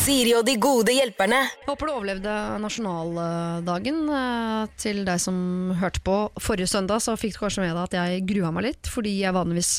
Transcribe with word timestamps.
Siri 0.00 0.32
og 0.32 0.46
de 0.48 0.54
gode 0.60 0.94
hjelperne. 0.96 1.38
Håper 1.66 1.88
du 1.88 1.92
overlevde 1.92 2.34
nasjonaldagen. 2.62 3.98
Eh, 4.16 4.70
Til 4.80 5.02
deg 5.06 5.20
som 5.20 5.74
hørte 5.80 6.00
på 6.04 6.14
forrige 6.40 6.70
søndag, 6.72 7.02
så 7.04 7.16
fikk 7.20 7.36
du 7.36 7.42
kanskje 7.42 7.66
med 7.66 7.74
deg 7.76 7.82
at 7.84 7.98
jeg 7.98 8.24
grua 8.30 8.52
meg 8.54 8.70
litt, 8.70 8.88
fordi 8.90 9.18
jeg 9.20 9.36
vanligvis 9.36 9.72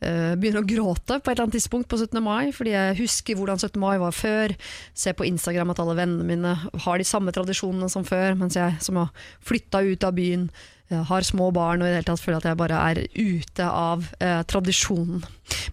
eh, 0.00 0.32
begynner 0.40 0.64
å 0.64 0.70
gråte 0.70 1.18
på 1.20 1.28
et 1.28 1.34
eller 1.34 1.44
annet 1.46 1.58
tidspunkt 1.58 1.90
på 1.92 2.00
17. 2.00 2.22
mai, 2.24 2.50
fordi 2.56 2.72
jeg 2.72 2.98
husker 3.02 3.36
hvordan 3.36 3.60
17. 3.60 3.76
mai 3.82 3.98
var 4.00 4.16
før. 4.16 4.56
Ser 4.96 5.16
på 5.18 5.28
Instagram 5.28 5.74
at 5.74 5.84
alle 5.84 5.98
vennene 6.00 6.26
mine 6.32 6.56
har 6.86 7.00
de 7.02 7.08
samme 7.08 7.34
tradisjonene 7.36 7.92
som 7.92 8.06
før, 8.08 8.38
mens 8.40 8.56
jeg 8.56 8.80
som 8.80 9.02
har 9.02 9.12
flytta 9.44 9.84
ut 9.84 10.08
av 10.08 10.16
byen, 10.16 10.48
har 10.90 11.26
små 11.26 11.50
barn 11.54 11.82
og 11.82 11.88
i 11.88 11.92
det 11.92 12.00
hele 12.00 12.08
tatt 12.08 12.22
føler 12.22 12.40
at 12.40 12.48
jeg 12.50 12.58
bare 12.60 12.80
er 12.90 13.02
ute 13.14 13.66
av 13.66 14.08
eh, 14.18 14.40
tradisjonen. 14.50 15.22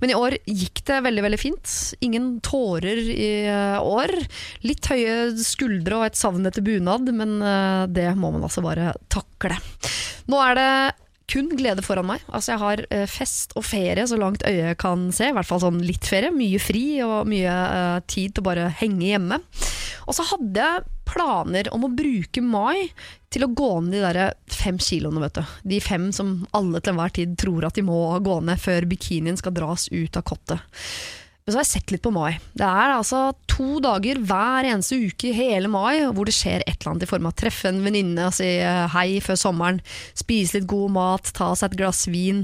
Men 0.01 0.13
i 0.13 0.17
år 0.17 0.37
gikk 0.45 0.83
det 0.87 1.01
veldig 1.05 1.25
veldig 1.25 1.39
fint. 1.41 1.73
Ingen 2.05 2.29
tårer 2.45 3.01
i 3.13 3.31
eh, 3.49 3.79
år. 3.81 4.13
Litt 4.65 4.91
høye 4.91 5.33
skuldre 5.41 5.99
og 5.99 6.07
et 6.09 6.19
savn 6.19 6.45
etter 6.49 6.65
bunad, 6.65 7.09
men 7.17 7.39
eh, 7.41 7.83
det 7.89 8.11
må 8.19 8.31
man 8.35 8.45
altså 8.47 8.65
bare 8.65 8.93
takle. 9.13 9.57
Nå 10.27 10.41
er 10.43 10.57
det 10.59 10.71
kun 11.27 11.49
glede 11.59 11.83
foran 11.83 12.07
meg. 12.07 12.23
Altså 12.31 12.53
Jeg 12.53 12.61
har 12.63 12.83
eh, 12.87 13.07
fest 13.11 13.55
og 13.59 13.65
ferie 13.67 14.05
så 14.07 14.19
langt 14.19 14.45
øyet 14.47 14.79
kan 14.79 15.09
se. 15.15 15.29
I 15.29 15.35
hvert 15.35 15.49
fall 15.49 15.63
sånn 15.63 15.81
litt 15.83 16.07
ferie. 16.07 16.31
Mye 16.33 16.61
fri 16.63 16.85
og 17.05 17.27
mye 17.29 17.55
eh, 17.79 17.97
tid 18.07 18.35
til 18.35 18.45
å 18.45 18.47
bare 18.47 18.69
henge 18.79 19.09
hjemme. 19.09 19.41
Og 20.07 20.15
så 20.15 20.25
hadde 20.31 20.69
jeg 20.69 20.85
planer 21.07 21.69
om 21.75 21.85
å 21.87 21.93
bruke 21.93 22.43
mai 22.43 22.89
til 23.33 23.45
å 23.45 23.51
gå 23.51 23.71
ned 23.85 23.97
de 23.97 24.03
der 24.05 24.33
fem 24.51 24.79
kiloene, 24.81 25.21
vet 25.25 25.39
du. 25.39 25.55
De 25.75 25.79
fem 25.83 26.09
som 26.15 26.41
alle 26.57 26.81
til 26.81 26.93
enhver 26.93 27.15
tid 27.15 27.37
tror 27.39 27.67
at 27.67 27.77
de 27.77 27.85
må 27.87 28.01
gå 28.23 28.39
ned 28.45 28.59
før 28.61 28.87
bikinien 28.89 29.39
skal 29.39 29.55
dras 29.55 29.87
ut 29.93 30.19
av 30.19 30.27
kottet. 30.27 30.83
Men 31.47 31.53
så 31.53 31.61
har 31.61 31.63
jeg 31.63 31.71
sett 31.77 31.91
litt 31.93 32.03
på 32.03 32.11
mai. 32.11 32.33
Det 32.59 32.67
er 32.67 32.91
altså 32.91 33.21
to 33.47 33.77
dager 33.79 34.17
hver 34.19 34.67
eneste 34.67 34.97
uke 34.99 35.29
i 35.29 35.37
hele 35.37 35.69
mai 35.71 36.01
hvor 36.11 36.27
det 36.27 36.33
skjer 36.35 36.59
et 36.65 36.73
eller 36.81 36.91
annet 36.91 37.05
i 37.05 37.07
form 37.07 37.29
av 37.29 37.37
treffe 37.39 37.69
en 37.71 37.79
venninne 37.85 38.25
og 38.27 38.35
si 38.35 38.49
eh, 38.59 38.83
hei 38.91 39.21
før 39.23 39.39
sommeren, 39.39 39.79
spise 40.11 40.57
litt 40.57 40.67
god 40.67 40.91
mat, 40.97 41.31
ta 41.37 41.53
seg 41.55 41.71
et 41.71 41.79
glass 41.79 42.03
vin, 42.11 42.43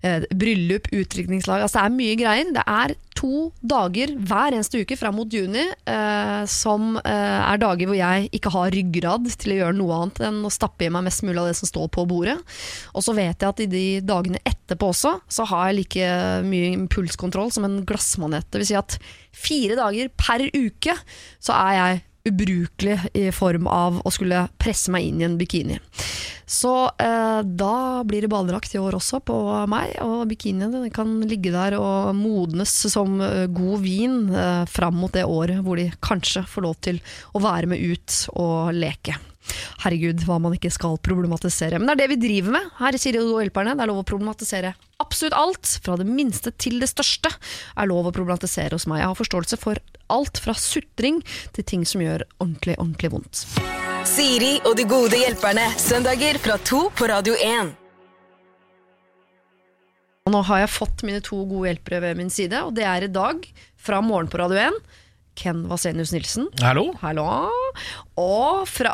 bryllup, 0.00 0.88
utdrikningslag. 0.94 1.60
Altså 1.64 1.80
det 1.80 1.86
er 1.86 1.96
mye 1.96 2.18
greier. 2.18 2.52
Det 2.56 2.64
er 2.64 2.94
to 3.20 3.50
dager 3.60 4.14
hver 4.16 4.54
eneste 4.56 4.80
uke 4.80 4.96
fram 4.96 5.18
mot 5.18 5.32
juni 5.32 5.60
eh, 5.60 6.42
som 6.48 6.94
eh, 7.02 7.40
er 7.44 7.60
dager 7.60 7.90
hvor 7.90 7.98
jeg 7.98 8.30
ikke 8.36 8.52
har 8.54 8.72
ryggrad 8.72 9.28
til 9.34 9.54
å 9.54 9.58
gjøre 9.60 9.76
noe 9.76 9.98
annet 9.98 10.22
enn 10.30 10.40
å 10.46 10.52
stappe 10.52 10.86
i 10.86 10.92
meg 10.92 11.04
mest 11.08 11.24
mulig 11.26 11.42
av 11.42 11.50
det 11.50 11.58
som 11.60 11.68
står 11.68 11.90
på 11.92 12.06
bordet. 12.08 12.38
Og 12.94 13.04
så 13.04 13.14
vet 13.16 13.34
jeg 13.34 13.48
at 13.50 13.64
i 13.64 13.70
de 13.70 13.86
dagene 14.06 14.40
etterpå 14.40 14.92
også, 14.94 15.18
så 15.28 15.48
har 15.52 15.68
jeg 15.68 15.80
like 15.82 16.12
mye 16.48 16.72
impulskontroll 16.78 17.52
som 17.54 17.68
en 17.68 17.82
glassmanet. 17.88 18.48
Det 18.48 18.62
vil 18.62 18.70
si 18.72 18.78
at 18.80 18.96
fire 19.36 19.76
dager 19.78 20.12
per 20.16 20.46
uke 20.56 20.96
så 21.42 21.56
er 21.58 21.76
jeg 21.76 22.06
ubrukelig 22.30 22.98
i 23.16 23.30
form 23.32 23.68
av 23.70 24.00
å 24.04 24.12
skulle 24.12 24.44
presse 24.60 24.92
meg 24.92 25.08
inn 25.08 25.22
i 25.22 25.26
en 25.28 25.38
bikini. 25.40 25.78
Så 26.50 26.90
eh, 26.98 27.40
da 27.46 28.02
blir 28.04 28.24
det 28.24 28.30
badedrakt 28.32 28.74
i 28.74 28.80
år 28.82 28.96
også 28.98 29.20
på 29.22 29.36
meg, 29.70 29.94
og 30.02 30.24
bikinien 30.32 30.88
kan 30.90 31.12
ligge 31.30 31.52
der 31.54 31.76
og 31.78 32.10
modnes 32.18 32.72
som 32.90 33.20
eh, 33.22 33.46
god 33.54 33.84
vin 33.84 34.24
eh, 34.34 34.64
fram 34.66 34.98
mot 34.98 35.14
det 35.14 35.28
året 35.30 35.62
hvor 35.62 35.78
de 35.78 35.86
kanskje 36.02 36.42
får 36.50 36.66
lov 36.66 36.80
til 36.82 36.98
å 37.38 37.44
være 37.46 37.70
med 37.70 37.84
ut 37.94 38.22
og 38.34 38.74
leke. 38.74 39.14
Herregud, 39.84 40.24
hva 40.28 40.38
man 40.42 40.54
ikke 40.56 40.72
skal 40.74 40.98
problematisere. 41.02 41.80
Men 41.80 41.90
det 41.90 41.96
er 41.96 42.02
det 42.04 42.12
vi 42.14 42.22
driver 42.28 42.56
med 42.58 42.70
her 42.80 42.96
i 42.96 43.02
Siri 43.02 43.22
og 43.22 43.40
hjelperne. 43.42 43.76
Det 43.76 43.86
er 43.86 43.92
lov 43.92 44.02
å 44.02 44.08
problematisere 44.08 44.74
absolutt 45.00 45.36
alt, 45.36 45.78
fra 45.84 45.96
det 45.96 46.06
minste 46.08 46.52
til 46.60 46.78
det 46.82 46.90
største, 46.90 47.32
er 47.76 47.88
lov 47.88 48.10
å 48.10 48.14
problematisere 48.14 48.76
hos 48.76 48.86
meg. 48.90 49.00
Jeg 49.00 49.10
har 49.10 49.18
forståelse 49.18 49.58
for 49.60 49.80
alt 50.12 50.40
fra 50.42 50.54
sutring 50.58 51.20
til 51.56 51.66
ting 51.66 51.86
som 51.88 52.04
gjør 52.04 52.26
ordentlig, 52.38 52.76
ordentlig 52.78 53.12
vondt. 53.14 53.44
Siri 54.08 54.56
og 54.64 54.76
de 54.78 54.86
gode 54.88 55.18
hjelperne. 55.20 55.66
Søndager 55.80 56.40
fra 56.42 56.58
to 56.66 56.86
på 56.96 57.08
Radio 57.10 57.36
1. 57.36 57.74
Og 60.28 60.34
nå 60.34 60.40
har 60.46 60.62
jeg 60.62 60.74
fått 60.74 61.04
mine 61.06 61.22
to 61.24 61.42
gode 61.48 61.70
hjelpere 61.70 62.02
ved 62.04 62.18
min 62.20 62.32
side, 62.32 62.60
og 62.66 62.74
det 62.76 62.84
er 62.86 63.06
i 63.06 63.12
dag, 63.12 63.46
fra 63.80 64.02
Morgen 64.04 64.28
på 64.30 64.38
Radio 64.42 64.60
1, 64.68 64.76
Ken 65.40 65.62
Vasenius 65.70 66.10
Nilsen. 66.12 66.48
Hallo? 66.60 66.90
Hallo. 67.00 67.24
Og 68.20 68.66
fra 68.68 68.92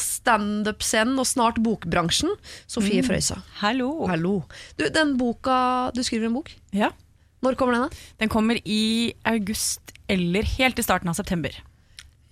standup-scenen 0.00 1.18
og 1.20 1.26
snart 1.28 1.58
bokbransjen, 1.64 2.32
Sofie 2.70 3.04
Frøysa. 3.04 3.40
Hallo. 3.60 3.90
Hallo. 4.08 4.38
Du, 4.80 4.86
den 4.92 5.16
boka 5.20 5.90
Du 5.94 6.00
skriver 6.06 6.30
en 6.30 6.38
bok. 6.38 6.52
Ja. 6.74 6.90
Når 7.44 7.58
kommer 7.60 7.76
den? 7.76 7.88
da? 7.90 8.04
Den 8.24 8.32
kommer 8.32 8.56
i 8.64 9.12
august 9.28 9.92
eller 10.08 10.46
helt 10.56 10.78
i 10.80 10.84
starten 10.84 11.10
av 11.12 11.16
september. 11.18 11.52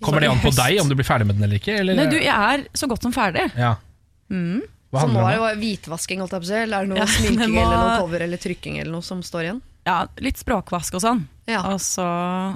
Kommer 0.02 0.24
det 0.24 0.30
an 0.32 0.40
på 0.42 0.50
deg 0.56 0.80
om 0.82 0.88
du 0.90 0.96
blir 0.98 1.06
ferdig 1.06 1.28
med 1.28 1.36
den 1.38 1.44
eller 1.46 1.60
ikke? 1.60 1.76
Eller? 1.78 1.94
Nei, 1.98 2.08
du, 2.10 2.16
jeg 2.18 2.32
er 2.32 2.64
så 2.76 2.88
godt 2.90 3.04
som 3.04 3.12
ferdig. 3.14 3.50
ja. 3.58 3.76
Mm. 4.32 4.62
Hva 4.92 5.02
Så 5.06 5.08
nå 5.08 5.20
er 5.24 5.24
det 5.24 5.32
det 5.32 5.36
jo 5.40 5.60
hvitvasking, 5.60 6.20
holdt 6.20 6.32
jeg 6.36 6.40
på 6.42 6.46
å 6.46 6.48
si. 6.50 6.56
Eller 6.66 6.76
er 6.82 6.84
det 6.88 6.90
noe 6.92 6.98
Ja, 7.00 7.04
sminking 7.16 7.52
må- 7.54 7.62
eller 7.62 7.78
noe 7.80 7.92
cover 8.00 8.24
eller 8.26 8.40
trykking 8.40 8.74
eller 8.80 8.92
noe 8.92 9.04
som 9.04 9.20
står 9.24 9.46
igjen? 9.46 9.60
Ja, 9.86 10.06
litt 10.22 10.38
språkvask 10.38 10.94
og 10.94 11.02
sånn. 11.02 11.24
Ja. 11.50 11.62
Og 11.72 11.80
så 11.82 12.04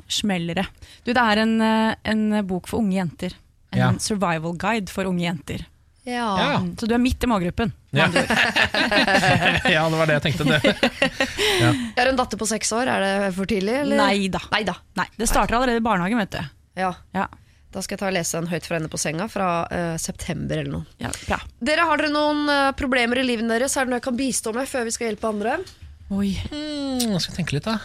smeller 0.08 0.54
det. 0.60 0.66
Du, 1.04 1.12
det 1.12 1.22
er 1.22 1.40
en, 1.42 1.56
eh, 1.60 1.94
en 2.06 2.26
bok 2.46 2.68
for 2.70 2.78
unge 2.84 2.94
jenter. 3.00 3.34
En 3.72 3.78
Ja. 3.80 3.88
survival 3.98 4.54
guide 4.56 4.88
for 4.92 5.04
unge 5.10 5.24
jenter. 5.26 5.64
Ja. 6.06 6.28
Ja. 6.38 6.58
Mm, 6.62 6.76
Så 6.78 6.86
du 6.86 6.94
er 6.94 6.98
midt 7.02 7.24
i 7.24 7.26
målgruppen. 7.26 7.72
Ja. 7.90 8.06
ja, 8.14 9.88
det 9.90 9.96
var 9.98 10.06
det 10.06 10.20
jeg 10.20 10.22
tenkte. 10.28 10.44
Det. 10.54 10.60
Jeg 11.66 11.96
har 11.98 12.10
en 12.12 12.16
datter 12.20 12.38
på 12.38 12.46
seks 12.46 12.70
år, 12.76 12.86
er 12.92 13.02
det 13.02 13.32
for 13.34 13.48
tidlig? 13.50 13.74
Eller? 13.82 13.98
Nei 13.98 14.28
da. 14.30 14.40
Nei 14.52 14.62
da. 14.68 14.76
Nei, 15.00 15.06
det 15.18 15.26
starter 15.30 15.56
allerede 15.58 15.80
i 15.82 15.84
barnehagen, 15.84 16.20
vet 16.22 16.36
du. 16.36 16.44
Ja. 16.78 16.92
Ja, 17.16 17.26
Da 17.74 17.82
skal 17.82 17.96
jeg 17.96 18.00
ta 18.04 18.06
og 18.08 18.14
lese 18.14 18.38
den 18.38 18.46
høyt 18.52 18.66
fra 18.68 18.76
henne 18.78 18.88
på 18.92 19.00
senga 19.00 19.26
fra 19.28 19.48
uh, 19.66 19.96
september 20.00 20.60
eller 20.62 20.70
noe. 20.78 20.86
ja 21.02 21.10
bra. 21.26 21.40
Dere, 21.60 21.88
Har 21.90 21.98
dere 22.00 22.12
noen 22.14 22.46
uh, 22.48 22.70
problemer 22.78 23.18
i 23.20 23.26
livet 23.26 23.48
deres? 23.50 23.74
Er 23.76 23.84
det 23.84 23.90
noe 23.92 23.98
jeg 23.98 24.06
kan 24.06 24.16
bistå 24.20 24.54
med 24.54 24.68
før 24.70 24.86
vi 24.86 24.94
skal 24.94 25.10
hjelpe 25.10 25.28
andre? 25.32 25.58
Oi. 26.14 26.36
Mm, 26.52 27.00
jeg 27.16 27.22
skal 27.24 27.38
tenke 27.40 27.56
litt, 27.56 27.66
da. 27.66 27.78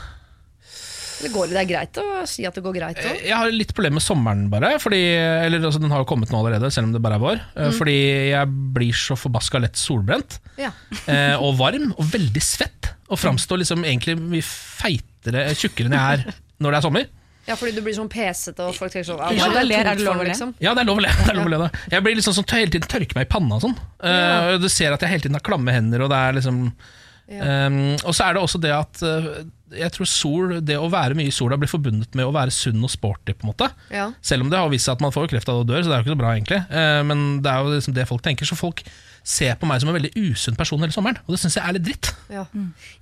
Det, 1.21 1.29
går 1.29 1.51
det, 1.51 1.57
er 1.61 1.67
greit 1.69 1.97
å 2.01 2.03
si 2.29 2.43
at 2.49 2.55
det 2.57 2.63
går 2.65 2.73
greit 2.79 2.97
òg? 3.05 3.19
Jeg 3.27 3.37
har 3.37 3.51
litt 3.53 3.71
problemer 3.77 3.99
med 3.99 4.05
sommeren, 4.05 4.47
bare. 4.49 4.71
Fordi, 4.81 4.99
eller 5.45 5.61
altså, 5.67 5.81
Den 5.81 5.93
har 5.93 6.01
jo 6.01 6.07
kommet 6.09 6.31
nå 6.33 6.39
allerede, 6.39 6.71
selv 6.73 6.89
om 6.89 6.95
det 6.95 7.01
bare 7.05 7.17
er 7.19 7.23
vår. 7.23 7.41
Mm. 7.57 7.73
Fordi 7.77 7.95
jeg 8.31 8.51
blir 8.77 8.97
så 8.97 9.17
forbaska 9.17 9.61
lett 9.61 9.77
solbrent. 9.77 10.39
Ja. 10.61 10.71
eh, 11.05 11.35
og 11.37 11.57
varm 11.61 11.91
og 11.93 12.05
veldig 12.13 12.41
svett. 12.45 12.89
Og 13.11 13.19
framstår 13.21 13.61
liksom 13.61 13.85
egentlig 13.85 14.15
mye 14.21 14.45
feitere, 14.45 15.49
tjukkere 15.57 15.89
enn 15.91 15.97
jeg 15.97 16.21
er 16.21 16.37
når 16.61 16.71
det 16.73 16.77
er 16.79 16.85
sommer. 16.85 17.09
ja, 17.49 17.55
fordi 17.57 17.73
du 17.75 17.81
blir 17.85 17.93
sånn 17.97 18.09
pesete, 18.09 18.63
og 18.69 18.75
folk 18.77 18.93
tenker 18.93 19.07
sånn 19.11 19.21
Ja, 19.35 19.49
det 19.51 19.59
er, 19.63 19.67
ler, 19.67 19.83
er 19.91 19.97
det 19.99 20.05
lov 20.05 20.21
å 20.21 20.23
le? 20.23 20.29
liksom. 20.29 20.53
Ja, 20.61 20.73
det 20.77 20.85
er 20.85 20.89
lov 20.89 21.01
å 21.01 21.03
le. 21.05 21.11
Det 21.25 21.33
er 21.33 21.37
lov 21.41 21.49
å 21.49 21.53
le 21.53 21.59
da. 21.65 21.69
Jeg 21.91 22.05
blir 22.05 22.17
liksom 22.21 22.37
sånn, 22.37 22.45
tør- 22.49 22.61
hele 22.63 22.73
tiden 22.77 22.89
tørker 22.89 23.17
meg 23.17 23.25
i 23.27 23.31
panna 23.33 23.57
og 23.57 23.65
sånn. 23.65 23.77
Ja. 24.05 24.55
og 24.55 24.61
du 24.63 24.69
ser 24.73 24.93
at 24.95 25.01
jeg 25.05 25.13
hele 25.15 25.25
tiden 25.25 25.37
har 25.37 25.45
klamme 25.45 25.73
hender, 25.75 26.05
og 26.05 26.13
det 26.13 26.19
er 26.21 26.37
liksom 26.39 26.63
Um, 27.31 27.95
Og 28.03 28.13
så 28.17 28.25
er 28.27 28.33
det 28.35 28.41
også 28.43 28.59
det 28.59 28.71
at 28.75 29.01
uh, 29.07 29.43
jeg 29.71 29.91
tror 29.95 30.09
sol, 30.09 30.57
det 30.67 30.75
å 30.75 30.89
være 30.91 31.15
mye 31.15 31.31
i 31.31 31.31
sola 31.31 31.55
blir 31.55 31.71
forbundet 31.71 32.11
med 32.19 32.27
å 32.27 32.33
være 32.35 32.51
sunn 32.51 32.83
og 32.83 32.91
sporty. 32.91 33.31
på 33.33 33.45
en 33.47 33.53
måte 33.53 33.69
Ja. 33.89 34.09
Selv 34.21 34.43
om 34.43 34.49
det 34.51 34.59
har 34.59 34.67
vist 34.69 34.83
seg 34.89 34.97
at 34.97 35.01
man 35.05 35.11
får 35.15 35.29
kreft 35.31 35.47
av 35.47 35.61
det 35.61 35.63
og 35.63 35.69
dør, 35.71 35.83
så 35.85 35.87
det 35.87 35.95
er 35.95 36.03
jo 36.03 36.07
ikke 36.09 36.17
så 36.17 36.23
bra 36.25 36.33
egentlig. 36.35 36.59
uh, 36.67 37.03
men 37.07 37.41
det 37.41 37.51
er 37.53 37.63
jo 37.63 37.71
liksom 37.77 37.93
det 37.95 38.07
folk 38.09 38.21
tenker. 38.25 38.45
Så 38.45 38.57
folk 38.59 38.83
ser 39.23 39.53
på 39.61 39.67
meg 39.69 39.77
som 39.79 39.89
en 39.91 39.93
veldig 39.93 40.15
usunn 40.17 40.55
person 40.57 40.81
hele 40.81 40.89
sommeren, 40.91 41.19
og 41.27 41.35
det 41.35 41.37
syns 41.37 41.53
jeg 41.59 41.61
er 41.61 41.75
litt 41.77 41.83
dritt. 41.85 42.07
Ja. 42.33 42.41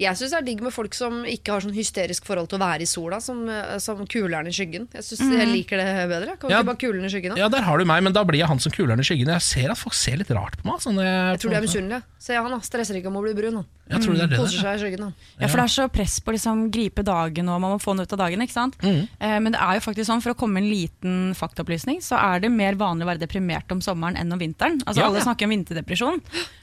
Jeg 0.03 0.17
syns 0.19 0.33
det 0.33 0.39
er 0.41 0.45
digg 0.49 0.59
med 0.65 0.73
folk 0.75 0.91
som 0.93 1.21
ikke 1.23 1.53
har 1.53 1.63
sånn 1.63 1.71
hysterisk 1.71 2.25
forhold 2.27 2.49
til 2.51 2.59
å 2.59 2.63
være 2.65 2.83
i 2.83 2.89
sola, 2.91 3.21
som, 3.23 3.47
eh, 3.47 3.77
som 3.79 4.01
kuleren 4.05 4.49
i 4.49 4.51
skyggen. 4.51 4.89
Jeg 4.91 5.05
synes 5.07 5.31
jeg 5.39 5.47
liker 5.47 5.79
det 5.79 6.09
bedre. 6.11 6.35
Kan 6.37 6.49
vi 6.49 6.53
Ja. 6.53 6.59
ikke 6.59 6.71
bare 6.73 6.81
kulen 6.83 7.05
i 7.05 7.11
skyggen? 7.13 7.35
da? 7.35 7.39
Ja, 7.39 7.47
der 7.47 7.61
har 7.63 7.77
du 7.79 7.85
meg, 7.85 8.03
men 8.03 8.11
da 8.11 8.25
blir 8.25 8.39
jeg 8.43 8.47
han 8.51 8.59
som 8.59 8.69
kuleren 8.75 8.99
i 8.99 9.07
skyggen. 9.07 9.31
Jeg 9.31 9.41
ser 9.41 9.71
at 9.71 9.77
folk 9.77 9.93
ser 9.95 10.17
litt 10.17 10.27
rart 10.35 10.57
på 10.59 10.65
meg. 10.67 10.81
Sånn, 10.83 10.99
Jeg 10.99 11.39
tror 11.39 11.49
de 11.51 11.55
er 11.55 11.61
misunnelige. 11.63 12.03
Se 12.19 12.35
han 12.35 12.51
da, 12.51 12.59
stresser 12.59 12.99
ikke 12.99 13.07
om 13.07 13.15
å 13.15 13.23
bli 13.23 13.33
brun. 13.33 13.55
Han. 13.63 13.65
Jeg 13.89 14.03
tror 14.03 14.13
det 14.13 14.21
er 14.27 14.29
det 14.31 14.37
Koser 14.37 14.61
seg 14.61 14.75
i 14.77 14.81
skyggen. 14.83 15.01
da. 15.07 15.27
Ja, 15.41 15.47
for 15.49 15.57
det 15.57 15.63
er 15.65 15.73
så 15.73 15.85
press 15.89 16.19
på 16.21 16.29
å 16.29 16.35
liksom 16.35 16.59
gripe 16.73 17.01
dagen, 17.05 17.49
og 17.49 17.61
man 17.63 17.73
må 17.73 17.79
få 17.81 17.95
den 17.95 18.05
ut 18.05 18.13
av 18.13 18.19
dagen. 18.21 18.41
ikke 18.45 18.53
sant? 18.53 18.75
Eh, 18.85 19.39
men 19.41 19.51
det 19.55 19.59
er 19.59 19.79
jo 19.79 19.83
faktisk 19.87 20.05
sånn, 20.11 20.21
for 20.21 20.35
å 20.35 20.37
komme 20.37 20.59
med 20.59 20.67
en 20.67 20.69
liten 20.69 21.15
faktaopplysning, 21.37 21.97
så 22.05 22.19
er 22.21 22.43
det 22.45 22.51
mer 22.53 22.77
vanlig 22.77 23.07
å 23.07 23.09
være 23.09 23.23
deprimert 23.25 23.71
om 23.73 23.81
sommeren 23.81 24.15
enn 24.19 24.31
om 24.31 24.39
vinteren. 24.39 24.77
Altså 24.85 25.01
Ja. 25.01 25.07
Alle 25.09 25.21
snakker 25.25 25.49
om 25.49 25.55
vinterdepresjon, 25.55 26.21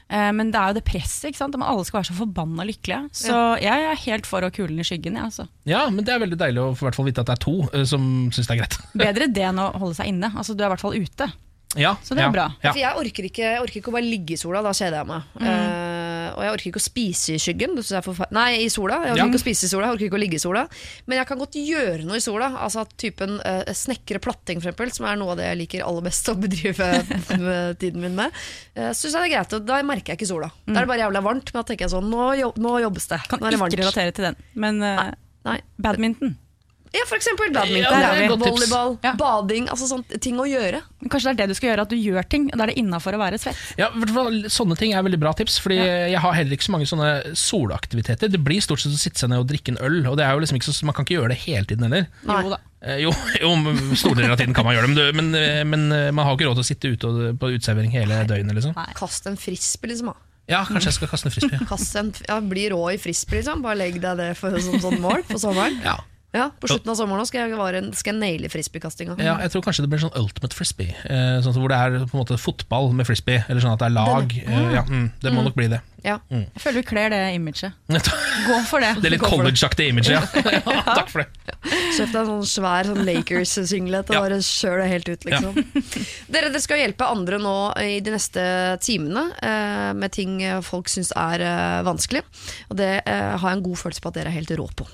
eh, 0.09 0.31
men 0.31 0.51
det 0.51 0.59
er 0.61 0.67
jo 0.71 0.77
det 0.79 0.85
presset. 0.87 1.27
ikke 1.31 1.41
sant? 1.43 1.55
Om 1.55 1.63
alle 1.67 1.83
skal 1.83 1.99
være 2.01 2.11
så 2.13 2.17
forbanna 2.21 2.63
lykkelige. 2.63 3.09
Så 3.11 3.41
jeg 3.61 3.87
er 3.91 3.95
helt 4.05 4.25
for 4.25 4.41
å 4.41 4.51
kulen 4.51 4.79
i 4.79 4.83
skyggen. 4.87 5.15
jeg, 5.19 5.23
altså. 5.23 5.47
Ja, 5.65 5.89
men 5.89 6.05
det 6.05 6.13
er 6.15 6.19
veldig 6.23 6.37
deilig 6.39 6.63
å 6.63 6.71
i 6.71 6.79
hvert 6.85 6.95
fall 6.95 7.05
vite 7.11 7.19
at 7.19 7.27
det 7.27 7.35
er 7.35 7.43
to 7.43 7.57
uh, 7.73 7.83
som 7.83 8.31
syns 8.31 8.47
det 8.47 8.55
er 8.55 8.61
greit. 8.63 8.77
Bedre 9.05 9.27
det 9.27 9.43
enn 9.43 9.59
å 9.59 9.67
holde 9.77 9.95
seg 9.99 10.07
inne. 10.07 10.31
Altså 10.35 10.55
Du 10.55 10.63
er 10.63 10.67
i 10.67 10.73
hvert 10.75 10.85
fall 10.85 10.95
ute. 10.95 11.27
Ja, 11.75 11.97
Så 12.01 12.15
det 12.15 12.23
er 12.23 12.29
ja, 12.29 12.31
bra. 12.31 12.45
Ja. 12.63 12.71
For 12.71 12.79
jeg 12.79 12.95
orker, 12.95 13.25
ikke, 13.27 13.49
orker 13.61 13.77
ikke 13.81 13.91
å 13.91 13.95
bare 13.97 14.07
ligge 14.07 14.33
i 14.33 14.37
sola, 14.39 14.61
da 14.63 14.71
kjeder 14.71 15.01
jeg 15.01 15.07
meg. 15.09 15.21
Eh, 15.43 16.06
og 16.35 16.41
jeg 16.43 16.53
orker 16.55 16.69
ikke 16.71 16.81
å 16.81 16.85
spise 16.85 17.35
i 17.35 17.39
skyggen. 17.41 17.75
Nei, 18.35 18.47
i 18.65 18.69
sola. 18.73 18.99
Jeg 19.05 19.13
orker 19.15 19.21
Ja. 19.21 19.27
ikke 19.29 19.39
å 19.39 19.43
spise 19.45 19.65
i 19.67 19.71
sola, 19.71 19.87
jeg 19.87 19.95
orker 19.97 20.07
ikke 20.09 20.17
å 20.19 20.23
ligge 20.23 20.39
i 20.39 20.43
sola. 20.43 20.63
Men 21.05 21.17
jeg 21.19 21.27
kan 21.29 21.37
godt 21.41 21.57
gjøre 21.59 22.03
noe 22.07 22.17
i 22.19 22.23
sola. 22.23 22.49
Altså 22.65 22.85
typen 22.97 23.37
uh, 23.39 23.63
snekre 23.73 24.19
platting, 24.23 24.61
for 24.61 24.69
eksempel, 24.71 24.91
som 24.95 25.05
er 25.09 25.19
noe 25.21 25.35
av 25.35 25.37
det 25.41 25.47
jeg 25.51 25.59
liker 25.63 25.85
aller 25.87 26.07
best 26.09 26.27
å 26.31 26.35
bedrive 26.39 26.89
tiden 27.81 28.01
min 28.03 28.15
med. 28.17 28.31
Uh, 28.77 28.91
Syns 28.93 29.13
jeg 29.13 29.21
det 29.21 29.27
er 29.29 29.35
greit. 29.37 29.53
Og 29.59 29.67
da 29.69 29.81
merker 29.87 30.13
jeg 30.15 30.21
ikke 30.21 30.31
sola. 30.33 30.51
Da 30.65 30.79
er 30.79 30.85
det 30.87 30.91
bare 30.93 31.05
jævla 31.05 31.23
varmt. 31.25 31.53
Men 31.53 31.61
da 31.61 31.67
tenker 31.71 31.87
jeg 31.87 31.95
sånn, 31.95 32.09
nå, 32.11 32.27
jobb, 32.41 32.59
nå 32.63 32.75
jobbes 32.87 33.07
det. 33.13 33.21
Kan 33.29 33.45
det 33.45 33.55
ikke 33.57 33.81
relatere 33.83 34.15
til 34.17 34.29
den. 34.31 34.41
Men 34.55 34.83
eh, 34.83 35.07
Nei. 35.47 35.59
badminton. 35.81 36.35
Ja, 36.97 37.05
for 37.05 37.15
eksempel 37.19 37.51
badminton, 37.53 37.83
Ja, 37.83 38.11
det 38.11 38.17
er 38.17 38.23
et 38.25 38.29
godt 38.31 38.43
tips. 38.43 38.51
volleyball, 38.57 38.97
Ja. 39.03 39.13
bading. 39.19 39.67
Altså 39.69 39.87
sånt, 39.91 40.09
ting 40.21 40.37
å 40.41 40.47
gjøre. 40.49 40.81
Kanskje 41.07 41.29
det 41.29 41.33
er 41.35 41.39
det 41.43 41.47
du 41.49 41.53
skal 41.59 41.69
gjøre, 41.69 41.81
at 41.85 41.89
du 41.89 41.95
gjør 41.95 42.27
ting. 42.29 42.47
Da 42.49 42.63
er 42.63 42.71
det 42.73 42.77
innafor 42.81 43.13
å 43.13 43.19
være 43.21 43.37
svett. 43.39 43.55
Ja, 43.77 43.89
i 43.93 43.99
hvert 44.01 44.13
fall 44.15 44.41
Sånne 44.49 44.77
ting 44.77 44.93
er 44.97 45.03
veldig 45.05 45.19
bra 45.21 45.31
tips, 45.37 45.59
Fordi 45.61 45.77
jeg 45.77 46.19
har 46.19 46.33
heller 46.33 46.55
ikke 46.57 46.67
så 46.67 46.73
mange 46.73 46.87
sånne 46.89 47.35
solaktiviteter. 47.37 48.29
Det 48.31 48.41
blir 48.43 48.61
stort 48.63 48.79
sett 48.83 48.91
å 48.95 48.99
sitte 48.99 49.19
seg 49.21 49.29
ned 49.29 49.39
og 49.43 49.47
drikke 49.49 49.69
en 49.75 49.79
øl, 49.83 49.99
og 50.09 50.17
det 50.17 50.25
er 50.25 50.33
jo 50.35 50.41
liksom 50.43 50.57
ikke 50.59 50.71
så, 50.73 50.83
man 50.87 50.95
kan 50.97 51.05
ikke 51.05 51.17
gjøre 51.19 51.29
det 51.33 51.39
hele 51.45 51.65
tiden 51.69 51.85
heller. 51.87 52.07
Nei. 52.27 52.41
Jo 52.43 52.49
da. 52.55 52.57
Eh, 52.81 52.97
jo, 53.01 53.11
jo, 53.41 53.51
store 53.97 54.15
deler 54.21 54.31
av 54.35 54.37
tiden 54.41 54.53
kan 54.57 54.65
man 54.67 54.75
gjøre 54.77 54.87
det, 54.87 54.95
men, 54.95 54.97
du- 54.97 55.13
men, 55.21 55.35
eh, 55.35 55.63
men 55.63 55.91
eh, 55.91 56.11
man 56.11 56.25
har 56.25 56.33
jo 56.35 56.37
ikke 56.39 56.49
råd 56.51 56.59
til 56.61 56.65
å 56.65 56.69
sitte 56.71 56.91
ute 56.93 57.09
og- 57.09 57.39
på 57.41 57.51
uteservering 57.55 57.91
hele 57.91 58.23
døgnet. 58.29 58.53
liksom 58.57 58.75
Nei. 58.75 58.89
Kast 58.97 59.25
en 59.27 59.35
frisbee, 59.37 59.89
liksom. 59.93 60.13
da. 60.13 60.13
Ja, 60.49 60.61
kanskje 60.63 60.85
jeg 60.87 60.93
skal 60.93 61.07
kaste 61.11 61.25
en 61.27 61.31
frisbee. 61.35 61.59
Kast 61.67 61.95
en, 61.99 62.13
ja, 62.29 62.39
Bli 62.39 62.69
rå 62.71 62.93
i 62.93 62.97
frisbee, 62.97 63.41
liksom. 63.41 63.61
Bare 63.61 63.75
legg 63.75 63.99
deg 63.99 64.15
det 64.17 64.29
for, 64.37 64.55
som 64.63 64.79
sånn 64.79 64.99
mål 65.03 65.23
for 65.27 65.37
sommeren. 65.41 65.81
Ja. 65.83 65.97
Ja, 66.35 66.49
På 66.59 66.67
slutten 66.67 66.91
av 66.91 66.97
sommeren 66.99 67.21
nå 67.21 67.25
skal 67.25 67.45
jeg, 67.47 67.55
være 67.57 67.79
en, 67.81 67.91
skal 67.95 68.11
jeg 68.13 68.19
naile 68.19 68.49
frisbeekastinga. 68.51 69.15
Ja, 69.23 69.37
jeg 69.45 69.53
tror 69.53 69.63
kanskje 69.63 69.85
det 69.85 69.91
blir 69.93 70.01
sånn 70.03 70.15
ultimate 70.19 70.53
frisbee. 70.57 70.91
Eh, 71.07 71.37
sånn 71.45 71.55
hvor 71.55 71.71
det 71.71 71.77
er 71.79 71.95
på 72.03 72.17
en 72.17 72.21
måte 72.21 72.37
fotball 72.41 72.91
med 72.93 73.07
frisbee. 73.07 73.45
Eller 73.47 73.63
sånn 73.63 73.73
at 73.77 73.79
det 73.81 73.87
er 73.87 73.95
lag. 73.95 74.35
Eh, 74.43 74.73
ja, 74.75 74.83
mm, 74.83 75.05
det 75.23 75.31
må 75.33 75.45
nok 75.47 75.55
bli 75.57 75.69
det. 75.71 75.79
Ja. 76.05 76.19
Jeg 76.29 76.61
føler 76.61 76.77
vi 76.83 76.87
kler 76.87 77.09
det 77.15 77.21
imaget. 77.35 77.73
Gå 78.47 78.57
for 78.69 78.83
det. 78.83 78.91
er 78.99 79.11
litt 79.15 79.23
Gå 79.23 79.27
for 79.31 79.41
det. 79.41 79.55
college-aktig 79.55 79.87
image, 79.89 80.11
ja. 80.13 80.21
ja. 80.67 80.83
Takk 80.85 81.09
for 81.15 81.23
det. 81.23 81.55
Kjøp 81.95 82.11
deg 82.11 82.19
en 82.19 82.29
sånn 82.29 82.45
svær 82.51 82.91
sånn 82.91 83.01
Lakers-singlet 83.07 84.11
og 84.11 84.15
Ja. 84.19 84.21
bare 84.27 84.37
kjør 84.45 84.83
det 84.83 84.89
helt 84.91 85.09
ut, 85.09 85.25
liksom. 85.31 85.57
Dere, 86.27 86.51
dere 86.51 86.61
skal 86.63 86.83
hjelpe 86.83 87.07
andre 87.07 87.39
nå 87.41 87.55
i 87.81 87.97
de 88.03 88.13
neste 88.13 88.43
timene 88.83 89.25
eh, 89.41 89.89
med 89.97 90.13
ting 90.15 90.37
folk 90.63 90.91
syns 90.91 91.11
er 91.17 91.43
eh, 91.43 91.81
vanskelig. 91.87 92.21
Og 92.69 92.77
det 92.79 92.91
eh, 93.01 93.33
har 93.39 93.49
jeg 93.49 93.57
en 93.61 93.65
god 93.71 93.81
følelse 93.81 94.03
på 94.05 94.11
at 94.13 94.19
dere 94.21 94.31
er 94.31 94.37
helt 94.37 94.53
rå 94.59 94.67
på. 94.77 94.87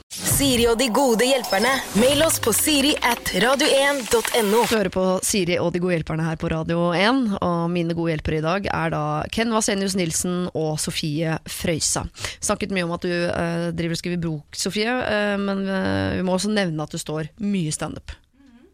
Siri 0.44 0.66
og 0.68 0.76
de 0.76 0.90
gode 0.92 1.24
hjelperne. 1.24 1.70
Mail 2.02 2.20
oss 2.26 2.36
på 2.44 2.52
siri 2.52 2.90
at 3.08 3.30
radio1.no. 3.40 4.64
Hører 4.68 4.90
på 4.92 5.04
Siri 5.24 5.56
og 5.62 5.70
de 5.72 5.80
gode 5.80 5.96
hjelperne 5.96 6.26
her 6.28 6.36
på 6.42 6.50
Radio 6.52 6.90
1. 6.92 7.22
Og 7.38 7.62
mine 7.72 7.96
gode 7.96 8.12
hjelpere 8.12 8.42
i 8.42 8.44
dag 8.44 8.68
er 8.68 8.92
da 8.92 9.04
Ken 9.32 9.54
Vasenius 9.56 9.96
Nilsen 9.96 10.50
og 10.52 10.74
Sofie 10.84 11.38
Frøysa. 11.48 12.04
Snakket 12.44 12.76
mye 12.76 12.84
om 12.84 12.92
at 12.98 13.08
du 13.08 13.14
eh, 13.14 13.70
driver 13.78 13.96
og 13.96 14.02
skriver 14.02 14.20
bok, 14.26 14.60
Sofie, 14.66 14.92
eh, 15.00 15.38
men 15.40 15.64
eh, 15.64 16.18
vi 16.20 16.28
må 16.28 16.36
også 16.36 16.52
nevne 16.52 16.84
at 16.84 16.92
du 16.92 17.00
står 17.00 17.32
mye 17.40 17.72
standup. 17.72 18.12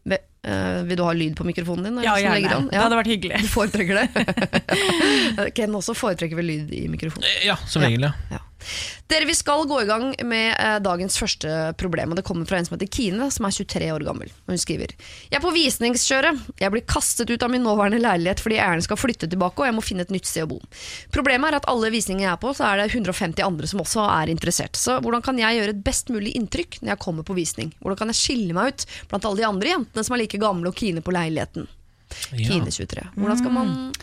Ve- 0.09 0.23
eh, 0.49 0.81
vil 0.89 0.97
du 0.97 1.05
ha 1.05 1.13
lyd 1.21 1.37
på 1.37 1.45
mikrofonen 1.53 1.91
din? 1.91 2.01
Ja, 2.09 2.17
gjerne. 2.17 2.49
an? 2.63 2.69
Det 2.73 2.81
hadde 2.81 3.01
vært 3.03 3.13
hyggelig. 3.13 3.43
Du 3.45 3.53
foretrekker 3.53 4.01
det? 4.01 5.49
Ken 5.61 5.77
også 5.77 5.93
foretrekker 6.01 6.41
vel 6.41 6.49
lyd 6.49 6.73
i 6.81 6.87
mikrofonen. 6.89 7.29
Ja, 7.45 7.61
som 7.69 7.85
regel, 7.85 8.09
ja. 8.09 8.15
Ja. 8.39 8.45
Dere, 9.09 9.25
Vi 9.25 9.35
skal 9.37 9.65
gå 9.67 9.81
i 9.81 9.87
gang 9.89 10.11
med 10.27 10.53
eh, 10.53 10.77
dagens 10.83 11.17
første 11.17 11.73
problem. 11.79 12.11
og 12.11 12.19
Det 12.19 12.25
kommer 12.27 12.45
fra 12.45 12.59
en 12.59 12.67
som 12.67 12.75
heter 12.75 12.91
Kine, 12.91 13.29
som 13.31 13.47
er 13.47 13.55
23 13.55 13.89
år 13.95 14.05
gammel. 14.05 14.31
Og 14.45 14.53
Hun 14.53 14.61
skriver 14.61 14.93
Jeg 15.29 15.39
er 15.39 15.43
på 15.43 15.53
visningskjøret. 15.55 16.43
Jeg 16.61 16.73
blir 16.73 16.85
kastet 16.85 17.29
ut 17.31 17.43
av 17.45 17.53
min 17.53 17.65
nåværende 17.65 18.01
leilighet 18.03 18.43
fordi 18.43 18.59
eieren 18.59 18.85
skal 18.85 18.99
flytte 18.99 19.29
tilbake, 19.29 19.61
og 19.63 19.69
jeg 19.69 19.77
må 19.77 19.85
finne 19.85 20.05
et 20.05 20.13
nytt 20.13 20.29
sted 20.29 20.45
å 20.45 20.51
bo. 20.53 20.59
Problemet 21.15 21.49
er 21.49 21.59
at 21.61 21.69
alle 21.71 21.91
visninger 21.93 22.27
jeg 22.27 22.33
er 22.33 22.41
på, 22.41 22.53
så 22.57 22.67
er 22.69 22.83
det 22.83 22.91
150 22.93 23.43
andre 23.45 23.71
som 23.71 23.81
også 23.83 24.05
er 24.05 24.33
interessert. 24.33 24.77
Så 24.79 24.99
hvordan 24.99 25.25
kan 25.25 25.39
jeg 25.41 25.59
gjøre 25.59 25.75
et 25.75 25.83
best 25.85 26.13
mulig 26.13 26.35
inntrykk 26.37 26.81
når 26.81 26.93
jeg 26.93 27.03
kommer 27.07 27.27
på 27.27 27.37
visning? 27.37 27.73
Hvordan 27.81 28.03
kan 28.03 28.13
jeg 28.13 28.21
skille 28.21 28.55
meg 28.57 28.73
ut 28.73 28.87
blant 29.09 29.25
alle 29.25 29.41
de 29.41 29.49
andre 29.49 29.75
jentene 29.75 30.05
som 30.05 30.15
er 30.15 30.23
like 30.25 30.41
gamle 30.41 30.71
og 30.71 30.77
kine 30.79 31.03
på 31.05 31.15
leiligheten? 31.15 31.67
ja. 32.33 32.47
Kine 32.49 32.71
23. 32.71 33.07
Hvordan 33.15 33.37
skal 33.37 33.53
man 33.53 33.93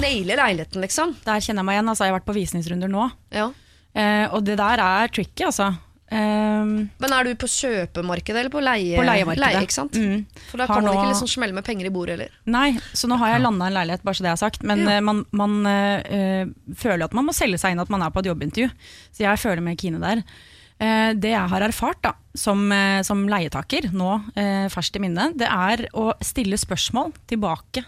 naile 0.00 0.36
leiligheten, 0.36 0.80
liksom? 0.84 1.16
Der 1.24 1.40
kjenner 1.40 1.62
jeg 1.64 1.68
meg 1.68 1.78
igjen. 1.78 1.90
Altså, 1.92 2.06
jeg 2.06 2.12
har 2.12 2.20
vært 2.20 2.28
på 2.28 2.36
visningsrunder 2.36 2.92
nå. 2.92 3.08
Ja. 3.34 3.50
Eh, 3.94 4.26
og 4.30 4.44
det 4.46 4.56
der 4.60 4.78
er 4.84 5.08
tricky, 5.08 5.44
altså. 5.48 5.72
Um, 6.10 6.90
Men 6.98 7.12
er 7.14 7.22
du 7.28 7.36
på 7.38 7.46
kjøpemarkedet 7.46 8.40
eller 8.40 8.50
på 8.50 8.58
leie? 8.62 8.96
på 8.98 9.04
leiemarkedet. 9.06 9.44
Leie, 9.44 9.60
ikke 9.62 9.76
sant? 9.76 9.94
Mm. 9.94 10.24
For 10.50 10.58
da 10.58 10.66
kan 10.66 10.80
man 10.82 10.88
nå- 10.88 10.94
ikke 10.98 11.10
liksom 11.12 11.28
smelle 11.30 11.54
med 11.54 11.62
penger 11.64 11.86
i 11.86 11.92
bordet 11.94 12.16
heller. 12.16 12.32
Nei, 12.50 12.72
så 12.98 13.06
nå 13.06 13.16
har 13.20 13.30
jeg 13.36 13.42
landa 13.44 13.68
en 13.70 13.76
leilighet, 13.76 14.02
bare 14.02 14.18
så 14.18 14.26
det 14.26 14.32
er 14.32 14.40
sagt. 14.42 14.64
Men 14.66 14.78
Ja. 14.82 14.96
eh, 14.96 15.00
man, 15.06 15.24
man 15.30 15.54
eh, 15.66 16.02
eh, 16.42 16.46
føler 16.74 17.04
at 17.04 17.14
man 17.14 17.26
må 17.26 17.32
selge 17.32 17.58
seg 17.62 17.72
inn 17.76 17.78
at 17.84 17.88
man 17.94 18.02
er 18.02 18.10
på 18.10 18.18
et 18.24 18.26
jobbintervju. 18.26 18.70
Så 19.14 19.22
jeg 19.22 19.38
føler 19.38 19.62
med 19.62 19.78
Kine 19.78 20.00
der. 20.02 20.24
Eh, 20.80 21.12
det 21.14 21.30
jeg 21.30 21.48
har 21.48 21.60
erfart 21.60 22.02
da, 22.02 22.14
som, 22.34 22.72
som 23.04 23.28
leietaker, 23.28 23.92
nå 23.92 24.10
eh, 24.34 24.66
ferskt 24.72 24.96
i 24.96 25.02
minne, 25.06 25.30
det 25.36 25.46
er 25.46 25.86
å 25.94 26.10
stille 26.24 26.58
spørsmål 26.58 27.12
tilbake. 27.28 27.84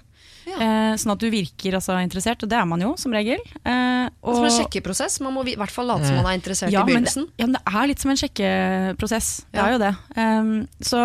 Ja. 0.48 0.56
Eh, 0.58 0.94
sånn 0.98 1.12
at 1.14 1.22
du 1.22 1.28
virker 1.32 1.76
altså, 1.78 1.94
interessert, 2.02 2.42
og 2.42 2.50
det 2.50 2.58
er 2.58 2.66
man 2.68 2.82
jo 2.82 2.92
som 3.00 3.14
regel. 3.14 3.38
Eh, 3.64 4.08
og, 4.22 4.34
Som 4.36 4.48
en 4.48 4.56
sjekkeprosess. 4.56 5.20
Man 5.22 5.36
må 5.36 5.44
i 5.46 5.56
hvert 5.58 5.70
fall 5.74 5.86
late 5.90 6.08
som 6.08 6.18
man 6.18 6.26
er 6.32 6.38
interessert 6.40 6.74
ja, 6.74 6.82
i 6.82 6.94
men 6.96 7.06
det, 7.06 7.14
ja, 7.38 7.46
men 7.46 7.56
det 7.58 7.62
er 7.70 7.88
litt 7.90 8.02
som 8.02 8.10
en 8.14 8.20
sjekkeprosess. 8.20 9.30
Det 9.52 9.60
Ja. 9.60 9.66
er 9.66 9.72
jo 9.76 9.80
det. 9.82 9.92
Um, 10.16 10.52
så 10.82 11.02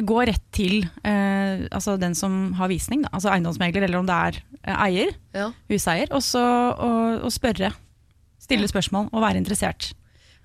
gå 0.00 0.20
rett 0.26 0.44
til 0.54 0.84
eh, 1.04 1.66
altså 1.74 1.98
den 2.00 2.14
som 2.14 2.52
har 2.56 2.70
visning, 2.70 3.02
da. 3.02 3.10
altså 3.12 3.32
eiendomsmegler, 3.34 3.82
eller 3.84 3.98
om 3.98 4.06
det 4.06 4.14
er 4.16 4.40
eh, 4.64 4.84
eier, 4.86 5.14
Ja. 5.34 5.50
huseier, 5.68 6.08
og 6.14 6.22
så 6.22 6.42
og, 6.78 7.24
og 7.26 7.32
spørre. 7.34 7.72
Stille 8.40 8.66
spørsmål 8.70 9.10
og 9.12 9.20
være 9.22 9.36
interessert. 9.42 9.92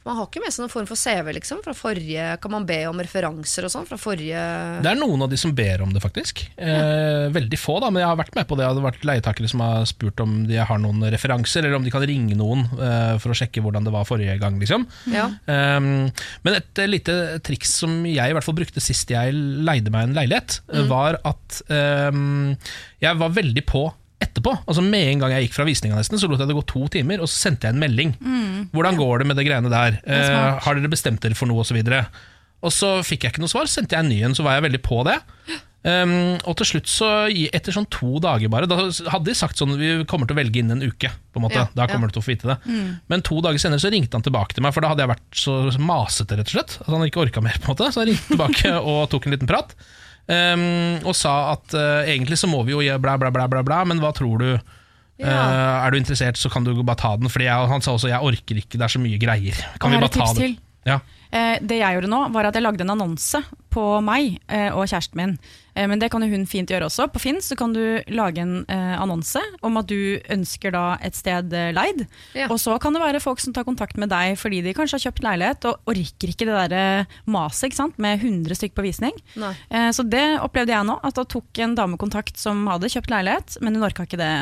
Man 0.06 0.20
har 0.20 0.28
ikke 0.28 0.42
med 0.44 0.54
seg 0.54 0.62
noen 0.62 0.70
form 0.70 0.86
for 0.86 1.00
CV, 1.02 1.32
liksom. 1.40 1.64
Fra 1.66 1.74
forrige, 1.74 2.26
kan 2.42 2.52
man 2.54 2.66
be 2.70 2.78
om 2.86 3.00
referanser 3.02 3.66
og 3.66 3.72
sånn? 3.74 3.88
Fra 3.90 3.98
forrige 3.98 4.44
Det 4.86 4.92
er 4.92 5.00
noen 5.00 5.26
av 5.26 5.32
de 5.32 5.40
som 5.42 5.54
ber 5.58 5.82
om 5.82 5.96
det, 5.96 6.02
faktisk. 6.04 6.44
Eh, 6.62 7.26
veldig 7.34 7.58
få, 7.58 7.80
da, 7.82 7.90
men 7.90 8.04
jeg 8.04 8.12
har 8.12 8.20
vært 8.20 8.38
med 8.38 8.46
på 8.46 8.58
det. 8.60 8.68
Det 8.68 8.84
har 8.84 8.86
vært 8.86 9.08
leietakere 9.10 9.50
som 9.50 9.64
har 9.66 9.88
spurt 9.90 10.22
om 10.22 10.38
de 10.46 10.60
har 10.62 10.82
noen 10.84 11.08
referanser, 11.10 11.66
eller 11.66 11.80
om 11.80 11.88
de 11.88 11.94
kan 11.96 12.06
ringe 12.06 12.38
noen 12.38 12.68
eh, 12.78 13.16
for 13.24 13.34
å 13.34 13.40
sjekke 13.40 13.66
hvordan 13.66 13.90
det 13.90 13.96
var 13.98 14.06
forrige 14.06 14.38
gang. 14.44 14.62
Liksom. 14.62 14.86
Ja. 15.10 15.26
Eh, 15.50 15.82
men 15.82 16.62
et 16.62 16.84
eh, 16.86 16.92
lite 16.92 17.18
triks 17.46 17.74
som 17.82 18.04
jeg 18.06 18.30
i 18.30 18.38
hvert 18.38 18.46
fall 18.46 18.60
brukte 18.62 18.84
sist 18.84 19.10
jeg 19.10 19.34
leide 19.34 19.90
meg 19.90 20.12
en 20.12 20.18
leilighet, 20.22 20.62
mm. 20.70 20.86
var 20.92 21.18
at 21.26 21.62
um, 22.14 22.54
jeg 23.02 23.18
var 23.26 23.34
veldig 23.42 23.66
på 23.66 23.88
etterpå. 24.24 24.54
Altså 24.66 24.84
Med 24.86 25.12
en 25.12 25.20
gang 25.24 25.36
jeg 25.36 25.48
gikk 25.48 25.58
fra 25.58 25.66
visninga, 25.68 25.98
nesten, 26.00 26.20
så 26.22 26.30
lot 26.30 26.40
jeg 26.40 26.48
det 26.52 26.56
gå 26.58 26.66
to 26.70 26.88
timer, 26.94 27.22
og 27.24 27.28
så 27.32 27.50
sendte 27.50 27.68
jeg 27.68 27.76
en 27.76 27.82
melding. 27.84 28.16
Hvordan 28.76 28.98
går 29.00 29.20
det 29.20 29.28
med 29.28 29.40
det 29.40 29.48
greiene 29.48 29.72
der? 29.74 30.00
er 30.06 30.32
Eh, 30.32 30.60
har 30.66 30.76
dere 30.76 30.92
bestemt 30.92 31.22
dere 31.22 31.36
for 31.36 31.48
noe, 31.52 31.60
Og 31.60 31.66
så, 31.68 31.76
videre. 31.76 32.06
Og 32.64 32.72
så 32.72 32.98
fikk 33.04 33.24
jeg 33.24 33.34
ikke 33.36 33.44
noe 33.44 33.52
svar, 33.52 33.68
sendte 33.68 33.96
jeg 33.96 34.06
en 34.06 34.10
ny 34.10 34.22
en, 34.24 34.36
så 34.36 34.44
var 34.44 34.58
jeg 34.58 34.70
veldig 34.72 34.82
på 34.82 35.04
det. 35.06 35.20
Um, 35.86 36.40
og 36.50 36.56
til 36.58 36.66
slutt, 36.66 36.88
så 36.90 37.08
etter 37.30 37.76
sånn 37.76 37.86
to 37.94 38.18
dager 38.18 38.50
bare 38.50 38.66
Da 38.66 38.88
hadde 39.14 39.28
de 39.28 39.36
sagt 39.38 39.60
sånn 39.60 39.76
Vi 39.78 40.00
kommer 40.10 40.26
til 40.26 40.34
å 40.34 40.40
velge 40.40 40.58
innen 40.58 40.82
en 40.82 40.90
uke. 40.90 41.12
På 41.30 41.38
en 41.38 41.44
måte 41.46 41.60
Ja, 41.60 41.68
Da 41.78 41.86
kommer 41.86 42.10
du 42.10 42.16
til 42.16 42.24
å 42.24 42.26
få 42.26 42.32
vite 42.34 42.50
det. 42.50 42.56
Men 43.08 43.22
to 43.22 43.38
dager 43.46 43.62
senere 43.62 43.78
så 43.84 43.92
ringte 43.94 44.18
han 44.18 44.26
tilbake 44.26 44.58
til 44.58 44.66
meg, 44.66 44.74
for 44.74 44.82
da 44.82 44.90
hadde 44.90 45.06
jeg 45.06 45.12
vært 45.14 45.38
så 45.38 45.60
masete, 45.78 46.40
rett 46.40 46.50
og 46.50 46.56
slett. 46.56 46.74
At 46.82 46.90
han 46.90 47.06
ikke 47.06 47.22
orka 47.28 47.44
mer. 47.46 47.60
på 47.62 47.70
en 47.70 47.76
måte 47.76 47.92
Så 47.94 48.02
han 48.02 48.10
ringte 48.10 48.34
tilbake 48.34 48.74
og 48.96 49.12
tok 49.14 49.28
en 49.30 49.36
liten 49.38 49.52
prat. 49.52 49.76
Um, 50.26 51.06
og 51.06 51.14
sa 51.14 51.54
at 51.54 51.76
uh, 51.78 52.02
egentlig 52.10 52.40
så 52.42 52.50
må 52.50 52.64
vi 52.66 52.74
jo 52.74 52.82
gjøre 52.82 53.02
bla, 53.02 53.14
bla, 53.22 53.30
bla, 53.34 53.46
bla, 53.52 53.62
bla, 53.66 53.84
men 53.86 54.02
hva 54.02 54.10
tror 54.16 54.42
du? 54.42 54.48
Ja. 55.22 55.32
Uh, 55.32 55.76
er 55.86 55.94
du 55.94 56.00
interessert, 56.00 56.40
så 56.42 56.50
kan 56.52 56.66
du 56.66 56.74
bare 56.82 56.98
ta 57.00 57.14
den. 57.20 57.30
Fordi 57.32 57.46
jeg, 57.48 57.70
han 57.72 57.86
sa 57.86 57.94
også 57.94 58.10
jeg 58.10 58.32
orker 58.32 58.62
ikke, 58.64 58.80
det 58.80 58.88
er 58.88 58.96
så 58.96 59.02
mye 59.04 59.20
greier. 59.22 59.60
Kan 59.82 59.94
vi 59.94 60.02
bare 60.02 60.16
ta 60.16 60.32
det? 60.34 60.42
til. 60.42 60.58
Ja. 60.86 61.00
Eh, 61.36 61.60
det 61.62 61.82
jeg 61.82 61.98
gjorde 61.98 62.12
nå, 62.12 62.24
var 62.36 62.48
at 62.48 62.56
jeg 62.56 62.64
lagde 62.64 62.86
en 62.86 62.94
annonse 62.96 63.42
på 63.74 63.84
meg 64.06 64.38
eh, 64.48 64.70
og 64.72 64.86
kjæresten 64.88 65.20
min. 65.20 65.34
Eh, 65.76 65.84
men 65.92 66.00
det 66.00 66.08
kan 66.14 66.24
jo 66.24 66.30
hun 66.32 66.46
fint 66.48 66.72
gjøre 66.72 66.88
også. 66.88 67.10
På 67.12 67.20
Finn 67.20 67.42
så 67.44 67.58
kan 67.60 67.74
du 67.76 67.82
lage 68.16 68.44
en 68.44 68.64
annonse 68.72 69.42
om 69.66 69.76
at 69.80 69.90
du 69.90 70.16
ønsker 70.32 70.72
da 70.76 70.86
et 71.04 71.18
sted 71.18 71.52
leid. 71.76 72.06
Ja. 72.38 72.48
Og 72.54 72.60
så 72.62 72.78
kan 72.82 72.96
det 72.96 73.04
være 73.04 73.24
folk 73.24 73.44
som 73.44 73.56
tar 73.56 73.68
kontakt 73.68 74.00
med 74.00 74.12
deg 74.14 74.38
fordi 74.40 74.62
de 74.64 74.76
kanskje 74.78 75.00
har 75.00 75.06
kjøpt 75.08 75.26
leilighet 75.26 75.68
og 75.70 75.92
orker 75.92 76.32
ikke 76.32 76.48
det 76.48 76.70
der 76.72 77.20
maset 77.28 77.76
med 78.00 78.24
100 78.24 78.56
stykk 78.56 78.78
på 78.78 78.86
visning. 78.86 79.16
Nei. 79.42 79.52
Eh, 79.70 79.90
så 79.96 80.06
det 80.08 80.24
opplevde 80.44 80.76
jeg 80.76 80.88
nå, 80.88 80.98
at 81.04 81.20
da 81.20 81.28
tok 81.28 81.64
en 81.66 81.76
dame 81.76 82.00
kontakt 82.00 82.40
som 82.40 82.64
hadde 82.70 82.92
kjøpt 82.94 83.12
leilighet, 83.12 83.60
men 83.66 83.76
hun 83.76 83.88
orka 83.88 84.08
ikke 84.08 84.22
det 84.22 84.34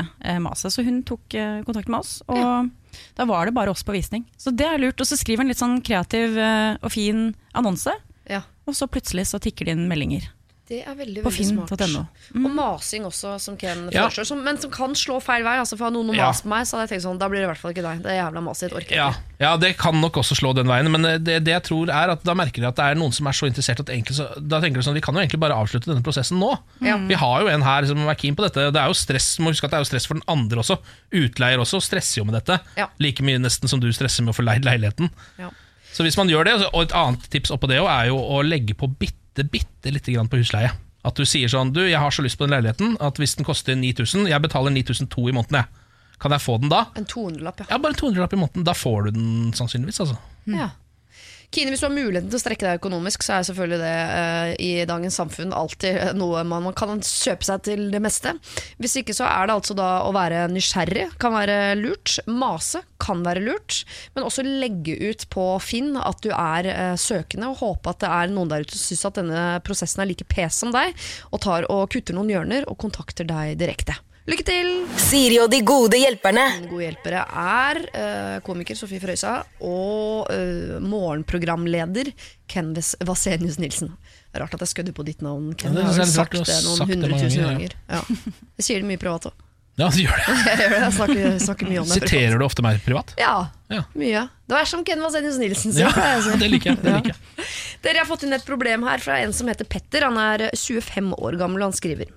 maset. 0.43 0.73
Så 0.75 0.85
hun 0.85 1.01
tok 1.07 1.33
kontakt 1.65 1.89
med 1.89 2.03
oss, 2.03 2.19
og 2.29 2.69
da 3.15 3.25
var 3.25 3.45
det 3.45 3.53
bare 3.55 3.69
oss 3.73 3.83
på 3.83 3.93
visning. 3.95 4.25
Så 4.37 4.51
det 4.55 4.65
er 4.67 4.77
lurt. 4.81 4.99
Og 5.01 5.07
så 5.09 5.17
skriver 5.19 5.41
en 5.45 5.47
litt 5.51 5.61
sånn 5.61 5.79
kreativ 5.85 6.37
eh, 6.37 6.77
og 6.81 6.91
fin 6.91 7.33
annonse, 7.53 7.91
Ja. 8.29 8.41
og 8.67 8.73
så 8.77 8.87
plutselig 8.87 9.27
så 9.27 9.39
tikker 9.43 9.65
det 9.65 9.75
inn 9.77 9.87
meldinger. 9.89 10.29
Det 10.73 10.79
er 10.89 10.95
veldig, 10.97 11.21
På 11.21 11.29
veldig 11.29 11.45
smart. 11.51 11.69
finn.no. 11.77 12.01
Og 12.41 12.51
masing 12.57 13.05
også, 13.05 13.35
som 13.39 13.57
Ken 13.61 13.85
Ja. 13.93 14.07
foreslår. 14.07 14.25
Som, 14.31 14.43
men 14.43 14.57
som 14.57 14.71
kan 14.73 14.95
slå 14.97 15.19
feil 15.21 15.43
vei. 15.45 15.53
Altså, 15.61 15.77
for 15.77 15.85
Har 15.85 15.93
noen 15.93 16.15
Ja. 16.15 16.27
mast 16.31 16.43
på 16.45 16.49
meg, 16.49 16.65
så 16.65 16.77
hadde 16.79 16.87
jeg 16.89 16.97
tenkt 16.97 17.05
sånn 17.05 17.19
Da 17.21 17.27
blir 17.29 17.43
det 17.43 17.45
i 17.45 17.51
hvert 17.51 17.61
fall 17.61 17.73
ikke 17.75 17.83
deg. 17.85 18.01
Det 18.01 18.11
er 18.11 18.17
jævla 18.23 18.41
maset 18.43 18.73
orker 18.73 18.95
Ja, 18.97 19.09
ikke. 19.11 19.37
ja, 19.45 19.51
det 19.57 19.71
kan 19.77 19.99
nok 20.01 20.13
også 20.23 20.35
slå 20.39 20.55
den 20.57 20.65
veien, 20.67 20.89
men 20.89 21.03
det, 21.23 21.43
det 21.45 21.53
jeg 21.53 21.63
tror 21.69 21.89
er 21.93 22.09
at 22.15 22.23
da 22.23 22.33
merker 22.33 22.61
de 22.63 22.67
at 22.67 22.75
det 22.75 22.85
er 22.89 22.95
noen 22.95 23.13
som 23.13 23.27
er 23.27 23.31
så 23.37 23.45
interessert 23.51 23.79
at 23.85 23.89
enkelt, 23.93 24.17
så, 24.17 24.27
da 24.41 24.59
tenker 24.59 24.81
de 24.81 24.87
sånn, 24.89 24.95
vi 24.97 25.01
kan 25.05 25.13
jo 25.13 25.21
egentlig 25.21 25.39
bare 25.39 25.53
avslutte 25.53 25.85
denne 25.91 26.01
prosessen 26.03 26.39
nå. 26.41 26.57
Mm. 26.81 27.07
Vi 27.07 27.13
har 27.21 27.41
jo 27.41 27.47
en 27.53 27.61
her 27.61 27.85
som 27.85 27.97
er 28.09 28.15
keen 28.15 28.35
på 28.35 28.41
dette. 28.47 28.71
Det 28.73 28.81
er 28.81 28.87
jo 28.89 28.97
stress, 28.97 29.37
må 29.39 29.53
huske 29.53 29.65
at 29.65 29.71
det 29.71 29.77
er 29.77 29.83
jo 29.85 29.91
stress 29.93 30.07
for 30.09 30.15
den 30.15 30.23
andre 30.27 30.59
også. 30.63 30.79
Utleier 31.13 31.59
også 31.61 31.81
stresser 31.83 32.21
jo 32.21 32.25
med 32.25 32.33
dette. 32.41 32.59
Ja. 32.77 32.87
Like 32.99 33.21
mye 33.21 33.37
nesten 33.37 33.69
som 33.69 33.79
du 33.79 33.91
stresser 33.93 34.23
med 34.25 34.33
å 34.33 34.37
få 34.39 34.43
leid 34.47 34.63
leiligheten. 34.65 35.11
Ja. 35.37 35.49
Så 35.93 36.01
hvis 36.01 36.17
man 36.17 36.27
gjør 36.27 36.45
det, 36.45 36.53
og 36.73 36.81
et 36.87 36.91
annet 36.97 37.21
tips 37.29 37.51
oppå 37.53 37.67
det 37.69 37.77
også, 37.79 37.91
er 38.01 38.07
jo 38.09 38.17
å 38.17 38.41
legge 38.41 38.73
på 38.73 38.87
bitte, 38.97 39.19
bitte 39.41 39.91
lite 39.91 40.13
grann 40.13 40.29
på 40.29 40.37
husleie. 40.37 40.69
At 41.03 41.17
du 41.19 41.25
sier 41.27 41.49
sånn, 41.51 41.73
du, 41.75 41.81
jeg 41.83 41.99
har 41.99 42.13
så 42.13 42.23
lyst 42.23 42.37
på 42.39 42.45
den 42.45 42.53
leiligheten, 42.53 42.93
at 43.03 43.17
hvis 43.19 43.33
den 43.35 43.47
koster 43.47 43.75
9000, 43.75 44.29
jeg 44.29 44.43
betaler 44.45 44.71
9002 44.71 45.25
i 45.31 45.33
måneden, 45.35 45.63
jeg. 45.63 45.67
Kan 46.23 46.31
jeg 46.31 46.43
få 46.45 46.59
den 46.61 46.69
da? 46.71 46.85
En 46.95 47.09
200-lapp, 47.09 47.65
ja. 47.65 47.65
Ja, 47.73 47.79
bare 47.83 47.97
200 47.99 48.21
lapp 48.23 48.35
i 48.37 48.39
måneden. 48.39 48.63
Da 48.63 48.75
får 48.77 49.09
du 49.09 49.17
den 49.17 49.31
sannsynligvis, 49.57 49.99
altså. 50.05 50.15
ja. 50.47 50.69
Kine, 51.53 51.69
hvis 51.69 51.83
du 51.83 51.85
har 51.85 51.93
muligheten 51.93 52.31
til 52.31 52.39
å 52.39 52.41
strekke 52.41 52.65
deg 52.65 52.79
økonomisk, 52.79 53.21
så 53.21 53.35
er 53.35 53.43
selvfølgelig 53.45 53.77
det 53.83 53.97
uh, 54.09 54.53
i 54.57 54.69
dagens 54.89 55.17
samfunn 55.19 55.51
alltid 55.53 56.15
noe 56.17 56.41
man, 56.49 56.63
man 56.65 56.73
kan 56.77 56.97
kjøpe 56.97 57.45
seg 57.45 57.61
til 57.67 57.83
det 57.93 58.01
meste. 58.01 58.31
Hvis 58.81 58.95
ikke 59.03 59.13
så 59.13 59.27
er 59.29 59.45
det 59.45 59.57
altså 59.59 59.75
da 59.77 59.89
å 60.07 60.13
være 60.15 60.47
nysgjerrig 60.49 61.11
kan 61.21 61.35
være 61.35 61.75
lurt. 61.77 62.15
Mase 62.25 62.81
kan 63.03 63.21
være 63.25 63.43
lurt. 63.45 63.83
Men 64.15 64.25
også 64.25 64.45
legge 64.47 64.97
ut 64.97 65.27
på 65.33 65.45
Finn 65.61 65.93
at 66.01 66.25
du 66.25 66.31
er 66.33 66.71
uh, 66.71 66.95
søkende, 66.97 67.51
og 67.51 67.61
håpe 67.61 67.93
at 67.93 68.01
det 68.01 68.13
er 68.15 68.33
noen 68.33 68.49
der 68.49 68.65
ute 68.65 68.73
som 68.73 68.87
syns 68.87 69.05
at 69.11 69.21
denne 69.21 69.43
prosessen 69.67 70.01
er 70.01 70.09
like 70.09 70.25
pes 70.33 70.57
som 70.63 70.73
deg, 70.73 70.97
og 71.29 71.43
tar 71.45 71.69
og 71.69 71.85
kutter 71.93 72.17
noen 72.17 72.33
hjørner 72.33 72.65
og 72.65 72.81
kontakter 72.81 73.29
deg 73.29 73.59
direkte. 73.61 73.99
Lykke 74.23 74.43
til! 74.47 74.67
Siri 75.03 75.35
og 75.43 75.49
de 75.51 75.57
gode 75.67 75.97
hjelperne. 75.99 76.45
De 76.63 76.69
gode 76.71 76.85
hjelpere 76.85 77.25
er 77.27 77.79
uh, 77.91 78.37
komiker 78.45 78.77
Sofie 78.79 79.01
Frøysa 79.03 79.33
og 79.59 80.29
uh, 80.31 80.77
morgenprogramleder 80.79 82.13
Ken 82.47 82.71
Vasenius 83.03 83.59
Nilsen. 83.59 83.91
Rart 84.31 84.55
at 84.55 84.63
jeg 84.63 84.71
skødder 84.71 84.95
på 84.95 85.03
ditt 85.03 85.19
navn, 85.25 85.51
Ken. 85.59 85.75
Ja, 85.75 85.89
jeg 85.89 85.89
har 85.89 85.99
rart, 85.99 86.13
sagt 86.15 86.39
det 86.39 86.55
noen 86.63 86.93
hundre 86.93 87.19
tusen 87.19 87.43
ganger. 87.43 87.75
Ja. 87.91 87.99
Jeg 88.61 88.67
sier 88.69 88.79
det 88.79 88.87
mye 88.93 89.01
privat 89.01 89.27
òg. 89.27 89.35
Ja, 89.79 89.87
du 89.89 89.97
gjør 90.03 90.19
det. 90.19 90.33
Jeg 90.47 90.57
gjør 90.59 90.69
det, 90.69 90.79
jeg 90.83 90.93
snakker, 90.93 91.37
snakker 91.41 91.69
mye 91.71 91.79
om 91.81 91.87
det. 91.89 91.95
Siterer 91.97 92.37
du 92.37 92.45
ofte 92.45 92.61
meg 92.65 92.81
privat? 92.85 93.13
Ja, 93.17 93.35
Ja. 93.73 93.79
mye. 93.97 94.27
Det 94.45 94.57
er 94.59 94.67
som 94.69 94.83
Ken 94.85 95.01
Vasenius 95.01 95.39
Nilsen. 95.41 95.73
Ja, 95.79 95.89
det 96.37 96.49
liker 96.51 96.75
jeg. 96.75 96.81
Det 96.83 96.91
liker 96.93 97.15
jeg. 97.15 97.47
Dere 97.81 98.03
har 98.03 98.05
fått 98.05 98.25
inn 98.27 98.35
et 98.37 98.45
problem 98.45 98.83
her 98.85 99.01
fra 99.01 99.15
en 99.23 99.33
som 99.33 99.49
heter 99.49 99.65
Petter. 99.65 100.05
Han 100.05 100.19
er 100.21 100.43
25 100.53 101.15
år 101.17 101.39
gammel 101.41 101.63
og 101.63 101.71
han 101.71 101.77
skriver. 101.79 102.11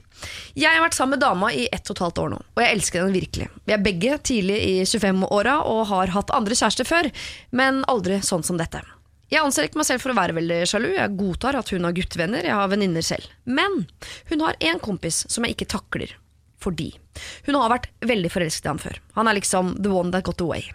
Jeg 0.57 0.69
har 0.73 0.85
vært 0.85 0.97
sammen 0.99 1.17
med 1.17 1.25
dama 1.25 1.49
i 1.53 1.65
ett 1.73 1.89
og 1.89 1.97
et 1.97 2.03
halvt 2.05 2.21
år 2.23 2.31
nå, 2.33 2.43
og 2.57 2.61
jeg 2.63 2.77
elsker 2.77 3.03
henne 3.03 3.17
virkelig. 3.17 3.49
Vi 3.69 3.75
er 3.77 3.83
begge 3.85 4.19
tidlig 4.25 4.57
i 4.65 4.75
25-åra 4.89 5.57
og 5.69 5.83
har 5.91 6.13
hatt 6.15 6.33
andre 6.37 6.57
kjærester 6.57 6.89
før, 6.89 7.09
men 7.57 7.83
aldri 7.89 8.21
sånn 8.25 8.45
som 8.47 8.57
dette. 8.61 8.81
Jeg 9.33 9.43
anser 9.43 9.67
ikke 9.67 9.81
meg 9.81 9.89
selv 9.89 10.05
for 10.05 10.13
å 10.15 10.17
være 10.17 10.37
veldig 10.37 10.61
sjalu, 10.71 10.91
jeg 10.97 11.17
godtar 11.19 11.59
at 11.59 11.73
hun 11.75 11.85
har 11.89 11.97
guttevenner, 11.97 12.47
jeg 12.49 12.57
har 12.57 12.69
venninner 12.73 13.05
selv. 13.05 13.27
Men 13.45 13.83
hun 14.31 14.45
har 14.47 14.57
en 14.71 14.81
kompis 14.81 15.25
som 15.33 15.45
jeg 15.45 15.57
ikke 15.57 15.69
takler. 15.77 16.15
Fordi 16.67 16.91
hun 17.47 17.59
har 17.61 17.71
vært 17.71 17.89
veldig 18.03 18.33
forelsket 18.35 18.67
i 18.67 18.73
han 18.73 18.83
før. 18.83 18.99
Han 19.15 19.31
er 19.31 19.39
liksom 19.39 19.77
the 19.79 19.93
one 19.95 20.11
that 20.15 20.27
got 20.27 20.43
away. 20.43 20.67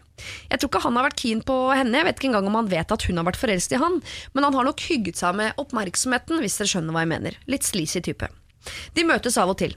Jeg 0.52 0.62
tror 0.62 0.70
ikke 0.70 0.84
han 0.86 0.98
har 1.00 1.08
vært 1.10 1.20
keen 1.20 1.42
på 1.46 1.56
henne, 1.74 1.98
jeg 1.98 2.08
vet 2.08 2.20
ikke 2.20 2.30
engang 2.30 2.48
om 2.48 2.60
han 2.60 2.70
vet 2.72 2.94
at 2.94 3.06
hun 3.08 3.20
har 3.20 3.28
vært 3.28 3.40
forelsket 3.42 3.78
i 3.78 3.82
han, 3.82 3.98
men 4.36 4.46
han 4.46 4.58
har 4.58 4.68
nok 4.68 4.84
hygget 4.86 5.18
seg 5.20 5.38
med 5.40 5.58
oppmerksomheten, 5.62 6.40
hvis 6.44 6.60
dere 6.60 6.72
skjønner 6.76 6.96
hva 6.96 7.04
jeg 7.04 7.12
mener. 7.16 7.40
Litt 7.50 7.68
sleazy 7.68 8.04
type. 8.06 8.30
De 8.96 9.06
møtes 9.08 9.40
av 9.42 9.52
og 9.52 9.58
til. 9.64 9.74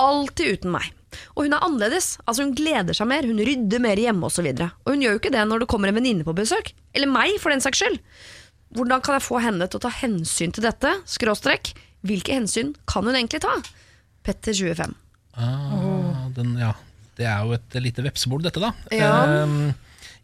Alltid 0.00 0.56
uten 0.56 0.72
meg. 0.72 0.88
Og 1.36 1.44
hun 1.44 1.52
er 1.52 1.64
annerledes. 1.64 2.14
Altså 2.24 2.46
Hun 2.46 2.54
gleder 2.56 2.96
seg 2.96 3.08
mer, 3.10 3.26
hun 3.28 3.42
rydder 3.44 3.82
mer 3.84 4.00
hjemme 4.00 4.28
osv. 4.28 4.46
Og, 4.48 4.62
så 4.62 4.70
og 4.86 4.94
hun 4.94 5.04
gjør 5.04 5.18
jo 5.18 5.20
ikke 5.20 5.34
det 5.34 5.44
når 5.48 5.64
det 5.64 5.68
kommer 5.68 5.92
en 5.92 5.98
venninne 5.98 6.24
på 6.24 6.36
besøk. 6.36 6.72
Eller 6.96 7.10
meg, 7.12 7.36
for 7.42 7.52
den 7.52 7.60
saks 7.64 7.82
skyld. 7.82 8.00
Hvordan 8.72 9.04
kan 9.04 9.18
jeg 9.18 9.26
få 9.26 9.42
henne 9.44 9.68
til 9.68 9.82
å 9.82 9.84
ta 9.84 9.92
hensyn 9.92 10.54
til 10.56 10.64
dette? 10.64 10.94
Skråstrekk. 11.04 11.74
Hvilke 12.08 12.38
hensyn 12.38 12.72
kan 12.88 13.04
hun 13.04 13.18
egentlig 13.18 13.42
ta? 13.44 13.58
Petter 14.24 14.56
25. 14.56 14.96
Ah, 15.36 16.28
den, 16.36 16.56
ja. 16.60 16.72
Det 17.16 17.26
er 17.28 17.44
jo 17.44 17.54
et 17.56 17.76
lite 17.84 18.04
vepsebol, 18.04 18.42
dette, 18.44 18.60
da. 18.62 18.72
Ja. 18.94 19.12
Ehm, 19.44 19.72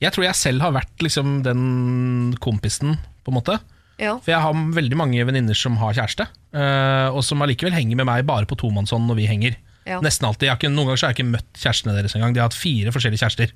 jeg 0.01 0.13
tror 0.15 0.25
jeg 0.29 0.39
selv 0.39 0.63
har 0.65 0.73
vært 0.77 1.05
liksom 1.05 1.43
den 1.45 2.35
kompisen, 2.45 2.97
på 3.25 3.33
en 3.33 3.39
måte. 3.39 3.59
Ja. 3.99 4.15
For 4.23 4.31
jeg 4.31 4.41
har 4.45 4.55
veldig 4.77 4.97
mange 5.01 5.25
venninner 5.27 5.57
som 5.59 5.77
har 5.81 5.97
kjæreste, 5.97 6.29
eh, 6.55 7.09
og 7.11 7.25
som 7.27 7.43
allikevel 7.43 7.75
henger 7.75 7.99
med 7.99 8.07
meg 8.07 8.27
bare 8.29 8.47
på 8.49 8.57
tomannshånd 8.61 9.09
når 9.11 9.19
vi 9.19 9.27
henger. 9.31 9.57
Ja. 9.89 9.99
Nesten 10.05 10.29
alltid. 10.29 10.47
Jeg 10.47 10.53
har 10.53 10.61
ikke, 10.61 10.71
noen 10.71 10.91
ganger 10.91 11.01
har 11.03 11.13
jeg 11.15 11.17
ikke 11.19 11.33
møtt 11.33 11.61
kjærestene 11.63 11.95
deres 11.97 12.15
engang. 12.15 12.35
De 12.37 12.41
har 12.43 12.51
hatt 12.51 12.57
fire 12.59 12.93
forskjellige 12.93 13.23
kjærester 13.25 13.53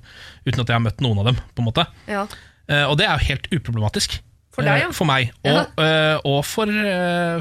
uten 0.47 0.63
at 0.63 0.67
jeg 0.71 0.75
har 0.75 0.81
møtt 0.83 1.03
noen 1.05 1.21
av 1.21 1.27
dem. 1.29 1.37
på 1.53 1.61
en 1.61 1.67
måte 1.69 1.85
ja. 2.09 2.23
Eh, 2.67 2.85
Og 2.89 2.97
det 2.97 3.05
er 3.05 3.19
jo 3.19 3.27
helt 3.29 3.47
uproblematisk. 3.53 4.17
For 4.53 4.65
deg, 4.65 4.81
ja. 4.81 4.87
Eh, 4.89 4.95
For 4.97 5.05
meg, 5.09 5.31
og, 5.45 5.79
eh, 5.83 6.17
og 6.25 6.39
for, 6.45 6.69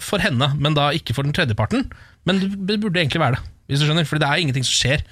for 0.04 0.18
henne, 0.24 0.50
men 0.60 0.74
da 0.76 0.90
ikke 0.96 1.14
for 1.16 1.24
den 1.24 1.32
tredjeparten. 1.36 1.88
Men 2.28 2.38
det 2.68 2.78
burde 2.82 3.00
egentlig 3.00 3.20
være 3.22 3.36
det, 3.40 3.42
hvis 3.72 3.82
du 3.82 3.88
skjønner. 3.88 4.08
For 4.08 4.22
det 4.22 4.28
er 4.28 4.44
ingenting 4.44 4.66
som 4.68 4.76
skjer. 4.76 5.04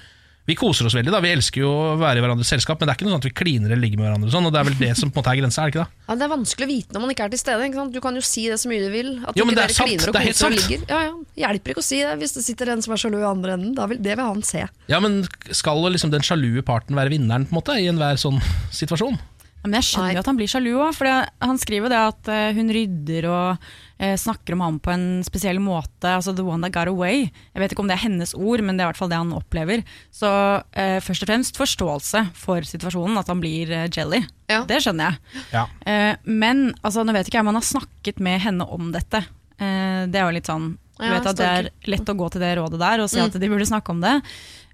Vi 0.49 0.55
koser 0.57 0.87
oss 0.89 0.95
veldig, 0.97 1.11
da. 1.13 1.19
Vi 1.21 1.29
elsker 1.35 1.61
jo 1.61 1.69
å 1.69 1.89
være 2.01 2.17
i 2.17 2.23
hverandres 2.23 2.49
selskap, 2.49 2.79
men 2.81 2.89
det 2.89 2.95
er 2.95 2.97
ikke 2.97 3.05
noe 3.05 3.13
sånn 3.13 3.21
at 3.21 3.27
vi 3.27 3.33
kliner 3.37 3.69
eller 3.69 3.81
ligger 3.83 3.99
med 4.01 4.07
hverandre. 4.07 4.29
Og 4.31 4.33
sånn, 4.33 4.47
og 4.49 4.53
det 4.55 4.59
er 4.61 4.67
vel 4.71 4.77
det 4.79 4.89
som 4.97 5.11
på 5.11 5.19
en 5.19 5.21
måte 5.21 5.33
er 5.35 5.37
grensa, 5.37 5.61
er 5.61 5.69
det 5.69 5.75
ikke 5.75 5.83
det? 5.83 5.99
Ja, 6.11 6.15
det 6.17 6.25
er 6.25 6.31
vanskelig 6.31 6.65
å 6.65 6.71
vite 6.71 6.95
når 6.95 7.03
man 7.03 7.13
ikke 7.13 7.27
er 7.27 7.33
til 7.33 7.41
stede. 7.43 7.67
Ikke 7.69 7.79
sant? 7.79 7.93
Du 7.93 8.01
kan 8.03 8.17
jo 8.17 8.23
si 8.25 8.45
det 8.49 8.57
så 8.59 8.71
mye 8.71 8.81
du 8.81 8.89
vil. 8.91 9.11
At 9.21 9.37
Jo, 9.37 9.45
men 9.47 9.59
det 9.59 9.67
er 9.67 9.75
sant, 9.77 10.07
det 10.07 10.21
er 10.23 10.25
helt 10.25 10.39
sant. 10.41 10.65
Ja, 10.89 11.01
ja. 11.05 11.13
Hjelper 11.45 11.75
ikke 11.75 11.83
å 11.83 11.85
si 11.85 12.01
det 12.01 12.15
hvis 12.23 12.33
det 12.39 12.43
sitter 12.47 12.73
en 12.73 12.81
som 12.83 12.95
er 12.97 13.03
sjalu 13.05 13.19
i 13.21 13.27
andre 13.29 13.53
enden. 13.59 13.75
Da 13.77 13.85
vil, 13.91 14.01
det 14.01 14.17
vil 14.17 14.31
han 14.33 14.41
se. 14.47 14.65
Ja, 14.91 14.99
men 15.03 15.21
skal 15.53 15.85
liksom 15.93 16.11
den 16.11 16.25
sjalue 16.25 16.65
parten 16.65 16.97
være 16.97 17.13
vinneren 17.13 17.45
på 17.45 17.53
en 17.53 17.61
måte 17.61 17.77
i 17.77 17.85
enhver 17.93 18.17
sånn 18.19 18.41
situasjon? 18.73 19.21
Ja, 19.61 19.69
Men 19.69 19.77
jeg 19.77 19.91
skjønner 19.91 20.17
jo 20.17 20.25
at 20.25 20.31
han 20.33 20.41
blir 20.41 20.49
sjalu 20.49 20.71
òg, 20.73 20.91
for 20.97 21.05
han 21.45 21.61
skriver 21.61 21.93
det 21.93 22.01
at 22.01 22.33
eh, 22.33 22.51
hun 22.57 22.73
rydder 22.73 23.29
og 23.29 23.71
eh, 24.01 24.15
snakker 24.17 24.55
om 24.57 24.63
ham 24.65 24.79
på 24.81 24.91
en 24.93 25.05
spesiell 25.25 25.59
måte. 25.61 26.09
Altså 26.09 26.33
'the 26.33 26.43
one 26.43 26.61
that 26.65 26.73
got 26.73 26.89
away'. 26.89 27.29
Jeg 27.53 27.61
vet 27.61 27.71
ikke 27.71 27.83
om 27.85 27.87
det 27.91 27.97
er 27.99 28.07
hennes 28.07 28.33
ord, 28.35 28.63
men 28.65 28.75
det 28.77 28.83
er 28.83 28.89
i 28.89 28.91
hvert 28.91 29.01
fall 29.01 29.11
det 29.13 29.19
han 29.21 29.33
opplever. 29.37 29.83
Så 30.11 30.29
eh, 30.73 30.97
først 30.99 31.23
og 31.23 31.29
fremst 31.29 31.59
forståelse 31.59 32.23
for 32.33 32.65
situasjonen, 32.65 33.17
at 33.21 33.29
han 33.29 33.41
blir 33.43 33.71
eh, 33.71 33.89
jelly. 33.93 34.23
Ja. 34.49 34.63
Det 34.67 34.81
skjønner 34.83 35.11
jeg. 35.11 35.43
Ja. 35.53 35.65
Eh, 35.85 36.15
men 36.25 36.73
altså, 36.81 37.05
nå 37.05 37.13
vet 37.15 37.29
ikke 37.29 37.37
jeg 37.39 37.45
om 37.45 37.53
han 37.53 37.61
har 37.61 37.69
snakket 37.69 38.19
med 38.19 38.41
henne 38.41 38.65
om 38.67 38.91
dette. 38.91 39.23
Eh, 39.61 40.07
det 40.09 40.17
er 40.17 40.25
jo 40.25 40.37
litt 40.39 40.49
sånn 40.49 40.71
Du 40.97 41.05
Ja, 41.05 41.15
vet 41.17 41.29
at 41.31 41.37
det 41.37 41.45
er 41.49 41.69
lett 41.89 42.09
å 42.09 42.17
gå 42.17 42.27
til 42.29 42.41
det 42.43 42.57
rådet 42.59 42.77
der 42.81 43.01
og 43.01 43.09
si 43.09 43.17
at 43.21 43.33
de 43.33 43.47
burde 43.49 43.65
snakke 43.65 43.89
om 43.89 44.01
det. 44.03 44.21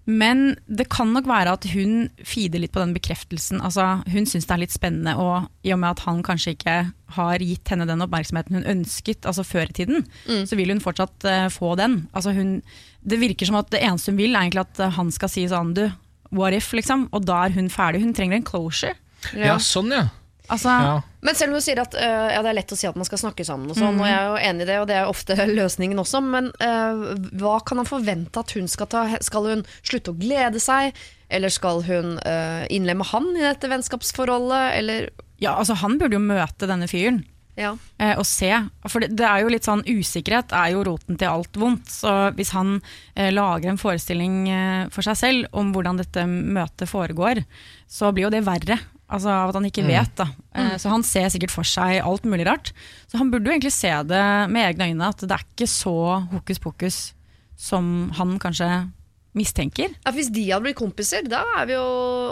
Men 0.07 0.55
det 0.71 0.87
kan 0.87 1.09
nok 1.11 1.25
være 1.27 1.51
at 1.57 1.65
hun 1.73 2.07
feeder 2.23 2.61
litt 2.63 2.71
på 2.71 2.79
den 2.79 2.93
bekreftelsen. 2.95 3.59
Altså, 3.59 3.99
hun 4.07 4.27
syns 4.29 4.47
det 4.47 4.53
er 4.55 4.61
litt 4.61 4.75
spennende, 4.75 5.17
og 5.19 5.49
i 5.67 5.73
og 5.75 5.81
med 5.81 5.97
at 5.97 6.03
han 6.05 6.21
kanskje 6.23 6.53
ikke 6.55 6.75
har 7.17 7.43
gitt 7.43 7.73
henne 7.73 7.87
den 7.89 8.03
oppmerksomheten 8.05 8.55
hun 8.55 8.69
ønsket 8.71 9.27
altså 9.27 9.43
før 9.47 9.67
i 9.67 9.75
tiden, 9.81 10.05
så 10.47 10.55
vil 10.59 10.71
hun 10.71 10.83
fortsatt 10.83 11.27
uh, 11.27 11.47
få 11.51 11.73
den. 11.79 12.05
Altså, 12.15 12.31
hun, 12.35 12.61
det 13.03 13.19
virker 13.19 13.49
som 13.49 13.59
at 13.59 13.71
det 13.75 13.83
eneste 13.83 14.15
hun 14.15 14.21
vil, 14.21 14.31
er 14.35 14.47
egentlig 14.47 14.63
at 14.63 14.81
han 14.95 15.11
skal 15.11 15.31
si 15.33 15.43
sånn 15.51 15.75
du, 15.75 15.85
what 16.31 16.55
if, 16.55 16.71
liksom. 16.75 17.09
Og 17.11 17.27
da 17.27 17.43
er 17.45 17.55
hun 17.59 17.67
ferdig. 17.71 18.03
Hun 18.03 18.15
trenger 18.15 18.39
en 18.39 18.47
closure. 18.47 18.95
Ja, 19.35 19.57
sånn, 19.59 19.91
ja. 19.91 20.07
Altså, 20.47 20.71
ja. 20.71 20.95
Men 21.27 21.35
selv 21.35 21.51
om 21.51 21.59
du 21.59 21.65
sier 21.65 21.81
at 21.81 21.95
uh, 21.97 22.29
ja, 22.31 22.39
det 22.39 22.51
er 22.53 22.57
lett 22.59 22.71
å 22.71 22.77
si 22.79 22.87
at 22.87 22.97
man 22.99 23.07
skal 23.07 23.19
snakke 23.19 23.43
sammen, 23.47 23.71
og 23.73 23.79
sånn, 23.79 23.99
og 23.99 24.07
jeg 24.07 24.15
er 24.15 24.27
jo 24.29 24.39
enig 24.49 24.63
i 24.63 24.69
det, 24.69 24.79
og 24.79 24.87
det 24.87 24.97
er 24.99 25.11
ofte 25.11 25.35
løsningen 25.59 25.99
også, 26.03 26.23
men 26.23 26.49
uh, 26.63 27.13
hva 27.41 27.57
kan 27.67 27.81
han 27.81 27.89
forvente 27.89 28.43
at 28.43 28.55
hun 28.55 28.71
skal 28.71 28.89
ta? 28.91 29.05
Skal 29.25 29.51
hun 29.51 29.63
slutte 29.81 30.13
å 30.13 30.19
glede 30.19 30.63
seg? 30.63 30.95
Eller 31.27 31.51
skal 31.51 31.83
hun 31.83 32.15
uh, 32.23 32.63
innlemme 32.71 33.03
han 33.09 33.33
i 33.35 33.43
dette 33.43 33.67
vennskapsforholdet? 33.67 34.77
Eller 34.79 35.09
ja, 35.37 35.53
altså, 35.53 35.77
han 35.83 35.97
burde 35.99 36.17
jo 36.17 36.23
møte 36.23 36.69
denne 36.69 36.87
fyren. 36.89 37.21
ja. 37.57 37.71
eh, 37.97 38.13
og 38.17 38.25
se. 38.29 38.51
For 38.89 39.03
det, 39.03 39.11
det 39.17 39.25
er 39.25 39.41
jo 39.41 39.51
litt 39.53 39.65
sånn 39.65 39.83
Usikkerhet 39.85 40.53
er 40.53 40.73
jo 40.75 40.83
roten 40.87 41.17
til 41.17 41.29
alt 41.29 41.57
vondt. 41.57 41.89
Så 41.89 42.13
hvis 42.37 42.53
han 42.57 42.77
eh, 43.15 43.31
lager 43.33 43.71
en 43.71 43.81
forestilling 43.81 44.43
eh, 44.49 44.83
for 44.93 45.05
seg 45.05 45.17
selv 45.19 45.57
om 45.57 45.73
hvordan 45.75 46.01
dette 46.01 46.25
møtet 46.29 46.89
foregår, 46.89 47.43
så 47.89 48.13
blir 48.13 48.27
jo 48.27 48.33
det 48.33 48.45
verre. 48.47 48.79
Altså 49.09 49.29
Av 49.31 49.49
at 49.49 49.55
han 49.55 49.63
ikke 49.69 49.85
vet. 49.87 50.15
da 50.19 50.25
Mm. 50.57 50.73
Så 50.81 50.89
Han 50.89 51.03
ser 51.03 51.29
sikkert 51.29 51.51
for 51.53 51.63
seg 51.63 52.01
alt 52.03 52.23
mulig 52.25 52.45
rart. 52.47 52.71
Så 53.07 53.17
han 53.19 53.29
burde 53.31 53.45
jo 53.45 53.53
egentlig 53.53 53.71
se 53.71 53.87
det 54.03 54.23
med 54.49 54.65
egne 54.75 54.89
øyne, 54.91 55.07
at 55.09 55.17
det 55.21 55.31
er 55.31 55.43
ikke 55.45 55.67
så 55.69 55.93
hokus 56.31 56.57
pokus 56.59 57.13
som 57.55 58.09
han 58.17 58.39
kanskje 58.39 58.91
mistenker. 59.37 59.91
Ja, 60.05 60.11
Hvis 60.11 60.31
de 60.33 60.43
hadde 60.49 60.63
blitt 60.65 60.79
kompiser, 60.79 61.21
da 61.29 61.43
er 61.59 61.65
vi 61.69 61.73
jo 61.73 61.83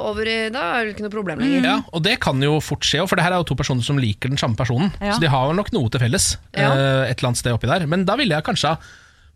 over 0.09 0.25
i 0.25 0.49
Da 0.49 0.63
er 0.79 0.85
det 0.89 0.95
ikke 0.95 1.05
noe 1.05 1.13
problem 1.13 1.39
lenger. 1.43 1.63
Ja, 1.63 1.75
og 1.93 2.01
det 2.03 2.19
kan 2.19 2.41
jo 2.41 2.57
fort 2.59 2.81
skje, 2.81 3.07
for 3.07 3.15
det 3.15 3.23
her 3.27 3.31
er 3.35 3.43
jo 3.43 3.47
to 3.51 3.55
personer 3.55 3.83
som 3.85 3.97
liker 4.01 4.29
den 4.33 4.37
samme 4.41 4.57
personen. 4.57 4.91
Ja. 4.99 5.13
Så 5.13 5.21
de 5.21 5.29
har 5.29 5.53
nok 5.53 5.71
noe 5.71 5.89
til 5.93 6.01
felles 6.01 6.37
Ja. 6.55 6.71
eh, 6.73 7.11
et 7.11 7.19
eller 7.19 7.29
annet 7.29 7.37
sted 7.37 7.53
oppi 7.53 7.67
der. 7.69 7.85
Men 7.87 8.05
da 8.05 8.15
ville 8.17 8.33
jeg 8.33 8.43
kanskje 8.43 8.69
ha 8.73 8.77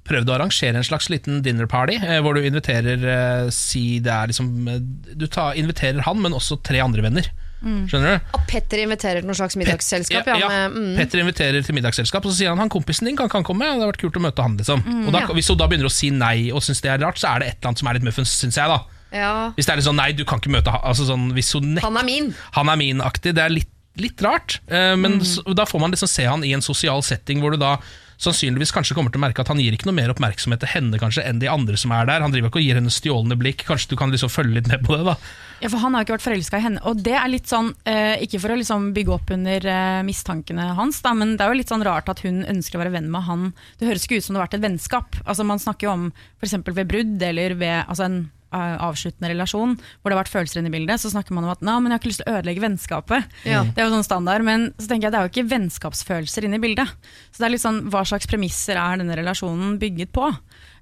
prøvd 0.08 0.32
å 0.32 0.38
arrangere 0.38 0.79
en 0.79 0.86
slags 0.86 1.10
liten 1.12 1.41
dinner 1.46 1.68
party, 1.70 2.00
eh, 2.00 2.20
hvor 2.24 2.38
du 2.38 2.41
inviterer 2.41 3.03
eh, 3.03 3.50
Si 3.53 4.00
det 4.03 4.13
er 4.13 4.32
liksom 4.32 4.68
eh, 4.72 4.79
Du 5.13 5.27
tar, 5.27 5.58
inviterer 5.60 6.01
han, 6.08 6.22
men 6.24 6.34
også 6.38 6.60
tre 6.65 6.82
andre 6.84 7.06
venner. 7.06 7.29
Skjønner 7.60 8.15
du? 8.15 8.27
At 8.38 8.46
Petter 8.48 8.79
inviterer 8.79 9.20
til 9.20 9.27
noe 9.27 9.36
slags 9.36 9.58
middagsselskap. 9.60 10.29
Ja, 10.32 10.38
ja, 10.39 10.48
med, 10.48 10.77
mm. 10.77 10.94
Petter 10.96 11.20
inviterer 11.20 11.65
til 11.65 11.75
middagsselskap, 11.75 12.24
og 12.24 12.32
så 12.32 12.39
sier 12.39 12.53
han 12.53 12.62
han 12.63 12.72
kompisen 12.72 13.10
din 13.10 13.18
kan 13.20 13.27
kan 13.32 13.44
komme. 13.44 13.68
Det 13.68 13.75
hadde 13.75 13.89
vært 13.91 14.06
kult 14.06 14.15
å 14.15 14.24
møte 14.24 14.46
han 14.46 14.56
liksom 14.62 14.86
Og 14.86 15.12
da, 15.12 15.25
Ja. 15.25 15.34
Hvis 15.36 15.51
hun 15.51 15.60
da 15.60 15.68
begynner 15.68 15.89
å 15.89 15.94
si 15.94 16.13
nei 16.15 16.53
og 16.56 16.63
syns 16.63 16.79
det 16.86 16.94
er 16.94 17.03
rart, 17.03 17.20
så 17.20 17.34
er 17.34 17.44
det 17.44 17.50
et 17.51 17.58
eller 17.60 17.74
annet 17.74 17.84
som 17.84 17.91
er 17.91 18.00
litt 18.00 18.08
muffens, 18.08 18.38
syns 18.39 18.62
jeg. 18.62 18.72
da 18.72 18.79
ja. 19.12 19.51
Hvis 19.58 19.65
det 19.68 19.74
er 19.74 19.82
litt 19.82 19.88
sånn 19.88 19.98
nei, 20.00 20.12
du 20.13 20.24
kan 20.27 20.41
ikke 20.41 20.53
møte 20.53 20.72
altså 20.72 21.08
sånn, 21.08 21.32
Hvis 21.38 21.51
hun 21.58 21.79
Han 21.82 21.98
er 21.98 22.06
min. 22.08 22.34
han 22.56 22.70
er 22.70 22.79
min-aktig. 22.79 23.34
Det 23.38 23.44
er 23.44 23.53
litt, 23.53 23.72
litt 24.00 24.22
rart, 24.24 24.60
Uh, 24.70 24.96
men 24.96 25.20
så, 25.25 25.44
da 25.58 25.65
får 25.68 25.82
man 25.82 25.91
liksom 25.91 26.08
se 26.12 26.27
han 26.29 26.46
i 26.46 26.53
en 26.56 26.63
sosial 26.63 27.01
setting 27.03 27.41
hvor 27.44 27.51
du 27.51 27.60
da 27.60 27.77
sannsynligvis 28.20 28.74
kanskje 28.76 28.96
kommer 28.98 29.14
til 29.14 29.22
å 29.22 29.24
merke 29.24 29.44
at 29.44 29.50
han 29.52 29.62
gir 29.62 29.76
ikke 29.76 29.88
noe 29.88 29.96
mer 29.96 30.12
oppmerksomhet 30.12 30.60
til 30.64 30.72
henne 30.74 31.00
kanskje 31.00 31.24
enn 31.28 31.40
de 31.40 31.48
andre 31.52 31.80
som 31.80 31.94
er 31.96 32.08
der. 32.10 32.24
Han 32.24 32.34
driver 32.34 32.52
ikke 32.52 32.60
og 32.60 32.66
gir 32.66 32.80
henne 32.80 32.92
stjålne 32.92 33.38
blikk. 33.40 33.64
Kanskje 33.68 33.94
du 33.94 34.00
kan 34.00 34.12
liksom 34.12 34.32
følge 34.34 34.58
litt 34.60 34.68
med 34.72 34.84
på 34.86 34.98
det. 34.98 35.06
da 35.08 35.16
Ja, 35.64 35.70
for 35.70 35.80
Han 35.80 35.96
har 35.96 36.04
jo 36.04 36.10
ikke 36.10 36.18
vært 36.18 36.28
forelska 36.28 36.60
i 36.60 36.66
henne. 36.68 36.84
Og 36.90 37.00
det 37.04 37.16
er 37.16 37.32
litt 37.32 37.48
sånn, 37.48 37.74
eh, 37.86 38.20
Ikke 38.24 38.40
for 38.40 38.52
å 38.52 38.60
liksom 38.60 38.92
bygge 38.96 39.16
opp 39.16 39.32
under 39.32 39.66
eh, 39.66 40.02
mistankene 40.04 40.74
hans, 40.76 41.02
da, 41.02 41.14
men 41.14 41.38
det 41.38 41.46
er 41.46 41.54
jo 41.54 41.60
litt 41.62 41.72
sånn 41.72 41.86
rart 41.86 42.10
at 42.10 42.20
hun 42.26 42.44
ønsker 42.44 42.76
å 42.76 42.84
være 42.84 42.96
venn 42.98 43.12
med 43.12 43.24
han. 43.24 43.54
Det 43.80 43.88
høres 43.88 44.06
ikke 44.06 44.20
ut 44.20 44.24
som 44.24 44.36
det 44.36 44.42
har 44.42 44.48
vært 44.48 44.60
et 44.60 44.68
vennskap. 44.68 45.16
Altså 45.26 45.46
Man 45.46 45.60
snakker 45.60 45.88
jo 45.88 45.96
om 45.96 46.12
f.eks. 46.42 46.60
ved 46.68 46.88
brudd 46.88 47.24
eller 47.24 47.56
ved 47.56 47.86
altså 47.88 48.04
en 48.08 48.20
avsluttende 48.51 49.32
relasjon, 49.34 49.75
hvor 49.77 50.10
det 50.10 50.18
har 50.18 50.24
vært 50.24 50.34
følelser 50.34 50.62
inne 50.62 50.72
i 50.72 50.75
bildet, 50.77 51.01
så 51.01 51.12
snakker 51.13 51.36
man 51.38 51.48
om 51.48 51.53
at 51.53 51.63
Nei, 51.65 51.75
men 51.79 51.91
jeg 51.91 51.98
har 51.98 52.01
ikke 52.01 52.12
lyst 52.12 52.22
til 52.24 52.29
å 52.29 52.38
ødelegge 52.39 52.63
vennskapet. 52.65 53.38
Ja. 53.50 53.63
Det 53.68 53.82
er 53.82 53.88
jo 53.88 53.96
sånn 53.96 54.08
standard, 54.08 54.46
men 54.48 54.70
så 54.77 54.89
tenker 54.89 55.08
jeg 55.08 55.15
det 55.15 55.20
er 55.20 55.27
jo 55.27 55.34
ikke 55.34 55.51
vennskapsfølelser 55.53 56.48
inne 56.48 56.60
i 56.60 56.63
bildet. 56.63 56.96
Så 57.29 57.41
det 57.41 57.50
er 57.50 57.56
litt 57.56 57.65
sånn, 57.65 57.82
Hva 57.94 58.06
slags 58.08 58.29
premisser 58.29 58.79
er 58.79 59.01
denne 59.01 59.18
relasjonen 59.20 59.77
bygget 59.82 60.13
på? 60.15 60.29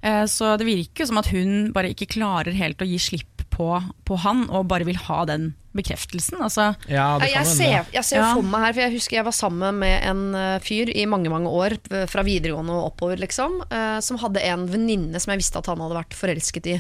Eh, 0.02 0.24
så 0.30 0.56
det 0.60 0.68
virker 0.68 1.04
jo 1.04 1.10
som 1.12 1.22
at 1.22 1.32
hun 1.34 1.72
bare 1.76 1.92
ikke 1.94 2.10
klarer 2.18 2.56
helt 2.56 2.82
å 2.84 2.88
gi 2.88 3.00
slipp 3.02 3.46
på, 3.54 3.72
på 4.06 4.20
han, 4.22 4.46
og 4.54 4.68
bare 4.70 4.88
vil 4.88 5.00
ha 5.08 5.24
den 5.30 5.52
bekreftelsen. 5.78 6.42
Altså, 6.44 6.72
Ja, 6.90 7.18
det 7.22 7.30
kan 7.32 7.44
Jeg 7.46 7.48
ser, 7.54 7.86
jeg 7.94 8.04
ser 8.06 8.18
Ja. 8.22 8.34
for 8.34 8.42
meg 8.44 8.66
her, 8.66 8.74
for 8.74 8.82
jeg 8.82 8.94
husker 8.98 9.18
jeg 9.18 9.26
var 9.26 9.36
sammen 9.38 9.80
med 9.80 10.04
en 10.04 10.36
eh, 10.36 10.60
fyr 10.60 10.90
i 10.94 11.06
mange 11.06 11.30
mange 11.30 11.48
år, 11.50 11.78
eh, 11.92 12.06
fra 12.10 12.24
videregående 12.28 12.74
og 12.74 12.92
oppover, 12.92 13.18
liksom, 13.22 13.62
eh, 13.72 14.00
som 14.02 14.18
hadde 14.18 14.42
en 14.44 14.68
venninne 14.68 15.20
som 15.22 15.32
jeg 15.32 15.40
visste 15.44 15.58
at 15.62 15.66
han 15.72 15.80
hadde 15.80 16.00
vært 16.00 16.18
forelsket 16.18 16.68
i. 16.68 16.78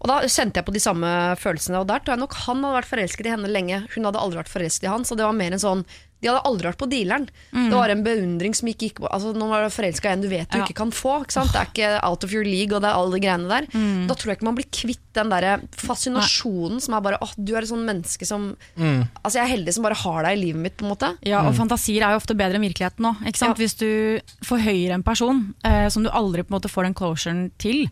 Og 0.00 0.06
da 0.08 0.20
kjente 0.26 0.56
jeg 0.62 0.64
på 0.66 0.72
de 0.72 0.80
samme 0.80 1.06
følelsene, 1.36 1.80
og 1.80 1.86
der 1.90 2.00
tror 2.00 2.14
jeg 2.16 2.22
nok 2.24 2.34
han 2.46 2.62
hadde 2.64 2.78
vært 2.80 2.90
forelsket 2.94 3.26
i 3.26 3.34
henne 3.34 3.50
lenge. 3.50 3.82
Hun 3.94 4.04
hadde 4.04 4.18
aldri 4.22 4.38
vært 4.42 4.48
forelsket 4.54 4.84
i 4.88 4.92
han, 4.94 5.04
så 5.04 5.16
det 5.16 5.24
var 5.26 5.32
mer 5.36 5.52
en 5.52 5.58
sånn 5.62 5.84
de 6.20 6.28
hadde 6.28 6.42
aldri 6.44 6.68
vært 6.68 6.78
på 6.82 6.88
dealeren. 6.90 7.26
Det 7.52 7.72
var 7.72 7.88
en 7.94 8.02
beundring 8.04 8.52
som 8.54 8.68
ikke 8.68 8.88
gikk 8.90 8.98
på 9.00 9.08
altså, 9.08 9.30
Nå 9.34 9.46
var 9.48 9.64
du 9.64 9.70
forelska 9.72 10.10
i 10.10 10.12
en 10.18 10.20
du 10.24 10.28
vet 10.28 10.50
du 10.52 10.58
Ja. 10.58 10.64
ikke 10.66 10.76
kan 10.76 10.90
få. 10.92 11.22
Ikke 11.24 11.32
sant? 11.32 11.52
Det 11.54 11.60
er 11.62 11.70
ikke 11.72 11.90
out 12.04 12.24
of 12.24 12.32
your 12.34 12.44
league 12.44 12.76
og 12.76 12.82
det 12.84 12.90
er 12.90 12.98
alle 12.98 13.14
de 13.16 13.20
greiene 13.24 13.48
der. 13.48 13.66
Da 14.08 14.14
tror 14.14 14.30
jeg 14.34 14.36
ikke 14.40 14.48
man 14.50 14.58
blir 14.58 14.68
kvitt 14.70 15.00
den 15.16 15.30
der 15.32 15.60
fascinasjonen 15.74 16.80
som 16.82 16.94
er 16.94 17.02
bare 17.04 17.18
åh, 17.24 17.32
du 17.36 17.54
er 17.56 17.64
et 17.64 17.70
sånn 17.72 17.84
menneske 17.86 18.26
som 18.28 18.50
Altså 18.78 19.38
Jeg 19.38 19.44
er 19.46 19.52
heldig 19.56 19.74
som 19.76 19.84
bare 19.86 19.98
har 19.98 20.22
deg 20.28 20.36
i 20.38 20.42
livet 20.44 20.60
mitt, 20.64 20.76
på 20.78 20.84
en 20.86 20.92
måte. 20.92 21.10
Ja, 21.26 21.42
og 21.48 21.54
fantasier 21.58 22.04
er 22.06 22.14
jo 22.14 22.20
ofte 22.22 22.36
bedre 22.38 22.58
enn 22.60 22.64
virkeligheten 22.68 23.06
òg, 23.10 23.20
Ikke 23.26 23.40
sant? 23.40 23.56
Ja. 23.58 23.60
Hvis 23.64 23.76
du 23.80 24.20
forhøyer 24.46 24.94
en 24.94 25.02
person 25.06 25.42
eh, 25.64 25.88
som 25.92 26.04
du 26.04 26.10
aldri 26.10 26.44
på 26.44 26.52
en 26.52 26.58
måte 26.60 26.70
får 26.72 26.88
den 26.88 26.94
closuren 26.94 27.42
til, 27.60 27.86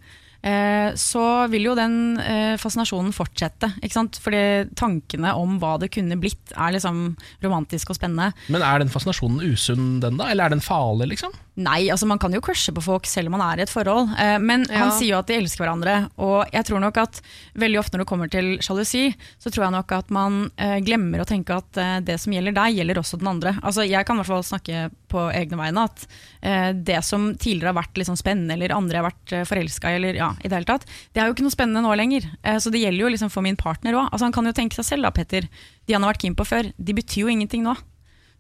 så 0.95 1.23
vil 1.51 1.67
jo 1.67 1.75
den 1.79 2.19
eh, 2.23 2.55
fascinasjonen 2.61 3.11
fortsette. 3.17 3.73
Ikke 3.83 3.97
sant? 3.97 4.21
Fordi 4.23 4.69
tankene 4.79 5.35
om 5.35 5.57
hva 5.59 5.75
det 5.83 5.91
kunne 5.95 6.19
blitt, 6.21 6.55
er 6.55 6.77
liksom 6.77 7.17
romantisk 7.45 7.91
og 7.91 7.99
spennende. 7.99 8.31
Men 8.53 8.63
er 8.63 8.85
den 8.85 8.93
fascinasjonen 8.93 9.43
usunn, 9.51 9.99
den 10.05 10.21
da? 10.21 10.31
Eller 10.31 10.47
er 10.47 10.57
den 10.57 10.65
farlig, 10.65 11.11
liksom? 11.17 11.35
Nei, 11.59 11.89
altså 11.91 12.07
man 12.07 12.21
kan 12.23 12.31
jo 12.31 12.39
crushe 12.45 12.71
på 12.71 12.83
folk 12.85 13.07
selv 13.11 13.27
om 13.33 13.35
man 13.35 13.43
er 13.49 13.59
i 13.59 13.65
et 13.65 13.73
forhold. 13.73 14.13
Eh, 14.15 14.37
men 14.39 14.63
Ja. 14.71 14.85
han 14.85 14.93
sier 14.95 15.11
jo 15.17 15.19
at 15.19 15.27
de 15.27 15.35
elsker 15.41 15.65
hverandre. 15.65 15.95
Og 16.23 16.47
jeg 16.55 16.65
tror 16.69 16.79
nok 16.85 16.97
at 17.03 17.21
veldig 17.59 17.81
ofte 17.81 17.97
når 17.99 18.05
det 18.05 18.09
kommer 18.13 18.31
til 18.31 18.51
sjalusi, 18.63 19.09
så 19.43 19.51
tror 19.51 19.65
jeg 19.67 19.75
nok 19.75 19.91
at 19.97 20.13
man 20.15 20.53
eh, 20.57 20.77
glemmer 20.87 21.25
å 21.25 21.27
tenke 21.27 21.57
at 21.59 21.77
eh, 21.83 21.99
det 22.07 22.21
som 22.23 22.33
gjelder 22.33 22.55
deg, 22.55 22.77
gjelder 22.79 23.01
også 23.03 23.19
den 23.19 23.33
andre. 23.33 23.57
Altså 23.67 23.83
Jeg 23.89 24.07
kan 24.07 24.15
i 24.15 24.23
hvert 24.23 24.31
fall 24.31 24.47
snakke 24.47 24.85
på 25.11 25.25
egne 25.35 25.59
vegne 25.59 25.85
at 25.89 26.07
eh, 26.43 26.71
det 26.73 27.03
som 27.05 27.35
tidligere 27.35 27.73
har 27.75 27.81
vært 27.83 27.99
liksom 27.99 28.17
spennende, 28.23 28.55
eller 28.55 28.77
andre 28.79 29.03
har 29.03 29.09
vært 29.11 29.37
forelska 29.49 29.91
i, 29.91 29.99
eller 29.99 30.15
ja, 30.15 30.31
i 30.39 30.47
det 30.49 30.55
hele 30.61 30.71
tatt, 30.71 30.87
det 31.13 31.21
er 31.23 31.27
jo 31.27 31.35
ikke 31.35 31.49
noe 31.49 31.57
spennende 31.59 31.83
nå 31.83 31.97
lenger. 31.99 32.23
Så 32.63 32.71
det 32.71 32.85
gjelder 32.85 33.03
jo 33.03 33.13
liksom 33.17 33.31
for 33.35 33.43
min 33.43 33.57
partner 33.59 33.99
òg. 33.99 34.09
Altså 34.13 34.29
han 34.29 34.33
kan 34.37 34.47
jo 34.47 34.55
tenke 34.55 34.79
seg 34.79 34.85
selv 34.85 35.09
da, 35.09 35.11
Petter. 35.11 35.49
De 35.89 35.95
han 35.97 36.05
har 36.07 36.13
vært 36.15 36.23
keen 36.23 36.39
på 36.39 36.47
før, 36.47 36.71
de 36.79 36.95
betyr 36.95 37.25
jo 37.27 37.33
ingenting 37.35 37.67
nå. 37.67 37.75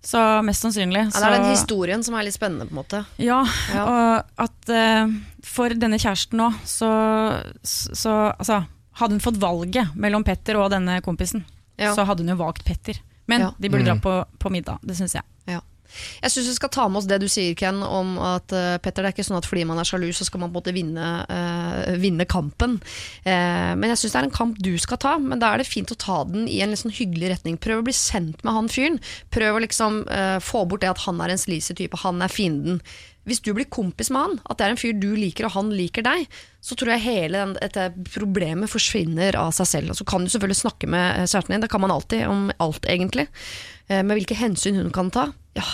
Så 0.04 0.20
mest 0.46 0.62
sannsynlig. 0.62 1.02
Ja, 1.12 1.20
det 1.20 1.26
er 1.26 1.38
den 1.42 1.50
historien 1.50 2.04
som 2.06 2.14
er 2.14 2.22
litt 2.28 2.34
spennende, 2.36 2.66
på 2.68 2.72
en 2.76 2.80
måte. 2.84 3.00
ja, 3.18 3.40
Ja. 3.74 3.84
og 3.84 4.44
at 4.46 4.70
uh, 4.70 5.10
for 5.42 5.68
denne 5.74 5.98
kjæresten 5.98 6.38
nå, 6.38 6.52
så, 6.64 6.88
så 7.64 8.12
altså, 8.38 8.60
hadde 9.00 9.16
hun 9.18 9.20
fått 9.24 9.40
valget 9.42 9.94
mellom 9.98 10.24
Petter 10.24 10.56
og 10.60 10.70
denne 10.74 11.00
kompisen, 11.04 11.44
Ja. 11.78 11.94
så 11.94 12.04
hadde 12.06 12.22
hun 12.24 12.32
jo 12.34 12.38
valgt 12.44 12.64
Petter. 12.64 13.00
Men 13.26 13.40
Ja. 13.40 13.50
de 13.58 13.68
burde 13.68 13.84
Mm. 13.84 13.90
dra 13.90 13.96
på, 14.00 14.14
på 14.38 14.50
middag, 14.50 14.78
det 14.82 14.96
syns 14.96 15.14
jeg. 15.14 15.22
Ja. 15.46 15.60
Jeg 16.22 16.30
syns 16.30 16.48
vi 16.48 16.54
skal 16.54 16.68
ta 16.68 16.86
med 16.88 16.98
oss 17.00 17.06
det 17.06 17.18
du 17.20 17.26
sier, 17.28 17.54
Ken, 17.56 17.82
om 17.82 18.18
at 18.18 18.52
uh, 18.52 18.76
Petter, 18.78 19.02
det 19.02 19.08
er 19.10 19.14
ikke 19.16 19.26
sånn 19.28 19.38
at 19.38 19.46
fordi 19.48 19.64
man 19.66 19.78
er 19.80 19.84
sjalu, 19.88 20.10
så 20.12 20.24
skal 20.28 20.40
man 20.40 20.50
på 20.50 20.56
en 20.58 20.62
måte 20.62 20.74
vinne, 20.76 21.12
eh, 21.28 21.47
vinne 22.00 22.26
kampen. 22.28 22.78
Eh, 23.24 23.74
men 23.78 23.92
jeg 23.92 24.02
syns 24.02 24.14
det 24.14 24.20
er 24.20 24.28
en 24.28 24.38
kamp 24.38 24.62
du 24.62 24.72
skal 24.80 25.00
ta, 25.02 25.16
men 25.22 25.42
da 25.42 25.52
er 25.52 25.62
det 25.62 25.68
fint 25.68 25.92
å 25.92 25.98
ta 25.98 26.22
den 26.28 26.48
i 26.50 26.60
en 26.64 26.76
sånn 26.78 26.94
hyggelig 26.94 27.32
retning. 27.34 27.58
Prøv 27.60 27.82
å 27.82 27.86
bli 27.88 27.96
sendt 27.96 28.42
med 28.46 28.56
han 28.56 28.72
fyren. 28.72 28.98
Prøv 29.34 29.58
å 29.58 29.62
liksom 29.64 30.02
eh, 30.12 30.38
få 30.44 30.64
bort 30.68 30.84
det 30.84 30.92
at 30.92 31.04
han 31.06 31.22
er 31.24 31.34
en 31.34 31.40
sleazy 31.40 31.76
type, 31.78 32.00
han 32.04 32.22
er 32.24 32.32
fienden. 32.32 32.82
Hvis 33.28 33.42
du 33.44 33.50
blir 33.52 33.68
kompis 33.68 34.08
med 34.14 34.24
han, 34.24 34.36
at 34.48 34.58
det 34.58 34.66
er 34.66 34.72
en 34.72 34.80
fyr 34.80 34.94
du 34.96 35.10
liker 35.12 35.48
og 35.48 35.52
han 35.58 35.72
liker 35.76 36.06
deg, 36.06 36.24
så 36.64 36.78
tror 36.78 36.94
jeg 36.94 37.04
hele 37.04 37.42
dette 37.58 37.90
problemet 38.14 38.72
forsvinner 38.72 39.36
av 39.36 39.52
seg 39.56 39.68
selv. 39.68 39.92
Og 39.92 40.00
så 40.00 40.06
kan 40.08 40.24
du 40.24 40.32
selvfølgelig 40.32 40.62
snakke 40.62 40.88
med 40.88 41.10
eh, 41.10 41.26
kjæresten 41.26 41.56
din, 41.56 41.66
det 41.66 41.72
kan 41.72 41.84
man 41.84 41.92
alltid, 41.94 42.24
om 42.30 42.48
alt 42.62 42.88
egentlig. 42.88 43.28
Med 43.88 44.18
hvilke 44.18 44.36
hensyn 44.36 44.76
hun 44.76 44.90
kan 44.92 45.08
ta. 45.08 45.22
Ja, 45.56 45.64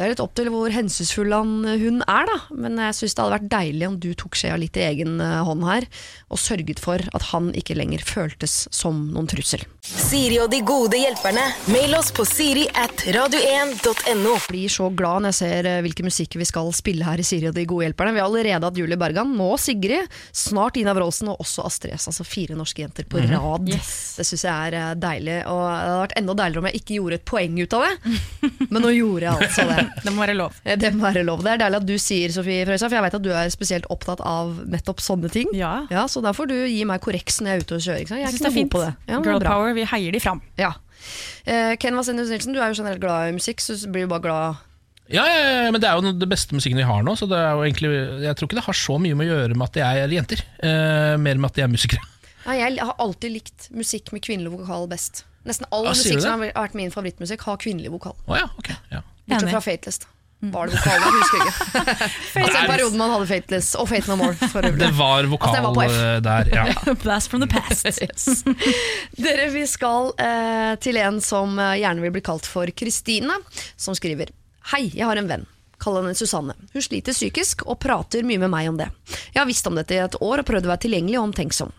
det 0.00 0.06
er 0.06 0.14
litt 0.14 0.20
opp 0.24 0.32
til 0.32 0.48
hvor 0.48 0.72
hensynsfull 0.72 1.34
han, 1.36 1.50
hun 1.76 2.00
er, 2.06 2.24
da. 2.24 2.36
Men 2.56 2.78
jeg 2.80 2.96
syns 2.96 3.12
det 3.12 3.20
hadde 3.20 3.34
vært 3.34 3.50
deilig 3.52 3.84
om 3.84 3.98
du 4.00 4.06
tok 4.16 4.38
skjea 4.40 4.56
litt 4.56 4.78
i 4.80 4.86
egen 4.86 5.20
eh, 5.20 5.42
hånd 5.44 5.66
her, 5.68 5.84
og 6.32 6.40
sørget 6.40 6.80
for 6.80 7.04
at 7.04 7.26
han 7.34 7.50
ikke 7.52 7.76
lenger 7.76 8.06
føltes 8.08 8.62
som 8.72 9.10
noen 9.12 9.28
trussel. 9.28 9.66
Siri 9.80 10.36
og 10.42 10.50
de 10.52 10.58
gode 10.66 10.98
hjelperne. 11.00 11.40
Mail 11.72 11.94
oss 11.96 12.10
på 12.12 12.24
siri 12.28 12.66
at 12.76 13.00
radio1.no. 13.16 14.34
Jeg 14.36 14.42
blir 14.50 14.68
så 14.72 14.90
glad 14.92 15.24
når 15.24 15.32
jeg 15.32 15.38
ser 15.38 15.68
eh, 15.70 15.78
hvilken 15.86 16.04
musikk 16.10 16.36
vi 16.36 16.44
skal 16.48 16.68
spille 16.76 17.06
her 17.06 17.20
i 17.22 17.24
Siri 17.24 17.48
og 17.48 17.54
de 17.56 17.64
gode 17.68 17.86
hjelperne. 17.86 18.12
Vi 18.12 18.20
har 18.20 18.28
allerede 18.28 18.68
hatt 18.68 18.76
Julie 18.78 18.98
Bergan, 19.00 19.32
nå 19.38 19.46
Sigrid, 19.60 20.10
snart 20.36 20.76
Ina 20.76 20.92
Wroldsen 20.96 21.30
og 21.32 21.40
også 21.40 21.64
Astrid 21.64 21.94
S. 21.96 22.10
Altså 22.12 22.26
fire 22.28 22.58
norske 22.58 22.84
jenter 22.84 23.08
på 23.08 23.22
rad. 23.24 23.70
Yes. 23.72 23.92
Det 24.20 24.26
syns 24.28 24.44
jeg 24.44 24.68
er 24.68 24.76
eh, 24.82 24.90
deilig. 25.00 25.38
Og 25.48 25.62
det 25.64 25.72
hadde 25.80 25.96
vært 26.04 26.14
enda 26.20 26.36
deiligere 26.42 26.64
om 26.64 26.68
jeg 26.70 26.82
ikke 26.82 26.98
gjorde 26.98 27.18
et 27.20 27.26
poeng 27.32 27.56
ut 27.64 27.78
av 27.80 27.86
det, 27.86 28.14
men 28.74 28.84
nå 28.84 28.92
gjorde 28.98 29.26
jeg 29.30 29.48
altså 29.48 29.66
det. 29.72 29.78
Det 30.10 30.12
må 30.16 30.24
være 30.26 30.36
lov. 30.36 30.60
Eh, 30.64 30.76
Det 30.80 30.92
må 30.96 31.06
være 31.08 31.24
lov. 31.24 31.40
Det 31.46 31.54
er 31.56 31.62
deilig 31.64 31.80
at 31.80 31.88
du 31.88 31.94
sier, 32.00 32.36
Sofie 32.36 32.68
Frøysa, 32.68 32.84
for 32.92 32.98
jeg 33.00 33.06
vet 33.08 33.18
at 33.20 33.24
du 33.24 33.32
er 33.32 33.50
spesielt 33.56 33.88
opptatt 33.92 34.20
av 34.28 34.52
nettopp 34.76 35.00
sånne 35.04 35.32
ting. 35.32 35.48
Ja. 35.56 35.72
Ja, 35.92 36.04
Så 36.10 36.20
da 36.24 36.36
får 36.36 36.52
du 36.52 36.56
gi 36.68 36.84
meg 36.88 37.00
korreks 37.04 37.40
når 37.40 37.54
jeg 37.54 37.56
er 37.62 37.64
ute 37.66 37.80
og 37.80 37.84
kjører. 37.88 38.04
Jeg 38.20 38.28
er 38.28 38.36
ikke 38.36 38.44
noe 38.44 38.52
god 38.52 38.60
fint. 38.60 38.72
på 38.76 38.84
det. 38.84 38.92
Ja, 39.08 39.20
Girl 39.24 39.40
bra. 39.40 39.56
Power, 39.70 39.78
vi 39.78 39.86
heier 39.90 40.12
de 40.12 40.20
fram. 40.20 40.40
Ja. 40.58 40.74
Eh, 41.44 41.76
Ken 41.80 41.96
Vasenius 41.96 42.28
Nilsen, 42.30 42.52
du 42.54 42.60
er 42.60 42.72
jo 42.72 42.82
generelt 42.82 43.00
glad 43.00 43.30
i 43.30 43.36
musikk, 43.38 43.62
så 43.64 43.76
blir 43.88 44.04
du 44.04 44.10
bare 44.12 44.20
glad 44.26 44.66
Ja, 45.10 45.24
ja, 45.26 45.64
ja, 45.64 45.70
men 45.72 45.80
det 45.80 45.88
er 45.88 45.96
jo 45.98 46.12
det 46.12 46.28
beste 46.28 46.54
musikken 46.54 46.76
vi 46.78 46.84
har 46.86 47.02
nå, 47.02 47.16
så 47.18 47.26
det 47.26 47.38
er 47.38 47.56
jo 47.56 47.64
egentlig 47.64 47.90
Jeg 48.22 48.36
tror 48.36 48.46
ikke 48.46 48.58
det 48.60 48.66
har 48.68 48.76
så 48.78 48.98
mye 49.00 49.16
med 49.16 49.26
å 49.26 49.32
gjøre 49.32 49.56
med 49.56 49.66
at 49.66 49.78
de 49.78 49.80
er 49.86 50.14
jenter, 50.14 50.44
eh, 50.62 51.16
mer 51.18 51.40
med 51.40 51.50
at 51.50 51.56
de 51.56 51.64
er 51.64 51.72
musikere. 51.72 52.04
ja, 52.46 52.52
Jeg 52.60 52.78
har 52.84 52.94
alltid 52.98 53.32
likt 53.38 53.70
musikk 53.74 54.12
med 54.12 54.22
kvinnelig 54.22 54.52
vokal 54.58 54.86
best. 54.92 55.24
Nesten 55.48 55.66
all 55.72 55.88
Ah, 55.88 55.96
musikk 55.96 56.20
som 56.20 56.36
har 56.44 56.52
vært 56.52 56.76
min 56.76 56.92
favorittmusikk, 56.92 57.40
har 57.48 57.56
kvinnelig 57.56 57.90
vokal. 57.96 58.14
Oh, 58.28 58.36
ja, 58.36 58.46
ok. 58.60 58.70
Ja. 58.92 59.00
Bortsett 59.24 59.54
fra 59.54 59.62
Fateless. 59.64 60.02
Da. 60.40 60.48
Var 60.52 60.66
det 60.66 60.76
vokal? 60.76 61.02
Jeg 61.04 61.12
husker 61.16 61.42
ikke. 61.42 61.92
altså, 62.40 62.56
den 62.56 62.70
perioden 62.70 62.98
man 62.98 63.12
hadde 63.14 63.28
Fateless, 63.28 63.74
og 63.76 63.88
Fate 63.90 64.08
No 64.08 64.16
More. 64.16 64.48
For. 64.52 64.64
Det 64.64 64.90
var 64.96 65.28
vokal 65.28 65.56
altså, 65.56 65.72
var 65.76 65.94
eh, 65.98 66.16
der, 66.24 66.50
ja. 66.58 66.94
Blast 67.02 67.30
from 67.30 67.44
the 67.44 67.50
past. 67.50 67.86
Yes. 68.00 68.44
Dere, 69.16 69.50
vi 69.52 69.66
skal 69.68 70.12
eh, 70.20 70.74
til 70.80 70.96
en 71.00 71.20
som 71.20 71.58
eh, 71.58 71.80
gjerne 71.82 72.04
vil 72.04 72.14
bli 72.14 72.22
kalt 72.24 72.46
for 72.48 72.70
Kristine, 72.72 73.34
som 73.76 73.96
skriver 73.96 74.32
Hei, 74.72 74.86
jeg 74.94 75.04
har 75.04 75.20
en 75.20 75.28
venn. 75.28 75.44
Kall 75.80 75.96
henne 75.96 76.14
Susanne. 76.16 76.54
Hun 76.72 76.84
sliter 76.84 77.16
psykisk 77.16 77.64
og 77.66 77.78
prater 77.80 78.24
mye 78.26 78.40
med 78.40 78.52
meg 78.52 78.68
om 78.68 78.80
det. 78.80 78.88
Jeg 79.32 79.40
har 79.40 79.48
visst 79.48 79.68
om 79.68 79.78
dette 79.78 79.96
i 79.96 80.00
et 80.02 80.18
år 80.20 80.42
og 80.42 80.48
prøvd 80.48 80.68
å 80.68 80.72
være 80.72 80.84
tilgjengelig 80.84 81.16
og 81.20 81.30
omtenksom. 81.30 81.72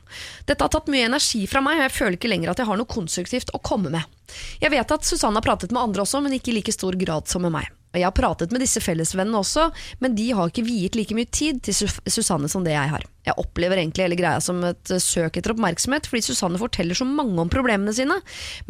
Dette 0.49 0.65
har 0.65 0.73
tatt 0.73 0.89
mye 0.91 1.05
energi 1.09 1.43
fra 1.49 1.61
meg, 1.65 1.79
og 1.79 1.85
jeg 1.85 1.95
føler 1.97 2.17
ikke 2.17 2.31
lenger 2.31 2.53
at 2.53 2.61
jeg 2.61 2.69
har 2.69 2.81
noe 2.81 2.89
konstruktivt 2.89 3.53
å 3.53 3.61
komme 3.61 3.93
med. 3.93 4.33
Jeg 4.61 4.73
vet 4.73 4.95
at 4.97 5.05
Susanne 5.05 5.37
har 5.37 5.45
pratet 5.45 5.73
med 5.73 5.83
andre 5.83 6.05
også, 6.05 6.23
men 6.25 6.37
ikke 6.37 6.53
i 6.53 6.57
like 6.59 6.73
stor 6.73 6.97
grad 6.97 7.29
som 7.29 7.45
med 7.45 7.53
meg. 7.53 7.69
Jeg 7.91 8.07
har 8.07 8.15
pratet 8.15 8.53
med 8.55 8.63
disse 8.63 8.79
fellesvennene 8.83 9.41
også, 9.41 9.65
men 9.99 10.15
de 10.15 10.29
har 10.35 10.51
ikke 10.51 10.63
viet 10.63 10.95
like 10.95 11.15
mye 11.17 11.27
tid 11.27 11.59
til 11.65 11.75
Susanne 12.07 12.47
som 12.51 12.63
det 12.63 12.75
jeg 12.75 12.91
har. 12.93 13.03
Jeg 13.27 13.35
opplever 13.41 13.81
egentlig 13.81 14.05
hele 14.05 14.19
greia 14.19 14.39
som 14.43 14.61
et 14.63 14.93
eh, 14.93 15.01
søk 15.03 15.37
etter 15.37 15.53
oppmerksomhet, 15.53 16.07
fordi 16.07 16.23
Susanne 16.29 16.61
forteller 16.61 16.97
så 16.97 17.07
mange 17.07 17.35
om 17.43 17.51
problemene 17.51 17.93
sine, 17.95 18.21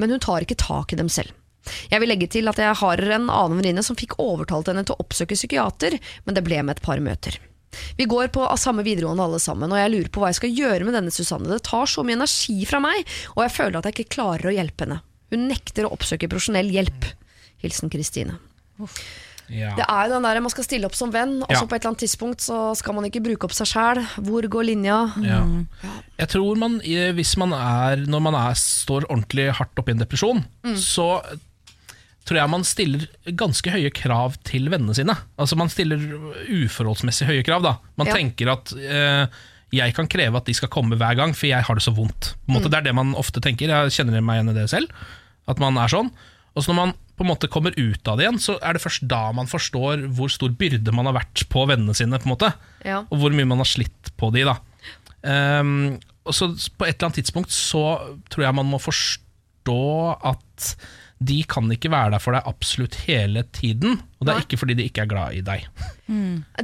men 0.01 0.15
hun 0.15 0.23
tar 0.23 0.47
ikke 0.47 0.59
tak 0.59 0.95
i 0.95 0.99
dem 0.99 1.11
selv. 1.11 1.35
Jeg 1.91 2.01
vil 2.01 2.09
legge 2.09 2.25
til 2.33 2.49
at 2.49 2.57
jeg 2.57 2.73
har 2.79 3.05
en 3.05 3.29
annen 3.29 3.61
venninne 3.61 3.85
som 3.85 3.97
fikk 3.97 4.17
overtalt 4.21 4.71
henne 4.71 4.83
til 4.87 4.97
å 4.97 5.05
oppsøke 5.05 5.37
psykiater, 5.37 5.99
men 6.25 6.37
det 6.37 6.45
ble 6.47 6.63
med 6.65 6.79
et 6.79 6.85
par 6.85 7.01
møter. 7.03 7.37
Vi 7.95 8.09
går 8.09 8.33
på 8.33 8.43
samme 8.59 8.83
videregående 8.83 9.23
alle 9.23 9.39
sammen, 9.39 9.71
og 9.71 9.79
jeg 9.79 9.93
lurer 9.93 10.11
på 10.11 10.23
hva 10.23 10.31
jeg 10.31 10.41
skal 10.41 10.57
gjøre 10.57 10.87
med 10.87 10.97
denne 10.97 11.13
Susanne. 11.13 11.47
Det 11.53 11.63
tar 11.69 11.87
så 11.87 12.03
mye 12.03 12.17
energi 12.17 12.57
fra 12.67 12.81
meg, 12.83 13.05
og 13.37 13.45
jeg 13.45 13.55
føler 13.55 13.79
at 13.79 13.87
jeg 13.87 13.99
ikke 13.99 14.15
klarer 14.17 14.49
å 14.49 14.55
hjelpe 14.57 14.87
henne. 14.87 15.03
Hun 15.31 15.47
nekter 15.47 15.87
å 15.87 15.93
oppsøke 15.95 16.27
profesjonell 16.31 16.73
hjelp. 16.73 17.07
Hilsen 17.61 17.93
Kristine. 17.93 18.41
Ja. 19.51 19.73
Det 19.75 19.83
er 19.83 20.07
jo 20.07 20.13
den 20.13 20.23
der 20.23 20.39
man 20.39 20.51
skal 20.53 20.63
stille 20.63 20.87
opp 20.87 20.95
som 20.95 21.11
venn, 21.11 21.41
og 21.43 21.49
så 21.49 21.57
Ja. 21.59 21.65
på 21.67 21.75
et 21.75 21.81
eller 21.83 21.91
annet 21.91 22.03
tidspunkt 22.05 22.39
så 22.39 22.73
skal 22.77 22.93
man 22.95 23.03
ikke 23.09 23.19
bruke 23.25 23.43
opp 23.43 23.51
seg 23.51 23.67
sjæl. 23.67 23.99
Hvor 24.23 24.47
går 24.47 24.63
linja? 24.69 24.99
Ja. 25.19 25.41
Jeg 26.21 26.29
tror 26.31 26.55
man, 26.57 26.79
hvis 27.17 27.35
man 27.37 27.51
er, 27.51 28.05
når 28.07 28.21
man 28.21 28.33
er, 28.35 28.53
står 28.55 29.09
ordentlig 29.11 29.49
hardt 29.57 29.75
oppe 29.77 29.91
i 29.91 29.95
en 29.97 29.99
depresjon, 30.05 30.45
så 30.79 31.21
tror 32.23 32.37
jeg 32.37 32.49
man 32.53 32.63
stiller 32.63 33.07
ganske 33.35 33.71
høye 33.73 33.91
krav 33.91 34.37
til 34.47 34.69
vennene 34.69 34.95
sine. 34.95 35.17
Altså 35.37 35.57
Man 35.57 35.67
stiller 35.73 35.97
uforholdsmessig 36.47 37.27
høye 37.27 37.43
krav. 37.43 37.61
da 37.65 37.75
Man 37.97 38.07
Ja. 38.07 38.13
tenker 38.13 38.51
at 38.53 38.71
eh, 38.77 39.27
jeg 39.73 39.93
kan 39.95 40.07
kreve 40.07 40.35
at 40.37 40.45
de 40.45 40.53
skal 40.53 40.69
komme 40.69 40.95
hver 40.95 41.15
gang, 41.15 41.33
for 41.35 41.47
jeg 41.47 41.63
har 41.63 41.75
det 41.75 41.83
så 41.83 41.93
vondt. 41.95 42.35
På 42.45 42.49
en 42.49 42.55
måte, 42.55 42.69
Det 42.69 42.77
er 42.79 42.81
det 42.83 42.95
man 42.95 43.13
ofte 43.15 43.41
tenker. 43.41 43.67
Jeg 43.67 43.91
kjenner 43.91 44.21
meg 44.21 44.37
igjen 44.43 44.49
i 44.55 44.59
det 44.61 44.69
selv. 44.69 44.87
At 45.47 45.59
man 45.59 45.75
er 45.77 45.87
sånn 45.87 46.11
Og 46.55 46.63
så 46.63 46.67
når 46.73 46.75
man 46.75 46.93
på 47.21 47.27
en 47.27 47.31
måte 47.35 47.49
kommer 47.51 47.75
ut 47.77 48.07
av 48.09 48.17
det 48.17 48.25
igjen, 48.25 48.41
så 48.41 48.57
er 48.65 48.73
det 48.75 48.81
først 48.83 49.05
da 49.07 49.21
man 49.37 49.49
forstår 49.49 50.07
hvor 50.17 50.31
stor 50.33 50.49
byrde 50.57 50.93
man 50.95 51.05
har 51.07 51.19
vært 51.21 51.45
på 51.53 51.63
vennene 51.69 51.93
sine. 51.97 52.17
på 52.19 52.25
en 52.29 52.33
måte 52.35 52.53
Ja. 52.83 53.03
og 53.05 53.17
hvor 53.21 53.31
mye 53.37 53.45
man 53.45 53.61
har 53.61 53.69
slitt 53.69 54.11
på 54.17 54.31
de. 54.33 54.43
da 54.49 54.57
Um, 55.21 55.99
og 56.25 56.33
så 56.33 56.47
på 56.77 56.87
et 56.87 56.95
eller 56.95 57.11
annet 57.11 57.19
tidspunkt 57.21 57.51
så 57.53 57.83
tror 58.33 58.41
jeg 58.41 58.55
man 58.57 58.65
må 58.65 58.79
forstå 58.81 59.77
at 60.25 60.71
de 61.21 61.37
kan 61.45 61.69
ikke 61.69 61.91
være 61.93 62.15
der 62.15 62.21
for 62.21 62.33
deg 62.33 62.47
absolutt 62.49 62.95
hele 63.05 63.43
tiden. 63.53 63.99
Og 64.17 64.25
det 64.25 64.33
er 64.33 64.43
ikke 64.43 64.57
fordi 64.57 64.75
de 64.77 64.87
ikke 64.89 65.03
er 65.03 65.09
glad 65.09 65.37
i 65.37 65.43
deg. 65.45 65.67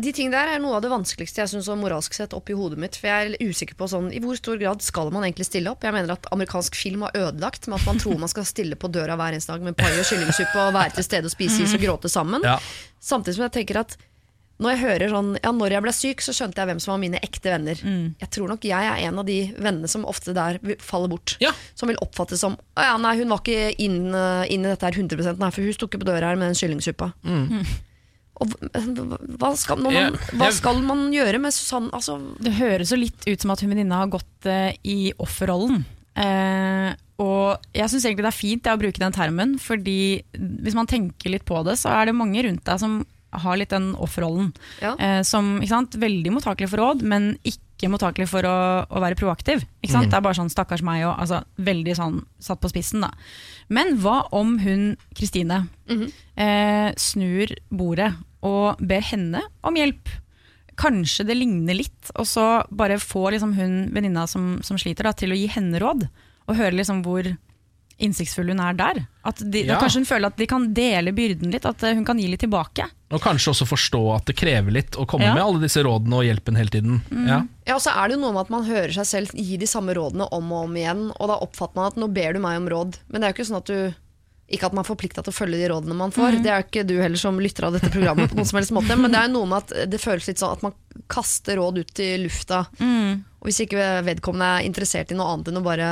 De 0.02 0.14
ting 0.14 0.32
der 0.34 0.50
er 0.50 0.62
noe 0.62 0.80
av 0.80 0.84
det 0.84 0.90
vanskeligste 0.92 1.44
jeg 1.44 1.52
synes 1.52 1.70
moralsk 1.78 2.18
sett 2.18 2.34
oppi 2.38 2.58
hodet 2.58 2.80
mitt. 2.82 2.98
For 2.98 3.10
jeg 3.10 3.36
er 3.36 3.52
usikker 3.52 3.78
på 3.78 3.90
sånn, 3.92 4.10
i 4.10 4.22
hvor 4.24 4.38
stor 4.40 4.58
grad 4.62 4.82
skal 4.86 5.14
man 5.14 5.28
egentlig 5.28 5.48
stille 5.50 5.70
opp. 5.70 5.86
Jeg 5.86 5.94
mener 5.94 6.16
at 6.18 6.26
amerikansk 6.34 6.78
film 6.78 7.06
har 7.06 7.18
ødelagt 7.18 7.70
med 7.70 7.78
at 7.80 7.88
man 7.90 8.02
tror 8.02 8.18
man 8.22 8.34
skal 8.34 8.50
stille 8.50 8.80
på 8.80 8.90
døra 8.94 9.18
hver 9.20 9.38
eneste 9.38 9.54
dag 9.54 9.70
med 9.70 9.78
pai 9.78 9.92
og 9.94 10.06
kyllingsuppe 10.10 10.66
og 10.66 10.76
være 10.78 10.98
til 10.98 11.06
stede 11.06 11.30
og 11.30 11.38
spise 11.38 11.64
is 11.66 11.78
og 11.78 11.86
gråte 11.86 12.12
sammen. 12.12 12.46
Ja. 12.46 12.58
Samtidig 12.98 13.38
som 13.38 13.46
jeg 13.48 13.58
tenker 13.60 13.84
at 13.86 13.98
når 14.60 14.72
jeg 14.74 14.80
hører 14.82 15.12
sånn 15.14 15.28
Ja, 15.44 15.52
når 15.54 15.72
jeg 15.76 15.84
ble 15.86 15.92
syk, 15.94 16.22
så 16.26 16.34
skjønte 16.34 16.58
jeg 16.64 16.70
hvem 16.72 16.80
som 16.82 16.92
var 16.96 17.02
mine 17.04 17.20
ekte 17.22 17.52
venner. 17.54 17.78
Jeg 18.20 18.30
tror 18.34 18.48
nok 18.50 18.64
jeg 18.66 18.88
er 18.90 19.04
en 19.08 19.20
av 19.22 19.26
de 19.28 19.36
vennene 19.58 19.88
som 19.92 20.06
ofte 20.10 20.34
der 20.34 20.58
faller 20.82 21.12
bort. 21.14 21.36
Ja. 21.44 21.52
Som 21.78 21.92
vil 21.92 22.00
oppfattes 22.02 22.42
som 22.42 22.56
Å 22.78 22.88
ja, 22.88 22.96
nei, 22.98 23.16
hun 23.20 23.30
var 23.30 23.44
ikke 23.44 23.70
inn, 23.78 24.00
eh, 24.16 24.46
inn 24.54 24.66
i 24.66 24.72
dette 24.72 24.86
her 24.90 24.98
100 24.98 25.38
nei, 25.38 25.52
for 25.54 25.62
hun 25.62 25.74
sto 25.78 25.86
ikke 25.90 26.02
på 26.02 26.10
døra 26.10 26.32
her 26.34 26.40
med 26.42 26.50
den 26.54 26.58
kyllingsuppa. 26.58 27.12
Og 28.38 28.52
hva- 29.42 29.56
skal, 29.58 29.80
man, 29.82 29.94
Jeg- 29.96 30.14
hva 30.38 30.52
skal 30.54 30.82
man 30.86 31.08
gjøre 31.14 31.40
med 31.42 31.54
sånn? 31.56 31.88
Altså, 31.92 32.20
Det 32.40 32.54
høres 32.54 32.92
jo 32.94 32.98
litt 33.02 33.26
ut 33.26 33.42
som 33.42 33.50
at 33.52 33.62
hun 33.62 33.72
venninna 33.74 34.04
har 34.04 34.12
gått 34.14 34.46
uh, 34.46 34.70
i 34.86 35.12
offerrollen. 35.18 35.86
Uh, 36.18 36.94
og 37.18 37.58
jeg 37.74 37.90
syns 37.90 38.06
egentlig 38.06 38.26
det 38.28 38.34
er 38.34 38.38
fint 38.38 38.64
det, 38.64 38.74
å 38.74 38.78
bruke 38.82 39.02
den 39.02 39.12
termen, 39.16 39.56
fordi 39.58 40.22
hvis 40.38 40.76
man 40.78 40.86
tenker 40.90 41.34
litt 41.34 41.46
på 41.50 41.64
det, 41.66 41.80
så 41.82 41.90
er 41.98 42.06
det 42.12 42.14
mange 42.18 42.44
rundt 42.46 42.62
deg 42.66 42.78
som 42.82 43.00
har 43.32 43.58
litt 43.60 43.74
den 43.74 43.92
offerrollen. 44.00 44.52
Ja. 44.82 44.96
Eh, 45.00 45.22
som 45.28 45.58
ikke 45.60 45.74
sant, 45.74 45.98
veldig 46.00 46.34
mottakelig 46.36 46.70
for 46.72 46.82
råd, 46.84 47.04
men 47.08 47.34
ikke 47.48 47.90
mottakelig 47.92 48.30
for 48.32 48.48
å, 48.48 48.58
å 48.88 49.02
være 49.04 49.18
proaktiv. 49.20 49.66
Ikke 49.82 49.94
sant? 49.94 50.12
Det 50.12 50.18
er 50.18 50.26
bare 50.26 50.40
sånn 50.40 50.52
stakkars 50.54 50.84
meg 50.86 51.06
og 51.06 51.14
altså, 51.16 51.44
veldig 51.62 51.98
sånn 51.98 52.22
satt 52.42 52.62
på 52.64 52.72
spissen, 52.72 53.04
da. 53.06 53.12
Men 53.74 53.98
hva 54.02 54.22
om 54.36 54.56
hun, 54.64 54.94
Kristine, 55.18 55.66
eh, 56.40 56.94
snur 56.98 57.52
bordet 57.70 58.14
og 58.48 58.80
ber 58.80 59.04
henne 59.04 59.44
om 59.68 59.78
hjelp? 59.78 60.14
Kanskje 60.78 61.26
det 61.26 61.40
ligner 61.40 61.74
litt, 61.74 62.12
og 62.16 62.28
så 62.30 62.46
bare 62.70 63.00
få 63.02 63.32
liksom 63.34 63.56
hun 63.58 63.78
venninna 63.96 64.28
som, 64.30 64.60
som 64.66 64.78
sliter, 64.78 65.10
da, 65.10 65.16
til 65.18 65.34
å 65.34 65.38
gi 65.38 65.50
henne 65.52 65.82
råd. 65.82 66.06
Og 66.48 66.56
høre 66.56 66.78
liksom 66.78 67.02
hvor 67.06 67.28
innsiktsfull 68.00 68.50
hun 68.54 68.60
er 68.62 68.74
der. 68.78 69.00
At 69.26 69.40
de, 69.42 69.64
Ja. 69.66 69.74
da 69.76 69.80
Kanskje 69.82 70.02
hun 70.04 70.06
føler 70.06 70.28
at 70.28 70.38
de 70.38 70.46
kan 70.48 70.68
dele 70.74 71.12
byrden 71.18 71.52
litt, 71.52 71.66
at 71.66 71.82
eh, 71.84 71.96
hun 71.98 72.06
kan 72.06 72.20
gi 72.20 72.28
litt 72.30 72.44
tilbake. 72.46 72.86
Og 73.12 73.22
kanskje 73.24 73.54
også 73.54 73.66
forstå 73.68 74.02
at 74.16 74.26
det 74.30 74.36
krever 74.38 74.72
litt 74.72 74.92
å 75.00 75.06
komme 75.08 75.26
Ja. 75.26 75.34
med 75.34 75.44
alle 75.44 75.62
disse 75.64 75.82
rådene 75.84 76.14
og 76.20 76.26
hjelpen 76.28 76.56
hele 76.60 76.70
tiden. 76.70 77.02
Ja. 77.28 77.42
ja, 77.66 77.76
og 77.76 77.82
så 77.82 77.94
er 77.96 78.08
det 78.10 78.18
jo 78.18 78.22
noe 78.22 78.34
med 78.34 78.42
at 78.46 78.50
man 78.54 78.66
hører 78.68 78.94
seg 78.94 79.06
selv 79.06 79.32
gi 79.34 79.58
de 79.58 79.66
samme 79.66 79.94
rådene 79.98 80.28
om 80.32 80.52
og 80.52 80.66
om 80.70 80.76
igjen, 80.76 81.08
og 81.20 81.28
da 81.28 81.40
oppfatter 81.42 81.76
man 81.76 81.88
at 81.92 81.96
nå 81.98 82.08
ber 82.14 82.34
du 82.34 82.40
meg 82.40 82.58
om 82.62 82.68
råd. 82.70 83.00
Men 83.10 83.22
det 83.22 83.26
er 83.28 83.34
jo 83.34 83.38
ikke 83.42 83.50
sånn 83.50 83.64
at 83.64 83.72
du 83.72 83.94
ikke 84.48 84.64
at 84.70 84.72
man 84.78 84.86
er 84.86 84.88
forplikta 84.88 85.20
til 85.26 85.34
å 85.34 85.36
følge 85.36 85.58
de 85.60 85.68
rådene 85.74 85.96
man 86.00 86.12
får. 86.16 86.38
Det 86.42 86.48
er 86.48 86.62
jo 86.62 86.68
ikke 86.70 86.88
du 86.88 86.94
heller 87.02 87.20
som 87.20 87.36
lytter 87.38 87.66
av 87.68 87.74
dette 87.76 87.90
programmet, 87.92 88.30
på 88.32 88.38
noen 88.38 88.48
som 88.48 88.56
helst 88.62 88.72
måte. 88.72 88.96
Men 88.96 89.12
det 89.12 89.20
er 89.20 89.28
jo 89.28 89.34
noe 89.34 89.46
med 89.52 89.58
at 89.66 89.90
det 89.92 90.00
føles 90.00 90.24
litt 90.30 90.40
sånn 90.40 90.54
at 90.56 90.64
man 90.64 90.72
kaster 91.12 91.58
råd 91.60 91.82
ut 91.84 92.00
i 92.00 92.14
lufta. 92.24 92.62
Og 92.80 93.44
hvis 93.50 93.60
ikke 93.66 94.04
vedkommende 94.08 94.62
er 94.62 94.64
interessert 94.70 95.12
i 95.12 95.16
noe 95.20 95.34
annet 95.34 95.50
enn 95.52 95.60
å 95.60 95.64
bare 95.68 95.90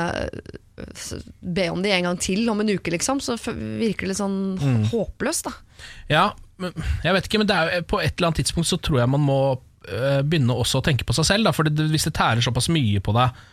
be 1.40 1.68
om 1.72 1.82
det 1.84 1.92
en 1.96 2.08
gang 2.10 2.18
til 2.22 2.48
om 2.52 2.60
en 2.62 2.70
uke, 2.74 2.90
liksom, 2.94 3.20
så 3.24 3.36
virker 3.44 4.06
det 4.06 4.12
litt 4.14 4.20
sånn 4.20 4.84
håpløst, 4.92 5.48
da. 5.48 5.54
Ja, 6.10 6.26
men 6.62 6.72
jeg 7.04 7.12
vet 7.16 7.28
ikke, 7.28 7.40
men 7.42 7.50
er, 7.52 7.82
på 7.88 8.00
et 8.00 8.14
eller 8.16 8.30
annet 8.30 8.40
tidspunkt 8.44 8.68
så 8.70 8.78
tror 8.80 9.02
jeg 9.02 9.12
man 9.12 9.20
må 9.26 9.38
øh, 9.56 10.22
begynne 10.24 10.56
også 10.56 10.80
å 10.80 10.86
tenke 10.86 11.04
på 11.08 11.12
seg 11.18 11.28
selv. 11.28 11.44
Da, 11.48 11.52
for 11.56 11.68
det, 11.68 11.88
hvis 11.92 12.08
det 12.08 12.14
tærer 12.16 12.40
såpass 12.44 12.70
mye 12.72 13.02
på 13.04 13.12
deg 13.16 13.44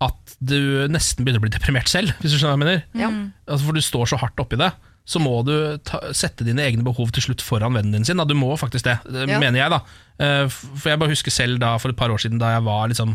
at 0.00 0.36
du 0.40 0.86
nesten 0.88 1.26
begynner 1.26 1.42
å 1.42 1.44
bli 1.44 1.52
deprimert 1.52 1.90
selv, 1.92 2.14
hvis 2.22 2.32
du 2.32 2.38
skjønner 2.40 2.56
hva 2.56 2.56
jeg 2.56 2.62
mener. 2.96 3.10
Mm. 3.12 3.24
Altså, 3.46 3.66
for 3.66 3.76
du 3.76 3.82
står 3.84 4.08
så 4.14 4.18
hardt 4.22 4.40
oppi 4.40 4.56
det, 4.56 4.70
så 5.10 5.20
må 5.20 5.34
du 5.44 5.52
ta, 5.84 5.98
sette 6.16 6.44
dine 6.46 6.62
egne 6.64 6.84
behov 6.86 7.10
til 7.12 7.24
slutt 7.24 7.42
foran 7.44 7.74
vennen 7.76 7.92
din 7.98 8.06
sin. 8.08 8.16
Da. 8.20 8.24
Du 8.28 8.32
må 8.38 8.48
faktisk 8.60 8.86
det, 8.86 8.96
det 9.10 9.26
Ja. 9.28 9.38
mener 9.42 9.60
jeg. 9.60 9.70
da 9.76 9.80
Eh, 10.20 10.46
For 10.52 10.90
jeg 10.90 10.98
bare 11.00 11.08
husker 11.14 11.32
selv 11.32 11.58
da 11.62 11.78
for 11.80 11.88
et 11.88 11.96
par 11.96 12.10
år 12.12 12.20
siden, 12.20 12.36
da 12.38 12.50
jeg 12.52 12.64
var 12.66 12.88
liksom 12.92 13.14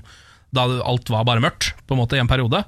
Da 0.56 0.64
alt 0.82 1.10
var 1.14 1.24
bare 1.28 1.42
mørkt, 1.44 1.74
på 1.86 1.94
en 1.94 2.00
måte, 2.00 2.16
i 2.18 2.20
en 2.24 2.28
periode. 2.32 2.64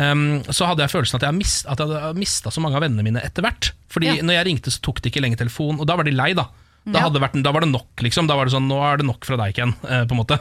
Um, 0.00 0.40
så 0.48 0.64
hadde 0.70 0.80
jeg 0.86 0.92
følelsen 0.94 1.18
at 1.20 1.26
jeg, 1.28 1.36
mist, 1.36 1.66
at 1.68 1.80
jeg 1.82 1.90
hadde 1.92 2.16
mista 2.16 2.48
så 2.54 2.62
mange 2.64 2.78
av 2.78 2.84
vennene 2.86 3.04
mine 3.04 3.20
etter 3.26 3.44
hvert. 3.44 3.72
Fordi 3.92 4.06
Ja. 4.16 4.22
når 4.24 4.38
jeg 4.38 4.46
ringte, 4.48 4.72
så 4.72 4.80
tok 4.80 5.02
de 5.04 5.10
ikke 5.10 5.20
lenger 5.20 5.42
telefon, 5.44 5.78
og 5.82 5.86
da 5.90 5.96
var 6.00 6.04
de 6.08 6.14
lei, 6.16 6.32
da. 6.32 6.46
Da, 6.86 7.00
Ja. 7.04 7.10
vært, 7.10 7.34
da 7.44 7.52
var 7.52 7.60
det 7.60 7.68
nok, 7.68 8.00
liksom. 8.00 8.26
Da 8.26 8.34
var 8.38 8.46
det 8.48 8.54
sånn, 8.54 8.66
nå 8.66 8.78
er 8.80 8.96
det 8.96 9.04
nok 9.06 9.22
fra 9.28 9.36
deg, 9.36 9.52
Ken. 9.54 9.74
Eh, 9.84 10.06
på 10.08 10.12
en 10.16 10.20
måte. 10.24 10.38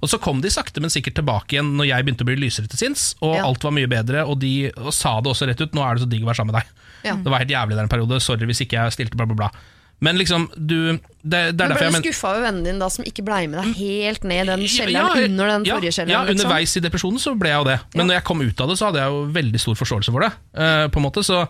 Og 0.00 0.08
så 0.08 0.20
kom 0.22 0.40
de 0.40 0.48
sakte, 0.48 0.80
men 0.80 0.88
sikkert 0.88 1.16
tilbake 1.18 1.56
igjen 1.58 1.74
når 1.76 1.88
jeg 1.90 2.04
begynte 2.06 2.22
å 2.22 2.28
bli 2.30 2.36
lysere 2.36 2.68
til 2.70 2.78
sinns, 2.78 3.16
og 3.20 3.34
Ja. 3.36 3.44
alt 3.44 3.62
var 3.64 3.72
mye 3.72 3.88
bedre, 3.90 4.22
og 4.28 4.38
de 4.38 4.70
og 4.76 4.92
sa 4.94 5.20
det 5.20 5.32
også 5.32 5.48
rett 5.48 5.60
ut, 5.60 5.72
nå 5.74 5.82
er 5.82 5.94
det 5.98 6.04
så 6.04 6.08
digg 6.08 6.22
å 6.22 6.26
være 6.30 6.36
sammen 6.38 6.52
med 6.54 6.62
deg. 6.62 6.70
Ja. 7.02 7.14
Det 7.16 7.26
var 7.26 7.38
helt 7.42 7.50
jævlig 7.50 7.74
der 7.74 7.82
en 7.82 7.88
periode, 7.88 8.20
sorry 8.22 8.46
hvis 8.46 8.60
ikke 8.62 8.78
jeg 8.78 8.92
stilte 8.94 9.16
bla 9.16 9.26
bla 9.26 9.34
bla. 9.34 9.50
Men 10.00 10.16
liksom, 10.16 10.46
du 10.56 10.98
Det, 11.22 11.52
det 11.52 11.60
er 11.60 11.68
Men 11.68 11.76
ble 11.76 11.86
du 11.86 11.92
men- 11.92 12.02
skuffa 12.02 12.28
over 12.32 12.40
vennen 12.46 12.64
din 12.64 12.78
da 12.80 12.88
som 12.88 13.04
ikke 13.04 13.22
blei 13.26 13.42
med 13.46 13.60
deg 13.60 13.74
helt 13.76 14.22
ned 14.24 14.46
i 14.46 14.50
den 14.50 14.60
kjelleren 14.64 14.94
ja, 15.16 15.24
under 15.28 15.46
den 15.52 15.64
ja, 15.68 15.74
forrige 15.76 15.92
kjelleren? 15.92 16.14
Ja, 16.14 16.20
liksom? 16.24 16.46
underveis 16.46 16.76
i 16.76 16.80
depresjonen 16.80 17.18
så 17.20 17.34
ble 17.38 17.50
jeg 17.52 17.58
jo 17.60 17.64
det. 17.68 17.78
Men 17.94 18.00
Ja. 18.00 18.06
når 18.08 18.14
jeg 18.16 18.24
kom 18.24 18.40
ut 18.40 18.60
av 18.64 18.68
det, 18.70 18.76
så 18.80 18.86
hadde 18.88 19.02
jeg 19.02 19.10
jo 19.12 19.26
veldig 19.36 19.60
stor 19.60 19.74
forståelse 19.76 20.10
for 20.14 20.20
det. 20.24 20.30
Uh, 20.56 20.86
på 20.88 20.96
en 20.96 21.04
måte, 21.04 21.20
så 21.26 21.42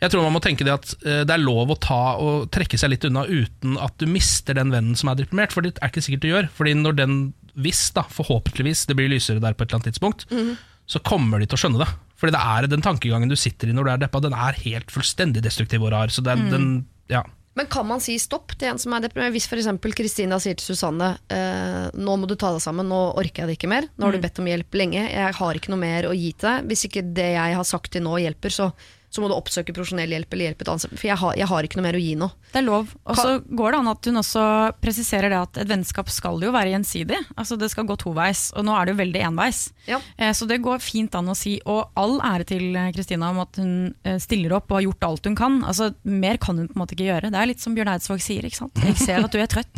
jeg 0.00 0.10
tror 0.10 0.22
man 0.24 0.32
må 0.32 0.40
tenke 0.42 0.64
det 0.64 0.72
at 0.72 0.94
eh, 1.06 1.20
det 1.22 1.30
er 1.30 1.38
lov 1.44 1.68
å 1.70 1.78
ta 1.78 2.16
og 2.18 2.48
trekke 2.50 2.74
seg 2.80 2.90
litt 2.90 3.04
unna 3.04 3.22
uten 3.28 3.76
at 3.78 3.92
du 3.98 4.06
mister 4.10 4.54
den 4.58 4.72
vennen 4.72 4.96
som 4.98 5.12
er 5.12 5.14
deprimert, 5.20 5.52
for 5.52 5.62
det 5.62 5.76
er 5.78 5.92
ikke 5.92 6.02
sikkert 6.02 6.24
du 6.24 6.28
gjør. 6.32 6.48
Fordi 6.56 6.72
når 6.74 6.96
den, 6.98 7.34
hvis 7.54 7.92
da, 7.94 8.02
forhåpentligvis 8.10 8.86
det 8.88 8.96
blir 8.98 9.12
lysere 9.12 9.38
der 9.38 9.52
på 9.54 9.62
et 9.62 9.68
eller 9.70 9.78
annet 9.78 9.92
tidspunkt, 9.92 10.26
Mhm. 10.32 10.56
så 10.88 10.98
kommer 11.06 11.38
de 11.38 11.46
til 11.46 11.54
å 11.54 11.62
skjønne 11.62 11.84
det. 11.84 11.88
Fordi 12.18 12.32
det 12.34 12.40
er 12.42 12.66
den 12.66 12.82
tankegangen 12.82 13.28
du 13.28 13.36
sitter 13.36 13.68
i 13.68 13.72
når 13.76 13.84
du 13.84 13.90
er 13.92 13.98
deppa, 14.08 14.20
den 14.22 14.32
er 14.34 14.52
helt 14.64 14.90
fullstendig 14.90 15.40
destruktiv 15.44 15.82
og 15.84 15.92
rar. 15.92 16.08
Så 16.08 16.18
Mm. 16.24 16.24
den, 16.24 16.50
den 16.50 16.86
ja. 17.08 17.22
Men 17.58 17.68
kan 17.68 17.84
man 17.84 18.00
si 18.00 18.14
stopp 18.20 18.54
til 18.56 18.70
en 18.70 18.80
som 18.80 18.94
er 18.96 19.04
deprimert? 19.04 19.34
Hvis 19.34 19.48
f.eks. 19.50 19.68
Kristina 19.96 20.38
sier 20.40 20.56
til 20.56 20.72
Susanne 20.72 21.10
eh, 21.32 21.90
nå 21.92 22.16
må 22.16 22.28
du 22.28 22.32
ta 22.40 22.54
deg 22.54 22.64
sammen, 22.64 22.88
nå 22.88 23.00
orker 23.20 23.44
jeg 23.44 23.50
det 23.50 23.58
ikke 23.58 23.72
mer. 23.72 23.88
Nå 23.96 24.08
har 24.08 24.16
du 24.16 24.22
bedt 24.22 24.40
om 24.40 24.48
hjelp 24.48 24.80
lenge, 24.80 25.04
jeg 25.12 25.36
har 25.36 25.60
ikke 25.60 25.74
noe 25.74 25.82
mer 25.82 26.08
å 26.08 26.16
gi 26.16 26.32
til 26.32 26.48
deg. 26.48 26.70
Hvis 26.72 26.86
ikke 26.88 27.04
det 27.12 27.28
jeg 27.34 27.58
har 27.58 27.68
sagt 27.68 27.92
til 27.92 28.06
nå 28.06 28.16
hjelper, 28.22 28.54
så, 28.56 28.70
så 29.12 29.20
må 29.20 29.28
du 29.28 29.34
oppsøke 29.36 29.74
profesjonell 29.76 30.08
hjelp 30.14 30.32
eller 30.32 30.46
hjelpe 30.50 30.64
et 30.64 30.70
annet. 30.72 30.94
For 30.96 31.06
jeg 31.10 31.18
har, 31.20 31.34
jeg 31.36 31.48
har 31.50 31.66
ikke 31.68 31.76
noe 31.78 31.84
mer 31.84 31.98
å 31.98 32.00
gi 32.00 32.14
nå. 32.16 32.28
Det 32.52 32.60
er 32.62 32.64
lov. 32.64 32.94
Og 33.04 33.18
så 33.18 33.34
går 33.44 33.74
det 33.74 33.78
an 33.82 33.90
at 33.92 34.08
hun 34.08 34.20
også 34.22 34.44
presiserer 34.80 35.28
det 35.32 35.40
at 35.40 35.58
et 35.62 35.68
vennskap 35.68 36.08
skal 36.12 36.40
jo 36.40 36.52
være 36.54 36.72
gjensidig. 36.72 37.18
Altså 37.36 37.58
Det 37.60 37.68
skal 37.72 37.84
gå 37.88 37.96
toveis, 38.00 38.46
og 38.56 38.64
nå 38.64 38.72
er 38.78 38.88
det 38.88 38.94
jo 38.94 39.00
veldig 39.02 39.22
enveis. 39.28 39.60
Ja. 39.88 39.98
Eh, 40.16 40.32
Så 40.32 40.48
det 40.48 40.62
går 40.64 40.80
fint 40.80 41.14
an 41.18 41.28
å 41.28 41.36
si, 41.36 41.58
og 41.68 41.90
all 42.00 42.18
ære 42.24 42.46
til 42.48 42.64
eh, 42.76 42.88
Kristina 42.96 43.28
om 43.34 43.42
at 43.44 43.60
hun 43.60 43.94
eh, 44.04 44.16
stiller 44.22 44.56
opp 44.56 44.70
og 44.72 44.78
har 44.80 44.86
gjort 44.88 45.04
alt 45.10 45.28
hun 45.28 45.36
kan. 45.36 45.60
Altså 45.68 45.90
Mer 46.08 46.40
kan 46.40 46.56
hun 46.58 46.68
på 46.70 46.76
en 46.76 46.82
måte 46.84 46.96
ikke 46.96 47.08
gjøre. 47.10 47.30
Det 47.34 47.40
er 47.42 47.50
litt 47.52 47.60
som 47.60 47.76
Bjørn 47.76 47.92
Eidsvåg 47.92 48.20
sier. 48.24 48.48
ikke 48.48 48.62
sant? 48.62 48.80
Jeg 48.84 48.96
ser 49.00 49.20
at 49.28 49.32
du 49.32 49.38
er 49.42 49.50
trøtt. 49.52 49.72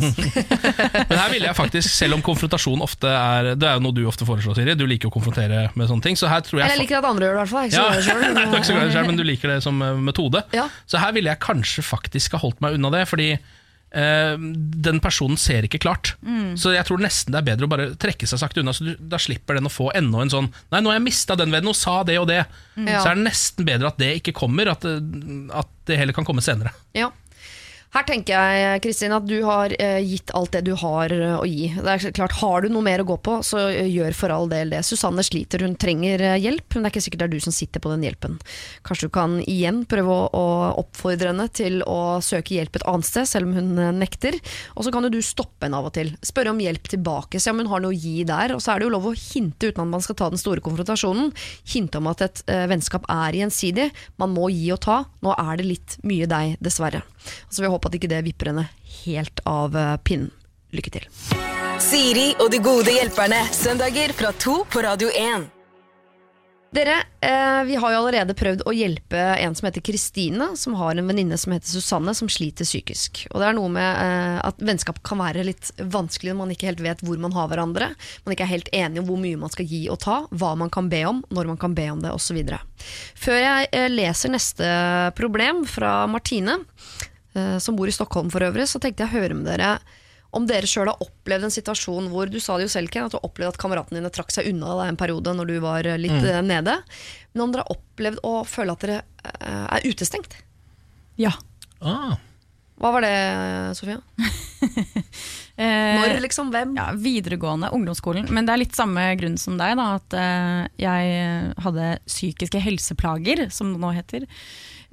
Men 1.11 1.19
her 1.19 1.31
ville 1.35 1.49
jeg 1.51 1.57
faktisk, 1.59 1.91
selv 1.91 2.15
om 2.19 2.23
konfrontasjon 2.25 2.83
ofte 2.85 3.11
er 3.11 3.53
Det 3.59 3.67
er 3.69 3.79
jo 3.79 3.85
noe 3.89 3.95
du 3.97 4.05
ofte 4.09 4.27
foreslår, 4.29 4.59
Siri. 4.59 4.75
Du 4.79 4.87
liker 4.87 5.11
å 5.11 5.15
konfrontere 5.15 5.67
med 5.75 5.91
sånne 5.91 6.07
ting. 6.07 6.19
Så 6.19 6.31
her 6.31 6.45
tror 6.47 6.61
jeg 6.63 6.69
Eller 6.71 6.79
jeg 6.79 6.87
liker 6.87 7.01
at 7.03 7.11
andre 7.11 7.27
gjør 7.29 7.35
det, 7.35 7.41
i 7.41 7.43
hvert 7.43 7.55
fall. 7.55 7.69
Jeg 7.71 7.81
er 7.81 7.99
ikke 7.99 8.65
så 8.71 8.79
glad 8.79 8.85
i 8.85 8.95
det 8.95 8.95
du 8.95 8.95
det 8.95 9.07
men- 9.07 9.15
men 9.15 9.24
du 9.25 9.31
liker 9.33 9.55
det 9.55 9.61
som 9.65 9.83
eh, 9.83 9.99
metode. 9.99 10.45
Ja. 10.55 10.69
Så 10.87 11.03
her 11.03 11.15
ville 11.17 11.33
jeg 11.33 11.45
kanskje 11.45 11.85
faktisk 11.87 12.37
ha 12.37 12.43
holdt 12.45 12.63
meg 12.65 12.77
unna 12.77 12.93
det, 12.95 13.05
fordi 13.11 13.31
eh, 13.35 14.35
den 14.87 15.01
personen 15.03 15.41
ser 15.41 15.67
ikke 15.67 15.81
klart. 15.83 16.15
Mm. 16.23 16.55
Så 16.61 16.75
jeg 16.77 16.87
tror 16.89 17.03
nesten 17.03 17.35
det 17.35 17.41
er 17.41 17.49
bedre 17.49 17.69
å 17.69 17.73
bare 17.73 17.91
trekke 18.01 18.29
seg 18.29 18.43
sakte 18.43 18.63
unna, 18.63 18.75
så 18.77 18.87
du, 18.91 18.95
da 19.01 19.21
slipper 19.23 19.59
den 19.59 19.71
å 19.71 19.73
få 19.73 19.91
enda 19.97 20.23
en 20.23 20.33
sånn 20.33 20.51
Nei, 20.73 20.83
nå 20.83 20.93
har 20.93 21.01
jeg 21.01 21.09
mista 21.09 21.39
den 21.39 21.55
vennen, 21.55 21.73
og 21.73 21.79
sa 21.79 22.01
det 22.07 22.21
og 22.21 22.29
det. 22.31 22.43
Mm. 22.77 22.89
Så 22.93 23.07
er 23.09 23.19
det 23.19 23.29
nesten 23.31 23.69
bedre 23.69 23.93
at 23.93 24.01
det 24.03 24.13
ikke 24.21 24.37
kommer, 24.45 24.75
at 24.75 24.85
at 24.85 25.73
det 25.89 25.99
heller 26.01 26.17
kan 26.17 26.27
komme 26.27 26.45
senere. 26.45 26.73
Ja. 26.97 27.11
Her 27.95 28.03
tenker 28.09 28.35
jeg 28.35 28.81
Kristin, 28.83 29.13
at 29.15 29.27
du 29.31 29.37
har 29.47 29.71
eh, 29.79 30.01
gitt 30.03 30.33
alt 30.35 30.51
det 30.57 30.65
du 30.67 30.73
har 30.81 31.13
eh, 31.15 31.37
å 31.39 31.45
gi. 31.47 31.69
Det 31.77 31.93
er 31.93 32.15
klart, 32.17 32.33
Har 32.41 32.65
du 32.65 32.73
noe 32.75 32.83
mer 32.83 33.05
å 33.05 33.07
gå 33.07 33.17
på, 33.23 33.37
så 33.47 33.69
eh, 33.69 33.87
gjør 33.87 34.17
for 34.19 34.35
all 34.35 34.49
del 34.51 34.73
det. 34.75 34.81
Susanne 34.83 35.23
sliter, 35.23 35.63
hun 35.63 35.77
trenger 35.79 36.25
hjelp, 36.43 36.75
men 36.75 36.83
det 36.83 36.91
er 36.91 36.95
ikke 36.97 37.05
sikkert 37.05 37.23
det 37.23 37.29
er 37.29 37.35
du 37.37 37.45
som 37.45 37.55
sitter 37.55 37.85
på 37.85 37.93
den 37.93 38.03
hjelpen. 38.03 38.41
Kanskje 38.83 39.07
du 39.07 39.15
kan 39.15 39.37
igjen 39.45 39.85
prøve 39.87 40.17
å, 40.27 40.43
oppfordre 40.83 41.31
henne 41.31 41.47
til 41.55 41.85
å 41.87 42.19
søke 42.25 42.57
hjelp 42.57 42.81
et 42.81 42.87
annet 42.91 43.07
sted, 43.07 43.31
selv 43.31 43.53
om 43.53 43.55
hun 43.61 44.01
nekter. 44.01 44.41
Og 44.75 44.89
så 44.89 44.91
kan 44.91 45.07
jo 45.07 45.15
du 45.15 45.21
stoppe 45.23 45.69
henne 45.69 45.79
av 45.79 45.87
og 45.93 45.95
til. 45.95 46.11
Spørre 46.27 46.51
om 46.51 46.65
hjelp 46.65 46.91
tilbake, 46.97 47.39
se 47.39 47.55
om 47.55 47.63
hun 47.63 47.71
har 47.71 47.85
noe 47.85 47.95
å 47.95 48.01
gi 48.09 48.27
der. 48.27 48.57
Og 48.57 48.65
så 48.65 48.75
er 48.75 48.83
det 48.83 48.89
jo 48.89 48.95
lov 48.97 49.07
å 49.13 49.15
hinte 49.15 49.71
uten 49.71 49.87
at 49.87 49.95
man 49.95 50.03
skal 50.03 50.19
ta 50.19 50.33
den 50.35 50.43
store 50.43 50.65
konfrontasjonen. 50.67 51.31
Hinte 51.77 52.03
om 52.03 52.11
at 52.11 52.27
et 52.27 52.43
vennskap 52.75 53.07
er 53.07 53.39
gjensidig. 53.39 53.93
Man 54.19 54.35
må 54.35 54.51
gi 54.51 54.67
og 54.75 54.83
ta. 54.83 55.05
Nå 55.23 55.39
er 55.39 55.63
det 55.63 55.71
litt 55.71 56.01
mye 56.03 56.27
deg, 56.27 56.59
dessverre. 56.59 57.07
Og 57.25 57.51
så 57.51 57.61
vil 57.61 57.69
jeg 57.69 57.77
håpe 57.77 57.91
at 57.91 57.99
ikke 58.01 58.13
det 58.13 58.23
vipper 58.29 58.53
henne 58.53 58.69
helt 59.05 59.45
av 59.49 59.77
eh, 59.77 59.97
pinnen. 60.05 60.33
Lykke 60.75 60.95
til. 60.97 61.11
Siri 61.83 62.33
og 62.43 62.49
de 62.51 62.59
gode 62.63 62.95
hjelperne. 62.95 63.43
Søndager 63.55 64.15
fra 64.17 64.33
to 64.39 64.63
på 64.71 64.83
Radio 64.83 65.11
1. 65.11 65.51
Dere, 66.75 67.03
eh, 67.21 67.65
vi 67.65 67.77
har 67.77 67.93
jo 67.93 67.99
allerede 68.01 68.35
prøvd 68.35 68.65
å 68.67 68.73
hjelpe 68.75 69.19
en 69.39 69.55
som 69.55 69.69
heter 69.69 69.83
Kristine, 69.85 70.49
som 70.59 70.75
har 70.75 70.97
en 70.99 71.07
venninne 71.07 71.37
som 71.39 71.55
heter 71.55 71.71
Susanne, 71.71 72.15
som 72.19 72.27
sliter 72.27 72.67
psykisk. 72.67 73.29
Og 73.31 73.39
det 73.39 73.47
er 73.47 73.55
noe 73.55 73.71
med 73.71 74.01
eh, 74.03 74.41
at 74.43 74.59
vennskap 74.59 74.99
kan 75.07 75.23
være 75.23 75.45
litt 75.47 75.71
vanskelig 75.79 76.33
når 76.33 76.41
man 76.41 76.55
ikke 76.57 76.73
helt 76.73 76.83
vet 76.83 77.05
hvor 77.07 77.21
man 77.23 77.37
har 77.37 77.47
hverandre. 77.53 77.93
Man 78.27 78.35
ikke 78.35 78.49
er 78.49 78.55
helt 78.57 78.73
enig 78.75 79.05
om 79.05 79.07
hvor 79.07 79.23
mye 79.23 79.39
man 79.39 79.55
skal 79.55 79.71
gi 79.71 79.85
og 79.87 80.01
ta, 80.03 80.25
hva 80.35 80.55
man 80.59 80.73
kan 80.75 80.91
be 80.91 81.05
om, 81.07 81.23
når 81.31 81.53
man 81.53 81.63
kan 81.63 81.79
be 81.79 81.87
om 81.95 82.03
det 82.03 82.11
osv. 82.11 82.43
Før 83.15 83.39
jeg 83.39 83.71
eh, 83.71 83.91
leser 83.95 84.35
neste 84.35 84.75
problem 85.15 85.63
fra 85.71 86.01
Martine, 86.11 86.59
som 87.59 87.75
bor 87.75 87.91
i 87.91 87.95
Stockholm 87.95 88.29
for 88.31 88.45
øvrig, 88.47 88.69
så 88.71 88.79
tenkte 88.79 89.03
jeg 89.03 89.11
å 89.11 89.17
høre 89.19 89.35
med 89.35 89.49
dere 89.49 89.77
om 90.35 90.47
dere 90.49 90.69
sjøl 90.69 90.91
har 90.91 91.03
opplevd 91.03 91.47
en 91.47 91.55
situasjon 91.55 92.11
hvor 92.13 92.31
du 92.31 92.41
sa 92.43 92.59
det 92.59 92.67
jo 92.67 92.75
selv, 92.75 92.91
Ken, 92.93 93.07
at 93.07 93.15
du 93.15 93.19
har 93.21 93.27
opplevd 93.29 93.55
at 93.55 93.61
kameratene 93.61 94.01
dine 94.01 94.13
trakk 94.15 94.35
seg 94.35 94.51
unna 94.51 94.75
deg 94.81 94.93
en 94.93 95.01
periode 95.01 95.35
når 95.39 95.53
du 95.53 95.57
var 95.63 95.87
eh, 95.87 96.01
litt 96.01 96.17
mm. 96.17 96.49
nede. 96.49 96.77
Men 97.33 97.47
om 97.47 97.55
dere 97.55 97.65
har 97.67 97.77
opplevd 97.77 98.23
å 98.27 98.35
føle 98.49 98.75
at 98.75 98.85
dere 98.85 99.01
eh, 99.31 99.65
er 99.79 99.87
utestengt? 99.87 100.37
Ja. 101.21 101.33
Ah. 101.79 102.17
Hva 102.83 102.91
var 102.97 103.07
det, 103.07 103.17
Sofia? 103.81 104.01
Eh, 105.55 105.95
Når, 105.95 106.17
liksom? 106.19 106.49
Hvem? 106.51 106.73
Ja, 106.75 106.89
videregående, 106.99 107.69
ungdomsskolen. 107.77 108.25
Men 108.35 108.43
det 108.43 108.51
er 108.51 108.59
litt 108.59 108.75
samme 108.75 109.05
grunn 109.15 109.37
som 109.39 109.55
deg, 109.55 109.77
da, 109.79 109.85
at 110.01 110.17
eh, 110.19 110.65
jeg 110.83 111.53
hadde 111.63 111.93
psykiske 112.09 112.59
helseplager, 112.59 113.45
som 113.55 113.71
det 113.71 113.79
nå 113.79 113.93
heter. 113.95 114.27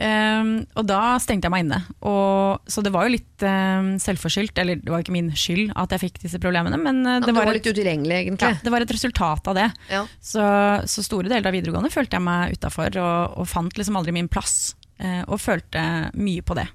Eh, 0.01 0.51
og 0.79 0.87
da 0.89 1.01
stengte 1.21 1.47
jeg 1.47 1.53
meg 1.53 1.65
inne. 1.65 1.79
Og, 2.07 2.63
så 2.71 2.83
det 2.85 2.93
var 2.93 3.05
jo 3.05 3.15
litt 3.15 3.45
um, 3.45 3.93
selvforskyldt, 4.01 4.57
eller 4.63 4.81
det 4.81 4.93
var 4.93 5.03
ikke 5.03 5.15
min 5.15 5.29
skyld 5.37 5.75
at 5.77 5.93
jeg 5.95 6.05
fikk 6.07 6.19
disse 6.23 6.41
problemene, 6.41 6.79
men 6.81 7.03
uh, 7.05 7.19
Det 7.21 7.29
ja, 7.29 7.37
var, 7.37 7.51
var, 7.51 7.57
litt 7.59 7.69
et, 7.69 7.77
utilgjengelig, 7.77 8.21
ja, 8.33 8.53
det 8.63 8.73
var 8.73 8.85
et 8.85 8.95
resultat 8.95 9.51
av 9.51 9.59
det. 9.59 9.69
Ja. 9.91 10.03
Så, 10.17 10.43
så 10.89 11.05
store 11.05 11.29
deler 11.29 11.51
av 11.51 11.57
videregående 11.57 11.93
følte 11.93 12.17
jeg 12.17 12.25
meg 12.25 12.57
utafor, 12.57 12.97
og, 13.03 13.39
og 13.43 13.49
fant 13.51 13.77
liksom 13.77 13.99
aldri 13.99 14.15
min 14.17 14.31
plass. 14.31 14.73
Uh, 15.01 15.23
og 15.25 15.39
følte 15.41 15.81
mye 16.13 16.43
på 16.45 16.53
det 16.53 16.67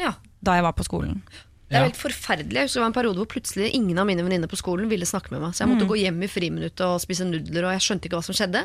Ja. 0.00 0.14
da 0.40 0.54
jeg 0.56 0.64
var 0.64 0.72
på 0.78 0.86
skolen. 0.86 1.20
Det 1.66 1.74
er 1.74 1.88
helt 1.88 1.98
forferdelig. 1.98 2.60
Jeg 2.60 2.68
husker 2.68 2.78
det 2.78 2.84
var 2.84 2.90
en 2.92 2.94
periode 2.94 3.18
hvor 3.18 3.28
plutselig 3.30 3.72
ingen 3.74 3.98
av 3.98 4.06
mine 4.06 4.22
venninner 4.22 4.50
på 4.50 4.58
skolen 4.58 4.86
ville 4.86 5.08
snakke 5.08 5.32
med 5.32 5.42
meg. 5.42 5.54
Så 5.56 5.64
jeg 5.64 5.72
måtte 5.72 5.88
gå 5.90 5.96
hjem 5.98 6.20
i 6.22 6.28
friminuttet 6.30 6.84
og 6.86 7.00
spise 7.02 7.26
nudler, 7.26 7.66
og 7.66 7.74
jeg 7.74 7.82
skjønte 7.82 8.06
ikke 8.06 8.20
hva 8.20 8.26
som 8.28 8.36
skjedde. 8.38 8.62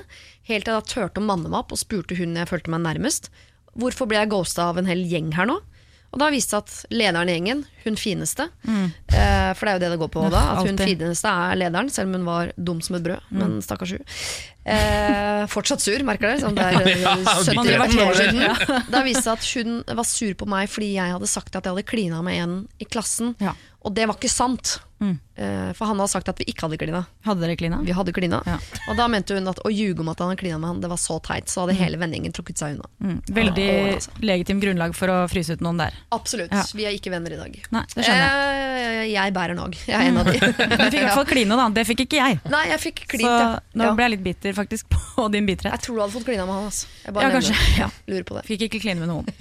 Helt 0.52 0.68
til 0.68 0.76
jeg 0.76 0.84
da 0.84 0.92
turte 0.94 1.24
å 1.24 1.26
manne 1.26 1.50
meg 1.50 1.64
opp 1.64 1.74
og 1.74 1.82
spurte 1.82 2.18
hun 2.20 2.38
jeg 2.38 2.50
følte 2.52 2.70
meg 2.74 2.84
nærmest. 2.86 3.32
Hvorfor 3.80 4.10
ble 4.12 4.18
jeg 4.20 4.32
ghosta 4.34 4.70
av 4.72 4.80
en 4.82 4.90
hel 4.90 5.06
gjeng 5.08 5.32
her 5.38 5.48
nå? 5.48 5.60
Og 6.12 6.20
da 6.20 6.28
viste 6.28 6.60
det 6.60 6.68
seg 6.68 6.82
at 6.90 6.92
lederen 7.00 7.30
i 7.32 7.36
gjengen, 7.38 7.60
hun 7.86 7.96
fineste 7.96 8.50
eh, 8.68 9.52
For 9.56 9.64
det 9.64 9.72
er 9.72 9.78
jo 9.78 9.82
det 9.86 9.92
det 9.94 10.00
går 10.02 10.10
på 10.12 10.26
da. 10.28 10.42
At 10.58 10.66
hun 10.66 10.74
Altid. 10.76 11.00
fineste 11.00 11.32
er 11.32 11.56
lederen, 11.62 11.88
selv 11.94 12.10
om 12.12 12.18
hun 12.18 12.26
var 12.28 12.52
dum 12.60 12.82
som 12.84 12.98
et 12.98 13.06
brød. 13.06 13.30
Men 13.32 13.54
stakkars 13.64 13.94
hun. 13.96 14.04
Eh, 14.76 15.46
fortsatt 15.48 15.80
sur, 15.80 16.04
merker 16.04 16.28
dere. 16.34 16.42
Sånn 16.44 16.58
det 16.60 16.68
er 16.68 16.90
ja, 17.06 17.16
Ja, 17.16 17.38
70 17.48 17.64
bitter. 17.64 18.04
år 18.10 18.20
siden. 18.20 18.92
Da 18.92 19.04
viste 19.08 19.24
det 19.24 19.26
seg 19.30 19.40
at 19.40 19.50
hun 19.56 19.98
var 20.02 20.10
sur 20.12 20.36
på 20.44 20.50
meg 20.52 20.68
fordi 20.74 20.92
jeg 20.98 21.16
hadde 21.16 21.32
sagt 21.32 21.56
at 21.56 21.64
jeg 21.64 21.78
hadde 21.78 21.88
klina 21.88 22.20
med 22.28 22.44
en 22.44 22.58
i 22.84 22.90
klassen. 22.92 23.32
Ja. 23.40 23.56
Og 23.88 23.96
det 23.96 24.10
var 24.12 24.20
ikke 24.20 24.36
sant. 24.36 24.82
Mm. 25.02 25.16
Eh, 25.42 25.70
for 25.74 25.90
han 25.90 25.98
hadde 25.98 26.12
sagt 26.12 26.30
at 26.30 26.38
vi 26.38 26.46
ikke 26.52 26.68
hadde 26.68 26.78
klina. 26.78 27.00
Hadde 27.26 27.42
dere 27.42 27.56
klina? 27.58 27.80
Vi 27.82 27.94
hadde 27.98 28.14
klina. 28.14 28.42
Ja. 28.46 28.60
Og 28.92 28.98
da 29.00 29.08
mente 29.10 29.34
hun 29.34 29.50
at 29.50 29.58
å 29.66 29.72
ljuge 29.74 30.04
om 30.04 30.12
at 30.12 30.20
han 30.22 30.30
hadde 30.30 30.40
klina 30.44 30.60
med 30.62 30.70
han, 30.70 30.82
det 30.84 30.92
var 30.92 31.00
så 31.02 31.18
teit. 31.26 31.50
Så 31.50 31.64
hadde 31.64 31.74
hele 31.80 31.98
vennegjengen 31.98 32.36
trukket 32.38 32.62
seg 32.62 32.76
unna. 32.76 32.90
Mm. 33.02 33.16
Veldig 33.40 33.66
Ja, 33.66 33.80
altså. 33.96 34.14
legitimt 34.22 34.62
grunnlag 34.66 34.94
for 34.98 35.10
å 35.14 35.18
fryse 35.32 35.58
ut 35.58 35.64
noen 35.66 35.82
der. 35.82 35.98
Absolutt. 36.14 36.54
Ja. 36.54 36.62
Vi 36.78 36.86
er 36.86 36.94
ikke 36.98 37.14
venner 37.14 37.34
i 37.34 37.40
dag. 37.40 37.58
Nei, 37.74 37.84
det 37.96 38.06
skjønner 38.06 38.28
jeg. 38.28 38.70
Eh, 39.02 39.08
jeg 39.16 39.34
bærer 39.36 39.58
nog. 39.58 39.78
Jeg 39.90 39.98
er 39.98 40.12
en 40.12 40.22
av 40.22 40.30
de. 40.30 40.38
Du 40.82 40.86
fikk 40.92 41.00
i 41.00 41.04
hvert 41.08 41.18
fall 41.18 41.30
kline, 41.32 41.58
da. 41.58 41.66
Det 41.80 41.88
fikk 41.90 42.06
ikke 42.06 42.22
jeg. 42.22 42.40
Nei, 42.54 42.64
jeg 42.76 42.84
fikk 42.86 43.04
klint, 43.16 43.26
Så 43.32 43.80
nå 43.82 43.90
ble 43.98 44.08
jeg 44.08 44.16
litt 44.18 44.26
bitter 44.30 44.56
faktisk 44.58 44.92
på 44.96 45.26
din 45.34 45.50
bitterhet. 45.50 45.80
Jeg 45.80 45.88
tror 45.88 45.98
du 45.98 46.04
hadde 46.06 46.16
fått 46.20 46.28
klina 46.30 46.46
med 46.46 46.60
han. 46.60 46.70
Altså. 46.70 46.92
Jeg 47.08 47.18
bare 47.18 47.26
Ja, 47.26 47.34
kanskje. 47.40 47.58
Ja. 47.80 47.90
Lurer 48.12 48.28
på 48.30 48.38
det. 48.38 48.46
Fikk 48.52 48.68
ikke 48.70 48.84
kline 48.86 49.02
med 49.02 49.10
noen. 49.10 49.26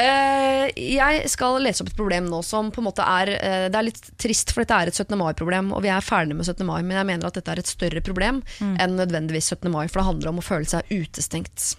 Eh, 0.00 0.68
jeg 0.94 1.24
skal 1.32 1.56
lese 1.64 1.82
opp 1.82 1.88
et 1.90 1.96
problem 1.98 2.28
nå 2.30 2.38
som 2.46 2.68
på 2.70 2.78
en 2.78 2.86
måte 2.86 3.02
er 3.02 3.32
eh, 3.34 3.64
Det 3.72 3.78
er 3.80 3.86
litt 3.88 3.98
trist, 4.22 4.49
for 4.54 4.64
dette 4.64 4.76
er 4.76 4.90
et 4.90 4.96
17. 4.98 5.16
mai-problem, 5.20 5.70
og 5.76 5.82
vi 5.84 5.90
er 5.92 6.04
ferdige 6.04 6.36
med 6.38 6.46
17. 6.48 6.64
mai, 6.66 6.80
men 6.82 6.96
jeg 6.98 7.08
mener 7.12 7.26
at 7.30 7.38
dette 7.38 7.52
er 7.54 7.60
et 7.62 7.70
større 7.70 8.02
problem 8.04 8.42
enn 8.60 8.96
nødvendigvis 8.98 9.52
17. 9.54 9.70
mai, 9.72 9.86
for 9.88 10.00
det 10.00 10.08
handler 10.10 10.32
om 10.32 10.42
å 10.42 10.46
føle 10.46 10.68
seg 10.68 10.90
utestengt. 10.90 11.74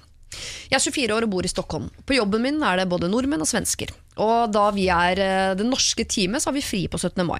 Jeg 0.71 0.77
er 0.77 0.83
24 0.83 1.11
år 1.17 1.25
og 1.25 1.31
bor 1.33 1.43
i 1.43 1.49
Stockholm. 1.51 1.89
På 2.07 2.15
jobben 2.15 2.39
min 2.45 2.61
er 2.63 2.79
det 2.79 2.85
både 2.91 3.09
nordmenn 3.11 3.43
og 3.43 3.49
svensker. 3.49 3.89
Og 4.23 4.51
da 4.55 4.69
vi 4.71 4.85
er 4.91 5.19
eh, 5.19 5.55
det 5.59 5.65
norske 5.67 6.05
teamet, 6.07 6.39
så 6.39 6.49
har 6.51 6.55
vi 6.55 6.63
fri 6.63 6.85
på 6.91 6.99
17. 6.99 7.25
mai. 7.27 7.39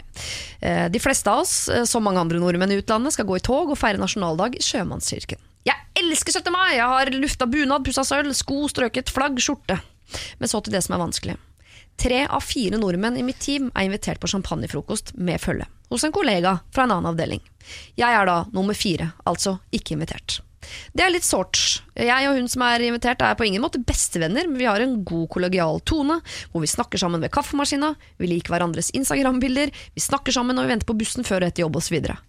Eh, 0.60 0.89
De 0.91 1.00
fleste 1.00 1.32
av 1.32 1.46
oss, 1.46 1.70
eh, 1.72 1.86
som 1.88 2.04
mange 2.04 2.20
andre 2.20 2.41
nordmenn 2.41 2.74
i 2.76 2.82
utlandet, 2.82 3.15
skal 3.15 3.30
gå 3.30 3.38
i 3.39 3.44
tog 3.48 3.72
og 3.72 3.80
feire 3.80 4.02
nasjonaldag 4.02 4.58
i 4.60 4.65
Sjømannskirken. 4.65 5.39
Jeg 5.67 6.04
elsker 6.04 6.36
17. 6.41 6.52
mai! 6.52 6.74
Jeg 6.76 6.89
har 6.91 7.13
lufta 7.15 7.48
bunad, 7.48 7.86
pussa 7.88 8.04
sølv, 8.08 8.34
sko, 8.36 8.65
strøket, 8.72 9.12
flagg, 9.13 9.39
skjorte. 9.39 9.80
Men 10.41 10.52
så 10.52 10.60
til 10.63 10.76
det 10.76 10.84
som 10.84 10.98
er 10.98 11.04
vanskelig. 11.06 11.38
Tre 11.99 12.23
av 12.27 12.45
fire 12.45 12.80
nordmenn 12.82 13.17
i 13.19 13.25
mitt 13.25 13.41
team 13.43 13.69
er 13.75 13.88
invitert 13.88 14.21
på 14.21 14.30
champagnefrokost 14.32 15.15
med 15.17 15.41
følge. 15.41 15.67
Hos 15.91 16.06
en 16.08 16.15
kollega 16.15 16.60
fra 16.71 16.86
en 16.86 16.95
annen 16.95 17.12
avdeling. 17.12 17.41
Jeg 17.99 18.15
er 18.15 18.25
da 18.30 18.45
nummer 18.56 18.77
fire, 18.77 19.12
altså 19.27 19.58
ikke 19.75 19.97
invitert. 19.97 20.39
Det 20.93 21.04
er 21.04 21.12
litt 21.12 21.25
sårt. 21.25 21.82
Jeg 21.97 22.30
og 22.30 22.38
hun 22.38 22.49
som 22.51 22.63
er 22.65 22.86
invitert 22.86 23.21
er 23.25 23.38
på 23.38 23.47
ingen 23.47 23.63
måte 23.63 23.82
bestevenner, 23.84 24.47
men 24.47 24.60
vi 24.62 24.69
har 24.69 24.82
en 24.84 24.99
god 25.08 25.27
kollegial 25.34 25.82
tone, 25.89 26.19
hvor 26.54 26.63
vi 26.63 26.69
snakker 26.69 27.01
sammen 27.01 27.23
ved 27.23 27.34
kaffemaskina, 27.34 27.93
vi 28.21 28.30
liker 28.30 28.54
hverandres 28.54 28.93
Instagram-bilder, 28.97 29.73
vi 29.73 30.04
snakker 30.04 30.36
sammen 30.36 30.58
når 30.58 30.67
vi 30.67 30.75
venter 30.75 30.91
på 30.91 30.97
bussen 31.01 31.27
før 31.27 31.43
og 31.43 31.51
etter 31.51 31.65
jobb 31.65 31.82
osv. 31.82 31.89
Så, 31.89 31.97
videre. 31.97 32.19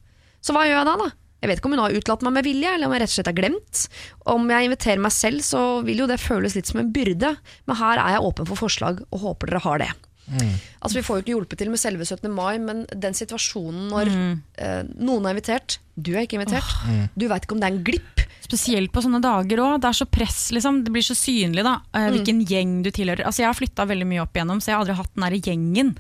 så 0.43 0.57
hva 0.57 0.65
gjør 0.67 0.81
jeg 0.81 0.89
da, 0.89 0.97
da? 1.05 1.22
Jeg 1.43 1.51
vet 1.51 1.59
ikke 1.59 1.71
om 1.71 1.75
hun 1.75 1.83
har 1.83 1.97
utelatt 1.97 2.23
meg 2.23 2.37
med 2.39 2.47
vilje, 2.47 2.71
eller 2.77 2.87
om 2.87 2.95
jeg 2.95 3.03
rett 3.03 3.11
og 3.13 3.17
slett 3.19 3.31
har 3.33 3.39
glemt. 3.41 3.83
Om 4.31 4.47
jeg 4.55 4.69
inviterer 4.69 5.03
meg 5.03 5.15
selv, 5.17 5.43
så 5.43 5.63
vil 5.83 6.05
jo 6.05 6.09
det 6.11 6.21
føles 6.23 6.55
litt 6.55 6.71
som 6.71 6.81
en 6.83 6.93
byrde, 6.95 7.35
men 7.67 7.81
her 7.83 7.99
er 7.99 8.17
jeg 8.17 8.27
åpen 8.31 8.49
for 8.49 8.63
forslag, 8.63 9.03
og 9.11 9.27
håper 9.27 9.51
dere 9.51 9.65
har 9.67 9.83
det. 9.83 9.91
Altså 10.33 11.01
Vi 11.01 11.03
får 11.05 11.19
jo 11.19 11.23
ikke 11.25 11.33
hjulpet 11.35 11.59
til 11.61 11.71
med 11.73 11.81
selve 11.83 12.07
17. 12.07 12.31
mai, 12.33 12.55
men 12.63 12.85
den 12.95 13.17
situasjonen 13.17 13.89
når 13.91 14.11
eh, 14.15 14.83
noen 15.03 15.27
er 15.27 15.35
invitert, 15.35 15.81
du 15.99 16.15
er 16.15 16.25
ikke 16.25 16.39
invitert, 16.39 16.71
du 17.19 17.27
veit 17.29 17.45
ikke 17.45 17.57
om 17.57 17.61
det 17.63 17.69
er 17.69 17.75
en 17.75 17.85
glipp. 17.85 18.23
Spesielt 18.43 18.93
på 18.95 19.03
sånne 19.05 19.21
dager 19.23 19.61
òg. 19.65 19.75
Det 19.83 19.91
er 19.91 19.99
så 19.99 20.07
press, 20.09 20.41
liksom. 20.55 20.83
Det 20.87 20.93
blir 20.95 21.05
så 21.05 21.17
synlig 21.19 21.65
da, 21.67 21.79
hvilken 21.91 22.15
hvilken 22.17 22.41
gjeng 22.49 22.75
du 22.87 22.91
tilhører. 22.95 23.27
Altså, 23.29 23.43
jeg 23.45 23.51
har 23.51 23.59
flytta 23.59 23.87
veldig 23.91 24.09
mye 24.09 24.23
opp 24.25 24.37
igjennom, 24.39 24.61
så 24.63 24.71
jeg 24.71 24.77
har 24.77 24.85
aldri 24.85 24.99
hatt 24.99 25.13
den 25.15 25.27
derre 25.27 25.43
gjengen. 25.43 25.93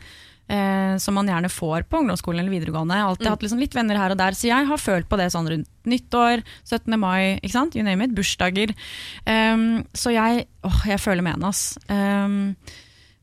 Eh, 0.52 0.98
som 1.00 1.14
man 1.16 1.24
gjerne 1.30 1.48
får 1.48 1.86
på 1.88 2.02
ungdomsskolen 2.02 2.42
eller 2.42 2.52
videregående. 2.52 2.92
Jeg 2.98 3.06
har 3.06 3.10
alltid 3.14 3.28
hatt 3.32 3.44
liksom 3.46 3.60
litt 3.62 3.72
venner 3.72 3.96
her 3.96 4.12
og 4.12 4.18
der, 4.20 4.34
så 4.36 4.50
jeg 4.50 4.66
har 4.68 4.76
følt 4.82 5.06
på 5.08 5.16
det 5.16 5.30
sånn 5.32 5.46
rundt 5.48 5.68
nyttår, 5.88 6.42
17. 6.68 6.98
mai, 7.00 7.38
ikke 7.40 7.54
sant? 7.54 7.76
you 7.78 7.82
name 7.86 8.04
it, 8.04 8.12
bursdager. 8.12 8.74
Um, 9.24 9.86
så 9.96 10.12
jeg, 10.12 10.44
åh, 10.68 10.82
jeg 10.92 11.00
føler 11.00 11.24
med 11.24 11.38
henne, 11.38 11.48
ass. 11.54 11.78
Um, 11.88 12.36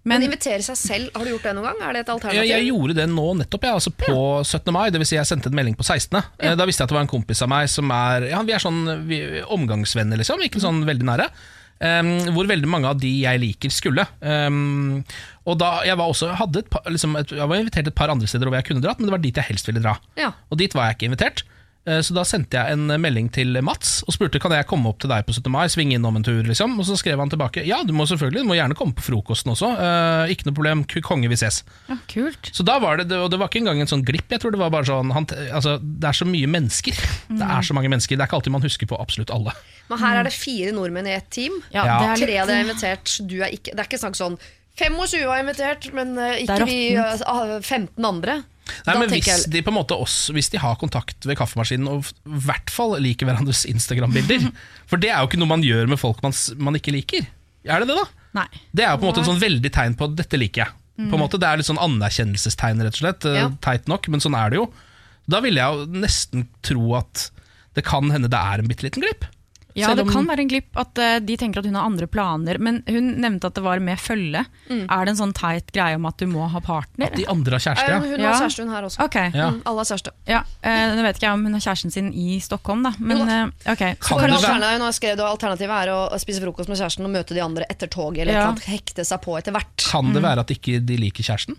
Men, 0.07 0.23
men 0.23 0.25
invitere 0.31 0.63
seg 0.65 0.77
selv, 0.79 1.09
har 1.13 1.27
du 1.27 1.33
gjort 1.35 1.45
det 1.45 1.53
noen 1.59 1.67
gang? 1.69 1.81
Er 1.85 1.93
det 1.93 2.01
et 2.01 2.07
Ja, 2.09 2.13
alternativ? 2.15 2.49
jeg 2.49 2.67
gjorde 2.71 2.95
det 2.97 3.05
nå 3.11 3.27
nettopp, 3.43 3.67
ja, 3.67 3.73
altså 3.77 3.91
på 3.93 4.17
17. 4.47 4.73
mai. 4.73 4.89
Det 4.89 5.03
vil 5.03 5.09
si 5.11 5.17
jeg 5.19 5.27
sendte 5.29 5.51
en 5.51 5.57
melding 5.59 5.75
på 5.77 5.85
16. 5.85 6.17
Ja. 6.41 6.55
Da 6.57 6.65
visste 6.65 6.81
jeg 6.81 6.87
at 6.87 6.93
det 6.95 6.97
var 6.97 7.05
en 7.05 7.11
kompis 7.13 7.43
av 7.45 7.51
meg 7.51 7.69
som 7.69 7.91
er 7.93 8.25
ja, 8.31 8.41
Vi 8.47 8.55
er 8.55 8.63
sånn 8.63 8.79
vi, 9.05 9.19
omgangsvenner, 9.53 10.17
liksom. 10.17 10.41
Ikke 10.41 10.63
sånn 10.63 10.81
veldig 10.87 11.05
nære. 11.11 11.29
Um, 11.79 12.09
hvor 12.35 12.49
veldig 12.49 12.67
mange 12.67 12.89
av 12.91 12.97
de 12.99 13.11
jeg 13.21 13.39
liker, 13.39 13.71
skulle. 13.71 14.03
Um, 14.19 14.99
og 15.47 15.55
da 15.61 15.77
Jeg 15.87 15.95
var 15.95 16.11
også 16.11 16.33
par, 16.67 16.83
liksom 16.91 17.15
et, 17.15 17.31
Jeg 17.31 17.47
var 17.47 17.55
invitert 17.55 17.87
et 17.87 17.95
par 17.95 18.11
andre 18.11 18.27
steder 18.27 18.49
hvor 18.49 18.57
jeg 18.59 18.67
kunne 18.67 18.83
dratt, 18.83 18.99
men 18.99 19.07
det 19.07 19.15
var 19.15 19.23
dit 19.23 19.39
jeg 19.39 19.47
helst 19.47 19.69
ville 19.69 19.83
dra. 19.83 19.95
Ja. 20.19 20.33
Og 20.51 20.59
dit 20.59 20.75
var 20.75 20.89
jeg 20.89 20.99
ikke 20.99 21.09
invitert. 21.13 21.45
Eh, 21.89 22.01
Så 22.05 22.13
da 22.13 22.23
sendte 22.27 22.59
jeg 22.59 22.75
en 22.77 22.85
melding 23.01 23.31
til 23.33 23.57
Mats 23.65 24.03
og 24.05 24.13
spurte 24.15 24.39
Kan 24.43 24.53
jeg 24.55 24.67
komme 24.69 24.91
opp 24.91 24.99
til 25.01 25.09
deg 25.11 25.25
på 25.27 25.33
17. 25.33 25.49
mai. 25.51 25.65
Svinge 25.71 25.97
innom 25.97 26.15
en 26.19 26.25
tur 26.27 26.43
liksom 26.45 26.77
Og 26.79 26.85
så 26.87 26.97
skrev 26.99 27.17
han 27.21 27.31
tilbake 27.33 27.65
Ja, 27.65 27.81
du 27.83 27.93
må 27.97 28.05
selvfølgelig, 28.09 28.43
du 28.45 28.49
må 28.51 28.57
gjerne 28.59 28.77
komme 28.77 28.93
på 28.97 29.05
frokosten 29.07 29.51
også. 29.55 29.71
Eh, 29.79 30.33
ikke 30.35 30.45
noe 30.49 30.57
problem, 30.59 30.83
konge, 31.09 31.27
vi 31.31 31.35
ses. 31.39 31.63
ja, 31.89 31.97
kult. 32.11 32.51
Så 32.53 32.63
da 32.67 32.77
var 32.79 32.97
det, 33.01 33.09
og 33.17 33.31
det 33.33 33.39
var 33.41 33.49
ikke 33.49 33.63
engang 33.63 33.81
en 33.81 33.89
sånn 33.89 34.05
glipp. 34.05 34.29
Jeg 34.29 34.39
tror 34.43 34.51
Det 34.51 34.59
var 34.61 34.69
bare 34.69 34.85
sånn 34.85 35.11
han, 35.15 35.25
altså, 35.51 35.79
Det 35.81 36.07
er 36.11 36.17
så 36.21 36.25
mye 36.29 36.47
mennesker. 36.47 36.93
Det 37.29 37.41
er 37.49 37.61
så 37.65 37.73
mange 37.73 37.89
mennesker 37.89 38.15
Det 38.15 38.21
er 38.23 38.27
ikke 38.29 38.39
alltid 38.39 38.51
man 38.55 38.61
husker 38.67 38.87
på 38.87 38.99
absolutt 39.01 39.31
alle. 39.33 39.53
Men 39.89 39.97
her 39.99 40.19
er 40.19 40.23
det 40.29 40.33
fire 40.37 40.71
nordmenn 40.75 41.07
i 41.09 41.15
ett 41.17 41.29
team. 41.33 41.57
Ja, 41.73 41.85
Ja. 41.85 41.99
det 41.99 42.09
er 42.21 42.25
Tre 42.27 42.37
av 42.43 42.47
dere 42.47 42.59
er 42.61 42.65
invitert, 42.67 43.27
du 43.27 43.41
er 43.41 43.49
ikke 43.49 43.73
Det 43.73 43.79
er 43.79 43.87
ikke 43.89 43.99
snakk 44.05 44.15
sånn 44.19 44.37
25 44.79 45.25
var 45.27 45.41
invitert, 45.43 45.89
men 45.93 46.17
eh, 46.17 46.45
ikke 46.45 46.65
vi 46.65 46.95
eh, 46.95 47.59
15 47.59 48.05
andre. 48.05 48.43
Nei, 48.85 48.93
Da 48.93 48.99
men 48.99 49.09
hvis 49.09 49.25
jeg- 49.27 49.49
de 49.51 49.61
på 49.61 49.71
en 49.73 49.77
måte 49.79 49.95
også, 49.97 50.33
Hvis 50.33 50.49
de 50.51 50.57
har 50.61 50.75
kontakt 50.75 51.25
ved 51.25 51.37
kaffemaskinen 51.37 51.87
og 51.87 52.05
i 52.05 52.39
hvert 52.47 52.69
fall 52.69 52.95
liker 53.01 53.25
hverandres 53.29 53.65
Instagram-bilder 53.69 54.51
For 54.89 54.97
det 54.97 55.09
er 55.11 55.19
jo 55.21 55.27
ikke 55.29 55.39
noe 55.41 55.47
man 55.55 55.63
gjør 55.63 55.87
med 55.89 55.99
folk 55.99 56.21
man, 56.23 56.33
man 56.57 56.75
ikke 56.79 56.91
liker. 56.93 57.27
Er 57.65 57.79
det 57.83 57.87
det, 57.91 57.95
da? 57.97 58.05
Nei. 58.41 58.47
Det 58.73 58.85
er 58.85 58.91
jo 58.93 58.97
på 59.01 59.07
en 59.07 59.11
måte 59.13 59.23
en 59.23 59.29
sånn 59.33 59.41
veldig 59.41 59.71
tegn 59.73 59.95
på 59.99 60.05
at 60.09 60.15
dette 60.15 60.37
liker 60.39 60.65
jeg. 60.65 60.75
På 61.09 61.15
en 61.15 61.21
måte 61.23 61.39
Det 61.39 61.47
er 61.47 61.57
litt 61.57 61.65
sånn 61.69 61.79
anerkjennelsestegn, 61.79 62.81
rett 62.83 62.97
og 62.97 63.01
slett. 63.03 63.25
Eh, 63.25 63.37
Ja. 63.39 63.49
Teit 63.61 63.87
nok, 63.87 64.07
men 64.09 64.19
sånn 64.19 64.35
er 64.37 64.49
det 64.49 64.57
jo. 64.59 64.71
Da 65.29 65.39
ville 65.41 65.61
jeg 65.61 65.71
jo 65.73 65.85
nesten 66.01 66.47
tro 66.61 66.95
at 66.95 67.29
det 67.75 67.85
kan 67.85 68.09
hende 68.11 68.29
det 68.29 68.39
er 68.39 68.59
en 68.59 68.67
bitte 68.67 68.83
liten 68.83 69.01
glipp. 69.03 69.25
Ja, 69.79 69.95
det 69.95 70.05
kan 70.11 70.27
være 70.29 70.43
en 70.45 70.49
glipp 70.51 70.77
at 70.79 70.97
eh, 71.01 71.19
de 71.19 71.37
tenker 71.37 71.59
at 71.59 71.65
hun 71.69 71.75
har 71.79 71.85
andre 71.89 72.07
planer. 72.07 72.59
Men 72.59 72.81
hun 72.87 73.09
nevnte 73.21 73.47
at 73.49 73.55
det 73.55 73.63
var 73.63 73.79
med 73.83 73.97
følge. 73.99 74.45
Er 74.69 75.05
det 75.05 75.13
en 75.15 75.19
sånn 75.19 75.33
teit 75.33 75.71
greie 75.75 75.95
om 75.95 76.05
at 76.09 76.17
du 76.21 76.25
må 76.27 76.47
ha 76.51 76.59
partner? 76.63 77.07
At 77.11 77.15
de 77.17 77.25
andre 77.31 77.57
har 77.57 77.63
kjæreste, 77.65 77.89
Ja, 77.89 77.99
hun 77.99 78.19
Ja. 78.19 78.31
har 78.33 78.41
kjæreste, 78.43 78.63
hun 78.65 78.73
her 78.75 78.83
også. 78.89 79.03
Okay. 79.05 79.31
Ja. 79.33 79.49
Mm, 79.51 79.61
alle 79.65 79.77
har 79.83 79.89
kjæreste. 79.91 80.11
ja. 80.27 80.41
eh, 80.63 80.95
Nå 80.95 81.01
vet 81.07 81.15
ikke 81.19 81.27
jeg 81.29 81.33
om 81.33 81.43
hun 81.45 81.53
har 81.53 81.61
kjæresten 81.67 81.91
sin 81.91 82.11
i 82.13 82.39
Stockholm, 82.39 82.83
da. 82.83 82.93
Men 82.99 83.21
eh, 83.29 83.45
ok. 83.71 83.77
Kan 83.99 84.19
være- 84.19 84.33
alternativet, 84.35 84.81
har 84.81 84.91
skrevet, 84.91 85.17
skrev 85.19 85.25
alternativet 85.29 85.75
er 85.87 85.93
å 85.95 86.19
spise 86.19 86.41
frokost 86.43 86.69
med 86.69 86.77
kjæresten 86.77 87.05
og 87.05 87.11
møte 87.11 87.33
de 87.33 87.41
andre 87.41 87.65
etter 87.69 87.87
toget, 87.87 88.21
eller 88.21 88.33
et 88.33 88.35
Ja. 88.35 88.41
eller 88.43 88.53
annet, 88.55 88.69
hekte 88.69 89.05
seg 89.05 89.21
på 89.21 89.37
etter 89.37 89.51
hvert. 89.55 89.77
Kan 89.91 90.13
det 90.13 90.21
være 90.23 90.39
at 90.39 90.47
ikke 90.51 90.79
de 90.85 90.97
liker 90.97 91.23
kjæresten? 91.23 91.55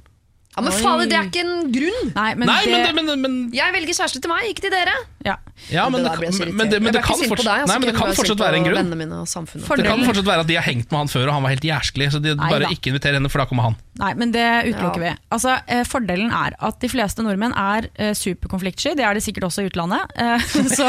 Ja, 0.60 0.64
Men 0.68 0.76
faen, 0.76 1.02
det 1.08 1.16
er 1.18 1.28
ikke 1.30 1.44
en 1.46 1.70
grunn! 1.74 2.10
Nei, 2.14 2.30
men 2.36 2.50
Nei, 2.50 2.58
det, 2.68 2.80
men, 2.96 3.06
men, 3.10 3.20
men 3.24 3.38
Jeg 3.56 3.72
velger 3.74 3.96
kjæreste 3.96 4.20
til 4.20 4.30
meg, 4.32 4.44
ikke 4.52 4.66
til 4.68 4.74
dere. 4.76 4.96
ja. 5.26 5.36
Ja, 5.68 5.82
men 5.92 6.00
det, 6.00 6.10
kan- 6.16 6.54
men 6.56 6.70
det, 6.72 6.78
men 6.80 6.94
det 6.96 7.02
kan 7.04 7.18
på 7.20 7.26
fortsatt, 7.28 7.44
deg, 7.44 7.62
altså, 7.66 7.68
nei, 7.68 7.78
men 7.82 7.88
det 7.90 7.96
kan 7.98 8.14
fortsatt 8.16 8.40
være 8.40 8.56
en 8.56 8.64
grunn. 8.64 8.92
Mine 8.96 9.18
og 9.20 9.28
Det 9.76 9.84
kan 9.84 10.04
fortsatt 10.06 10.24
være 10.30 10.40
at 10.40 10.48
de 10.48 10.54
har 10.56 10.64
hengt 10.64 10.88
med 10.88 10.98
han 11.02 11.10
før, 11.12 11.26
og 11.28 11.34
han 11.36 11.44
var 11.44 11.52
helt 11.52 11.66
jærskelig. 11.68 12.06
Så 12.14 12.20
de 12.24 12.32
Nei 12.32 12.48
bare 12.54 12.64
da. 12.64 12.70
ikke 12.72 12.88
inviterer 12.94 13.18
henne, 13.18 13.28
for 13.28 13.42
da 13.42 13.46
kommer 13.50 13.66
han. 13.68 13.76
Nei, 14.00 14.14
men 14.16 14.32
det 14.32 14.46
utelukker 14.70 15.04
Ja. 15.04 15.10
vi. 15.12 15.24
Altså, 15.36 15.58
eh, 15.68 15.82
fordelen 15.84 16.32
er 16.32 16.56
at 16.64 16.80
de 16.80 16.88
fleste 16.88 17.20
nordmenn 17.26 17.52
er 17.60 17.90
eh, 18.00 18.14
superkonfliktsky. 18.16 18.94
Det 18.96 19.04
er 19.04 19.14
de 19.14 19.20
sikkert 19.20 19.44
også 19.50 19.66
i 19.66 19.68
utlandet. 19.68 20.00
Eh, 20.20 20.38
så 20.72 20.88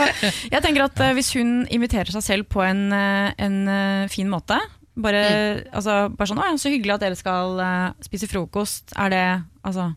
jeg 0.52 0.62
tenker 0.64 0.86
at 0.88 1.04
hvis 1.20 1.34
hun 1.36 1.66
inviterer 1.68 2.10
seg 2.16 2.24
selv 2.24 2.48
på 2.52 2.64
en, 2.64 2.88
en 2.96 4.08
fin 4.12 4.30
måte 4.32 4.56
bare, 5.00 5.24
altså, 5.72 6.10
bare 6.12 6.28
sånn 6.28 6.42
'Å 6.42 6.50
ja, 6.50 6.58
så 6.60 6.72
hyggelig 6.74 6.96
at 6.98 7.06
dere 7.06 7.16
skal 7.20 7.60
uh, 7.60 7.92
spise 8.04 8.28
frokost'. 8.28 8.94
Er 8.98 9.10
det 9.10 9.26
Altså, 9.64 9.92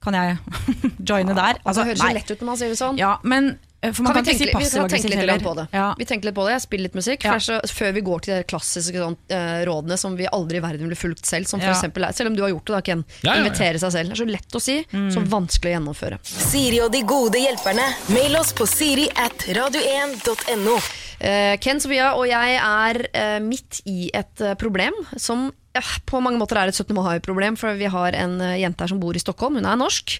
kan 0.00 0.14
jeg 0.14 0.38
joine 1.08 1.34
der? 1.36 1.58
Altså, 1.64 1.82
det 1.84 1.90
høres 1.92 2.02
jo 2.02 2.14
lett 2.16 2.30
ut 2.30 2.40
når 2.40 2.46
man 2.46 2.56
sier 2.56 2.72
det 2.72 2.78
sånn. 2.80 2.98
Ja, 2.98 3.18
men 3.22 3.58
for 3.78 4.02
man 4.02 4.12
Kan 4.12 4.24
kan, 4.24 4.24
vi, 4.24 4.32
ikke 4.32 4.38
si 4.38 4.44
tenke, 4.44 4.58
vi 4.58 4.64
passiv 4.64 4.80
kan 4.80 4.90
tenke 4.90 5.26
litt 5.28 5.44
på 5.44 5.54
det. 5.54 5.66
Ja. 5.70 5.94
Vi 5.98 6.06
tenker 6.10 6.26
litt 6.26 6.34
på 6.34 6.46
det, 6.48 6.52
Jeg 6.56 6.62
spiller 6.64 6.88
litt 6.88 6.96
musikk. 6.98 7.24
Ja. 7.28 7.36
så, 7.38 7.60
før 7.70 7.92
vi 7.94 8.00
går 8.08 8.24
til 8.26 8.34
de 8.34 8.46
klassiske 8.50 9.02
sånn, 9.04 9.16
uh, 9.30 9.60
rådene 9.68 9.98
som 10.00 10.16
vi 10.18 10.26
aldri 10.26 10.58
i 10.58 10.62
verden 10.64 10.88
ville 10.88 10.98
fulgt 10.98 11.26
selv. 11.28 11.46
Som 11.46 11.60
for 11.62 11.70
Ja. 11.70 11.76
eksempel, 11.76 12.08
selv 12.14 12.32
om 12.32 12.38
du 12.38 12.42
har 12.42 12.50
gjort 12.50 12.66
det, 12.66 12.74
da, 12.74 12.80
Ken. 12.88 13.04
Ja, 13.22 13.34
ja, 13.34 13.36
ja. 13.36 13.44
Invitere 13.44 13.78
seg 13.78 13.92
selv. 13.94 14.10
Det 14.10 14.18
er 14.18 14.24
så 14.24 14.30
lett 14.32 14.58
å 14.58 14.62
si, 14.62 14.76
så 15.14 15.22
vanskelig 15.30 15.70
å 15.70 15.76
gjennomføre. 15.78 16.18
Siri 16.24 16.80
og 16.82 16.90
de 16.92 17.02
gode 17.06 17.38
hjelperne. 17.38 17.86
Mail 18.10 18.34
oss 18.40 18.52
på 18.52 18.66
siri 18.66 19.06
at 19.14 19.46
radio1.no. 19.46 20.78
Uh, 21.18 21.54
Ken 21.62 21.80
Sofia 21.82 22.12
og 22.14 22.28
jeg 22.30 22.58
er 22.58 23.00
uh, 23.14 23.38
midt 23.42 23.80
i 23.86 24.10
et 24.14 24.40
eh, 24.40 24.54
problem 24.58 24.94
som 25.18 25.48
eh, 25.50 25.67
på 26.08 26.20
mange 26.24 26.40
måter 26.40 26.58
er 26.60 26.70
et 26.70 26.76
17. 26.76 26.94
mai-problem. 26.96 27.56
For 27.58 27.78
vi 27.78 27.90
har 27.90 28.16
en 28.16 28.38
eh, 28.44 28.58
jente 28.62 28.84
her 28.84 28.92
som 28.92 29.00
bor 29.02 29.16
i 29.16 29.22
Stockholm. 29.22 29.58
Hun 29.58 29.68
er 29.68 29.78
norsk. 29.80 30.16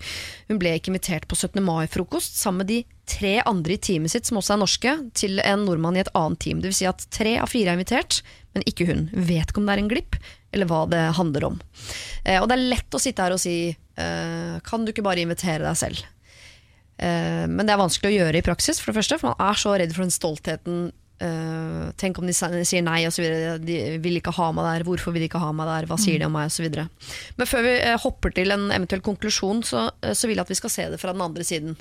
Hun 0.50 0.60
ble 0.60 0.74
ikke 0.78 0.92
invitert 0.92 1.28
på 1.30 1.38
17. 1.38 1.60
mai-frokost 1.64 2.38
sammen 2.40 2.64
med 2.64 2.70
de 2.72 2.80
tre 3.08 3.38
andre 3.48 3.76
i 3.76 3.80
teamet 3.80 4.12
sitt, 4.12 4.28
som 4.28 4.40
også 4.40 4.56
er 4.56 4.60
norske, 4.60 4.94
til 5.16 5.40
en 5.44 5.64
nordmann 5.64 5.96
i 5.96 6.02
et 6.04 6.12
annet 6.18 6.40
team. 6.44 6.60
Det 6.60 6.72
vil 6.72 6.78
si 6.80 6.88
at 6.90 7.06
tre 7.14 7.38
av 7.40 7.50
fire 7.52 7.72
er 7.72 7.78
invitert, 7.78 8.20
men 8.56 8.66
ikke 8.68 8.88
hun. 8.90 9.08
Vet 9.14 9.48
ikke 9.48 9.62
om 9.62 9.68
det 9.68 9.76
er 9.76 9.82
en 9.84 9.90
glipp, 9.90 10.20
eller 10.52 10.68
hva 10.68 10.84
det 10.92 11.02
handler 11.16 11.48
om. 11.52 11.58
Eh, 12.24 12.38
og 12.40 12.50
det 12.50 12.58
er 12.58 12.68
lett 12.74 12.96
å 12.96 13.02
sitte 13.02 13.24
her 13.24 13.36
og 13.36 13.42
si 13.42 13.58
eh, 13.72 14.54
Kan 14.66 14.84
du 14.84 14.92
ikke 14.92 15.06
bare 15.06 15.24
invitere 15.24 15.64
deg 15.64 15.76
selv? 15.80 16.06
Men 16.98 17.62
det 17.62 17.70
er 17.70 17.78
vanskelig 17.78 18.08
å 18.10 18.16
gjøre 18.24 18.40
i 18.40 18.42
praksis, 18.42 18.80
for 18.82 18.90
det 18.90 18.96
første, 18.96 19.20
for 19.20 19.30
man 19.30 19.42
er 19.52 19.58
så 19.60 19.76
redd 19.78 19.92
for 19.94 20.02
den 20.02 20.10
stoltheten. 20.10 20.88
Eh, 21.24 21.84
tenk 22.00 22.20
om 22.20 22.28
de 22.28 22.34
sier 22.36 22.84
nei, 22.86 23.02
osv. 23.08 23.26
De 23.64 23.78
vil 24.02 24.20
ikke 24.20 24.34
ha 24.36 24.48
meg 24.56 24.68
der. 24.68 24.86
Hvorfor 24.88 25.14
vil 25.14 25.24
de 25.24 25.30
ikke 25.30 25.42
ha 25.42 25.52
meg 25.56 25.70
der? 25.70 25.90
Hva 25.90 25.98
sier 26.00 26.20
de 26.20 26.28
om 26.28 26.34
meg? 26.38 26.50
Osv. 26.52 26.68
Men 27.38 27.50
før 27.50 27.66
vi 27.66 27.76
uh, 27.82 27.94
hopper 28.02 28.34
til 28.36 28.54
en 28.54 28.68
eventuell 28.74 29.04
konklusjon, 29.04 29.62
så, 29.66 29.88
uh, 30.04 30.12
så 30.14 30.30
vil 30.30 30.38
jeg 30.38 30.46
at 30.46 30.52
vi 30.52 30.58
skal 30.60 30.74
se 30.74 30.90
det 30.94 31.00
fra 31.02 31.14
den 31.16 31.24
andre 31.24 31.46
siden. 31.46 31.78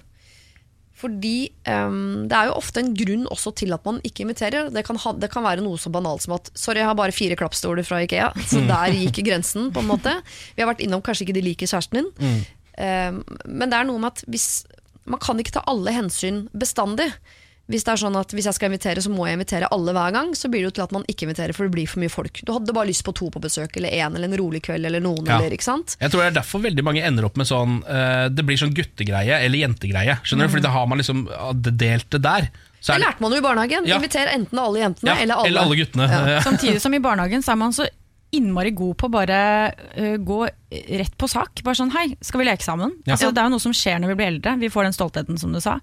Fordi 0.97 1.51
um, 1.69 2.25
det 2.25 2.33
er 2.33 2.49
jo 2.49 2.57
ofte 2.57 2.81
en 2.81 2.93
grunn 2.97 3.27
også 3.29 3.53
til 3.59 3.75
at 3.75 3.83
man 3.85 3.99
ikke 4.07 4.23
inviterer. 4.25 4.71
Det 4.73 4.81
kan, 4.87 4.97
ha, 5.03 5.13
det 5.13 5.29
kan 5.29 5.45
være 5.45 5.61
noe 5.61 5.77
så 5.77 5.91
banalt 5.93 6.25
som 6.25 6.33
at 6.39 6.49
Sorry, 6.57 6.81
jeg 6.81 6.89
har 6.89 6.97
bare 6.97 7.13
fire 7.13 7.37
klappstoler 7.37 7.85
fra 7.85 8.01
Ikea. 8.05 8.31
Så 8.49 8.63
der 8.65 8.95
gikk 8.97 9.21
grensen, 9.27 9.69
på 9.73 9.83
en 9.83 9.91
måte. 9.91 10.15
Vi 10.55 10.63
har 10.63 10.71
vært 10.71 10.81
innom 10.85 11.03
kanskje 11.05 11.27
ikke 11.27 11.37
de 11.37 11.45
liker 11.45 11.69
kjæresten 11.69 12.01
din. 12.01 12.41
Eh, 12.81 13.13
men 13.45 13.69
det 13.69 13.77
er 13.77 13.87
noe 13.89 14.01
med 14.01 14.13
at 14.13 14.19
hvis 14.29 14.65
Man 15.09 15.21
kan 15.23 15.39
ikke 15.39 15.55
ta 15.55 15.63
alle 15.71 15.93
hensyn 15.95 16.47
bestandig. 16.51 17.07
Hvis 17.67 17.83
det 17.83 17.91
er 17.91 17.99
sånn 17.99 18.15
at 18.15 18.31
hvis 18.31 18.45
jeg 18.47 18.55
skal 18.55 18.69
invitere, 18.71 19.01
så 19.03 19.11
må 19.11 19.25
jeg 19.27 19.35
invitere 19.35 19.67
alle 19.75 19.91
hver 19.91 20.13
gang, 20.15 20.29
så 20.39 20.47
blir 20.47 20.61
det 20.63 20.69
jo 20.69 20.75
til 20.77 20.83
at 20.85 20.93
man 20.95 21.03
ikke 21.11 21.25
inviterer, 21.27 21.51
for 21.57 21.67
det 21.67 21.73
blir 21.75 21.89
for 21.91 21.99
mye 21.99 22.11
folk. 22.13 22.39
Du 22.47 22.53
hadde 22.55 22.71
bare 22.77 22.87
lyst 22.87 23.03
på 23.03 23.11
to 23.17 23.27
på 23.33 23.41
besøk, 23.43 23.75
eller 23.75 23.91
én, 23.91 24.15
eller 24.15 24.29
en 24.31 24.37
rolig 24.39 24.61
kveld, 24.63 24.87
eller 24.87 25.03
noen, 25.03 25.25
Ja. 25.27 25.35
eller 25.41 25.51
ikke 25.57 25.67
sant? 25.67 25.97
Jeg 25.99 26.13
tror 26.13 26.23
det 26.23 26.29
er 26.31 26.37
derfor 26.39 26.63
veldig 26.63 26.85
mange 26.87 27.03
ender 27.03 27.27
opp 27.27 27.35
med 27.35 27.49
sånn 27.49 27.81
uh, 27.83 28.29
Det 28.31 28.45
blir 28.47 28.55
sånn 28.61 28.71
guttegreie 28.77 29.41
eller 29.43 29.59
jentegreie. 29.65 30.15
Skjønner 30.23 30.47
du? 30.47 30.53
Fordi 30.55 30.63
da 30.63 30.71
har 30.77 30.87
man 30.87 30.97
liksom 31.03 31.27
delt 31.59 32.09
det 32.15 32.21
der. 32.23 32.47
Så 32.79 32.93
Det 32.93 32.95
er 32.95 32.99
det, 32.99 33.05
lærte 33.07 33.21
man 33.25 33.31
jo 33.31 33.37
i 33.37 33.45
barnehagen. 33.49 33.87
Ja. 33.89 33.97
Inviter 33.99 34.29
enten 34.31 34.59
alle 34.63 34.79
jentene 34.85 35.11
ja, 35.11 35.21
eller 35.43 35.63
alle. 35.65 35.75
guttene. 35.75 36.07
Ja. 36.07 36.41
Samtidig 36.47 36.79
som 36.81 36.93
i 36.93 36.99
barnehagen 37.03 37.43
så 37.43 37.51
er 37.51 37.59
man 37.59 37.73
så 37.75 37.87
innmari 38.35 38.73
god 38.75 38.97
på 38.99 39.07
å 39.07 39.11
bare 39.13 39.37
uh, 39.95 40.15
gå 40.19 40.37
rett 40.99 41.13
på 41.15 41.29
sak. 41.31 41.61
Bare 41.63 41.77
sånn 41.79 41.93
'hei, 41.93 42.17
skal 42.19 42.41
vi 42.41 42.47
leke 42.49 42.65
sammen?' 42.65 42.91
Ja. 43.07 43.13
Altså, 43.15 43.29
det 43.31 43.39
er 43.39 43.47
jo 43.47 43.53
noe 43.53 43.63
som 43.63 43.71
skjer 43.71 44.01
når 44.03 44.11
vi 44.11 44.15
blir 44.19 44.27
eldre. 44.33 44.57
Vi 44.59 44.69
får 44.73 44.83
den 44.83 44.95
stoltheten, 44.97 45.37
som 45.39 45.53
du 45.55 45.61
sa. 45.63 45.77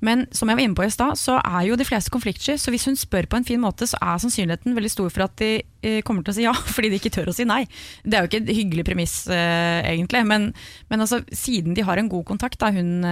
Men 0.00 0.24
som 0.32 0.48
jeg 0.48 0.56
var 0.56 0.64
inne 0.64 0.78
på 0.78 0.86
i 0.86 0.90
stad, 0.94 1.20
så 1.20 1.36
er 1.44 1.66
jo 1.68 1.76
de 1.76 1.84
fleste 1.84 2.08
konfliktsky. 2.10 2.56
Så 2.56 2.72
hvis 2.72 2.86
hun 2.88 2.96
spør 2.96 3.28
på 3.28 3.36
en 3.36 3.44
fin 3.44 3.60
måte, 3.60 3.84
så 3.84 4.00
er 4.00 4.16
sannsynligheten 4.24 4.72
veldig 4.74 4.90
stor 4.90 5.10
for 5.12 5.26
at 5.26 5.36
de 5.36 5.60
uh, 5.84 6.00
kommer 6.00 6.24
til 6.24 6.32
å 6.32 6.36
si 6.38 6.46
ja, 6.48 6.54
fordi 6.74 6.88
de 6.88 6.96
ikke 7.02 7.12
tør 7.12 7.28
å 7.28 7.36
si 7.36 7.44
nei. 7.44 7.66
Det 8.04 8.16
er 8.16 8.24
jo 8.24 8.30
ikke 8.32 8.42
et 8.46 8.56
hyggelig 8.56 8.86
premiss, 8.88 9.28
uh, 9.28 9.84
egentlig. 9.84 10.24
Men, 10.26 10.54
men 10.88 11.00
altså, 11.04 11.20
siden 11.28 11.76
de 11.76 11.84
har 11.84 12.00
en 12.00 12.08
god 12.08 12.24
kontakt, 12.24 12.58
da, 12.58 12.72
hun, 12.72 13.04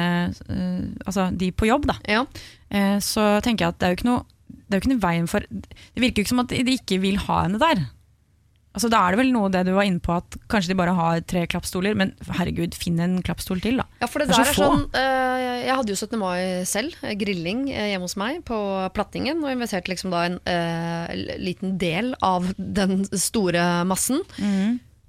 altså 1.04 1.28
de 1.36 1.50
på 1.52 1.68
jobb, 1.68 1.86
da, 1.90 1.96
Ja. 2.08 2.24
eh, 2.70 2.98
så 3.02 3.40
tenker 3.44 3.66
jeg 3.66 3.74
at 3.74 3.78
det 3.80 3.86
er 3.86 3.92
jo 3.92 3.98
ikke 4.00 4.10
noe 4.10 4.24
det 4.70 4.76
er 4.76 4.78
jo 4.78 4.82
ikke 4.84 4.92
noe 4.92 5.02
veien 5.02 5.26
for 5.30 5.40
Det 5.50 6.02
virker 6.02 6.20
jo 6.20 6.24
ikke 6.24 6.30
som 6.30 6.42
at 6.44 6.52
de 6.54 6.74
ikke 6.76 6.98
vil 7.02 7.16
ha 7.26 7.42
henne 7.42 7.58
der. 7.58 7.82
Altså 8.70 8.87
Da 8.92 9.00
er 9.02 9.14
det 9.14 9.18
vel 9.24 9.33
noe 9.35 9.50
det 9.50 9.64
du 9.66 9.72
var 9.74 9.87
inne 9.88 10.02
på, 10.02 10.14
at 10.14 10.37
kanskje 10.50 10.70
de 10.72 10.78
bare 10.78 10.94
har 10.94 11.22
tre 11.26 11.42
klappstoler. 11.50 11.96
Men 11.98 12.12
herregud, 12.38 12.76
finn 12.78 13.00
en 13.02 13.16
klappstol 13.26 13.62
til, 13.64 13.80
da. 13.83 13.87
Ja, 14.02 14.06
for 14.11 14.22
det, 14.22 14.28
Det 14.30 14.37
er 14.37 14.44
der 14.44 14.52
er 14.52 14.59
sånn 14.61 14.85
eh, 14.94 15.46
Jeg 15.66 15.78
hadde 15.80 15.94
jo 15.94 15.98
17. 15.98 16.18
mai 16.20 16.40
selv, 16.70 16.94
eh, 17.02 17.16
grilling 17.18 17.64
eh, 17.72 17.88
hjemme 17.92 18.06
hos 18.06 18.14
meg 18.20 18.44
på 18.46 18.61
Plattingen. 18.94 19.42
Og 19.42 19.50
inviterte 19.56 19.90
liksom 19.90 20.14
da 20.14 20.22
en 20.28 20.38
eh, 20.46 21.35
liten 21.42 21.74
del 21.83 22.14
av 22.22 22.46
den 22.59 23.02
store 23.11 23.66
massen. 23.90 24.22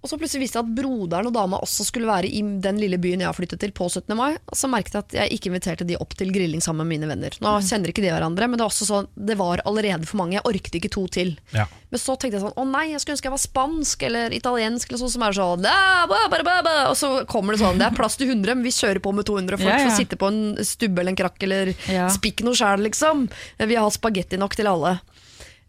Og 0.01 0.09
så 0.09 0.17
plutselig 0.17 0.47
viste 0.47 0.57
jeg 0.57 0.65
at 0.65 0.73
broderen 0.73 1.27
og 1.29 1.33
dama 1.35 1.59
også 1.61 1.85
skulle 1.85 2.09
være 2.09 2.25
i 2.25 2.39
den 2.63 2.79
lille 2.81 2.97
byen 2.97 3.21
jeg 3.21 3.29
har 3.29 3.37
flyttet 3.37 3.61
til 3.61 3.73
på 3.77 3.85
17. 3.85 4.15
mai. 4.17 4.31
Og 4.49 4.57
så 4.57 4.69
merket 4.71 4.95
jeg 4.97 5.03
at 5.05 5.15
jeg 5.19 5.35
ikke 5.37 5.51
inviterte 5.51 5.85
de 5.85 5.97
opp 6.01 6.15
til 6.17 6.31
grilling 6.33 6.63
sammen 6.65 6.87
med 6.89 6.95
mine 6.95 7.09
venner. 7.11 7.35
Nå 7.43 7.51
kjenner 7.67 7.93
ikke 7.93 8.01
de 8.01 8.09
hverandre, 8.09 8.47
men 8.49 8.57
det, 8.57 8.65
var 8.65 8.73
også 8.73 8.87
sånn, 8.89 9.09
det 9.13 9.37
var 9.37 9.61
allerede 9.69 10.09
for 10.09 10.17
mange. 10.23 10.39
Jeg 10.39 10.47
orket 10.49 10.79
ikke 10.79 10.89
to 10.95 11.05
til. 11.13 11.35
Ja. 11.53 11.67
Men 11.93 12.01
så 12.01 12.15
tenkte 12.17 12.39
jeg 12.39 12.45
sånn, 12.47 12.57
å 12.57 12.65
nei, 12.65 12.87
jeg 12.95 13.03
skulle 13.03 13.19
ønske 13.19 13.29
jeg 13.29 13.35
var 13.35 13.43
spansk 13.43 14.07
eller 14.09 14.33
italiensk, 14.33 14.89
eller 14.89 15.03
sånn 15.03 15.13
som 15.13 15.27
er 15.27 15.37
sånn, 15.37 15.67
«Da, 15.67 15.77
ba, 16.09 16.23
ba, 16.33 16.41
ba, 16.49 16.57
ba», 16.65 16.75
og 16.89 16.97
så 16.97 17.11
kommer 17.29 17.53
det 17.53 17.61
sånn, 17.61 17.77
det 17.77 17.89
er 17.91 17.97
plass 18.01 18.17
til 18.17 18.31
100, 18.31 18.57
men 18.57 18.65
vi 18.65 18.73
kjører 18.73 19.03
på 19.05 19.13
med 19.13 19.27
200 19.29 19.61
folk 19.61 19.69
Ja, 19.69 19.77
ja. 19.77 19.85
for 19.85 19.93
å 19.93 19.99
sitte 20.01 20.17
på 20.17 20.31
en 20.31 20.41
stubbe 20.65 21.03
eller 21.03 21.13
en 21.13 21.21
krakk, 21.21 21.37
eller 21.45 21.75
Ja. 21.91 22.09
spikk 22.09 22.41
noe 22.47 22.57
sjæl, 22.57 22.81
liksom. 22.87 23.27
Vi 23.59 23.77
har 23.77 23.93
spagetti 23.93 24.39
nok 24.41 24.57
til 24.57 24.71
alle. 24.71 24.97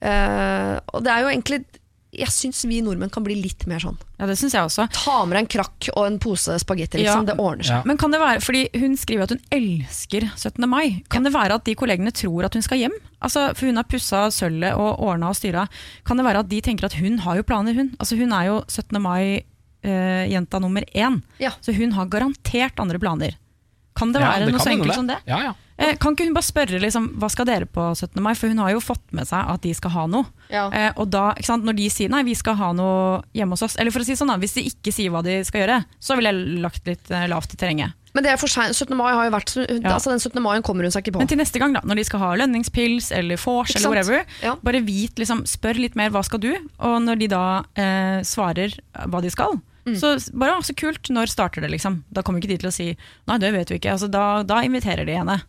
Uh, 0.02 0.80
og 0.94 1.04
det 1.04 1.12
er 1.12 1.22
jo 1.22 1.30
egentlig, 1.30 1.60
jeg 2.12 2.28
syns 2.28 2.58
vi 2.68 2.82
nordmenn 2.84 3.10
kan 3.12 3.24
bli 3.24 3.38
litt 3.40 3.64
mer 3.70 3.80
sånn. 3.80 3.96
Ja, 4.18 4.26
det 4.28 4.34
synes 4.36 4.52
jeg 4.52 4.66
også. 4.68 4.84
Ta 4.92 5.14
med 5.24 5.32
deg 5.36 5.46
en 5.46 5.50
krakk 5.54 5.88
og 5.94 6.02
en 6.04 6.18
pose 6.20 6.58
spagetti, 6.60 7.00
liksom. 7.00 7.24
Ja. 7.24 7.32
Det 7.32 7.36
ordner 7.40 7.64
seg. 7.64 7.78
Ja. 7.80 7.88
Men 7.88 8.00
kan 8.00 8.12
det 8.12 8.20
være, 8.20 8.42
fordi 8.44 8.62
Hun 8.82 8.96
skriver 9.00 9.24
at 9.24 9.32
hun 9.32 9.40
elsker 9.56 10.28
17. 10.36 10.68
mai. 10.68 11.02
Kan 11.08 11.24
det 11.24 11.32
være 11.32 11.56
at 11.56 11.64
de 11.64 11.74
kollegene 11.78 12.12
tror 12.12 12.44
at 12.44 12.54
hun 12.58 12.64
skal 12.64 12.82
hjem? 12.82 12.98
Altså, 13.24 13.48
for 13.56 13.66
Hun 13.66 13.80
har 13.80 13.88
pussa 13.88 14.26
sølvet 14.34 14.76
og 14.76 15.00
ordna 15.00 15.30
og 15.32 15.38
styra. 15.40 15.64
Kan 16.04 16.20
det 16.20 16.26
være 16.28 16.44
at 16.44 16.50
de 16.52 16.60
tenker 16.60 16.90
at 16.90 16.98
hun 17.00 17.16
har 17.24 17.40
jo 17.40 17.46
planer, 17.48 17.72
hun? 17.80 17.94
Altså, 17.98 18.18
hun 18.20 18.32
er 18.36 18.50
jo 18.50 18.58
17. 18.68 19.00
mai-jenta 19.00 20.60
nummer 20.60 20.84
én. 20.92 21.22
Ja. 21.40 21.54
Så 21.64 21.72
hun 21.72 21.96
har 21.96 22.12
garantert 22.12 22.78
andre 22.82 23.00
planer. 23.00 23.38
Kan 23.94 24.12
det 24.14 24.22
Ja, 24.22 24.30
være 24.32 24.46
det 24.46 24.52
noe 24.54 24.58
kan 24.58 24.66
så 24.66 24.72
enkelt 24.72 24.94
som 24.94 25.06
det? 25.10 25.18
Ja, 25.28 25.38
ja. 25.42 25.52
Eh, 25.82 25.96
kan 25.98 26.14
ikke 26.14 26.24
hun 26.28 26.34
bare 26.36 26.46
spørre 26.46 26.78
liksom, 26.80 27.08
hva 27.18 27.28
skal 27.32 27.46
dere 27.48 27.66
på 27.66 27.82
17. 27.96 28.20
mai? 28.22 28.34
For 28.38 28.48
hun 28.52 28.58
har 28.62 28.70
jo 28.70 28.80
fått 28.80 29.02
med 29.12 29.26
seg 29.26 29.48
at 29.50 29.60
de 29.64 29.72
skal 29.74 29.90
ha 29.90 30.06
noe. 30.06 30.24
Ja. 30.52 30.68
Eh, 30.70 30.92
og 30.96 31.10
da, 31.10 31.32
ikke 31.34 31.48
sant, 31.48 31.64
når 31.64 31.74
de 31.76 31.88
sier 31.90 32.08
nei, 32.12 32.22
vi 32.22 32.34
skal 32.38 32.54
ha 32.60 32.72
noe 32.76 33.22
hjemme 33.34 33.56
hos 33.56 33.62
oss 33.66 33.76
Eller 33.80 33.90
for 33.90 34.00
å 34.00 34.04
si 34.06 34.14
sånn 34.14 34.28
da, 34.30 34.36
hvis 34.38 34.54
de 34.54 34.62
ikke 34.68 34.92
sier 34.94 35.10
hva 35.10 35.22
de 35.24 35.40
skal 35.44 35.64
gjøre, 35.64 35.80
så 35.98 36.16
ville 36.16 36.30
jeg 36.32 36.60
lagt 36.62 36.86
litt 36.86 37.10
eh, 37.10 37.26
lavt 37.32 37.52
i 37.54 37.56
terrenget. 37.60 37.92
Men 38.14 38.24
det 38.26 38.30
er 38.34 38.36
for 38.36 38.46
sent. 38.52 38.76
17. 38.76 38.92
mai 38.96 39.10
har 39.16 39.24
jo 39.24 39.32
vært 39.32 39.54
Ja. 39.82 39.94
altså 39.96 40.10
Den 40.12 40.20
17. 40.20 40.40
mai 40.44 40.60
kommer 40.60 40.84
hun 40.84 40.92
seg 40.92 41.02
ikke 41.06 41.14
på. 41.16 41.18
Men 41.24 41.28
til 41.32 41.38
neste 41.40 41.58
gang, 41.58 41.72
da, 41.72 41.80
når 41.80 41.96
de 41.96 42.04
skal 42.04 42.20
ha 42.20 42.30
lønningspils 42.36 43.10
eller 43.16 43.36
vors 43.40 43.74
eller 43.74 43.88
whatever, 43.88 44.24
Ja. 44.44 44.54
bare 44.62 44.82
vit, 44.84 45.16
liksom, 45.16 45.44
spør 45.48 45.80
litt 45.80 45.96
mer 45.96 46.10
hva 46.10 46.22
skal 46.24 46.38
du, 46.38 46.52
og 46.78 47.00
når 47.02 47.18
de 47.18 47.26
da 47.32 47.64
eh, 47.74 48.20
svarer 48.20 48.76
hva 49.08 49.22
de 49.24 49.30
skal, 49.32 49.56
Mm. 49.82 49.96
så 49.98 50.14
bare 50.38 50.58
«Å, 50.58 50.62
så 50.62 50.74
kult, 50.78 51.10
når 51.10 51.32
starter 51.32 51.64
det, 51.64 51.72
liksom? 51.74 52.02
Da 52.14 52.22
kommer 52.22 52.42
ikke 52.42 52.52
de 52.52 52.60
til 52.62 52.70
å 52.70 52.74
si 52.74 52.92
nei, 52.92 53.38
det 53.42 53.50
vet 53.54 53.72
vi 53.72 53.80
ikke. 53.80 53.96
Altså, 53.96 54.10
da, 54.12 54.42
da 54.46 54.60
inviterer 54.66 55.08
de 55.08 55.18
henne. 55.18 55.40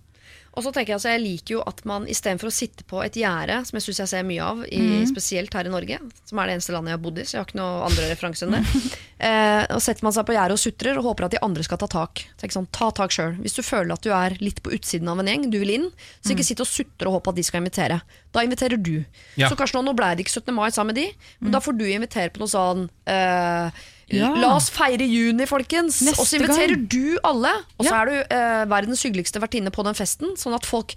Og 0.54 0.62
så 0.62 0.70
tenker 0.70 0.94
Jeg 0.94 1.00
altså, 1.00 1.12
jeg 1.16 1.22
liker 1.24 1.56
jo 1.56 1.62
at 1.66 1.80
man 1.90 2.04
istedenfor 2.10 2.50
å 2.50 2.54
sitte 2.54 2.86
på 2.86 3.00
et 3.02 3.16
gjerde, 3.18 3.56
som 3.66 3.78
jeg 3.78 3.86
syns 3.88 4.02
jeg 4.04 4.12
ser 4.12 4.26
mye 4.28 4.46
av, 4.46 4.60
i, 4.68 4.82
mm. 5.02 5.08
spesielt 5.10 5.56
her 5.58 5.66
i 5.66 5.72
Norge, 5.74 5.98
som 6.30 6.40
er 6.40 6.50
det 6.50 6.58
eneste 6.58 6.76
landet 6.76 6.94
jeg 6.94 7.00
har 7.00 7.04
bodd 7.06 7.22
i, 7.22 7.26
så 7.26 7.36
jeg 7.36 7.42
har 7.42 7.48
ikke 7.50 7.58
noen 7.58 7.86
andre 7.88 8.10
referanse 8.12 8.46
enn 8.46 8.58
det, 8.60 8.62
eh, 9.30 9.64
og 9.74 9.82
setter 9.82 10.06
man 10.06 10.14
seg 10.14 10.28
på 10.28 10.36
gjerdet 10.38 10.58
og 10.58 10.62
sutrer 10.62 11.00
og 11.02 11.08
håper 11.10 11.28
at 11.28 11.34
de 11.34 11.42
andre 11.48 11.66
skal 11.66 11.82
ta 11.82 11.90
tak. 11.96 12.22
Tenk 12.42 12.54
sånn, 12.54 12.70
ta 12.78 12.92
tak 12.94 13.16
selv. 13.16 13.42
Hvis 13.42 13.58
du 13.58 13.64
føler 13.66 13.96
at 13.96 14.06
du 14.06 14.14
er 14.14 14.38
litt 14.46 14.62
på 14.66 14.76
utsiden 14.78 15.10
av 15.10 15.24
en 15.24 15.32
gjeng, 15.34 15.50
du 15.50 15.58
vil 15.64 15.74
inn, 15.80 15.90
så 16.22 16.36
ikke 16.36 16.46
sitt 16.46 16.62
og 16.62 16.70
sutre 16.70 17.10
og 17.10 17.18
håpe 17.18 17.34
at 17.34 17.42
de 17.42 17.48
skal 17.50 17.64
invitere. 17.64 17.98
Da 18.36 18.46
inviterer 18.46 18.78
du. 18.78 19.00
Ja. 19.42 19.50
Så 19.50 19.58
kanskje 19.58 19.80
nå, 19.80 19.88
nå 19.90 19.98
ble 19.98 20.14
det 20.14 20.28
ikke 20.28 20.38
17. 20.38 20.54
mai 20.54 20.70
sammen 20.70 20.94
med 20.94 21.02
de, 21.02 21.34
men 21.42 21.58
da 21.58 21.64
får 21.66 21.82
du 21.82 21.88
invitere 21.90 22.30
på 22.30 22.44
noe 22.44 22.54
sånn 22.54 22.86
eh, 23.10 23.84
Ja. 24.12 24.34
La 24.36 24.56
oss 24.56 24.70
feire 24.70 25.06
juni, 25.08 25.46
folkens! 25.50 26.02
Neste 26.04 26.20
og 26.22 26.28
så 26.28 26.38
inviterer 26.40 26.76
gang. 26.76 26.88
du 26.90 27.20
alle. 27.24 27.54
Og 27.80 27.86
så 27.86 27.92
Ja. 27.92 28.02
er 28.02 28.06
du 28.06 28.36
eh, 28.36 28.66
verdens 28.66 29.04
hyggeligste 29.04 29.40
vertinne 29.42 29.72
på 29.72 29.84
den 29.86 29.94
festen, 29.96 30.36
sånn 30.38 30.54
at 30.56 30.66
folk 30.66 30.94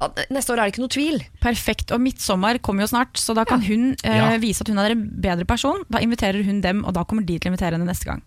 at 0.00 0.16
Neste 0.32 0.54
år 0.54 0.58
er 0.62 0.64
det 0.70 0.72
ikke 0.74 0.80
noe 0.80 0.88
tvil. 0.88 1.18
Perfekt. 1.42 1.90
Og 1.92 2.00
midtsommer 2.00 2.56
kommer 2.64 2.86
jo 2.86 2.88
snart, 2.88 3.18
så 3.20 3.34
da 3.36 3.44
kan 3.44 3.60
hun 3.60 3.94
eh, 4.02 4.16
Ja. 4.16 4.30
vise 4.38 4.62
at 4.62 4.68
hun 4.68 4.78
er 4.78 4.92
en 4.92 5.02
bedre 5.20 5.44
person. 5.44 5.84
Da 5.90 5.98
inviterer 5.98 6.42
hun 6.42 6.62
dem, 6.62 6.84
og 6.86 6.94
da 6.94 7.04
kommer 7.04 7.20
de 7.26 7.38
til 7.38 7.50
å 7.50 7.52
invitere 7.54 7.76
henne 7.76 7.84
neste 7.84 8.04
gang. 8.08 8.22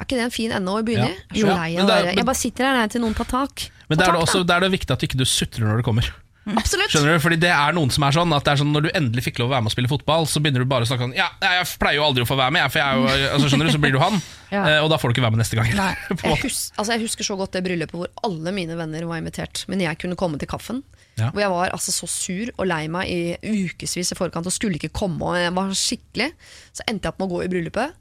Er 0.00 0.04
ikke 0.04 0.16
det 0.16 0.24
en 0.24 0.30
fin 0.34 0.50
ende 0.50 0.66
å 0.72 0.82
begynne 0.82 1.12
i? 1.12 1.38
Jeg 1.38 2.16
Ja, 2.16 2.24
bare 2.24 2.34
sitter 2.34 2.64
her 2.64 2.74
nei, 2.74 2.86
til 2.88 3.02
noen 3.02 3.14
tar 3.14 3.24
tak. 3.28 3.68
Men 3.88 3.98
der 3.98 4.06
da 4.06 4.10
er 4.10 4.16
det, 4.16 4.22
også, 4.26 4.40
er 4.50 4.60
det 4.64 4.70
viktig 4.72 4.90
at 4.90 5.02
ikke 5.06 5.18
du 5.20 5.24
sutrer 5.24 5.62
når 5.68 5.76
du 5.76 5.82
kommer. 5.86 6.08
Absolutt. 6.42 6.90
Skjønner 6.90 7.14
du? 7.14 7.22
Fordi 7.22 7.36
det 7.38 7.50
er 7.54 7.74
noen 7.76 7.90
som 7.94 8.02
er 8.02 8.14
sånn 8.16 8.32
at 8.34 8.42
det 8.42 8.50
er 8.50 8.58
sånn 8.58 8.72
Når 8.74 8.82
du 8.82 8.88
endelig 8.98 9.22
fikk 9.28 9.36
lov 9.38 9.46
å 9.46 9.52
være 9.52 9.62
med 9.62 9.70
og 9.70 9.74
spille 9.76 9.90
fotball, 9.92 10.24
så 10.26 10.40
begynner 10.42 10.64
du 10.64 10.70
bare 10.72 10.82
å 10.82 10.88
snakke 10.90 11.06
sånn 11.06 11.14
Ja, 11.14 11.28
jeg 11.38 11.68
pleier 11.78 12.00
jo 12.00 12.06
aldri 12.08 12.24
å 12.24 12.26
få 12.26 12.34
være 12.40 12.50
med, 12.56 12.64
jeg, 12.64 12.72
for 12.74 12.80
jeg 12.82 12.88
er 12.88 12.98
jo 12.98 13.28
altså, 13.36 13.50
Skjønner 13.52 13.68
du, 13.70 13.72
så 13.76 13.82
blir 13.84 13.94
du 13.94 14.00
han. 14.02 14.16
Ja. 14.52 14.62
eh, 14.68 14.78
Og 14.84 14.90
da 14.92 14.98
får 15.00 15.08
du 15.08 15.14
ikke 15.14 15.22
være 15.24 15.32
med 15.32 15.40
neste 15.40 15.56
gang. 15.56 15.70
Nei, 15.78 15.92
Jeg, 16.26 16.40
hus 16.42 16.58
altså 16.76 16.92
jeg 16.92 17.00
husker 17.06 17.24
så 17.24 17.36
godt 17.40 17.54
det 17.56 17.62
bryllupet 17.64 17.96
hvor 17.96 18.10
alle 18.26 18.52
mine 18.52 18.74
venner 18.76 19.06
var 19.08 19.22
invitert, 19.22 19.62
men 19.72 19.80
jeg 19.80 19.96
kunne 20.02 20.18
komme 20.20 20.36
til 20.42 20.50
kaffen. 20.50 20.82
Ja. 21.16 21.30
Hvor 21.32 21.40
jeg 21.40 21.52
var 21.54 21.72
altså 21.72 21.94
så 21.94 22.08
sur 22.10 22.50
og 22.58 22.66
lei 22.68 22.82
meg 22.92 23.08
i 23.08 23.22
ukevis 23.40 24.12
i 24.12 24.18
forkant 24.18 24.50
og 24.50 24.52
skulle 24.52 24.76
ikke 24.76 24.90
komme. 24.92 25.24
Og 25.24 25.38
jeg 25.40 25.54
var 25.56 25.72
skikkelig 25.76 26.28
Så 26.74 26.84
endte 26.88 27.06
jeg 27.08 27.14
opp 27.14 27.22
med 27.22 27.30
å 27.30 27.32
gå 27.38 27.40
i 27.46 27.50
bryllupet 27.54 27.96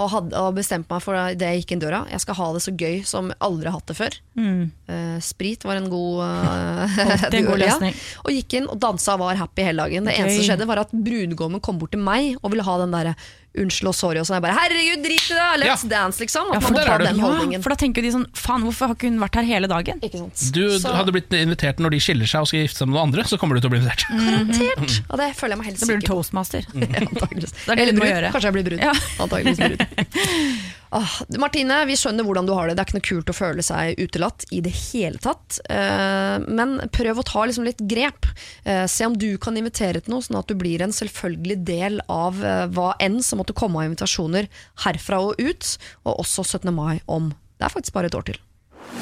og 0.00 0.10
hadde 0.14 0.40
og 0.40 0.56
bestemte 0.56 0.88
meg 0.92 1.02
for 1.04 1.18
det 1.36 1.50
jeg 1.50 1.62
gikk 1.62 1.74
inn 1.74 1.82
døra. 1.82 2.00
Jeg 2.12 2.22
skal 2.24 2.38
ha 2.38 2.48
det 2.56 2.62
så 2.64 2.72
gøy 2.72 3.02
som 3.08 3.28
jeg 3.32 3.40
aldri 3.46 3.68
har 3.68 3.76
hatt 3.76 3.90
det 3.90 3.98
før. 3.98 4.16
Eh, 4.40 5.18
sprit 5.24 5.66
var 5.68 5.80
en 5.80 5.90
god 5.92 6.22
uh, 6.24 6.98
en 7.28 7.48
god 7.50 7.62
løsning. 7.64 8.00
Og 8.24 8.32
gikk 8.34 8.58
inn 8.60 8.70
og 8.70 8.80
dansa 8.82 9.16
og 9.18 9.24
var 9.24 9.40
happy 9.42 9.66
hele 9.68 9.84
dagen. 9.84 10.08
Det 10.08 10.16
eneste 10.16 10.40
som 10.40 10.48
skjedde, 10.52 10.68
var 10.70 10.82
at 10.84 10.94
brudgommen 10.94 11.62
kom 11.64 11.80
bort 11.80 11.94
til 11.96 12.02
meg 12.04 12.36
og 12.40 12.54
ville 12.54 12.66
ha 12.66 12.78
den 12.82 12.96
derre 12.96 13.16
unnskyld 13.58 13.88
og 13.90 13.94
sorry 13.98 14.18
og 14.20 14.26
sånn. 14.28 14.36
Jeg 14.38 14.42
bare 14.44 14.54
herregud, 14.54 15.02
drit 15.04 15.24
i 15.30 15.34
det! 15.34 15.46
Let's 15.64 15.82
Ja. 15.82 15.88
dance, 15.90 16.20
liksom. 16.22 16.46
At 16.50 16.54
Ja, 16.54 16.60
for 16.60 16.70
man 16.70 16.72
må 16.72 16.76
der 16.78 16.86
ta 16.86 16.94
er 16.94 16.98
den 17.06 17.16
Ja, 17.18 17.22
holdningen. 17.24 17.62
for 17.62 17.70
da 17.70 17.76
tenker 17.76 18.02
de 18.02 18.10
sånn 18.14 18.26
Faen, 18.32 18.62
hvorfor 18.62 18.86
har 18.86 18.94
ikke 18.94 19.08
hun 19.10 19.18
vært 19.18 19.34
her 19.34 19.42
hele 19.42 19.66
dagen? 19.66 19.98
Ikke 20.00 20.18
sant? 20.18 20.52
Du 20.52 20.78
Så- 20.78 20.92
hadde 20.94 21.10
blitt 21.12 21.30
invitert 21.34 21.78
når 21.82 21.90
de 21.90 21.98
skiller 21.98 22.26
seg 22.30 22.40
og 22.40 22.46
skal 22.48 22.60
gifte 22.60 22.78
seg 22.78 22.86
med 22.88 22.94
noen 22.94 23.02
andre, 23.10 23.22
så 23.24 23.38
kommer 23.38 23.54
du 23.54 23.60
til 23.60 23.70
å 23.70 23.72
bli 23.74 23.80
invitert. 23.80 24.04
Garantert. 24.08 25.00
Og 25.10 25.18
det 25.18 25.34
føler 25.36 25.50
jeg 25.50 25.58
meg 25.58 25.66
helt 25.66 25.80
Da 25.80 25.86
blir 25.86 25.98
du 25.98 26.06
sikker 26.06 26.14
på. 26.14 26.22
toastmaster. 26.22 26.62
Mm. 26.74 26.80
Det 26.80 27.68
er 27.68 27.78
Eller 27.78 27.92
brud. 27.92 28.32
Kanskje 28.32 28.42
jeg 28.42 28.52
blir 28.54 28.64
brud. 28.64 28.78
Ja. 28.80 28.92
Antageligvis 29.18 29.58
brud. 29.58 29.86
Ah, 30.92 31.10
Martine, 31.38 31.84
vi 31.86 31.94
skjønner 31.94 32.26
hvordan 32.26 32.48
du 32.48 32.52
har 32.56 32.66
det. 32.66 32.74
Det 32.74 32.82
er 32.82 32.88
ikke 32.88 32.98
noe 32.98 33.06
kult 33.06 33.30
å 33.30 33.36
føle 33.36 33.62
seg 33.62 34.00
utelatt 34.02 34.42
i 34.50 34.58
det 34.64 34.72
hele 34.74 35.20
tatt. 35.22 35.60
Eh, 35.70 36.36
men 36.50 36.80
prøv 36.90 37.20
å 37.22 37.26
ta 37.26 37.44
liksom 37.46 37.68
litt 37.68 37.84
grep. 37.92 38.26
Eh, 38.64 38.82
se 38.90 39.06
om 39.06 39.14
du 39.14 39.28
kan 39.38 39.58
invitere 39.58 40.02
til 40.02 40.16
noe, 40.16 40.24
sånn 40.26 40.40
at 40.40 40.50
du 40.50 40.56
blir 40.58 40.82
en 40.82 40.94
selvfølgelig 40.94 41.60
del 41.68 42.02
av 42.10 42.42
eh, 42.42 42.64
hva 42.74 42.96
enn 42.98 43.20
som 43.22 43.38
måtte 43.38 43.54
komme 43.54 43.78
av 43.78 43.86
invitasjoner 43.86 44.50
herfra 44.82 45.22
og 45.28 45.38
ut, 45.38 45.76
og 46.02 46.24
også 46.24 46.46
17. 46.58 46.74
mai 46.74 46.98
om 47.06 47.30
Det 47.60 47.68
er 47.68 47.76
faktisk 47.76 47.94
bare 47.94 48.10
et 48.10 48.18
år 48.18 48.26
til. 48.26 48.42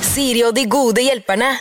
Siri 0.05 0.45
og 0.45 0.57
de 0.59 0.69
gode 0.69 1.01
hjelperne. 1.01 1.55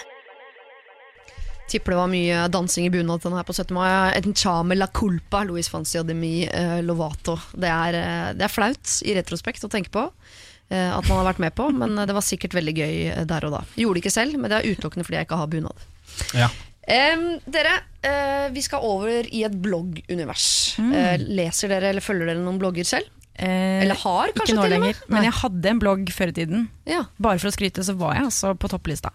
Tipper 1.68 1.94
det 1.94 2.00
var 2.00 2.12
mye 2.12 2.44
dansing 2.52 2.88
i 2.88 2.92
bunad 2.94 3.24
denne 3.24 3.40
her 3.42 3.48
på 3.48 3.56
17. 3.56 3.74
mai. 3.76 3.90
En 4.16 4.36
chame 4.38 4.78
la 4.78 4.88
culpa, 4.88 5.44
Louis 5.48 5.68
Fancy 5.68 5.98
og 6.00 6.08
Demi 6.08 6.46
eh, 6.48 6.80
Lovato. 6.86 7.36
Det 7.52 7.72
er, 7.72 7.98
eh, 8.00 8.30
det 8.40 8.48
er 8.48 8.54
flaut 8.54 8.94
i 9.04 9.18
retrospekt 9.18 9.68
å 9.68 9.72
tenke 9.72 9.92
på 9.92 10.06
eh, 10.08 10.92
at 10.94 11.10
man 11.10 11.20
har 11.20 11.28
vært 11.34 11.44
med 11.44 11.58
på, 11.58 11.68
men 11.76 12.00
det 12.08 12.16
var 12.16 12.26
sikkert 12.26 12.56
veldig 12.56 12.76
gøy 12.78 12.96
eh, 13.12 13.26
der 13.28 13.50
og 13.50 13.58
da. 13.58 13.66
Gjorde 13.76 14.00
det 14.00 14.06
ikke 14.06 14.16
selv, 14.16 14.40
men 14.40 14.54
det 14.54 14.62
er 14.62 14.72
utelukkende 14.72 15.08
fordi 15.08 15.20
jeg 15.20 15.28
ikke 15.28 15.42
har 15.44 15.52
bunad. 15.52 15.86
Ja. 16.38 16.50
Um, 16.88 17.26
dere, 17.52 17.74
uh, 18.08 18.48
vi 18.56 18.64
skal 18.64 18.86
over 18.88 19.28
i 19.28 19.44
et 19.44 19.56
bloggunivers. 19.60 20.48
Eh, 20.80 21.20
leser 21.20 21.74
dere 21.74 21.92
eller 21.92 22.04
følger 22.06 22.32
dere 22.32 22.40
noen 22.40 22.62
blogger 22.62 22.88
selv? 22.88 23.12
Eh, 23.38 23.84
Eller 23.84 24.00
har, 24.02 24.32
kanskje, 24.34 24.56
Ikke 24.56 24.62
nå 24.64 24.70
lenger. 24.72 25.02
Men 25.12 25.28
jeg 25.28 25.36
hadde 25.42 25.70
en 25.70 25.82
blogg 25.84 26.08
før 26.16 26.32
i 26.32 26.38
tiden. 26.40 26.68
Ja. 26.90 27.04
Bare 27.22 27.42
for 27.42 27.52
å 27.52 27.54
skryte, 27.54 27.84
så 27.86 27.94
var 28.00 28.16
jeg 28.16 28.30
altså 28.32 28.56
på 28.58 28.72
topplista. 28.72 29.12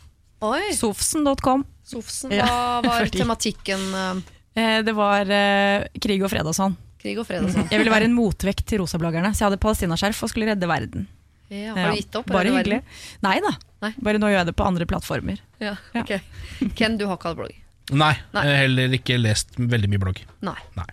Sofsen.com. 0.77 1.65
Sofsen, 1.85 2.31
hva 2.39 2.81
var 2.87 3.11
tematikken 3.13 3.89
eh, 3.95 4.23
Eh, 4.53 4.83
det 4.85 4.93
var 4.93 5.25
eh, 5.33 5.87
krig 5.97 6.21
og 6.21 6.29
fred 6.29 6.45
og 6.45 6.53
sånn. 6.53 6.75
krig 7.01 7.17
og 7.17 7.25
fred 7.25 7.47
og 7.47 7.55
sånn? 7.55 7.71
Jeg 7.73 7.81
ville 7.81 7.93
være 7.95 8.05
en 8.05 8.13
motvekt 8.13 8.67
til 8.69 8.83
rosabloggerne, 8.83 9.31
så 9.33 9.41
jeg 9.41 9.49
hadde 9.49 9.61
palestinaskjerf 9.63 10.19
og 10.27 10.29
skulle 10.29 10.51
redde 10.51 10.69
verden. 10.69 11.07
Ja, 11.49 11.73
har 11.73 11.95
du 11.95 11.97
gitt 11.97 12.19
opp? 12.21 12.29
Bare 12.29 12.53
hyggelig. 12.53 12.83
verden? 12.83 13.25
Nei 13.25 13.39
da. 13.45 13.55
Nei. 13.81 13.91
Bare 14.05 14.21
nå 14.21 14.29
gjør 14.29 14.39
jeg 14.43 14.51
det 14.51 14.55
på 14.61 14.67
andre 14.69 14.87
plattformer. 14.93 15.41
Ja, 15.61 15.73
Ja. 15.97 16.05
Ken, 16.77 16.99
du 17.01 17.07
har 17.09 17.17
ikke 17.17 17.33
hatt 17.33 17.41
blogg? 17.41 17.57
Nei, 17.93 18.13
Nei. 18.37 18.45
jeg 18.45 18.53
har 18.53 18.61
heller 18.63 18.95
ikke 19.01 19.17
lest 19.21 19.57
veldig 19.57 19.91
mye 19.93 20.05
blogg. 20.05 20.21
Nei. 20.45 20.59
Nei. 20.77 20.87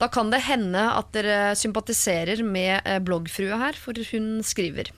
Da 0.00 0.08
kan 0.12 0.28
det 0.32 0.42
hende 0.46 0.84
at 0.92 1.08
dere 1.16 1.54
sympatiserer 1.58 2.44
med 2.44 2.84
bloggfrua 3.08 3.56
her, 3.64 3.72
for 3.80 3.96
hun 4.12 4.38
skriver 4.44 4.92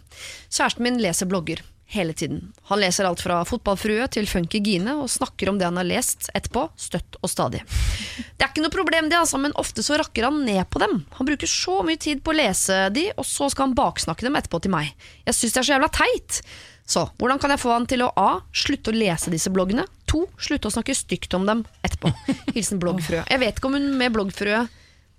Kjæresten 0.50 0.82
min 0.86 0.98
leser 1.02 1.30
blogger 1.30 1.62
hele 1.90 2.14
tiden. 2.14 2.52
Han 2.70 2.80
leser 2.80 3.04
alt 3.08 3.22
fra 3.22 3.40
Fotballfrue 3.44 4.06
til 4.14 4.28
Funky 4.30 4.60
Gine 4.62 4.94
og 5.02 5.10
snakker 5.10 5.50
om 5.50 5.58
det 5.58 5.66
han 5.66 5.78
har 5.80 5.88
lest 5.88 6.28
etterpå, 6.34 6.68
støtt 6.78 7.18
og 7.18 7.30
stadig. 7.30 7.64
Det 7.66 8.44
er 8.44 8.50
ikke 8.50 8.64
noe 8.64 8.74
problem 8.74 9.10
det, 9.10 9.18
altså, 9.18 9.40
men 9.42 9.54
ofte 9.58 9.82
så 9.82 9.98
rakker 9.98 10.28
han 10.28 10.42
ned 10.46 10.62
på 10.70 10.82
dem. 10.82 11.00
Han 11.18 11.28
bruker 11.28 11.50
så 11.50 11.80
mye 11.86 11.98
tid 12.00 12.22
på 12.22 12.30
å 12.30 12.38
lese 12.38 12.82
de, 12.94 13.08
og 13.16 13.26
så 13.26 13.50
skal 13.50 13.68
han 13.68 13.78
baksnakke 13.78 14.26
dem 14.26 14.38
etterpå 14.38 14.62
til 14.62 14.74
meg. 14.74 14.92
Jeg 15.26 15.38
syns 15.38 15.56
det 15.56 15.62
er 15.62 15.68
så 15.68 15.74
jævla 15.76 15.90
teit. 15.98 16.42
Så 16.90 17.04
hvordan 17.20 17.38
kan 17.42 17.52
jeg 17.54 17.62
få 17.62 17.74
han 17.74 17.86
til 17.90 18.02
å 18.02 18.10
A. 18.18 18.30
Slutte 18.54 18.90
å 18.90 18.96
lese 18.96 19.30
disse 19.30 19.50
bloggene. 19.54 19.84
To. 20.10 20.24
Slutte 20.42 20.70
å 20.70 20.74
snakke 20.74 20.96
stygt 20.98 21.34
om 21.38 21.46
dem 21.46 21.62
etterpå. 21.86 22.10
Hilsen 22.56 22.82
bloggfrue. 22.82 23.22
Jeg 23.26 23.42
vet 23.42 23.58
ikke 23.58 23.70
om 23.70 23.78
hun 23.78 23.92
med 23.98 24.14
bloggfrue 24.16 24.64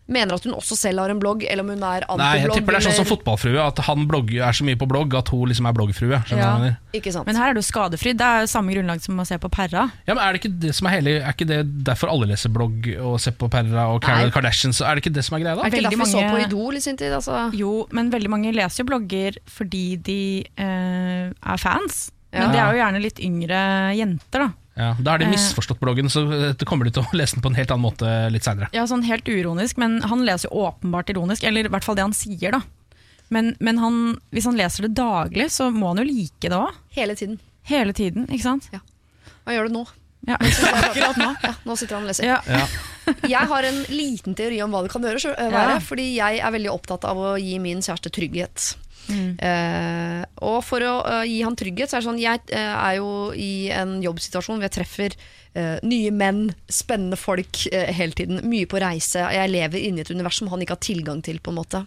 mener 0.07 0.33
at 0.35 0.43
hun 0.43 0.53
også 0.57 0.75
selv 0.75 0.99
har 0.99 1.09
en 1.13 1.19
blogg, 1.21 1.43
eller 1.47 1.63
om 1.63 1.69
hun 1.69 1.77
er 1.83 1.83
Nei, 1.85 1.99
jeg 2.01 2.09
antiblogg. 2.09 2.55
tipper 2.57 2.73
det 2.73 2.79
er 2.81 2.85
sånn 2.89 2.97
som 2.97 3.05
fotballfrue, 3.07 3.61
at 3.63 3.77
han 3.85 4.07
blogger, 4.09 4.41
er 4.47 4.51
så 4.57 4.65
mye 4.67 4.75
på 4.81 4.87
blogg 4.89 5.13
at 5.15 5.29
hun 5.31 5.47
liksom 5.47 5.69
er 5.69 5.73
bloggfrue. 5.77 6.19
Ja. 6.33 6.49
Ikke 6.97 7.13
sant? 7.13 7.25
Men 7.29 7.35
her 7.39 7.51
er 7.51 7.53
du 7.53 7.61
skadefri. 7.61 8.11
Det 8.17 8.27
er 8.27 8.45
samme 8.51 8.73
grunnlag 8.75 8.99
som 9.01 9.19
å 9.21 9.25
se 9.27 9.37
på 9.39 9.47
Perra. 9.53 9.85
Ja, 10.07 10.13
men 10.15 10.23
Er 10.23 10.33
det 10.33 10.41
ikke 10.43 10.59
det 10.65 10.73
som 10.75 10.87
er 10.87 10.97
hele 10.97 11.13
Er 11.21 11.31
ikke 11.31 11.47
det 11.47 11.61
derfor 11.87 12.11
alle 12.11 12.27
leser 12.33 12.49
blogg 12.51 12.89
og 12.99 13.19
ser 13.23 13.31
på 13.39 13.47
Perra 13.49 13.87
og 13.93 14.01
Carol 14.03 14.31
Kardashian? 14.31 14.73
Så 14.75 14.83
er 14.89 14.95
det 14.95 15.05
ikke 15.05 15.13
det 15.15 15.23
som 15.23 15.37
er 15.37 15.45
greia 15.45 15.55
da? 15.55 15.63
er 15.63 15.69
det 15.69 15.79
ikke 15.79 15.89
derfor 15.91 16.05
vi 16.05 16.11
så 16.11 16.23
på 16.27 16.41
Idol 16.47 16.75
i 16.75 16.79
sin 16.83 16.97
tid? 16.97 17.13
Altså. 17.15 17.39
Jo, 17.55 17.87
men 17.91 18.09
veldig 18.11 18.29
mange 18.29 18.51
leser 18.55 18.83
jo 18.83 18.89
blogger 18.91 19.37
fordi 19.47 19.85
de 20.01 20.19
eh, 20.57 21.29
er 21.31 21.57
fans. 21.61 22.09
Men 22.31 22.41
Ja. 22.41 22.51
det 22.51 22.59
er 22.59 22.71
jo 22.71 22.79
gjerne 22.83 23.01
litt 23.03 23.19
yngre 23.19 23.61
jenter, 23.97 24.39
da. 24.47 24.51
Ja, 24.77 24.95
Da 24.99 25.11
har 25.11 25.19
de 25.19 25.25
Eh. 25.25 25.31
misforstått 25.31 25.79
bloggen, 25.81 26.07
så 26.09 26.23
det 26.57 26.65
kommer 26.65 26.85
de 26.87 26.91
til 26.95 27.03
å 27.03 27.11
lese 27.19 27.35
den 27.35 27.43
på 27.43 27.49
en 27.51 27.55
helt 27.59 27.71
annen 27.71 27.83
måte 27.83 28.31
litt 28.31 28.43
seinere. 28.47 28.69
Ja, 28.73 28.85
sånn 28.87 29.03
helt 29.03 29.27
uironisk, 29.27 29.77
men 29.77 29.99
han 30.01 30.23
leser 30.25 30.47
jo 30.49 30.63
åpenbart 30.67 31.09
ironisk, 31.11 31.43
eller 31.43 31.65
i 31.67 31.71
hvert 31.73 31.83
fall 31.83 31.95
det 31.99 32.05
han 32.07 32.13
sier, 32.15 32.51
da. 32.55 32.61
Men, 33.31 33.53
men 33.59 33.77
han, 33.79 33.97
hvis 34.31 34.45
han 34.47 34.57
leser 34.59 34.87
det 34.87 34.95
daglig, 34.95 35.49
så 35.51 35.69
må 35.71 35.91
han 35.93 36.01
jo 36.03 36.07
like 36.07 36.49
det 36.51 36.57
òg. 36.57 36.71
Hele 36.95 37.15
tiden. 37.15 37.39
Hele 37.63 37.93
tiden, 37.93 38.25
ikke 38.27 38.43
sant? 38.43 38.69
Ja. 38.73 38.79
Han 39.45 39.55
gjør 39.55 39.67
det 39.69 39.75
nå? 39.75 39.83
Ja, 40.27 40.35
akkurat 40.87 41.17
nå. 41.17 41.29
Ja, 41.43 41.53
nå 41.65 41.75
sitter 41.79 41.95
han 41.97 42.03
og 42.05 42.11
leser. 42.11 42.27
Ja. 42.27 42.39
Ja. 42.45 42.65
Jeg 43.27 43.47
har 43.49 43.63
en 43.65 43.79
liten 43.89 44.35
teori 44.37 44.59
om 44.63 44.71
hva 44.71 44.83
det 44.85 44.91
kan 44.93 45.01
gjøre, 45.03 45.33
være, 45.51 45.79
fordi 45.83 46.09
jeg 46.15 46.39
er 46.43 46.51
veldig 46.53 46.69
opptatt 46.71 47.07
av 47.09 47.17
å 47.17 47.31
gi 47.41 47.55
min 47.59 47.79
kjæreste 47.81 48.11
trygghet. 48.13 48.67
Mm. 49.09 49.35
Eh, 49.39 50.23
og 50.45 50.59
for 50.65 50.83
å 50.85 50.93
uh, 51.03 51.21
gi 51.27 51.41
han 51.43 51.57
trygghet, 51.57 51.89
så 51.89 51.97
er 51.97 52.03
det 52.03 52.07
sånn 52.07 52.21
Jeg 52.21 52.41
uh, 52.53 52.75
er 52.77 52.97
jo 52.99 53.09
i 53.35 53.69
en 53.73 53.97
jobbsituasjon 54.03 54.59
hvor 54.59 54.67
jeg 54.69 54.77
treffer 54.81 55.21
nye 55.83 56.13
menn, 56.15 56.45
spennende 56.71 57.17
folk 57.19 57.57
hele 57.67 58.15
tiden. 58.15 58.37
Mye 58.47 58.69
på 58.71 58.79
reise. 58.79 59.19
Jeg 59.35 59.51
lever 59.51 59.81
inni 59.83 59.99
et 59.99 60.07
univers 60.07 60.37
som 60.39 60.47
han 60.47 60.61
ikke 60.63 60.77
har 60.77 60.85
tilgang 60.85 61.19
til. 61.27 61.41
på 61.43 61.51
en 61.51 61.57
måte 61.57 61.81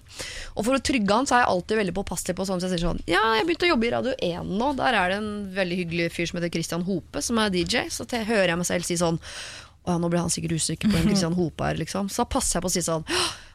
Og 0.53 0.67
for 0.67 0.77
å 0.77 0.83
trygge 0.85 1.17
han, 1.17 1.25
så 1.25 1.39
er 1.39 1.41
jeg 1.41 1.49
alltid 1.55 1.81
veldig 1.81 1.95
påpasselig 1.97 2.37
på 2.37 2.45
sånn 2.45 2.61
så 2.61 2.69
jeg 2.69 2.75
sier 2.75 2.91
sånn 2.91 3.01
Ja, 3.09 3.23
jeg 3.39 3.47
begynte 3.49 3.65
å 3.65 3.71
jobbe 3.71 3.89
i 3.89 3.95
Radio 3.95 4.13
1 4.29 4.53
nå. 4.61 4.69
Der 4.77 4.99
er 5.01 5.15
det 5.15 5.17
en 5.23 5.33
veldig 5.57 5.79
hyggelig 5.81 6.11
fyr 6.13 6.29
som 6.29 6.43
heter 6.43 6.53
Christian 6.53 6.85
Hope, 6.85 7.25
som 7.25 7.41
er 7.41 7.57
DJ. 7.57 7.87
Så 7.89 8.05
hører 8.13 8.53
jeg 8.53 8.61
meg 8.61 8.69
selv 8.69 8.85
si 8.85 8.99
sånn 9.01 9.17
Å 9.17 9.95
ja, 9.95 9.97
nå 9.97 10.13
ble 10.13 10.21
han 10.27 10.35
sikkert 10.37 10.61
usikker 10.61 10.93
på 10.93 10.99
hvem 10.99 11.09
Christian 11.15 11.41
Hope 11.41 11.65
er, 11.65 11.81
liksom. 11.81 12.13
Så 12.13 12.21
da 12.21 12.29
passer 12.37 12.59
jeg 12.59 12.67
på 12.69 12.75
å 12.75 12.77
si 12.77 12.85
sånn 12.85 13.09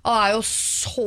Han 0.07 0.15
er 0.15 0.29
jo 0.37 0.41
så 0.47 1.03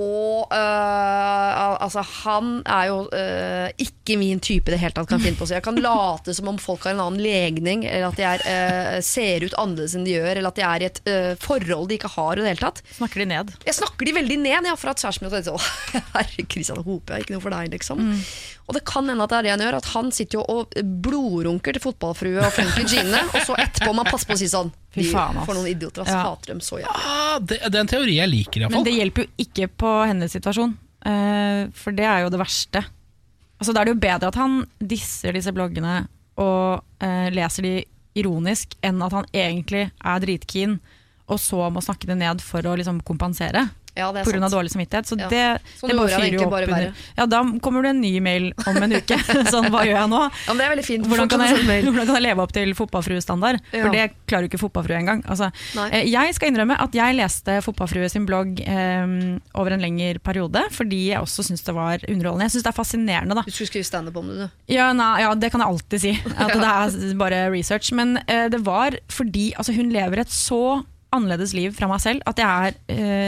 øh, 0.53 1.83
Altså, 1.83 2.03
han 2.23 2.51
er 2.69 2.89
jo 2.91 2.99
øh, 3.09 3.69
ikke 3.83 4.17
min 4.21 4.41
type 4.43 4.69
i 4.71 4.75
det 4.75 4.81
hele 4.83 4.95
tatt, 4.95 5.09
kan 5.09 5.19
jeg 5.19 5.31
finne 5.31 5.41
på 5.41 5.47
å 5.47 5.51
si. 5.51 5.57
Jeg 5.57 5.65
kan 5.65 5.79
late 5.83 6.35
som 6.37 6.51
om 6.53 6.59
folk 6.61 6.85
har 6.87 6.95
en 6.95 7.03
annen 7.07 7.23
legning, 7.25 7.85
eller 7.89 8.11
at 8.11 8.19
de 8.21 8.27
er, 8.29 8.45
øh, 8.53 8.99
ser 9.07 9.47
ut 9.47 9.57
annerledes 9.59 9.97
enn 9.99 10.07
de 10.07 10.15
gjør, 10.17 10.33
eller 10.37 10.53
at 10.53 10.61
de 10.61 10.67
er 10.69 10.85
i 10.85 10.89
et 10.91 11.01
forhold 11.43 11.89
de 11.91 11.99
ikke 11.99 12.13
har 12.15 12.37
i 12.37 12.43
det 12.45 12.51
hele 12.53 12.63
tatt. 12.67 12.83
Snakker 12.99 13.25
de 13.25 13.29
ned. 13.33 13.53
Jeg 13.67 13.79
snakker 13.81 14.09
de 14.09 14.17
veldig 14.21 14.39
ned, 14.45 14.69
ja, 14.71 14.77
for 14.79 14.93
at 14.93 15.03
kjæresten 15.03 15.27
min 15.27 15.35
tenker 15.35 15.53
sånn 15.55 16.03
Herre 16.17 16.47
Christian 16.53 16.83
Hope, 16.85 17.13
er 17.17 17.25
ikke 17.25 17.37
noe 17.37 17.45
for 17.45 17.55
deg, 17.57 17.73
liksom. 17.79 18.05
Og 18.69 18.77
det 18.77 18.85
kan 18.89 19.09
hende 19.11 19.25
at 19.27 19.33
det 19.33 19.39
er 19.41 19.47
det 19.49 19.53
han 19.57 19.65
gjør, 19.67 19.79
at 19.81 19.89
han 19.97 20.13
sitter 20.15 20.39
jo 20.39 20.45
og 20.53 20.77
blodrunker 21.03 21.75
til 21.77 21.83
fotballfrue 21.83 22.39
og 22.45 22.53
Frankie 22.55 22.87
Gine, 22.89 23.25
og 23.33 23.41
så 23.49 23.57
etterpå 23.59 23.91
må 23.91 24.03
man 24.03 24.11
passe 24.13 24.29
på 24.29 24.37
å 24.37 24.41
si 24.41 24.49
sånn 24.53 24.71
Fy 24.93 25.07
De 25.07 25.09
faen, 25.09 25.39
ass. 25.41 25.47
for 25.49 25.57
noen 25.57 25.71
idioter, 25.71 26.03
ass. 26.05 26.11
Ja. 26.13 26.19
Hater 26.29 26.53
dem 26.53 26.59
så 26.61 26.77
jævlig. 26.77 27.03
Ah, 27.09 27.39
det, 27.41 27.57
det 27.65 27.79
er 27.79 27.81
en 27.81 27.89
teori 27.89 28.17
jeg 28.19 28.29
liker, 28.29 28.65
Men 28.83 28.89
det 28.91 28.97
hjelper 28.99 29.23
jo 29.23 29.45
ikke 29.45 29.67
på 29.79 29.91
hennes 30.11 30.33
situasjon, 30.35 30.73
eh, 31.07 31.69
for 31.71 31.95
det 31.95 32.03
er 32.03 32.25
jo 32.25 32.33
det 32.35 32.41
verste. 32.41 32.81
Altså, 33.63 33.71
da 33.71 33.79
er 33.79 33.87
det 33.87 33.93
jo 33.93 34.01
bedre 34.03 34.31
at 34.33 34.39
han 34.41 34.57
disser 34.83 35.37
disse 35.37 35.53
bloggene 35.55 36.01
og 36.43 36.83
eh, 36.99 37.29
leser 37.31 37.63
de 37.63 37.75
ironisk, 38.19 38.75
enn 38.83 38.99
at 39.07 39.15
han 39.15 39.29
egentlig 39.31 39.85
er 39.87 40.25
dritkeen, 40.25 40.75
og 41.31 41.39
så 41.39 41.71
må 41.71 41.79
snakke 41.87 42.11
det 42.11 42.19
ned 42.25 42.43
for 42.43 42.67
å 42.67 42.75
liksom 42.81 42.99
kompensere. 43.07 43.69
Ja, 43.97 44.07
det 44.13 44.23
er 44.23 44.25
Pga. 44.33 44.49
dårlig 44.49 44.71
samvittighet. 44.73 45.05
Så 45.07 45.19
Ja. 45.21 45.29
det, 45.29 45.61
det 45.83 45.97
bare 45.97 46.09
fyrer 46.09 46.33
jo 46.33 46.47
opp 46.47 46.55
under- 46.63 46.95
Ja, 47.19 47.27
da 47.27 47.43
kommer 47.61 47.83
det 47.83 47.91
en 47.91 48.01
ny 48.01 48.21
mail 48.21 48.53
om 48.67 48.77
en 48.83 48.93
uke. 48.93 49.19
sånn, 49.53 49.69
hva 49.69 49.83
gjør 49.85 49.99
jeg 50.01 50.09
nå? 50.09 50.21
Ja, 50.49 50.55
det 50.55 50.65
er 50.65 50.71
veldig 50.77 50.85
fint. 50.87 51.07
Hvordan 51.07 51.29
kan, 51.29 51.41
jeg, 51.45 51.83
hvordan 51.85 52.07
kan 52.09 52.17
jeg 52.17 52.25
leve 52.25 52.41
opp 52.47 52.53
til 52.57 52.73
fotballfruestandard? 52.79 53.61
Ja. 53.73 53.83
For 53.85 53.91
det 53.93 54.07
klarer 54.27 54.47
jo 54.47 54.51
ikke 54.53 54.63
fotballfrue 54.63 54.97
engang. 54.97 55.23
Altså, 55.29 55.51
Nei. 55.77 55.89
eh, 55.93 56.07
jeg 56.09 56.35
skal 56.39 56.53
innrømme 56.53 56.79
at 56.81 56.93
jeg 56.97 57.17
leste 57.19 57.59
Fotballfrue 57.63 58.09
sin 58.11 58.25
blogg 58.27 58.61
eh, 58.65 59.39
over 59.61 59.73
en 59.77 59.81
lengre 59.85 60.19
periode, 60.25 60.63
fordi 60.73 61.03
jeg 61.13 61.21
også 61.21 61.45
syns 61.51 61.63
det 61.67 61.75
var 61.77 61.99
underholdende. 62.09 62.49
Jeg 62.49 62.57
syns 62.57 62.65
det 62.65 62.73
er 62.73 62.79
fascinerende, 62.79 63.35
da. 63.37 63.43
Du 63.45 63.53
skulle 63.53 63.69
skrive 63.71 63.85
standup 63.87 64.17
om 64.17 64.29
det, 64.33 64.39
du. 64.49 64.73
Ja, 64.73 64.89
nei, 64.97 65.21
ja, 65.21 65.35
det 65.35 65.53
kan 65.53 65.61
jeg 65.61 65.69
alltid 65.69 66.01
si. 66.01 66.15
At 66.33 66.55
det 66.57 66.65
er 66.65 67.15
bare 67.21 67.43
research. 67.53 67.93
Men 67.93 68.17
eh, 68.27 68.49
det 68.49 68.63
var 68.65 68.97
fordi 69.13 69.53
altså, 69.59 69.77
hun 69.77 69.93
lever 69.93 70.25
et 70.25 70.33
så 70.33 70.81
annerledes 71.13 71.53
liv 71.57 71.75
fra 71.77 71.89
meg 71.91 72.01
selv 72.05 72.23
at 72.27 72.41
jeg 72.41 72.73
er 72.73 72.79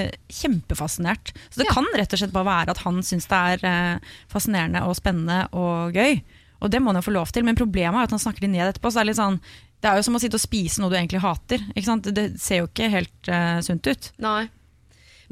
uh, 0.07 0.15
kjempefascinert. 0.33 1.35
Så 1.51 1.61
det 1.61 1.67
Ja. 1.69 1.75
kan 1.75 1.87
rett 1.95 2.13
og 2.13 2.19
slett 2.23 2.33
bare 2.35 2.49
være 2.49 2.71
at 2.75 2.83
han 2.85 3.03
syns 3.03 3.29
det 3.31 3.43
er 3.65 3.69
uh, 3.99 4.17
fascinerende 4.33 4.83
og 4.89 4.97
spennende 4.97 5.45
og 5.53 5.93
gøy. 5.97 6.23
Og 6.65 6.71
det 6.73 6.81
må 6.81 6.93
han 6.93 7.01
jo 7.03 7.07
få 7.11 7.15
lov 7.17 7.33
til, 7.35 7.45
men 7.45 7.59
problemet 7.59 7.99
er 8.01 8.09
at 8.09 8.15
han 8.17 8.23
snakker 8.23 8.47
det 8.47 8.51
ned 8.55 8.69
etterpå. 8.71 8.89
Så 8.91 9.01
det 9.01 9.05
er 9.05 9.11
litt 9.13 9.21
sånn 9.21 9.41
det 9.85 9.91
er 9.91 9.99
jo 10.01 10.05
som 10.07 10.15
å 10.17 10.21
sitte 10.23 10.39
og 10.39 10.41
spise 10.41 10.81
noe 10.81 10.89
du 10.89 10.97
egentlig 10.97 11.21
hater. 11.21 11.61
Det 11.77 12.41
ser 12.41 12.63
jo 12.63 12.69
ikke 12.71 12.87
helt 12.89 13.29
uh, 13.29 13.61
sunt 13.61 13.85
ut. 13.85 14.07
Nei. 14.25 14.47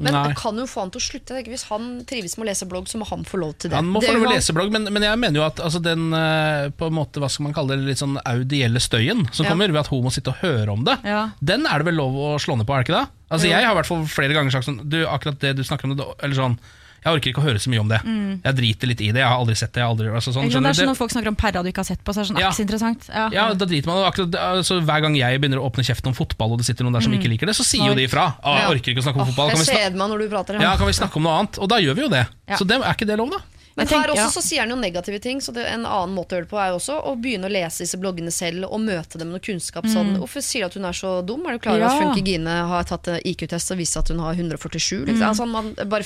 Men 0.01 0.13
Nei. 0.15 0.33
kan 0.33 0.57
jo 0.57 0.65
få 0.65 0.81
han 0.81 0.91
til 0.93 0.99
å 1.01 1.03
slutte. 1.05 1.35
Tenker, 1.35 1.51
Hvis 1.53 1.67
han 1.69 2.03
trives 2.09 2.37
med 2.37 2.45
å 2.45 2.49
lese 2.49 2.65
blogg, 2.65 2.87
så 2.89 2.97
må 2.97 3.05
han 3.09 3.23
få 3.29 3.37
lov 3.37 3.53
til 3.61 3.69
det. 3.69 3.77
Han 3.77 3.85
må 3.93 4.01
Det 4.01 4.09
få 4.09 4.15
lov 4.15 4.23
til 4.25 4.31
å 4.31 4.33
lese 4.35 4.55
blogg, 4.57 4.71
men, 4.73 4.87
men 4.91 5.03
jeg 5.05 5.19
mener 5.21 5.39
jo 5.41 5.45
at 5.45 5.59
altså, 5.61 5.81
den 5.83 6.07
eh, 6.17 6.69
på 6.73 6.87
en 6.89 6.95
måte, 6.97 7.21
hva 7.21 7.29
skal 7.29 7.45
man 7.45 7.53
kalle 7.53 7.77
det, 7.77 7.85
litt 7.85 8.01
sånn 8.01 8.17
audielle 8.25 8.81
støyen 8.81 9.27
som 9.31 9.45
Ja. 9.45 9.51
kommer 9.53 9.67
ved 9.69 9.83
at 9.83 9.91
hun 9.93 10.03
må 10.03 10.11
sitte 10.11 10.33
og 10.33 10.41
høre 10.41 10.71
om 10.73 10.83
det, 10.83 10.97
Ja. 11.05 11.29
den 11.41 11.67
er 11.69 11.77
det 11.77 11.85
vel 11.91 11.95
lov 12.01 12.13
å 12.17 12.39
slå 12.41 12.57
ned 12.57 12.65
på, 12.65 12.73
er 12.73 12.83
det 12.83 12.89
ikke 12.89 12.99
det? 13.03 13.09
Altså, 13.33 13.47
jeg 13.49 13.63
har 13.65 13.71
i 13.73 13.77
hvert 13.81 13.89
fall 13.89 14.05
flere 14.05 14.33
ganger 14.33 14.51
sagt 14.53 14.65
sånn 14.67 14.81
Du, 14.89 14.99
akkurat 15.09 15.39
det 15.41 15.55
du 15.57 15.63
snakker 15.63 15.85
om, 15.89 15.95
det, 15.97 16.05
eller 16.21 16.35
sånn 16.37 16.57
Jeg 17.03 17.17
orker 17.17 17.31
ikke 17.33 17.41
å 17.43 17.45
høre 17.45 17.59
så 17.59 17.71
mye 17.73 17.81
om 17.83 17.89
det. 17.91 17.99
Jeg 18.43 18.57
driter 18.59 18.87
litt 18.91 19.01
i 19.03 19.09
det. 19.11 19.21
Jeg 19.23 19.27
har 19.27 19.39
aldri 19.39 19.55
sett 19.59 19.73
det. 19.73 19.81
Jeg 19.81 19.87
har 19.87 19.93
aldri, 19.95 20.07
altså, 20.09 20.33
sånn, 20.35 20.47
Ikke 20.47 20.61
Det 20.63 20.71
er 20.71 20.79
sånn 20.79 20.91
når 20.93 20.99
folk 20.99 21.11
snakker 21.11 21.31
om 21.33 21.39
perra 21.39 21.63
du 21.63 21.69
ikke 21.71 21.83
har 21.83 21.89
sett 21.89 22.03
på, 22.03 22.15
så 22.15 22.21
er 22.21 22.23
det 22.23 22.31
sånn, 22.31 22.39
Ja. 22.39 22.49
er 22.49 22.63
interessant. 22.63 23.07
Ja. 23.09 23.25
Ja, 23.33 23.45
da 23.53 23.65
driter 23.65 23.87
man 23.91 24.03
akkurat, 24.07 24.35
altså, 24.35 24.79
Hver 24.81 25.01
gang 25.03 25.15
jeg 25.19 25.41
begynner 25.41 25.59
å 25.59 25.69
åpne 25.69 25.83
kjeften 25.83 26.07
om 26.07 26.17
fotball, 26.17 26.53
og 26.53 26.57
det 26.63 26.65
sitter 26.65 26.87
noen 26.87 26.93
der 26.93 27.01
som 27.01 27.13
ikke 27.13 27.29
liker 27.29 27.45
det, 27.45 27.55
så 27.55 27.63
sier 27.67 27.87
jo 27.87 27.95
de 27.95 28.07
ifra. 28.07 28.35
Å, 28.39 28.55
jeg 28.59 28.69
orker 28.77 28.91
ikke 28.95 29.03
å 29.03 29.07
snakke 29.07 29.19
om 29.19 29.27
oh, 29.27 29.31
fotball. 29.31 29.49
Kan 29.51 29.59
vi, 29.59 29.97
meg 29.97 30.09
når 30.09 30.19
du 30.19 30.29
prater. 30.29 30.61
ja, 30.61 30.77
kan 30.77 30.87
vi 30.87 30.93
snakke 30.93 31.17
om 31.19 31.23
noe 31.27 31.39
annet? 31.39 31.59
Og 31.59 31.67
da 31.69 31.79
gjør 31.83 31.95
vi 31.95 32.01
jo 32.07 32.11
det. 32.13 32.27
Ja. 32.47 32.57
Så 32.57 32.67
det, 32.67 32.79
er 32.79 32.95
ikke 32.95 33.07
det 33.09 33.17
lov, 33.19 33.31
da? 33.35 33.41
Men 33.75 33.89
her 33.89 34.11
også 34.13 34.21
ja. 34.21 34.29
så 34.29 34.41
sier 34.45 34.61
han 34.61 34.69
jo 34.69 34.77
negative 34.77 35.19
ting, 35.19 35.41
så 35.41 35.53
det, 35.55 35.65
en 35.65 35.85
annen 35.89 36.13
måte 36.13 36.35
å 36.35 36.37
gjøre 36.37 36.45
det 36.45 36.51
på 36.51 36.59
er 36.61 36.67
jo 36.69 36.75
også 36.77 36.97
å 37.09 37.15
begynne 37.17 37.49
å 37.49 37.53
lese 37.53 37.81
disse 37.85 37.97
bloggene 37.97 38.33
selv 38.33 38.67
og 38.69 38.83
møte 38.83 39.17
dem 39.17 39.31
med 39.31 39.39
noe 39.39 39.45
kunnskap. 39.45 39.87
Sånn, 39.89 40.13
Hvorfor 40.21 40.45
sier 40.45 40.67
du 40.67 40.69
at 40.69 40.77
hun 40.77 40.85
er 40.85 40.97
så 40.97 41.13
dum? 41.25 41.41
Er 41.49 41.57
du 41.57 41.63
klar 41.63 41.79
over 41.79 41.83
Mm. 41.83 41.89
Ja. 41.89 41.95
at 41.95 42.03
Funky 42.03 42.21
Gine 42.31 42.53
har 42.69 42.83
tatt 42.85 43.07
eh, 43.09 43.19
IQ-test 43.33 43.73
og 43.73 43.81
vist 43.81 43.97
at 43.97 44.13
hun 44.13 44.21
har 44.21 44.37
147? 44.37 45.05
Liksom? 45.09 45.25
Altså, 45.25 45.45
man 45.49 45.73
bare 45.89 46.05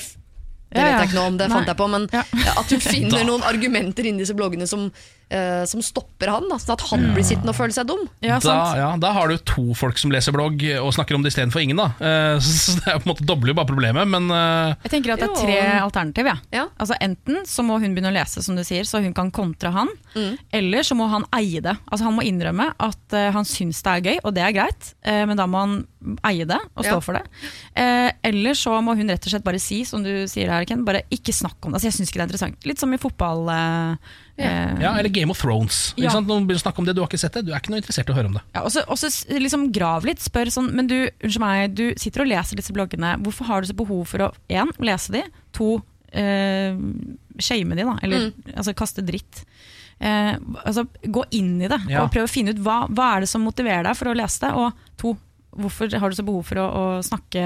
det. 0.70 0.82
Vet 0.82 0.92
jeg 1.00 1.08
ikke 1.08 1.18
noe 1.18 1.26
om, 1.32 1.38
det 1.38 1.48
Nei. 1.48 1.56
fant 1.56 1.66
jeg 1.72 1.76
på, 1.76 1.86
men 1.90 2.08
Ja. 2.12 2.24
at 2.60 2.70
hun 2.74 2.80
finner 2.92 3.24
noen 3.24 3.42
argumenter 3.42 4.04
inni 4.08 4.24
disse 4.24 4.34
bloggene 4.36 4.66
som, 4.68 4.90
eh, 5.30 5.64
som 5.68 5.82
stopper 5.84 6.30
han, 6.32 6.46
da, 6.50 6.58
sånn 6.60 6.74
at 6.76 6.84
han 6.90 7.04
blir 7.14 7.24
sittende 7.26 7.52
og 7.52 7.58
føle 7.58 7.74
seg 7.76 7.86
dum. 7.88 8.04
Ja, 8.24 8.36
da, 8.38 8.40
sant. 8.44 8.78
ja, 8.80 8.88
da 9.00 9.12
har 9.16 9.28
du 9.28 9.36
to 9.48 9.74
folk 9.78 9.98
som 10.00 10.12
leser 10.14 10.32
blogg 10.36 10.62
og 10.82 10.92
snakker 10.96 11.16
om 11.18 11.22
det 11.24 11.32
istedenfor 11.34 11.62
ingen. 11.64 11.76
da 11.82 11.88
Uh, 11.98 12.38
Så 12.44 12.76
det 12.78 12.86
er 12.92 12.98
på 13.00 13.08
en 13.08 13.12
måte 13.12 13.24
dobler 13.26 13.50
jo 13.52 13.56
bare 13.58 13.68
problemet, 13.68 14.06
men 14.08 14.28
uh, 14.30 14.74
Jeg 14.84 14.92
tenker 14.92 15.12
at 15.14 15.20
det 15.22 15.28
er 15.28 15.34
Jo. 15.34 15.40
tre 15.42 15.58
alternativ. 15.82 16.28
Ja. 16.30 16.36
Ja. 16.54 16.64
Altså 16.78 16.94
Enten 17.02 17.42
så 17.48 17.64
må 17.66 17.78
hun 17.82 17.94
begynne 17.96 18.12
å 18.12 18.16
lese, 18.16 18.42
som 18.44 18.56
du 18.56 18.62
sier, 18.66 18.84
så 18.88 19.00
hun 19.02 19.14
kan 19.16 19.30
kontre 19.34 19.72
han. 19.74 19.88
Mm. 20.14 20.36
Eller 20.60 20.86
så 20.86 20.94
må 20.98 21.08
han 21.10 21.26
eie 21.36 21.60
det. 21.64 21.74
Altså 21.90 22.04
Han 22.08 22.16
må 22.18 22.24
innrømme 22.28 22.70
at 22.78 23.16
han 23.34 23.44
syns 23.48 23.80
det 23.82 23.92
er 23.96 24.04
gøy, 24.12 24.18
og 24.24 24.34
det 24.36 24.42
er 24.44 24.54
greit, 24.56 24.92
eh, 25.08 25.24
men 25.28 25.36
da 25.38 25.46
må 25.50 25.58
han 25.64 25.76
eie 26.28 26.44
det 26.48 26.58
og 26.76 26.84
stå 26.84 26.94
Ja. 26.94 27.00
for 27.04 27.18
det. 27.18 27.24
Eh, 27.74 28.10
eller 28.30 28.54
så 28.58 28.76
må 28.84 28.94
hun 28.98 29.08
rett 29.10 29.24
og 29.26 29.32
slett 29.32 29.44
bare 29.46 29.58
si, 29.62 29.82
som 29.88 30.02
du 30.04 30.12
sier 30.30 30.50
her, 30.52 30.64
Ken, 30.68 30.84
bare 30.86 31.02
ikke 31.14 31.34
snakk 31.34 31.58
om 31.64 31.72
det. 31.72 31.80
Altså 31.80 31.88
Jeg 31.90 31.96
syns 31.98 32.12
ikke 32.12 32.20
det 32.20 32.24
er 32.24 32.30
interessant. 32.30 32.66
Litt 32.70 32.78
som 32.82 32.94
i 32.94 33.00
fotball. 33.02 33.50
Eh, 34.38 34.80
Ja, 34.80 34.92
Eller 34.96 35.08
Game 35.10 35.30
of 35.30 35.40
Thrones. 35.40 35.92
Ikke 35.96 36.04
Ja. 36.04 36.10
sant? 36.10 36.28
Noen 36.28 36.46
begynner 36.46 36.60
å 36.62 36.66
snakke 36.72 36.78
om 36.78 36.84
det, 36.86 36.94
Du 36.94 37.00
har 37.02 37.08
ikke 37.08 37.18
sett 37.18 37.32
det, 37.32 37.44
du 37.46 37.52
er 37.52 37.58
ikke 37.58 37.70
noe 37.70 37.80
interessert 37.80 38.08
i 38.08 38.12
å 38.12 38.16
høre 38.16 38.26
om 38.26 38.34
det. 38.34 38.42
Ja, 38.54 38.62
og 38.62 38.70
så 38.70 38.84
og 38.88 38.96
så 38.96 39.06
s- 39.10 39.26
liksom 39.28 39.72
grav 39.72 40.04
litt, 40.04 40.18
spør 40.20 40.46
sånn 40.46 40.72
Men 40.72 40.86
du, 40.86 41.08
unnskyld 41.24 41.40
meg, 41.40 41.74
du 41.74 41.94
sitter 41.96 42.22
og 42.22 42.28
leser 42.28 42.54
disse 42.56 42.72
bloggene. 42.72 43.16
Hvorfor 43.22 43.46
har 43.46 43.60
du 43.62 43.66
så 43.66 43.74
behov 43.76 44.06
for 44.06 44.18
å 44.18 44.32
én, 44.48 44.70
lese 44.78 45.10
de, 45.10 45.22
to, 45.52 45.82
eh, 46.12 46.76
shame 47.40 47.74
de, 47.74 47.82
da. 47.84 47.98
Eller 48.02 48.32
altså 48.56 48.74
kaste 48.74 49.02
dritt. 49.04 49.44
Eh, 50.00 50.36
altså 50.64 50.86
Gå 51.04 51.24
inn 51.32 51.60
i 51.60 51.66
det 51.68 51.80
Ja. 51.88 52.04
og 52.04 52.12
prøv 52.12 52.22
å 52.24 52.30
finne 52.30 52.50
ut 52.50 52.62
hva, 52.62 52.86
hva 52.88 53.16
er 53.16 53.20
det 53.20 53.28
som 53.28 53.42
motiverer 53.44 53.82
deg 53.82 53.96
for 53.96 54.06
å 54.06 54.14
lese 54.16 54.38
det. 54.40 54.52
Og 54.54 54.72
to, 54.96 55.16
hvorfor 55.56 55.90
har 55.98 56.10
du 56.10 56.16
så 56.16 56.22
behov 56.26 56.44
for 56.46 56.60
å, 56.60 56.64
å 56.68 56.82
snakke, 57.02 57.42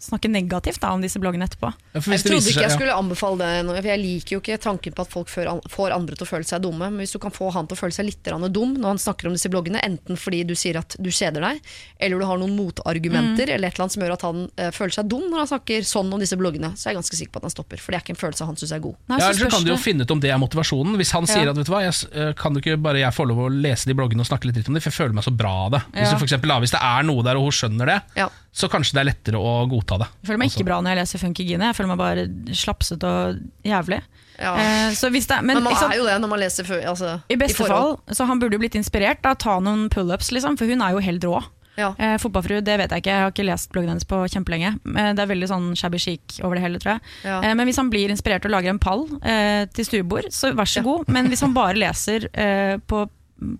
snakke 0.00 0.28
negativt 0.32 0.80
da, 0.80 0.92
om 0.96 1.02
disse 1.04 1.20
bloggene 1.22 1.44
etterpå? 1.46 1.68
Ja, 1.92 2.00
Jeg 2.00 2.22
trodde 2.24 2.40
ikke 2.40 2.56
seg- 2.56 2.62
jeg 2.64 2.70
skulle 2.76 2.94
anbefale 2.96 3.38
det, 3.38 3.50
nå, 3.66 3.74
for 3.76 3.88
jeg 3.92 4.00
liker 4.02 4.36
jo 4.36 4.40
ikke 4.40 4.58
tanken 4.62 4.92
på 4.96 5.02
at 5.04 5.10
folk 5.12 5.28
får 5.28 5.92
andre 5.94 6.16
til 6.16 6.26
å 6.26 6.30
føle 6.30 6.44
seg 6.48 6.62
dumme. 6.64 6.88
Men 6.90 6.98
hvis 7.04 7.12
du 7.12 7.18
kan 7.22 7.30
få 7.34 7.50
han 7.52 7.66
til 7.68 7.76
å 7.76 7.80
føle 7.82 7.92
seg 7.92 8.06
litt 8.08 8.22
dum 8.52 8.74
når 8.78 8.88
han 8.94 8.98
snakker 8.98 9.26
om 9.28 9.36
disse 9.36 9.50
bloggene, 9.52 9.80
enten 9.84 10.16
fordi 10.16 10.42
du 10.48 10.54
sier 10.54 10.78
at 10.80 10.96
du 10.98 11.10
kjeder 11.10 11.40
deg, 11.44 11.60
eller 12.00 12.18
du 12.18 12.24
har 12.26 12.38
noen 12.38 12.56
motargumenter, 12.56 13.48
eller 13.52 13.68
et 13.68 13.74
eller 13.74 13.84
annet 13.86 13.92
som 13.96 14.02
gjør 14.02 14.14
at 14.16 14.24
han 14.26 14.42
uh, 14.58 14.70
føler 14.74 14.94
seg 14.96 15.08
dum 15.12 15.28
når 15.30 15.44
han 15.44 15.50
snakker 15.52 15.86
sånn 15.86 16.12
om 16.12 16.20
disse 16.22 16.36
bloggene, 16.40 16.72
så 16.76 16.88
er 16.88 16.94
jeg 16.94 17.00
ganske 17.02 17.18
sikker 17.20 17.32
på 17.36 17.42
at 17.42 17.46
han 17.48 17.54
stopper. 17.54 17.80
For 17.82 17.92
det 17.92 18.00
er 18.00 18.04
ikke 18.06 18.14
en 18.16 18.20
følelse 18.22 18.48
han 18.48 18.58
syns 18.60 18.74
er 18.76 18.82
god. 18.84 18.96
Nei, 19.12 19.18
Ja, 19.22 19.30
så 19.36 19.48
kan 19.52 19.64
du 19.66 19.70
jo 19.72 19.78
finne 19.80 20.06
ut 20.06 20.10
om 20.14 20.20
det 20.22 20.30
er 20.32 20.40
motivasjonen. 20.42 20.96
Hvis 21.00 21.12
han 21.16 21.26
sier 21.30 21.44
Ja. 21.46 21.50
at 21.52 21.56
vet 21.60 21.66
du 21.68 21.72
hva, 21.72 21.82
jeg, 21.84 21.94
eh, 22.12 22.32
kan 22.38 22.54
du 22.54 22.60
ikke 22.60 22.76
bare 22.82 22.98
jeg 23.02 23.12
få 23.14 23.26
lov 23.28 23.38
å 23.46 23.48
lese 23.52 23.86
de 23.86 23.94
bloggene 23.98 24.20
og 24.24 24.28
snakke 24.28 24.48
litt 24.50 24.66
om 24.68 24.74
det, 24.74 24.82
for 24.82 24.90
jeg 24.90 24.98
føler 24.98 25.14
meg 25.14 25.24
så 25.24 25.34
bra 25.36 25.52
av 25.66 25.70
det. 25.76 25.82
Hvis, 25.92 26.06
Ja. 26.08 26.10
du 26.12 26.18
for 26.18 26.26
eksempel, 26.26 26.48
da, 26.48 26.58
hvis 26.60 26.70
det 26.74 26.80
er 26.82 27.02
noe 27.02 27.22
der 27.22 27.36
og 27.42 27.50
hun 27.50 27.56
skjønner 27.58 27.90
det, 27.92 27.98
Ja. 28.22 28.28
så 28.54 28.68
kanskje 28.72 28.94
det 28.96 29.02
er 29.02 29.08
lettere 29.10 29.40
å 29.42 29.52
godta 29.70 29.98
det. 30.02 30.08
Jeg 30.22 30.28
føler 30.30 30.38
meg 30.42 30.48
Altså. 30.50 30.58
ikke 30.60 30.68
bra 30.70 30.80
når 30.80 30.90
jeg 30.94 31.00
leser 31.02 31.18
Funky 31.26 31.44
Gine. 31.48 31.68
Jeg 31.72 31.76
føler 31.76 31.92
meg 31.92 31.98
bare 31.98 32.26
slapset 32.54 33.04
og 33.04 33.40
jævlig. 33.64 34.00
Ja. 34.40 34.54
Eh, 34.56 34.90
så 34.98 35.10
hvis 35.12 35.26
det, 35.28 35.42
men, 35.44 35.56
Men 35.60 35.64
man 35.64 35.74
sant? 35.76 35.92
er 35.92 35.98
jo 35.98 36.06
det 36.08 36.18
når 36.22 36.28
man 36.32 36.40
leser 36.40 36.64
før, 36.64 36.80
altså, 36.94 37.20
I 37.30 37.36
beste 37.36 37.62
forhold. 37.66 37.98
fall, 38.06 38.14
så 38.16 38.26
han 38.26 38.40
burde 38.40 38.56
jo 38.56 38.62
blitt 38.62 38.74
inspirert 38.78 39.20
å 39.28 39.36
ta 39.38 39.58
noen 39.60 39.88
pullups, 39.92 40.32
liksom, 40.32 40.56
for 40.58 40.66
hun 40.66 40.80
er 40.82 40.92
jo 40.96 40.98
helt 41.04 41.22
rå. 41.28 41.42
Ja. 41.78 41.94
Eh, 41.98 42.18
fotballfru, 42.20 42.58
det 42.62 42.74
vet 42.76 42.90
jeg 42.92 43.00
ikke, 43.00 43.12
jeg 43.14 43.22
har 43.22 43.30
ikke 43.32 43.46
lest 43.48 43.70
bloggen 43.72 43.88
hennes 43.94 44.04
på 44.04 44.18
kjempelenge. 44.28 44.74
Eh, 44.92 45.12
det 45.16 45.22
er 45.24 45.26
veldig 45.30 45.48
sånn 45.48 45.70
shabby 45.74 45.96
chic 45.98 46.20
over 46.44 46.56
det 46.56 46.64
hele, 46.66 46.78
tror 46.78 46.98
jeg. 46.98 47.00
Ja. 47.24 47.38
Eh, 47.40 47.54
men 47.54 47.66
hvis 47.66 47.78
han 47.80 47.88
blir 47.88 48.10
inspirert 48.12 48.44
og 48.44 48.50
lager 48.52 48.68
en 48.74 48.78
pall 48.82 49.06
eh, 49.24 49.64
til 49.72 49.84
stuebord, 49.88 50.28
så 50.28 50.52
vær 50.52 50.68
så 50.68 50.82
Ja. 50.82 50.82
god. 50.82 51.08
Men 51.08 51.28
hvis 51.32 51.40
han 51.40 51.54
bare 51.54 51.72
leser 51.80 52.28
eh, 52.34 52.76
på, 52.76 53.08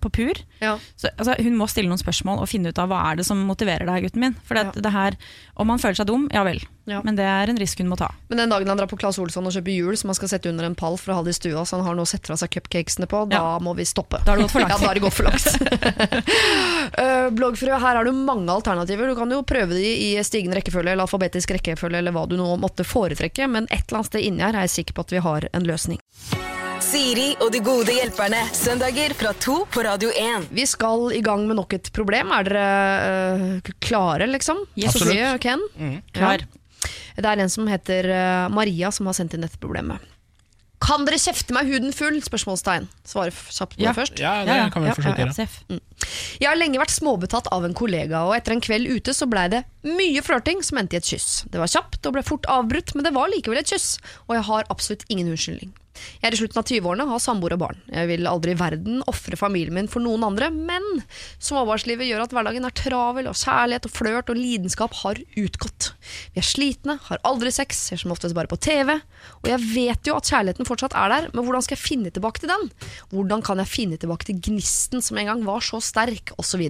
på 0.01 0.11
pur, 0.13 0.39
Ja. 0.63 0.77
så 0.97 1.09
altså, 1.17 1.35
hun 1.43 1.57
må 1.59 1.69
stille 1.71 1.89
noen 1.91 2.01
spørsmål 2.01 2.41
og 2.45 2.49
finne 2.51 2.71
ut 2.73 2.79
av 2.79 2.89
hva 2.93 3.01
er 3.11 3.17
det 3.21 3.27
som 3.29 3.41
motiverer 3.49 3.87
deg, 3.89 4.05
gutten 4.07 4.21
min. 4.25 4.37
For 4.45 4.59
at 4.61 4.75
Ja. 4.77 4.81
det 4.87 4.93
her, 4.93 5.17
om 5.57 5.69
han 5.69 5.79
føler 5.83 5.97
seg 6.03 6.07
dum, 6.07 6.29
ja 6.33 6.45
vel. 6.45 6.61
Ja. 6.87 7.01
Men 7.07 7.15
det 7.15 7.23
er 7.25 7.47
en 7.49 7.59
risk 7.61 7.79
hun 7.79 7.89
må 7.93 7.97
ta. 7.97 8.09
Men 8.29 8.39
den 8.43 8.51
dagen 8.51 8.67
han 8.67 8.77
drar 8.77 8.89
på 8.91 8.99
Claes 8.99 9.19
Olsson 9.23 9.47
og 9.47 9.53
kjøper 9.55 9.71
hjul 9.71 9.97
som 9.97 10.09
han 10.11 10.17
skal 10.19 10.29
sette 10.33 10.49
under 10.51 10.65
en 10.67 10.75
pall 10.75 10.97
for 10.99 11.13
å 11.13 11.15
ha 11.21 11.23
det 11.23 11.31
i 11.31 11.39
stua, 11.39 11.63
så 11.65 11.77
han 11.79 11.87
har 11.87 11.95
noe 11.95 12.03
å 12.03 12.11
sette 12.11 12.27
fra 12.27 12.37
seg 12.41 12.51
cupcakesene 12.51 13.07
på, 13.07 13.29
da 13.31 13.59
må 13.63 13.75
vi 13.79 13.85
stoppe. 13.87 14.19
Da 14.25 14.33
har 14.33 14.39
det 14.39 14.49
gått 14.49 14.55
for 14.57 14.61
langt. 14.65 14.73
Ja, 14.73 14.79
da 14.79 14.87
har 14.87 14.95
det 14.95 15.05
gått 15.05 15.15
for 15.15 15.25
langt. 15.29 15.47
uh, 16.99 17.29
bloggfrø, 17.31 17.73
her 17.79 17.97
har 18.01 18.05
du 18.05 18.13
mange 18.13 18.51
alternativer. 18.53 19.07
Du 19.13 19.15
kan 19.19 19.31
jo 19.31 19.43
prøve 19.47 19.75
de 19.79 19.85
i 19.85 20.09
stigende 20.27 20.59
rekkefølge 20.59 20.93
eller 20.95 21.07
alfabetisk 21.07 21.55
rekkefølge, 21.57 21.99
eller 22.03 22.15
hva 22.17 22.27
du 22.29 22.37
nå 22.41 22.49
måtte 22.63 22.85
foretrekke, 22.87 23.47
men 23.49 23.69
et 23.71 23.87
eller 23.87 24.03
annet 24.03 24.13
sted 24.13 24.27
inni 24.27 24.43
her 24.43 24.55
er 24.59 24.67
jeg 24.67 24.77
sikker 24.81 24.99
på 24.99 25.07
at 25.07 25.15
vi 25.17 25.23
har 25.23 25.49
en 25.53 25.69
løsning. 25.69 26.03
Siri 26.93 27.31
og 27.41 27.49
de 27.55 27.61
gode 27.65 27.95
hjelperne. 27.95 28.43
Søndager 28.53 29.15
fra 29.17 29.31
to 29.41 29.63
på 29.73 29.81
Radio 29.87 30.11
1. 30.13 30.51
Vi 30.53 30.65
skal 30.69 31.09
i 31.17 31.23
gang 31.25 31.47
med 31.49 31.57
nok 31.57 31.73
et 31.79 31.89
problem. 31.95 32.33
Er 32.37 32.45
dere 32.49 32.65
øh, 33.65 33.71
klare, 33.81 34.27
liksom? 34.29 34.61
Yes. 34.77 34.99
Sofie 34.99 35.31
og 35.33 35.41
Ken? 35.41 35.63
Klar. 36.13 36.45
Ja. 36.45 36.91
Det 37.17 37.29
er 37.33 37.43
en 37.45 37.53
som 37.53 37.69
heter 37.71 38.09
øh, 38.13 38.53
Maria 38.53 38.91
som 38.93 39.09
har 39.09 39.17
sendt 39.17 39.37
inn 39.39 39.47
dette 39.47 39.61
problemet. 39.63 40.05
Kan 40.83 41.05
dere 41.07 41.17
kjefte 41.23 41.55
meg 41.57 41.69
huden 41.71 41.93
full? 41.97 42.17
Spørsmålstegn. 42.27 42.89
Svare 43.09 43.33
kjapt 43.33 43.77
på 43.79 43.85
Ja. 43.87 43.93
det 43.93 43.99
først. 44.03 44.19
Ja, 44.21 44.33
det 44.45 44.51
Ja, 44.53 44.57
ja. 44.65 44.71
kan 44.75 44.85
vi 44.85 44.93
forsøke 44.93 45.23
ja, 45.23 45.29
ja, 45.33 45.47
gjøre. 45.47 45.81
Jeg 46.43 46.49
har 46.51 46.59
lenge 46.61 46.81
vært 46.83 46.93
småbetatt 46.97 47.49
av 47.55 47.65
en 47.69 47.77
kollega, 47.79 48.25
og 48.29 48.35
etter 48.37 48.53
en 48.57 48.61
kveld 48.65 48.91
ute 48.91 49.15
så 49.17 49.29
blei 49.31 49.47
det 49.53 49.63
mye 49.87 50.21
flørting 50.27 50.61
som 50.67 50.83
endte 50.83 50.99
i 50.99 51.01
et 51.01 51.09
kyss. 51.09 51.45
Det 51.49 51.63
var 51.63 51.71
kjapt 51.73 52.05
og 52.11 52.19
ble 52.19 52.25
fort 52.27 52.49
avbrutt, 52.53 52.93
men 52.99 53.07
det 53.07 53.15
var 53.17 53.31
likevel 53.33 53.63
et 53.63 53.71
kyss, 53.73 53.95
og 54.27 54.35
jeg 54.37 54.45
har 54.51 54.69
absolutt 54.75 55.07
ingen 55.09 55.31
unnskyldning. 55.33 55.73
Jeg 55.93 56.29
er 56.31 56.37
i 56.37 56.39
slutten 56.41 56.61
av 56.61 56.69
20-årene, 56.69 57.07
har 57.11 57.21
samboer 57.23 57.55
og 57.57 57.61
barn. 57.63 57.81
Jeg 57.93 58.09
vil 58.09 58.29
aldri 58.31 58.55
i 58.55 58.59
verden 58.59 59.03
ofre 59.11 59.39
familien 59.39 59.77
min 59.77 59.91
for 59.91 60.05
noen 60.05 60.25
andre, 60.27 60.49
men 60.53 61.03
småbarnslivet 61.43 62.09
gjør 62.09 62.25
at 62.25 62.35
hverdagen 62.37 62.69
er 62.69 62.75
travel, 62.79 63.29
og 63.31 63.39
kjærlighet 63.39 63.89
og 63.89 63.95
flørt 63.95 64.33
og 64.33 64.39
lidenskap 64.39 64.97
har 65.03 65.21
utgått. 65.43 65.93
Vi 66.33 66.43
er 66.43 66.49
slitne, 66.49 66.99
har 67.09 67.23
aldri 67.29 67.53
sex, 67.55 67.85
ser 67.91 68.01
som 68.03 68.15
oftest 68.15 68.37
bare 68.39 68.51
på 68.51 68.61
TV, 68.63 68.97
og 69.43 69.53
jeg 69.53 69.61
vet 69.75 70.09
jo 70.09 70.17
at 70.17 70.33
kjærligheten 70.33 70.69
fortsatt 70.69 70.97
er 70.99 71.13
der, 71.13 71.29
men 71.35 71.47
hvordan 71.47 71.67
skal 71.67 71.77
jeg 71.77 71.85
finne 71.85 72.15
tilbake 72.15 72.43
til 72.43 72.53
den? 72.53 72.69
Hvordan 73.13 73.45
kan 73.45 73.63
jeg 73.63 73.73
finne 73.73 74.01
tilbake 74.01 74.29
til 74.29 74.41
gnisten 74.43 75.05
som 75.05 75.21
en 75.21 75.33
gang 75.33 75.47
var 75.47 75.65
så 75.65 75.83
sterk, 75.83 76.35
osv. 76.41 76.67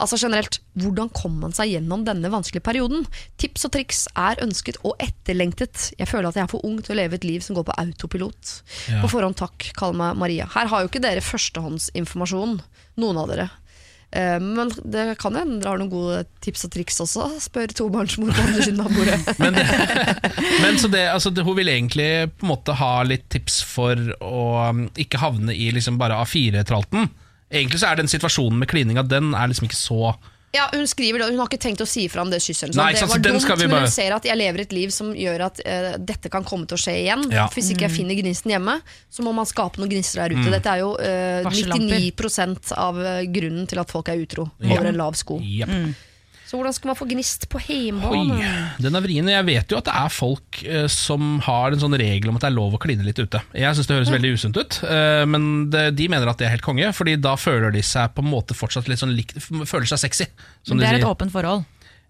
Altså 0.00 0.18
generelt, 0.20 0.58
hvordan 0.80 1.10
kom 1.14 1.38
man 1.42 1.54
seg 1.56 1.72
gjennom 1.74 2.04
denne 2.06 2.30
vanskelige 2.32 2.64
perioden? 2.66 3.06
Tips 3.40 3.66
og 3.68 3.74
triks 3.76 4.04
er 4.18 4.40
ønsket 4.44 4.80
og 4.82 4.96
etterlengtet. 5.02 5.90
Jeg 5.98 6.10
føler 6.10 6.30
at 6.30 6.38
jeg 6.38 6.46
er 6.46 6.52
for 6.52 6.64
ung 6.66 6.80
til 6.82 6.96
å 6.96 7.00
leve 7.00 7.18
et 7.18 7.26
liv 7.26 7.44
som 7.44 7.58
går 7.58 7.68
på 7.68 7.76
autopilot. 7.84 8.54
Ja. 8.92 9.02
På 9.04 9.12
forhånd 9.12 9.38
takk, 9.40 9.70
kall 9.78 9.96
meg 9.98 10.18
Maria. 10.20 10.48
Her 10.54 10.70
har 10.72 10.84
jo 10.84 10.90
ikke 10.92 11.04
dere 11.04 11.24
førstehåndsinformasjon, 11.24 12.58
noen 13.02 13.22
av 13.22 13.30
dere. 13.32 13.50
Eh, 14.14 14.40
Men 14.40 14.70
det 14.84 15.16
kan 15.18 15.34
hende 15.34 15.58
dere 15.58 15.72
har 15.72 15.80
noen 15.80 15.90
gode 15.90 16.20
tips 16.44 16.66
og 16.68 16.74
triks 16.76 17.00
også. 17.02 17.26
Spør 17.42 17.74
tobarnsmor 17.74 18.30
på 18.30 18.44
andre 18.46 18.66
siden 18.66 18.84
av 18.84 18.94
bordet. 18.94 19.18
Men, 19.42 19.58
men 20.62 20.78
så 20.78 20.88
det, 20.90 21.02
altså, 21.10 21.32
det, 21.34 21.42
hun 21.46 21.56
vil 21.58 21.70
egentlig 21.72 22.08
på 22.38 22.46
en 22.46 22.52
måte 22.52 22.76
ha 22.78 22.92
litt 23.06 23.26
tips 23.32 23.60
for 23.66 23.98
å 24.22 24.44
um, 24.70 24.84
ikke 25.00 25.20
havne 25.22 25.54
i 25.56 25.70
liksom 25.74 25.98
bare 26.00 26.20
A4-tralten. 26.22 27.08
Egentlig 27.54 27.80
så 27.80 27.90
er 27.92 28.00
den 28.02 28.10
situasjonen 28.10 28.58
med 28.58 28.70
klininga 28.70 29.04
Den 29.06 29.34
er 29.38 29.50
liksom 29.50 29.68
ikke 29.68 29.78
så 29.78 30.14
Ja, 30.54 30.68
Hun 30.72 30.86
skriver 30.86 31.18
det, 31.18 31.26
og 31.26 31.34
hun 31.34 31.40
har 31.42 31.48
ikke 31.50 31.62
tenkt 31.64 31.82
å 31.82 31.86
si 31.88 32.04
fra 32.10 32.22
om 32.22 32.30
det 32.30 32.38
kysset. 32.42 32.74
Nei, 32.78 32.92
Det 32.94 33.02
var 33.02 33.16
så 33.16 33.18
den 33.18 33.34
dumt, 33.34 33.42
skal 33.42 33.58
vi 33.58 33.66
men 33.66 33.82
hun 33.82 33.90
ser 33.90 34.14
at 34.14 34.26
jeg 34.28 34.38
lever 34.38 34.62
et 34.62 34.74
liv 34.76 34.92
som 34.94 35.10
gjør 35.18 35.48
at 35.48 35.58
uh, 35.66 35.88
dette 35.98 36.30
kan 36.30 36.46
komme 36.46 36.68
til 36.70 36.78
å 36.78 36.82
skje 36.84 36.94
igjen. 37.00 37.24
Ja. 37.34 37.48
Hvis 37.50 37.72
ikke 37.74 37.88
jeg 37.88 37.94
finner 37.96 38.14
gnisten 38.20 38.54
hjemme, 38.54 38.76
så 39.10 39.26
må 39.26 39.32
man 39.34 39.48
skape 39.50 39.82
noen 39.82 39.90
gnister 39.90 40.22
der 40.22 40.36
ute. 40.36 40.46
Mm. 40.46 40.54
Dette 40.54 40.76
er 40.76 40.84
jo 40.84 40.92
uh, 40.94 41.50
99% 41.50 42.70
av 42.78 43.02
eh, 43.02 43.24
grunnen 43.34 43.66
til 43.70 43.82
at 43.82 43.90
folk 43.90 44.12
er 44.14 44.22
utro 44.22 44.46
Ja. 44.62 44.76
over 44.76 44.92
en 44.92 45.00
lav 45.02 45.18
sko. 45.18 45.40
Jepp. 45.42 45.74
Så 46.54 46.58
hvordan 46.60 46.74
skal 46.76 46.86
man 46.92 46.98
få 47.00 47.06
gnist 47.10 47.48
på 47.50 47.58
Oi, 47.58 47.64
hjemmebane? 47.90 48.50
den 48.78 48.94
er 48.94 49.02
vrien. 49.02 49.26
Jeg 49.32 49.46
vet 49.48 49.72
jo 49.74 49.78
at 49.80 49.88
det 49.88 49.94
er 49.98 50.12
folk 50.14 50.60
eh, 50.62 50.84
som 50.92 51.40
har 51.42 51.74
en 51.74 51.80
sånn 51.82 51.96
regel 51.98 52.30
om 52.30 52.36
at 52.38 52.44
det 52.46 52.50
er 52.52 52.54
lov 52.54 52.76
å 52.76 52.78
kline 52.78 53.02
litt 53.02 53.18
ute. 53.18 53.40
Jeg 53.58 53.74
syns 53.74 53.90
det 53.90 53.96
høres 53.98 54.12
veldig 54.14 54.30
usunt 54.36 54.60
ut, 54.62 54.76
eh, 54.86 55.24
men 55.26 55.48
det, 55.74 55.88
de 55.98 56.06
mener 56.12 56.30
at 56.30 56.38
det 56.38 56.46
er 56.46 56.54
helt 56.54 56.62
konge, 56.62 56.92
Fordi 56.94 57.16
da 57.18 57.34
føler 57.34 57.74
de 57.74 57.82
seg 57.82 58.14
på 58.14 58.22
en 58.22 58.30
måte 58.30 58.54
fortsatt 58.54 58.86
litt 58.86 59.02
sånn 59.02 59.16
lik, 59.18 59.34
føler 59.66 59.90
seg 59.90 60.04
sexy. 60.06 60.28
Som 60.62 60.78
Det 60.78 60.86
de 60.86 60.92
er 60.92 61.00
et 61.00 61.02
sier. 61.02 61.10
åpent 61.10 61.34
forhold. 61.34 61.64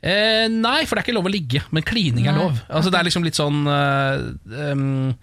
Eh, 0.05 0.45
nei, 0.53 0.85
for 0.85 0.99
det 0.99 1.01
er 1.01 1.07
ikke 1.09 1.17
lov 1.17 1.31
å 1.31 1.33
ligge, 1.33 1.63
men 1.73 1.83
klining 1.89 2.27
er 2.29 2.37
Nei. 2.37 2.43
lov. 2.45 2.59
Altså, 2.69 2.93
det 2.93 3.01
er 3.01 3.09
liksom 3.09 3.25
litt 3.25 3.39
sånn 3.41 3.65
eh, 3.65 4.73
um, 4.77 5.15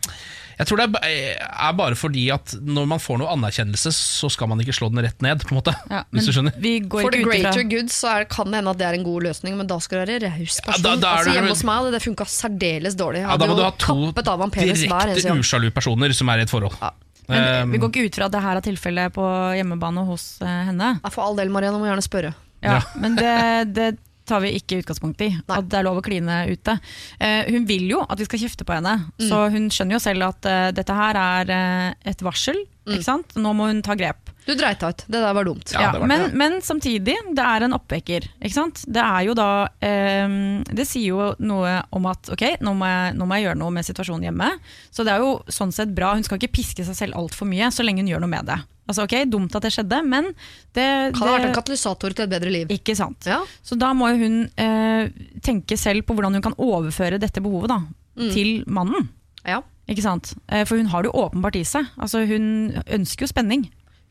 Jeg 0.62 0.70
tror 0.70 0.78
det 0.78 1.01
er, 1.01 1.39
er 1.41 1.74
bare 1.80 1.95
fordi 1.97 2.28
at 2.36 2.53
når 2.62 2.86
man 2.91 3.01
får 3.01 3.18
noe 3.22 3.32
anerkjennelse, 3.34 3.89
så 3.97 4.30
skal 4.30 4.49
man 4.51 4.62
ikke 4.62 4.76
slå 4.78 4.91
den 4.93 5.01
rett 5.01 5.24
ned, 5.26 5.41
på 5.41 5.55
en 5.55 5.57
måte. 5.59 5.74
Ja, 5.89 6.03
hvis 6.14 6.28
du 6.30 6.34
skjønner. 6.36 6.53
Vi 6.62 6.76
går 6.86 7.07
For 7.07 7.16
the 7.16 7.24
greater 7.26 7.66
good 7.66 7.89
så 7.93 8.12
er, 8.20 8.28
kan 8.30 8.51
det 8.53 8.59
hende 8.62 8.74
at 8.76 8.80
det 8.82 8.86
er 8.91 8.97
en 8.99 9.05
god 9.07 9.26
løsning, 9.26 9.57
men 9.57 9.70
da 9.72 9.80
skal 9.82 10.03
du 10.05 10.12
være 10.14 10.30
raus 10.30 10.59
Ja, 10.62 10.68
person. 10.70 10.84
da- 10.86 10.95
da 11.01 11.14
er 11.16 11.24
altså, 11.24 11.34
hjemme 11.36 11.53
hos 11.55 11.64
meg 11.66 11.80
hadde 11.82 11.91
det 11.97 12.03
funka 12.05 12.28
særdeles 12.30 12.97
dårlig. 12.99 13.24
Ja, 13.26 13.38
da 13.41 13.49
må 13.49 13.57
du 13.57 13.64
ha 13.66 13.72
to 13.82 13.97
direkte 14.12 15.34
usjalu 15.39 15.72
personer 15.74 16.14
som 16.14 16.30
er 16.30 16.43
i 16.43 16.47
et 16.47 16.53
forhold. 16.53 16.78
Ja. 16.82 16.91
Men 17.32 17.64
Um, 17.64 17.72
vi 17.72 17.78
går 17.80 17.91
ikke 17.93 18.05
ut 18.09 18.16
fra 18.18 18.26
at 18.28 18.34
det 18.34 18.41
her 18.43 18.57
er 18.59 18.64
tilfellet 18.66 19.14
på 19.16 19.24
hjemmebane 19.55 20.03
hos 20.05 20.24
eh, 20.43 20.64
henne. 20.68 20.99
For 21.14 21.24
all 21.24 21.38
del, 21.38 21.49
Marianne, 21.53 21.80
må 21.80 21.88
gjerne 21.88 22.03
spørre. 22.03 22.34
Ja, 22.62 22.74
Ja. 22.74 22.82
Men 22.99 23.16
det, 23.16 23.74
det 23.74 23.86
tar 24.32 24.41
vi 24.45 24.53
ikke 24.57 24.79
utgangspunkt 24.82 25.21
i. 25.27 25.29
Nei. 25.36 25.59
At 25.59 25.67
det 25.71 25.82
er 25.82 25.88
lov 25.89 25.99
å 26.01 26.05
kline 26.05 26.41
ute. 26.49 26.77
Eh, 27.19 27.51
hun 27.51 27.67
vil 27.69 27.89
jo 27.91 28.01
at 28.07 28.19
vi 28.21 28.27
skal 28.29 28.45
kjefte 28.47 28.65
på 28.67 28.77
henne, 28.79 28.97
Mm. 29.11 29.27
så 29.29 29.45
hun 29.51 29.69
skjønner 29.69 29.97
jo 29.99 30.03
selv 30.03 30.29
at 30.32 30.45
eh, 30.49 30.71
dette 30.75 30.95
her 30.95 31.17
er 31.19 31.51
eh, 31.55 32.11
et 32.13 32.23
varsel. 32.23 32.57
Mm. 32.88 32.95
Ikke 32.95 33.05
sant? 33.05 33.36
Nå 33.38 33.51
må 33.53 33.67
hun 33.69 33.84
ta 33.86 33.93
grep. 33.93 34.32
Du 34.47 34.55
dreit 34.57 34.79
deg 34.82 34.89
ut. 34.95 35.03
Det 35.05 35.19
der 35.21 35.36
var 35.38 35.45
dumt. 35.45 35.69
Ja, 35.69 35.82
Ja, 35.84 35.89
var 36.01 36.07
men, 36.09 36.32
men 36.39 36.55
samtidig, 36.65 37.13
det 37.38 37.43
er 37.45 37.61
en 37.67 37.75
oppvekker. 37.77 38.25
Ikke 38.41 38.55
sant? 38.57 38.82
Det 38.89 39.03
er 39.03 39.27
jo 39.27 39.36
da 39.38 39.67
eh, 39.86 40.34
Det 40.73 40.88
sier 40.89 41.11
jo 41.13 41.27
noe 41.45 41.75
om 41.93 42.07
at 42.09 42.32
ok, 42.34 42.43
nå 42.65 42.73
må, 42.79 42.89
jeg, 42.89 43.13
nå 43.19 43.27
må 43.29 43.38
jeg 43.38 43.45
gjøre 43.49 43.59
noe 43.61 43.75
med 43.75 43.86
situasjonen 43.86 44.25
hjemme. 44.32 44.49
Så 44.89 45.05
det 45.05 45.13
er 45.13 45.21
jo 45.21 45.36
sånn 45.51 45.73
sett 45.75 45.93
bra. 45.93 46.15
Hun 46.17 46.25
skal 46.25 46.41
ikke 46.41 46.55
piske 46.57 46.88
seg 46.88 46.97
selv 46.97 47.19
altfor 47.21 47.49
mye 47.51 47.69
så 47.71 47.86
lenge 47.86 48.01
hun 48.01 48.09
gjør 48.15 48.25
noe 48.25 48.34
med 48.34 48.49
det. 48.49 48.57
Altså 48.91 49.07
ok, 49.07 49.15
Dumt 49.31 49.55
at 49.57 49.63
det 49.65 49.71
skjedde, 49.73 50.01
men 50.05 50.29
det, 50.75 50.85
Kan 51.15 51.23
ha 51.25 51.33
vært 51.37 51.47
en 51.49 51.55
katalysator 51.57 52.13
til 52.17 52.27
et 52.27 52.33
bedre 52.35 52.51
liv. 52.53 52.67
Ikke 52.75 52.95
sant. 52.99 53.25
Ja. 53.31 53.39
Så 53.63 53.79
da 53.79 53.93
må 53.97 54.11
jo 54.11 54.21
hun 54.25 54.37
eh, 54.59 55.09
tenke 55.41 55.79
selv 55.79 56.03
på 56.05 56.13
hvordan 56.17 56.35
hun 56.37 56.45
kan 56.51 56.59
overføre 56.59 57.19
dette 57.21 57.41
behovet 57.43 57.71
da, 57.73 57.81
Mm. 58.11 58.31
til 58.35 58.49
mannen. 58.67 59.07
ja. 59.47 59.61
Ikke 59.89 60.03
sant? 60.03 60.33
Eh, 60.47 60.61
For 60.67 60.77
hun 60.77 60.85
har 60.91 61.01
det 61.03 61.09
jo 61.11 61.19
åpenbart 61.25 61.55
i 61.59 61.63
seg. 61.67 61.87
Altså, 61.99 62.21
hun 62.27 62.75
ønsker 62.87 63.25
jo 63.25 63.27
spenning. 63.31 63.63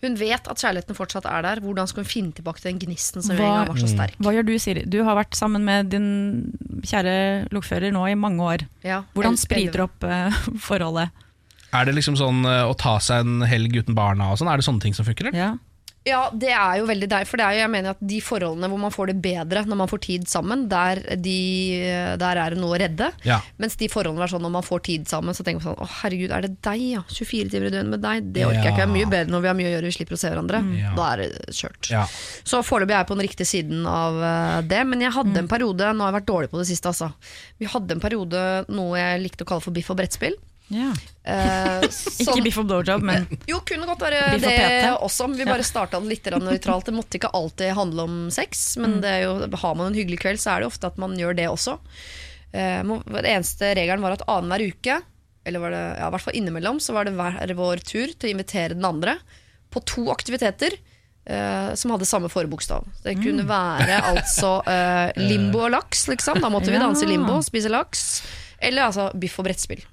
Hun 0.03 0.15
vet 0.17 0.49
at 0.49 0.57
kjærligheten 0.61 0.97
fortsatt 0.97 1.25
er 1.29 1.43
der. 1.45 1.61
Hvordan 1.61 1.87
skal 1.89 2.03
hun 2.03 2.09
finne 2.09 2.33
tilbake 2.37 2.61
til 2.61 2.73
den 2.73 2.81
gnisten 2.83 3.23
som 3.23 3.37
Hva- 3.37 3.45
en 3.47 3.67
gang 3.67 3.69
var 3.69 3.81
så 3.81 3.89
sterk? 3.93 4.17
Hva 4.21 4.33
gjør 4.35 4.47
du, 4.49 4.53
Siri? 4.59 4.83
Du 4.89 4.99
har 5.05 5.17
vært 5.17 5.37
sammen 5.37 5.65
med 5.65 5.89
din 5.93 6.09
kjære 6.85 7.49
lokfører 7.53 7.93
nå 7.93 8.03
i 8.11 8.15
mange 8.19 8.41
år. 8.45 8.65
Ja. 8.85 9.03
Hvordan 9.15 9.37
spriter 9.41 9.73
spriter 9.73 9.85
opp 9.87 10.05
uh, 10.05 10.31
forholdet? 10.69 11.11
Er 11.77 11.87
det 11.87 11.97
liksom 11.97 12.19
sånn 12.19 12.45
eh, 12.49 12.63
å 12.67 12.77
ta 12.79 12.99
seg 13.03 13.27
en 13.27 13.47
helg 13.47 13.77
uten 13.83 13.97
barna 13.99 14.33
og 14.33 14.41
sånn? 14.41 14.51
Er 14.51 14.61
det 14.61 14.67
sånne 14.67 14.83
ting 14.83 14.97
som 14.97 15.07
funker? 15.07 15.31
Ja. 15.37 15.55
Ja, 16.09 16.31
det 16.33 16.49
er 16.57 16.79
jo 16.81 16.87
veldig 16.89 17.09
deg. 17.13 17.27
For 17.29 17.37
det 17.37 17.45
er 17.45 17.57
jo, 17.59 17.61
jeg 17.61 17.71
mener 17.75 17.93
at 17.93 18.01
de 18.01 18.19
forholdene 18.25 18.71
hvor 18.73 18.81
man 18.81 18.93
får 18.95 19.11
det 19.11 19.17
bedre 19.21 19.63
når 19.69 19.79
man 19.83 19.91
får 19.91 20.01
tid 20.07 20.25
sammen, 20.31 20.63
der, 20.71 21.03
de, 21.21 21.35
der 22.21 22.41
er 22.41 22.55
det 22.55 22.61
noe 22.61 22.73
å 22.73 22.81
redde. 22.81 23.11
Ja. 23.27 23.37
Mens 23.61 23.77
de 23.81 23.91
forholdene 23.93 24.25
er 24.25 24.33
sånn 24.33 24.45
når 24.47 24.55
man 24.55 24.65
får 24.65 24.81
tid 24.89 25.11
sammen, 25.11 25.37
så 25.37 25.45
tenker 25.45 25.61
man 25.61 25.69
sånn 25.69 25.85
Å, 25.85 25.91
herregud, 26.01 26.33
er 26.33 26.47
det 26.47 26.55
deg, 26.65 26.87
ja? 26.97 27.05
24 27.05 27.53
timer 27.53 27.69
i 27.69 27.75
døgnet 27.77 27.93
med 27.93 28.05
deg? 28.07 28.33
Det 28.33 28.47
orker 28.49 28.63
jeg 28.63 28.73
ikke. 28.73 28.81
Det 28.81 28.87
er 28.89 28.95
mye 28.97 29.13
bedre 29.13 29.35
når 29.35 29.45
vi 29.45 29.53
har 29.53 29.59
mye 29.61 29.69
å 29.69 29.75
gjøre, 29.75 29.91
vi 29.91 29.97
slipper 29.99 30.17
å 30.17 30.23
se 30.25 30.33
hverandre. 30.33 30.65
Ja. 30.81 30.97
Da 30.97 31.09
er 31.13 31.25
det 31.25 31.59
kjørt. 31.61 31.93
Ja. 31.93 32.07
Så 32.49 32.65
foreløpig 32.65 32.97
er 32.97 33.03
jeg 33.03 33.11
på 33.13 33.19
den 33.19 33.27
riktige 33.29 33.53
siden 33.53 33.85
av 33.91 34.23
eh, 34.25 34.59
det. 34.73 34.81
Men 34.89 35.05
jeg 35.05 35.17
hadde 35.21 35.45
en 35.45 35.53
periode 35.53 35.93
Nå 35.93 36.07
har 36.07 36.15
jeg 36.15 36.23
vært 36.23 36.33
dårlig 36.33 36.55
på 36.55 36.63
det 36.63 36.71
siste, 36.71 36.95
altså. 36.95 37.13
Vi 37.61 37.69
hadde 37.69 37.99
en 37.99 38.01
periode 38.01 38.47
noe 38.73 38.97
jeg 38.97 39.21
likte 39.27 39.45
å 39.45 39.53
kalle 39.53 39.69
for 39.69 39.77
biff 39.77 39.93
og 39.93 40.01
brettspill. 40.01 40.41
Ja. 40.71 40.93
Eh, 41.27 41.83
Ikke 41.89 42.25
sånn- 42.25 42.45
biff 42.47 42.59
og 42.63 42.69
blowjob, 42.71 43.03
men 43.03 43.27
jo, 43.51 43.59
kunne 43.67 43.87
godt 43.91 44.05
være 44.07 44.21
og 44.37 44.41
det 44.45 44.91
også. 45.03 45.27
Vi 45.37 45.45
bare 45.49 45.67
starta 45.67 45.99
det 46.01 46.09
litt 46.13 46.31
nøytralt. 46.41 46.87
Det 46.87 46.95
måtte 46.95 47.19
ikke 47.19 47.33
alltid 47.35 47.75
handle 47.77 48.07
om 48.07 48.17
sex, 48.31 48.77
men 48.79 48.97
Mm. 48.99 49.01
det 49.03 49.11
er 49.11 49.23
jo, 49.27 49.35
har 49.65 49.75
man 49.75 49.91
en 49.91 49.99
hyggelig 49.99 50.21
kveld, 50.23 50.39
så 50.43 50.55
er 50.57 50.61
det 50.63 50.71
ofte 50.71 50.87
at 50.87 50.99
man 51.03 51.17
gjør 51.19 51.35
det 51.37 51.49
også. 51.51 51.79
Uh, 52.55 52.83
må- 52.87 53.03
Den 53.07 53.25
eneste 53.27 53.75
regelen 53.75 54.01
var 54.03 54.13
at 54.17 54.23
annenhver 54.27 54.71
uke, 54.73 55.01
eller 55.47 55.61
var 55.61 55.71
det, 55.71 55.83
ja, 55.99 56.07
i 56.07 56.11
hvert 56.15 56.21
fall 56.27 56.35
innimellom, 56.39 56.79
så 56.83 56.93
var 56.95 57.05
det 57.05 57.15
hver 57.15 57.55
vår 57.57 57.83
tur 57.83 58.07
til 58.19 58.31
å 58.31 58.35
invitere 58.35 58.75
den 58.75 58.85
andre 58.85 59.19
på 59.71 59.83
to 59.85 60.07
aktiviteter. 60.11 60.79
Uh, 61.31 61.75
som 61.77 61.93
hadde 61.93 62.07
samme 62.09 62.31
forbokstav. 62.33 62.87
Det 63.05 63.13
Mm. 63.19 63.23
kunne 63.23 63.45
være 63.47 64.01
altså 64.03 64.63
uh, 64.67 65.13
limbo 65.31 65.61
og 65.67 65.71
laks, 65.71 66.07
liksom. 66.09 66.41
Da 66.41 66.49
måtte 66.49 66.73
vi 66.73 66.79
danse 66.81 67.07
limbo 67.07 67.37
og 67.37 67.45
spise 67.45 67.69
laks. 67.71 68.23
Eller 68.59 68.83
altså 68.89 69.11
biff 69.15 69.39
og 69.39 69.45
brettspill. 69.47 69.85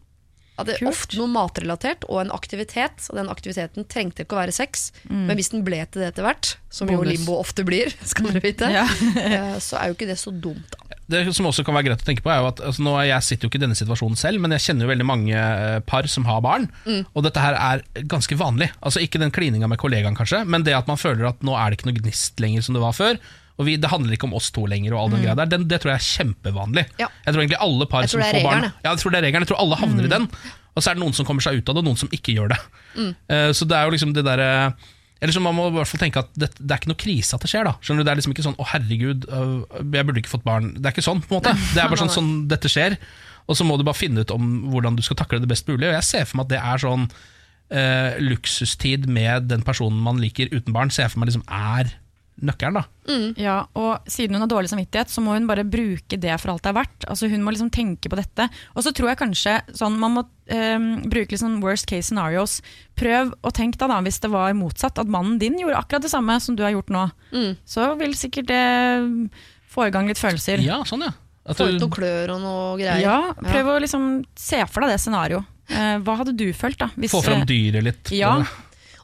At 0.58 0.66
det 0.70 0.80
er 0.82 0.88
ofte 0.90 1.20
noe 1.20 1.30
matrelatert 1.30 2.06
og 2.10 2.22
en 2.24 2.32
aktivitet. 2.34 3.06
Og 3.12 3.20
den 3.20 3.30
aktiviteten 3.30 3.86
trengte 3.92 4.24
ikke 4.26 4.38
å 4.38 4.42
være 4.42 4.56
sex, 4.56 4.90
men 5.10 5.36
hvis 5.38 5.52
den 5.54 5.62
ble 5.68 5.84
til 5.86 6.02
det 6.02 6.12
etter 6.14 6.26
hvert, 6.26 6.56
som 6.74 6.90
jo 6.90 6.98
Bonus. 7.04 7.14
limbo 7.14 7.38
ofte 7.40 7.64
blir, 7.68 7.94
skal 8.10 8.32
dere 8.32 8.42
vite, 8.44 8.70
Ja. 8.74 8.88
eh, 9.22 9.56
så 9.64 9.78
er 9.82 9.92
jo 9.92 9.98
ikke 9.98 10.10
det 10.10 10.18
så 10.22 10.34
dumt, 10.34 10.66
da. 10.74 10.84
Det 11.08 11.22
som 11.32 11.46
også 11.48 11.64
kan 11.64 11.72
være 11.78 11.86
greit 11.88 12.02
å 12.04 12.08
tenke 12.10 12.20
på 12.26 12.28
er 12.34 12.42
jo 12.42 12.50
at 12.50 12.60
altså, 12.68 12.82
nå, 12.84 12.98
Jeg 13.08 13.24
sitter 13.24 13.48
jo 13.48 13.50
ikke 13.54 13.62
i 13.62 13.64
denne 13.64 13.78
situasjonen 13.80 14.18
selv, 14.20 14.42
men 14.44 14.52
jeg 14.58 14.66
kjenner 14.66 14.84
jo 14.84 14.90
veldig 14.92 15.06
mange 15.08 15.32
eh, 15.40 15.78
par 15.88 16.04
som 16.12 16.26
har 16.28 16.42
barn. 16.44 16.66
Og 17.16 17.24
dette 17.24 17.40
her 17.40 17.56
er 17.56 17.84
ganske 18.12 18.36
vanlig. 18.36 18.68
Altså 18.84 19.00
Ikke 19.00 19.22
den 19.22 19.32
klininga 19.32 19.70
med 19.72 19.80
kollegaen, 19.80 20.18
kanskje, 20.20 20.42
men 20.44 20.66
det 20.68 20.76
at 20.76 20.90
man 20.92 21.00
føler 21.00 21.30
at 21.30 21.40
nå 21.48 21.56
er 21.56 21.70
det 21.72 21.80
ikke 21.80 21.88
noe 21.94 22.02
gnist 22.02 22.44
lenger 22.44 22.66
som 22.68 22.76
det 22.76 22.84
var 22.84 22.98
før. 22.98 23.22
Og 23.58 23.66
vi, 23.66 23.76
Det 23.82 23.90
handler 23.90 24.14
ikke 24.14 24.28
om 24.30 24.36
oss 24.38 24.52
to 24.54 24.66
lenger, 24.70 24.94
og 24.94 25.00
all 25.02 25.16
den 25.16 25.24
greia 25.26 25.36
der. 25.40 25.50
Den, 25.50 25.66
det 25.70 25.82
tror 25.82 25.96
jeg 25.96 26.02
er 26.02 26.08
kjempevanlig. 26.08 26.84
Ja. 27.02 27.08
Jeg 27.26 27.34
tror 27.34 27.42
egentlig 27.42 27.62
alle 27.66 27.88
par 27.90 28.06
som 28.06 28.22
får 28.22 28.28
barn 28.28 28.38
regelen, 28.38 28.68
jeg. 28.70 28.84
Ja, 28.84 28.92
jeg 28.92 29.02
tror 29.02 29.14
det 29.16 29.20
er 29.20 29.26
regelen. 29.28 29.46
Jeg 29.46 29.52
tror 29.52 29.62
alle 29.64 29.80
havner 29.82 30.06
i 30.06 30.12
den. 30.14 30.28
Og 30.78 30.84
så 30.84 30.92
er 30.92 30.98
det 31.00 31.02
noen 31.02 31.16
som 31.18 31.26
kommer 31.26 31.42
seg 31.42 31.58
ut 31.58 31.72
av 31.72 31.74
det, 31.78 31.82
og 31.82 31.88
noen 31.90 31.98
som 31.98 32.12
ikke 32.14 32.36
gjør 32.38 32.54
det. 32.54 32.60
Eh, 33.34 33.50
så 33.58 33.66
det 33.66 33.78
er 33.80 33.88
jo 33.90 33.96
liksom 33.96 34.14
det 34.14 34.24
der, 34.28 34.44
eller 35.22 35.34
så 35.34 35.42
Man 35.42 35.56
må 35.58 35.68
i 35.72 35.74
hvert 35.74 35.90
fall 35.90 36.04
tenke 36.04 36.22
at 36.22 36.30
det, 36.38 36.52
det 36.60 36.70
er 36.70 36.82
ikke 36.82 36.92
noe 36.92 37.02
krise 37.02 37.34
at 37.34 37.42
det 37.42 37.50
skjer. 37.50 37.66
da 37.66 37.74
Skjønner 37.82 38.04
du, 38.04 38.06
Det 38.06 38.12
er 38.14 38.20
liksom 38.22 38.36
ikke 38.36 38.46
sånn 38.46 38.58
'å 38.58 38.68
herregud, 38.74 39.26
øh, 39.26 39.56
jeg 39.98 40.06
burde 40.06 40.22
ikke 40.22 40.36
fått 40.36 40.46
barn'. 40.46 40.76
Det 40.78 40.86
er 40.86 40.94
ikke 40.94 41.10
sånn. 41.10 41.24
på 41.26 41.34
en 41.34 41.42
måte 41.42 41.54
Det 41.74 41.82
er 41.82 41.90
bare 41.90 42.04
sånn, 42.04 42.14
sånn 42.14 42.48
dette 42.48 42.70
skjer. 42.70 42.98
Og 43.48 43.58
så 43.58 43.66
må 43.66 43.78
du 43.80 43.84
bare 43.88 43.98
finne 43.98 44.22
ut 44.22 44.32
om 44.32 44.70
hvordan 44.70 44.96
du 44.96 45.02
skal 45.02 45.18
takle 45.18 45.40
det 45.42 45.50
best 45.50 45.66
mulig. 45.68 45.88
Og 45.88 45.96
jeg 45.98 46.04
ser 46.04 46.26
for 46.26 46.38
meg 46.38 46.46
at 46.46 46.54
det 46.54 46.62
er 46.62 46.84
sånn 46.84 47.08
eh, 47.72 48.20
luksustid 48.22 49.08
med 49.10 49.48
den 49.50 49.64
personen 49.66 49.98
man 50.04 50.20
liker 50.22 50.52
uten 50.52 50.76
barn. 50.76 50.92
Ser 50.92 51.08
jeg 51.08 51.16
for 51.16 51.24
meg 51.24 51.32
liksom 51.32 51.48
er 51.48 51.96
nøkkelen. 52.44 52.78
da 52.78 52.84
Ja, 53.40 53.58
og 53.80 54.08
siden 54.12 54.36
hun 54.36 54.44
har 54.44 54.50
dårlig 54.52 54.70
samvittighet, 54.70 55.10
så 55.10 55.24
må 55.24 55.34
hun 55.34 55.48
bare 55.50 55.66
bruke 55.66 56.20
det 56.20 56.36
for 56.42 56.52
alt 56.54 56.64
det 56.66 56.72
er 56.72 56.78
verdt. 56.78 57.08
Altså 57.08 57.30
Hun 57.32 57.44
må 57.44 57.54
liksom 57.54 57.72
tenke 57.74 58.10
på 58.12 58.20
dette. 58.20 58.50
Og 58.76 58.84
så 58.84 58.94
tror 58.96 59.12
jeg 59.12 59.22
kanskje 59.22 59.56
sånn, 59.74 59.98
man 60.00 60.16
må 60.18 60.24
um, 60.28 60.88
bruke 61.10 61.40
sånn 61.40 61.60
worst 61.64 61.88
case 61.90 62.10
scenarios. 62.12 62.60
Prøv 63.00 63.34
å 63.42 63.54
tenke 63.56 63.80
da, 63.82 63.88
da, 63.88 64.02
hvis 64.06 64.20
det 64.24 64.32
var 64.34 64.54
motsatt, 64.58 65.00
at 65.00 65.08
mannen 65.08 65.40
din 65.42 65.58
gjorde 65.60 65.80
akkurat 65.80 66.06
det 66.06 66.14
samme 66.14 66.40
som 66.44 66.58
du 66.58 66.64
har 66.66 66.76
gjort 66.76 66.94
nå. 66.94 67.08
Så 67.66 67.94
vil 68.02 68.18
sikkert 68.18 68.52
det 68.52 68.66
få 69.72 69.88
i 69.88 69.94
gang 69.94 70.10
litt 70.10 70.22
følelser. 70.22 70.62
Ja, 70.66 70.82
sånn 70.88 71.06
ja 71.06 71.14
At 71.48 71.60
Få 71.60 71.70
ut 71.70 71.80
noen 71.80 71.94
klør 71.94 72.36
og 72.36 72.42
noe 72.44 72.78
greier. 72.80 73.04
Ja, 73.06 73.34
prøv 73.40 73.74
å 73.76 73.80
liksom 73.80 74.26
se 74.36 74.60
for 74.68 74.84
deg 74.84 74.96
det 74.96 75.02
scenarioet. 75.04 75.54
Uh, 75.68 75.98
hva 76.04 76.22
hadde 76.22 76.32
du 76.36 76.48
følt 76.56 76.80
da? 76.80 76.88
Hvis, 76.96 77.12
Få 77.12 77.20
fram 77.24 77.44
dyret 77.48 77.84
litt. 77.84 78.12
Ja. 78.16 78.38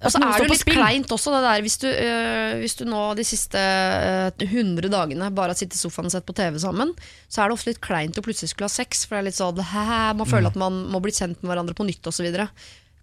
Og 0.03 0.11
så 0.11 0.19
er 0.19 0.25
det 0.27 0.43
jo 0.43 0.51
litt 0.51 0.63
spill. 0.63 0.77
kleint 0.79 1.15
også, 1.15 1.33
det 1.33 1.41
der 1.45 1.63
hvis 1.65 1.79
du, 1.81 1.87
øh, 1.89 2.53
hvis 2.59 2.77
du 2.79 2.83
nå 2.89 3.01
de 3.17 3.25
siste 3.27 3.59
øh, 3.59 4.45
100 4.45 4.91
dagene 4.91 5.31
bare 5.35 5.53
har 5.53 5.59
sittet 5.59 5.79
i 5.79 5.81
sofaen 5.81 6.09
og 6.09 6.15
sett 6.15 6.27
på 6.27 6.35
TV 6.37 6.59
sammen, 6.61 6.93
så 7.31 7.43
er 7.43 7.49
det 7.49 7.57
ofte 7.57 7.71
litt 7.71 7.83
kleint 7.83 8.19
å 8.19 8.25
plutselig 8.25 8.51
skulle 8.53 8.69
ha 8.69 8.73
sex, 8.73 9.05
for 9.07 9.15
det 9.15 9.23
er 9.23 9.29
litt 9.31 9.39
sånn 9.39 9.63
hæ, 9.73 10.13
man 10.19 10.29
føler 10.29 10.51
at 10.51 10.59
man 10.59 10.85
må 10.91 11.03
bli 11.03 11.13
kjent 11.15 11.39
med 11.41 11.53
hverandre 11.53 11.77
på 11.77 11.87
nytt 11.87 12.11
osv. 12.11 12.27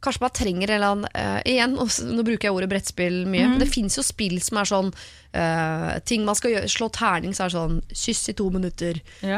Kanskje 0.01 0.25
man 0.25 0.33
trenger 0.33 0.71
en 0.71 0.77
eller 0.79 0.93
annen 0.95 1.09
øh, 1.13 1.41
Igjen, 1.51 1.75
nå 1.77 2.23
bruker 2.25 2.49
jeg 2.49 2.57
ordet 2.57 2.71
brettspill 2.73 3.19
mye, 3.29 3.49
men 3.53 3.61
det 3.61 3.69
fins 3.73 3.99
jo 3.99 4.05
spill 4.05 4.39
som 4.45 4.61
er 4.61 4.71
sånn 4.71 4.95
Ting 6.09 6.25
man 6.27 6.35
skal 6.35 6.57
gjøre, 6.57 6.69
slå 6.73 6.89
terning, 6.91 7.31
så 7.37 7.45
er 7.45 7.53
det 7.53 7.55
sånn 7.55 7.77
kyss 7.95 8.33
i 8.33 8.35
to 8.35 8.49
minutter. 8.51 8.97
Ja. 9.23 9.37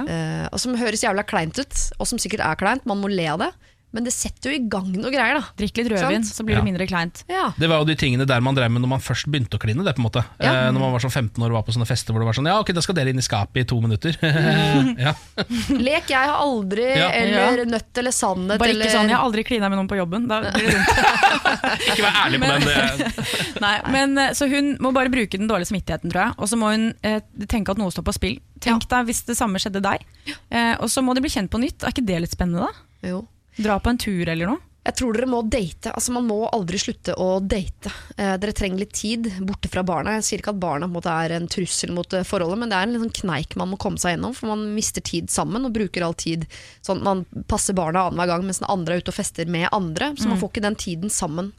og 0.49 0.57
som 0.63 0.79
høres 0.81 1.03
jævla 1.05 1.21
kleint 1.29 1.59
ut, 1.61 1.83
og 1.99 2.09
som 2.09 2.17
sikkert 2.23 2.41
er 2.47 2.57
kleint, 2.57 2.87
man 2.89 3.03
må 3.03 3.11
le 3.13 3.27
av 3.29 3.43
det, 3.43 3.51
men 3.93 4.05
det 4.07 4.13
setter 4.15 4.51
jo 4.51 4.57
i 4.57 4.69
gang 4.73 4.89
noe 4.97 5.11
greier, 5.13 5.37
da. 5.39 5.45
Drikk 5.59 5.77
litt 5.83 5.91
rødvin, 5.93 6.25
så 6.25 6.45
blir 6.45 6.57
Ja. 6.57 6.61
det 6.63 6.69
mindre 6.71 6.87
kleint. 6.89 7.25
Ja. 7.29 7.53
Det 7.59 7.69
var 7.69 7.79
jo 7.83 7.85
de 7.91 7.95
tingene 8.01 8.27
der 8.27 8.41
man 8.41 8.55
drev 8.57 8.71
med 8.73 8.83
når 8.83 8.89
man 8.89 9.01
først 9.05 9.29
begynte 9.31 9.59
å 9.59 9.61
kline. 9.61 9.85
det 9.85 9.95
på 9.97 10.01
en 10.01 10.07
måte 10.09 10.25
Ja. 10.41 10.67
eh, 10.67 10.71
Når 10.73 10.81
man 10.81 10.93
var 10.93 11.01
sånn 11.01 11.13
15 11.13 11.43
år 11.45 11.51
og 11.53 11.59
var 11.61 11.63
på 11.69 11.73
sånne 11.77 11.87
fester 11.87 12.13
hvor 12.13 12.21
det 12.21 12.27
var 12.31 12.33
sånn 12.39 12.47
Ja, 12.49 12.59
ok, 12.61 12.73
da 12.73 12.81
skal 12.81 12.95
dere 12.95 13.11
inn 13.11 13.19
i 13.19 13.23
skapet 13.23 13.57
i 13.61 13.65
to 13.65 13.81
minutter. 13.81 14.13
Lek 15.83 16.09
jeg 16.11 16.17
har 16.29 16.39
aldri, 16.41 16.87
Ja. 16.97 17.09
eller 17.11 17.65
nødt 17.67 17.99
eller 17.99 18.11
sannhet. 18.15 18.59
Bare 18.59 18.71
eller... 18.71 18.87
ikke 18.87 18.97
sånn, 18.97 19.09
jeg 19.11 19.17
har 19.17 19.25
aldri 19.25 19.45
klina 19.45 19.69
med 19.69 19.79
noen 19.79 19.89
på 19.91 19.97
jobben. 19.99 20.27
Da 20.29 20.41
blir 20.41 20.53
det 20.53 20.73
dumt. 20.73 20.89
Ikke 21.93 22.03
vær 22.05 22.17
ærlig 22.27 22.41
på 22.43 22.49
den. 22.49 22.67
Det, 22.67 23.61
Nei, 23.65 23.75
men, 23.93 24.17
eh, 24.19 24.33
så 24.39 24.49
hun 24.51 24.77
må 24.83 24.93
bare 24.95 25.11
bruke 25.13 25.39
den 25.39 25.49
dårlige 25.51 25.71
samvittigheten, 25.73 26.11
tror 26.13 26.27
jeg. 26.29 26.35
Og 26.39 26.49
så 26.51 26.59
må 26.61 26.73
hun 26.73 26.89
eh, 27.03 27.21
tenke 27.51 27.75
at 27.75 27.81
noe 27.81 27.93
står 27.95 28.07
på 28.09 28.15
spill. 28.17 28.39
Tenk 28.63 28.87
deg 28.91 29.07
hvis 29.09 29.25
det 29.29 29.37
samme 29.39 29.59
skjedde 29.63 29.83
deg. 29.85 30.05
Eh, 30.51 30.75
og 30.79 30.89
så 30.93 31.03
må 31.05 31.15
de 31.17 31.23
bli 31.25 31.33
kjent 31.33 31.51
på 31.53 31.61
nytt. 31.63 31.83
Er 31.83 31.95
ikke 31.95 32.07
det 32.07 32.21
litt 32.25 32.35
spennende, 32.37 32.69
da? 32.69 33.09
Jo. 33.13 33.25
Dra 33.57 33.79
på 33.81 33.93
en 33.93 34.01
tur 34.01 34.29
eller 34.29 34.49
noe. 34.49 34.63
Jeg 34.83 34.97
tror 34.99 35.15
dere 35.15 35.29
må 35.31 35.45
date. 35.47 35.93
Altså, 35.95 36.11
man 36.11 36.25
må 36.27 36.41
aldri 36.51 36.79
slutte 36.83 37.15
å 37.15 37.37
date. 37.39 37.91
Eh, 38.17 38.33
dere 38.43 38.55
trenger 38.57 38.81
litt 38.83 38.95
tid 38.99 39.29
borte 39.47 39.71
fra 39.71 39.85
barna. 39.87 40.17
Jeg 40.17 40.27
sier 40.27 40.43
ikke 40.43 40.57
at 40.57 40.63
barna 40.65 40.89
måte, 40.91 41.13
er 41.13 41.37
en 41.37 41.47
trussel 41.51 41.93
mot 41.95 42.17
eh, 42.19 42.25
forholdet, 42.27 42.59
men 42.59 42.73
det 42.73 42.81
er 42.81 42.89
en 42.89 42.97
liten 42.97 43.15
kneik 43.23 43.55
man 43.61 43.71
må 43.71 43.79
komme 43.79 44.03
seg 44.03 44.17
gjennom, 44.17 44.35
for 44.35 44.51
man 44.51 44.65
mister 44.75 45.05
tid 45.07 45.31
sammen 45.31 45.69
og 45.69 45.77
bruker 45.77 46.03
all 46.03 46.17
tid 46.19 46.49
sånn 46.83 46.99
at 46.99 47.07
man 47.07 47.47
passer 47.47 47.79
barna 47.79 48.09
annenhver 48.09 48.33
gang 48.33 48.49
mens 48.49 48.59
den 48.59 48.71
andre 48.75 48.97
er 48.99 49.05
ute 49.05 49.15
og 49.15 49.19
fester 49.21 49.47
med 49.47 49.69
andre. 49.71 50.11
Så 50.19 50.27
man 50.27 50.43
får 50.43 50.51
ikke 50.51 50.67
den 50.67 50.81
tiden 50.83 51.15
sammen. 51.15 51.53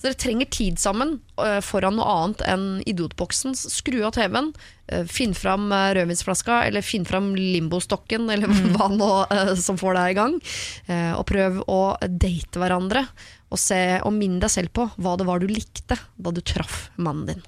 Så 0.00 0.06
dere 0.08 0.16
trenger 0.16 0.48
tid 0.48 0.78
sammen 0.80 1.18
eh, 1.44 1.58
foran 1.60 1.98
noe 1.98 2.08
annet 2.08 2.40
enn 2.48 2.62
idiotboksen. 2.88 3.52
Skru 3.52 3.98
av 4.08 4.14
TV-en. 4.16 4.48
eh, 4.88 5.04
Finn 5.04 5.34
fram 5.36 5.66
eh, 5.76 5.90
rødvinsflaska, 5.98 6.62
eller 6.70 6.80
finn 6.80 7.04
fram 7.04 7.34
limbostokken, 7.36 8.30
eller 8.32 8.48
hva 8.72 8.88
nå 8.94 9.10
som 9.60 9.76
får 9.76 9.98
deg 9.98 10.14
i 10.14 10.16
gang. 10.16 10.38
Og 11.20 11.22
prøv 11.28 11.60
å 11.68 11.80
date 12.08 12.62
hverandre, 12.62 13.04
og, 13.52 13.60
se, 13.60 14.00
og 14.00 14.16
minn 14.16 14.40
deg 14.40 14.56
selv 14.56 14.72
på 14.72 14.88
hva 14.96 15.18
det 15.20 15.28
var 15.28 15.44
du 15.44 15.50
likte 15.52 16.00
da 16.16 16.32
du 16.32 16.40
traff 16.40 16.86
mannen 16.96 17.34
din. 17.34 17.46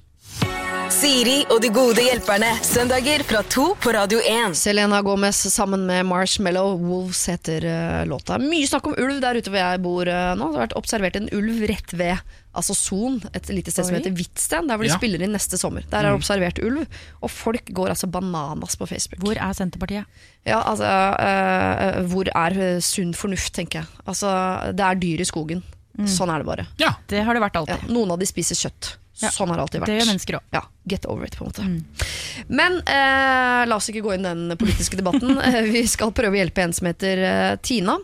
Siri 0.93 1.41
og 1.51 1.61
de 1.65 1.71
gode 1.73 2.03
hjelperne. 2.05 2.49
Søndager 2.67 3.23
fra 3.27 3.41
to 3.51 3.71
på 3.81 3.93
Radio 3.97 4.21
1. 4.23 4.55
Selena 4.59 5.01
Gomez 5.05 5.39
sammen 5.51 5.87
med 5.89 6.05
Marshmallow 6.07 6.75
Wolves 6.79 7.23
heter 7.31 7.65
uh, 7.65 8.03
låta. 8.09 8.37
Mye 8.43 8.67
snakk 8.69 8.87
om 8.91 8.97
ulv 9.01 9.19
der 9.23 9.39
ute 9.41 9.51
hvor 9.51 9.59
jeg 9.63 9.81
bor 9.83 10.11
uh, 10.11 10.33
nå. 10.39 10.51
Det 10.53 10.59
har 10.59 10.65
vært 10.67 10.77
observert 10.79 11.19
en 11.19 11.27
ulv 11.35 11.65
rett 11.71 11.95
ved 11.99 12.21
altså 12.53 12.77
Son, 12.77 13.17
et 13.33 13.49
lite 13.49 13.73
sted 13.73 13.89
som 13.89 13.97
heter 13.97 14.13
Hvitsten, 14.13 14.69
der 14.69 14.77
hvor 14.77 14.85
de 14.85 14.93
Ja. 14.93 14.99
spiller 15.01 15.25
inn 15.25 15.33
neste 15.33 15.57
sommer. 15.59 15.87
Der 15.89 16.03
er 16.05 16.11
det 16.13 16.19
observert 16.21 16.61
ulv, 16.63 16.83
og 17.25 17.33
folk 17.33 17.73
går 17.73 17.95
altså 17.95 18.11
bananas 18.13 18.77
på 18.77 18.87
Facebook. 18.91 19.23
Hvor 19.25 19.41
er 19.41 19.57
Senterpartiet? 19.57 20.05
Ja, 20.45 20.61
altså, 20.61 20.85
uh, 20.87 22.03
hvor 22.13 22.29
er 22.29 22.59
sunn 22.85 23.15
fornuft, 23.17 23.55
tenker 23.57 23.81
jeg. 23.83 24.03
Altså, 24.05 24.29
det 24.77 24.85
er 24.91 25.01
dyr 25.01 25.25
i 25.25 25.29
skogen. 25.33 25.65
Sånn 26.09 26.31
er 26.33 26.41
det 26.41 26.49
bare. 26.49 26.67
ja. 26.81 26.95
Det 27.09 27.21
har 27.25 27.37
det 27.37 27.43
vært 27.45 27.57
Ja, 27.69 27.77
noen 27.89 28.13
av 28.15 28.21
de 28.21 28.29
spiser 28.29 28.57
kjøtt. 28.57 28.95
Ja. 29.21 29.29
Sånn 29.31 29.51
har 29.53 29.59
det 29.61 29.65
alltid 29.67 29.83
vært. 29.83 29.91
Det 29.93 29.97
gjør 30.01 30.09
mennesker 30.09 30.37
også. 30.39 30.49
Ja, 30.57 30.61
get 30.89 31.05
over 31.07 31.27
it, 31.29 31.35
på 31.39 31.45
en 31.45 31.51
måte. 31.51 32.45
Men 32.49 32.79
eh, 32.91 33.63
la 33.69 33.77
oss 33.77 33.91
ikke 33.93 34.01
gå 34.07 34.15
inn 34.17 34.25
den 34.27 34.57
politiske 34.59 34.97
debatten. 34.99 35.37
Eh, 35.53 35.59
Vi 35.69 35.83
skal 35.91 36.15
prøve 36.17 36.33
å 36.35 36.41
hjelpe 36.41 36.63
en 36.65 36.73
som 36.75 36.89
heter 36.89 37.21
eh, 37.27 37.57
Tina. 37.63 37.99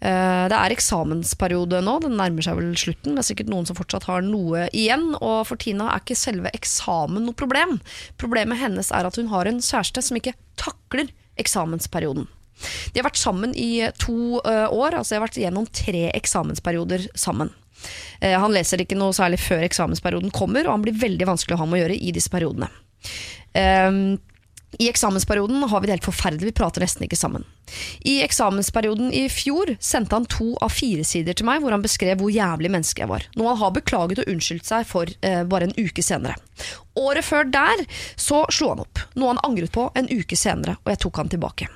Eh, 0.00 0.44
det 0.50 0.56
er 0.58 0.74
eksamensperiode 0.74 1.80
nå, 1.84 1.94
den 2.04 2.16
nærmer 2.18 2.44
seg 2.44 2.58
vel 2.58 2.72
slutten. 2.80 3.14
Det 3.14 3.22
er 3.22 3.28
sikkert 3.30 3.52
noen 3.52 3.68
som 3.68 3.78
fortsatt 3.78 4.08
har 4.10 4.24
noe 4.26 4.66
igjen. 4.76 5.12
Og 5.20 5.44
for 5.48 5.60
Tina 5.62 5.92
er 5.94 6.02
ikke 6.02 6.18
selve 6.18 6.52
eksamen 6.58 7.24
noe 7.28 7.38
problem. 7.38 7.78
Problemet 8.20 8.60
hennes 8.60 8.90
er 8.94 9.08
at 9.08 9.16
hun 9.20 9.30
har 9.32 9.48
en 9.48 9.62
kjæreste 9.62 10.02
som 10.04 10.18
ikke 10.18 10.34
takler 10.58 11.12
eksamensperioden. 11.38 12.26
De 12.92 12.98
har 12.98 13.06
vært 13.06 13.20
sammen 13.20 13.52
i 13.54 13.86
to 14.02 14.40
eh, 14.42 14.66
år, 14.74 14.96
altså 14.98 15.14
de 15.14 15.18
har 15.20 15.26
vært 15.28 15.38
gjennom 15.38 15.68
tre 15.70 16.08
eksamensperioder 16.18 17.06
sammen. 17.14 17.52
Eh, 18.20 18.36
han 18.38 18.54
leser 18.54 18.82
ikke 18.82 18.98
noe 18.98 19.16
særlig 19.16 19.40
før 19.42 19.66
eksamensperioden 19.66 20.32
kommer, 20.34 20.66
og 20.66 20.78
han 20.78 20.86
blir 20.86 20.98
veldig 20.98 21.28
vanskelig 21.28 21.56
å 21.56 21.62
ha 21.62 21.68
med 21.68 21.80
å 21.80 21.84
gjøre 21.84 22.00
i 22.00 22.14
disse 22.16 22.32
periodene. 22.32 22.70
Ehm, 23.58 24.18
I 24.78 24.90
eksamensperioden 24.90 25.62
har 25.70 25.80
vi 25.80 25.88
det 25.88 25.94
helt 25.96 26.08
forferdelig, 26.08 26.50
vi 26.50 26.58
prater 26.60 26.84
nesten 26.84 27.06
ikke 27.06 27.16
sammen. 27.16 27.46
I 28.04 28.18
eksamensperioden 28.24 29.12
i 29.16 29.24
fjor 29.32 29.72
sendte 29.80 30.16
han 30.16 30.28
to 30.28 30.50
av 30.64 30.74
fire 30.76 31.06
sider 31.08 31.36
til 31.36 31.48
meg 31.48 31.62
hvor 31.62 31.72
han 31.72 31.84
beskrev 31.84 32.20
hvor 32.20 32.32
jævlig 32.32 32.70
menneske 32.74 33.04
jeg 33.04 33.10
var. 33.10 33.24
Noe 33.36 33.54
han 33.54 33.62
har 33.62 33.74
beklaget 33.78 34.22
og 34.22 34.30
unnskyldt 34.34 34.68
seg 34.68 34.84
for 34.88 35.08
eh, 35.08 35.40
bare 35.48 35.70
en 35.70 35.76
uke 35.78 36.04
senere. 36.04 36.36
Året 37.00 37.24
før 37.24 37.48
der 37.48 37.84
så 38.16 38.44
slo 38.52 38.74
han 38.74 38.84
opp, 38.84 39.04
noe 39.16 39.32
han 39.32 39.44
angret 39.46 39.72
på 39.72 39.88
en 39.96 40.10
uke 40.12 40.36
senere, 40.36 40.76
og 40.84 40.92
jeg 40.92 41.04
tok 41.06 41.22
han 41.22 41.32
tilbake. 41.32 41.70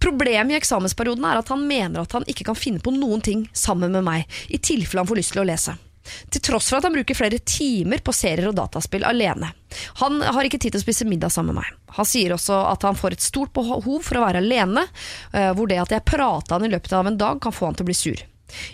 Problemet 0.00 0.54
i 0.54 0.58
eksamensperioden 0.58 1.26
er 1.28 1.40
at 1.40 1.52
han 1.52 1.66
mener 1.68 2.02
at 2.02 2.16
han 2.16 2.26
ikke 2.30 2.46
kan 2.48 2.58
finne 2.58 2.82
på 2.82 2.94
noen 2.94 3.20
ting 3.24 3.46
sammen 3.52 3.92
med 3.92 4.06
meg, 4.06 4.26
i 4.48 4.58
tilfelle 4.58 5.04
han 5.04 5.10
får 5.10 5.20
lyst 5.20 5.36
til 5.36 5.44
å 5.44 5.48
lese. 5.48 5.76
Til 6.32 6.42
tross 6.42 6.70
for 6.70 6.80
at 6.80 6.86
han 6.88 6.94
bruker 6.94 7.14
flere 7.14 7.38
timer 7.44 8.00
på 8.02 8.14
serier 8.16 8.48
og 8.48 8.56
dataspill 8.56 9.04
alene. 9.06 9.52
Han 10.00 10.18
har 10.24 10.46
ikke 10.46 10.58
tid 10.58 10.74
til 10.74 10.80
å 10.80 10.84
spise 10.84 11.06
middag 11.06 11.32
sammen 11.34 11.54
med 11.54 11.62
meg. 11.62 11.76
Han 11.98 12.08
sier 12.08 12.34
også 12.34 12.56
at 12.70 12.86
han 12.86 12.98
får 12.98 13.16
et 13.16 13.24
stort 13.24 13.52
behov 13.54 14.00
for 14.06 14.18
å 14.18 14.24
være 14.24 14.40
alene, 14.42 14.86
eh, 15.32 15.52
hvor 15.54 15.70
det 15.70 15.80
at 15.82 15.94
jeg 15.94 16.06
prater 16.08 16.56
han 16.56 16.66
i 16.66 16.72
løpet 16.72 16.96
av 16.96 17.10
en 17.10 17.20
dag 17.20 17.40
kan 17.42 17.54
få 17.54 17.68
han 17.68 17.78
til 17.78 17.86
å 17.86 17.90
bli 17.90 17.98
sur. 17.98 18.24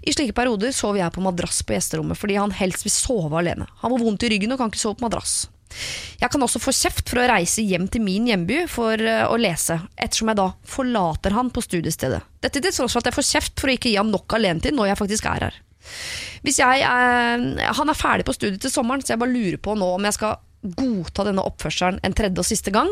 I 0.08 0.14
slike 0.14 0.32
perioder 0.36 0.72
sover 0.72 1.02
jeg 1.02 1.12
på 1.12 1.24
madrass 1.24 1.60
på 1.66 1.74
gjesterommet 1.76 2.16
fordi 2.16 2.38
han 2.40 2.54
helst 2.56 2.86
vil 2.86 2.94
sove 2.94 3.36
alene. 3.36 3.66
Han 3.82 3.92
får 3.92 4.06
vondt 4.06 4.24
i 4.24 4.32
ryggen 4.32 4.54
og 4.54 4.62
kan 4.62 4.72
ikke 4.72 4.84
sove 4.86 5.00
på 5.00 5.08
madrass. 5.08 5.42
Jeg 6.20 6.32
kan 6.32 6.42
også 6.42 6.62
få 6.62 6.74
kjeft 6.74 7.10
for 7.10 7.20
å 7.22 7.28
reise 7.30 7.64
hjem 7.66 7.88
til 7.92 8.04
min 8.04 8.28
hjemby 8.30 8.62
for 8.70 9.00
eh, 9.00 9.24
å 9.28 9.36
lese, 9.40 9.78
ettersom 9.96 10.32
jeg 10.32 10.40
da 10.40 10.48
forlater 10.66 11.36
han 11.36 11.52
på 11.52 11.64
studiestedet. 11.64 12.22
Dette 12.44 12.62
til 12.62 12.72
tross 12.72 12.96
for 12.96 13.02
at 13.02 13.10
jeg 13.10 13.18
får 13.18 13.30
kjeft 13.30 13.60
for 13.60 13.70
å 13.70 13.76
ikke 13.76 13.92
gi 13.92 14.00
han 14.00 14.12
nok 14.12 14.38
alenetid 14.38 14.76
når 14.76 14.92
jeg 14.92 15.00
faktisk 15.02 15.30
er 15.30 15.48
her. 15.48 15.60
Hvis 16.46 16.58
jeg, 16.62 16.82
eh, 16.82 17.70
han 17.78 17.92
er 17.92 17.98
ferdig 17.98 18.26
på 18.26 18.34
studiet 18.36 18.62
til 18.64 18.72
sommeren, 18.72 19.04
så 19.04 19.14
jeg 19.14 19.22
bare 19.22 19.34
lurer 19.34 19.62
på 19.62 19.76
nå 19.78 19.94
om 19.98 20.08
jeg 20.08 20.18
skal 20.18 20.40
godta 20.66 21.22
denne 21.26 21.44
oppførselen 21.46 22.00
en 22.02 22.14
tredje 22.16 22.42
og 22.42 22.48
siste 22.48 22.72
gang, 22.74 22.88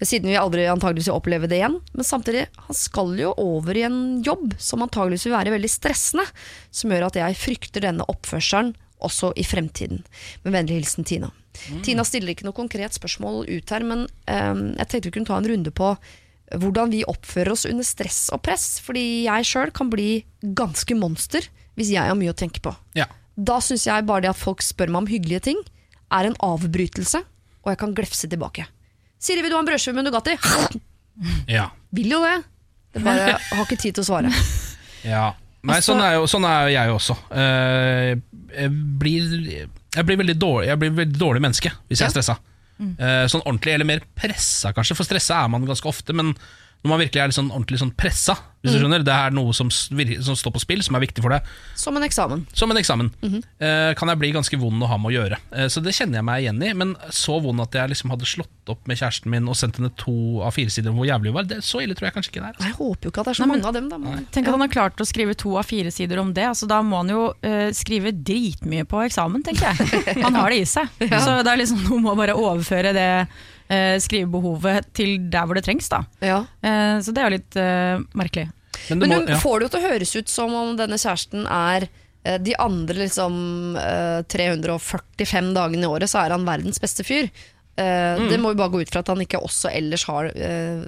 siden 0.00 0.30
vi 0.30 0.38
aldri 0.40 0.64
antageligvis 0.70 1.10
vil 1.10 1.18
oppleve 1.18 1.50
det 1.50 1.58
igjen. 1.60 1.78
Men 1.92 2.06
samtidig, 2.06 2.46
han 2.68 2.78
skal 2.78 3.12
jo 3.20 3.34
over 3.42 3.76
i 3.76 3.84
en 3.88 4.00
jobb 4.24 4.54
som 4.62 4.84
antageligvis 4.86 5.28
vil 5.28 5.36
være 5.36 5.52
veldig 5.56 5.72
stressende, 5.72 6.24
som 6.70 6.94
gjør 6.94 7.10
at 7.10 7.18
jeg 7.20 7.40
frykter 7.42 7.84
denne 7.84 8.06
oppførselen 8.08 8.72
også 9.04 9.32
i 9.38 9.44
fremtiden. 9.46 10.00
Med 10.44 10.54
vennlig 10.54 10.78
hilsen 10.80 11.04
Tina. 11.08 11.30
Tina 11.82 12.04
stiller 12.06 12.32
ikke 12.34 12.46
noe 12.46 12.54
konkret 12.56 12.94
spørsmål 12.94 13.44
ut 13.50 13.70
her, 13.74 13.84
men 13.86 14.06
um, 14.30 14.64
jeg 14.78 14.88
tenkte 14.88 15.08
vi 15.10 15.14
kunne 15.18 15.26
ta 15.30 15.38
en 15.40 15.48
runde 15.50 15.72
på 15.74 15.92
hvordan 16.54 16.88
vi 16.94 17.02
oppfører 17.04 17.50
oss 17.52 17.66
under 17.68 17.84
stress 17.84 18.28
og 18.32 18.40
press. 18.46 18.78
Fordi 18.84 19.24
jeg 19.26 19.44
sjøl 19.48 19.72
kan 19.74 19.90
bli 19.92 20.22
ganske 20.56 20.94
monster 20.96 21.44
hvis 21.78 21.90
jeg 21.94 22.08
har 22.10 22.16
mye 22.18 22.32
å 22.34 22.38
tenke 22.38 22.62
på. 22.64 22.74
ja. 22.98 23.06
Da 23.38 23.60
syns 23.62 23.84
jeg 23.86 24.02
bare 24.02 24.24
det 24.24 24.32
at 24.32 24.38
folk 24.40 24.64
spør 24.66 24.90
meg 24.90 25.04
om 25.04 25.06
hyggelige 25.06 25.44
ting, 25.46 25.58
er 26.10 26.26
en 26.26 26.34
avbrytelse, 26.42 27.20
og 27.62 27.68
jeg 27.70 27.78
kan 27.78 27.92
glefse 27.94 28.26
tilbake. 28.26 28.64
Siri, 29.22 29.44
vil 29.44 29.52
du 29.52 29.54
ha 29.54 29.60
en 29.62 29.68
brødskive 29.68 29.94
med 29.94 30.08
Nugatti? 30.08 30.34
ja. 31.56 31.68
Vil 31.94 32.10
jo 32.16 32.18
det. 32.24 32.32
Det 32.96 33.02
bare 33.04 33.36
har 33.52 33.62
ikke 33.62 33.78
tid 33.78 33.94
til 33.94 34.02
å 34.02 34.08
svare. 34.08 34.32
Ja. 35.06 35.28
Nei, 35.62 35.76
Altså- 35.76 35.92
sånn, 35.92 36.02
er 36.02 36.16
jo, 36.16 36.26
sånn 36.30 36.48
er 36.50 36.68
jeg 36.74 36.90
også. 36.96 37.14
Eh, 37.30 38.10
jeg, 38.52 38.72
blir, 39.00 39.26
jeg, 39.94 40.04
blir 40.08 40.20
veldig 40.20 40.38
dårlig, 40.38 40.70
jeg 40.70 40.80
blir 40.82 40.94
veldig 41.02 41.20
dårlig 41.20 41.44
menneske 41.44 41.72
hvis 41.88 42.02
jeg 42.02 42.08
er 42.10 42.16
stressa. 42.16 42.38
Mm. 42.78 42.92
sånn 43.26 43.42
ordentlig, 43.42 43.72
eller 43.74 43.88
mer 43.88 44.04
pressa 44.14 44.70
kanskje, 44.70 44.94
for 44.94 45.08
stressa 45.08 45.40
er 45.42 45.48
man 45.50 45.64
ganske 45.66 45.88
ofte. 45.90 46.14
Men 46.14 46.28
Når 46.84 46.90
man 46.92 47.00
virkelig 47.02 47.20
er 47.20 47.26
litt 47.32 47.34
sånn 47.36 47.50
ordentlig 47.50 47.80
sånn 47.80 47.90
pressa, 47.98 48.36
hvis 48.62 48.72
du 48.74 48.78
skjønner. 48.80 49.02
Det 49.06 49.14
er 49.14 49.32
noe 49.34 49.52
som, 49.54 49.68
som 49.70 50.36
står 50.38 50.52
på 50.54 50.60
spill, 50.62 50.80
som 50.82 50.94
er 50.98 51.02
viktig 51.02 51.22
for 51.22 51.30
deg. 51.34 51.46
Som 51.78 51.96
en 51.98 52.02
eksamen. 52.06 52.44
Som 52.58 52.70
en 52.70 52.78
eksamen. 52.78 53.08
eh, 53.58 53.94
kan 53.98 54.10
jeg 54.10 54.18
bli 54.18 54.30
ganske 54.34 54.58
vond 54.58 54.82
å 54.82 54.88
ha 54.90 54.96
med 54.98 55.10
å 55.10 55.14
gjøre. 55.16 55.38
Eh, 55.54 55.66
så 55.70 55.82
det 55.82 55.94
kjenner 55.94 56.18
jeg 56.20 56.26
meg 56.26 56.42
igjen 56.44 56.62
i. 56.62 56.70
Men 56.78 56.94
så 57.14 57.40
vond 57.42 57.60
at 57.62 57.74
jeg 57.74 57.90
liksom 57.92 58.10
hadde 58.14 58.26
slått 58.30 58.72
opp 58.74 58.86
med 58.90 58.98
kjæresten 58.98 59.30
min 59.34 59.46
og 59.50 59.58
sendt 59.58 59.78
henne 59.78 59.90
to 59.98 60.14
av 60.46 60.54
fire 60.54 60.70
sider 60.74 60.90
om 60.94 60.98
hvor 61.02 61.06
jævlig 61.10 61.30
hun 61.32 61.38
var. 61.40 61.48
Det, 61.50 61.60
så 61.66 61.82
ille 61.82 61.94
tror 61.98 62.08
jeg 62.10 62.16
kanskje 62.18 62.32
ikke 62.34 62.42
det 62.42 62.48
er. 62.50 62.56
Altså. 62.58 62.70
Jeg 62.70 62.78
håper 62.78 63.02
jo 63.08 63.12
ikke 63.14 63.20
at 63.24 63.30
det 63.30 63.34
er 63.34 63.38
så 63.40 63.42
Nei, 63.42 63.48
men- 63.50 63.58
mange 63.62 63.68
av 63.72 63.78
dem. 63.78 63.88
Da. 63.94 63.98
men- 64.06 64.26
Tenk 64.38 64.46
at 64.50 64.54
han 64.58 64.64
har 64.66 64.72
klart 64.74 65.02
å 65.02 65.08
skrive 65.10 65.36
to 65.38 65.56
av 65.58 65.66
fire 65.70 65.90
sider 65.94 66.18
om 66.22 66.32
det. 66.34 66.46
Altså, 66.50 66.66
da 66.70 66.80
må 66.82 67.02
han 67.02 67.08
jo 67.14 67.22
eh, 67.42 67.68
skrive 67.74 68.14
dritmye 68.14 68.86
på 68.90 69.02
eksamen, 69.06 69.42
tenker 69.46 69.70
jeg. 69.74 70.18
Han 70.26 70.34
har 70.34 70.50
det 70.50 70.62
i 70.62 70.66
seg. 70.66 70.88
Så 70.98 71.38
det 71.42 71.50
er 71.52 71.58
liksom 71.62 71.86
hun 71.90 72.02
må 72.06 72.14
bare 72.18 72.34
overføre 72.38 72.94
det 72.94 73.08
skrivebehovet 74.00 74.88
til 74.96 75.18
der 75.32 75.44
hvor 75.48 75.58
det 75.58 75.64
trengs. 75.66 75.88
Da. 75.92 76.02
Ja. 76.24 76.38
Eh, 76.64 76.96
så 77.04 77.12
det 77.14 77.20
er 77.22 77.28
jo 77.30 77.36
litt 77.36 77.58
eh, 77.60 78.00
merkelig. 78.16 78.48
Men 78.88 78.98
Men 79.02 79.10
må, 79.10 79.18
du 79.26 79.32
ja. 79.34 79.40
får 79.42 79.58
det 79.60 79.66
jo 79.68 79.72
til 79.74 79.80
å 79.82 79.90
høres 79.92 80.12
ut 80.16 80.28
som 80.32 80.54
om 80.56 80.76
denne 80.78 80.96
kjæresten 81.00 81.44
er 81.50 81.88
eh, 82.24 82.38
de 82.40 82.54
andre 82.62 82.96
liksom 83.04 83.76
eh, 83.80 84.20
345 84.30 85.52
dagene 85.56 85.84
i 85.84 85.90
året, 85.90 86.08
så 86.10 86.22
er 86.24 86.34
han 86.36 86.46
verdens 86.48 86.80
beste 86.80 87.04
fyr. 87.04 87.28
Mm. 87.78 88.24
Det 88.26 88.38
må 88.42 88.50
jo 88.50 88.58
bare 88.58 88.72
gå 88.72 88.80
ut 88.82 88.90
fra 88.90 89.04
at 89.04 89.10
han 89.12 89.20
ikke 89.22 89.38
også 89.38 89.70
ellers 89.70 90.02
har 90.08 90.26
eh, 90.34 90.80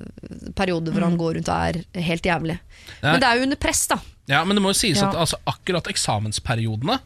perioder 0.59 0.91
hvor 0.91 1.05
han 1.07 1.15
går 1.21 1.37
rundt 1.37 1.51
og 1.53 1.69
er 1.69 2.01
helt 2.03 2.25
jævlig. 2.27 2.57
Men 3.05 3.21
det 3.23 3.29
er 3.29 3.39
jo 3.39 3.45
under 3.47 3.61
press, 3.63 3.85
da. 3.93 4.01
Ja, 4.27 4.41
men 4.43 4.59
det 4.59 4.65
må 4.65 4.73
jo 4.73 4.79
sies 4.81 4.99
Ja. 4.99 5.07
at 5.07 5.21
altså, 5.23 5.39
akkurat 5.47 5.87
eksamensperiodene 5.93 6.97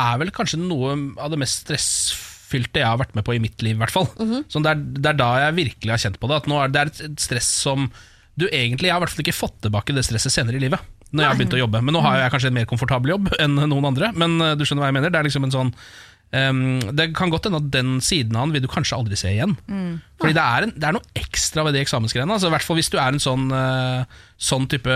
er 0.00 0.22
vel 0.22 0.32
kanskje 0.32 0.56
noe 0.62 0.94
av 1.20 1.34
det 1.34 1.40
mest 1.42 1.68
stressfylte 2.56 2.80
jeg 2.82 2.88
har 2.88 2.98
vært 3.00 3.14
med 3.16 3.24
på 3.24 3.34
i 3.34 3.40
mitt 3.42 3.62
liv. 3.62 3.76
i 3.76 3.80
hvert 3.80 3.92
fall 3.92 4.06
Så 4.48 4.62
det, 4.62 4.70
er, 4.70 4.74
det 5.00 5.06
er 5.12 5.18
da 5.18 5.30
jeg 5.46 5.56
virkelig 5.56 5.90
har 5.92 5.98
kjent 5.98 6.18
på 6.20 6.28
det. 6.28 6.36
At 6.42 6.46
nå 6.48 6.58
er 6.62 6.68
det 6.72 6.84
et- 6.86 7.20
stress 7.20 7.46
som 7.62 7.90
du 8.36 8.46
egentlig 8.48 8.88
Jeg 8.88 8.92
har 8.92 9.00
i 9.00 9.04
hvert 9.04 9.14
fall 9.14 9.24
ikke 9.24 9.36
fått 9.36 9.60
tilbake 9.62 9.94
det 9.94 10.04
stresset 10.04 10.32
senere 10.32 10.56
i 10.56 10.60
livet. 10.60 10.80
Når 11.12 11.22
jeg 11.22 11.30
har 11.30 11.36
begynt 11.38 11.54
å 11.56 11.62
jobbe 11.62 11.82
Men 11.82 11.94
nå 11.94 12.02
har 12.02 12.18
jeg 12.20 12.32
kanskje 12.32 12.48
en 12.48 12.54
mer 12.54 12.66
komfortabel 12.66 13.10
jobb 13.14 13.30
enn 13.40 13.54
noen 13.56 13.84
andre. 13.92 14.12
Men 14.14 14.40
eh, 14.40 14.54
du 14.56 14.64
skjønner 14.64 14.84
hva 14.84 14.90
jeg 14.92 14.98
mener. 14.98 15.10
Det 15.10 15.18
er 15.20 15.28
liksom 15.28 15.44
en 15.44 15.54
sånn 15.54 15.70
um, 16.32 16.80
Det 16.92 17.14
kan 17.16 17.30
godt 17.30 17.46
hende 17.48 17.62
at 17.62 17.70
den 17.72 18.00
siden 18.00 18.36
av 18.36 18.44
han 18.46 18.52
vil 18.52 18.62
du 18.62 18.68
kanskje 18.68 18.96
aldri 18.98 19.16
se 19.16 19.30
igjen. 19.32 19.56
Fordi 20.20 20.34
det 20.36 20.42
er, 20.42 20.66
en, 20.66 20.74
det 20.76 20.84
er 20.84 20.92
noe 20.98 21.08
ekstra 21.14 21.64
ved 21.64 21.74
de 21.74 21.80
eksamensgreiene. 21.80 22.32
Altså, 22.32 22.48
I 22.50 22.56
hvert 22.56 22.66
fall 22.66 22.76
hvis 22.76 22.90
du 22.92 22.98
er 22.98 23.08
en 23.14 23.22
sånn, 23.22 23.48
uh, 23.52 24.04
sånn 24.36 24.66
type 24.68 24.90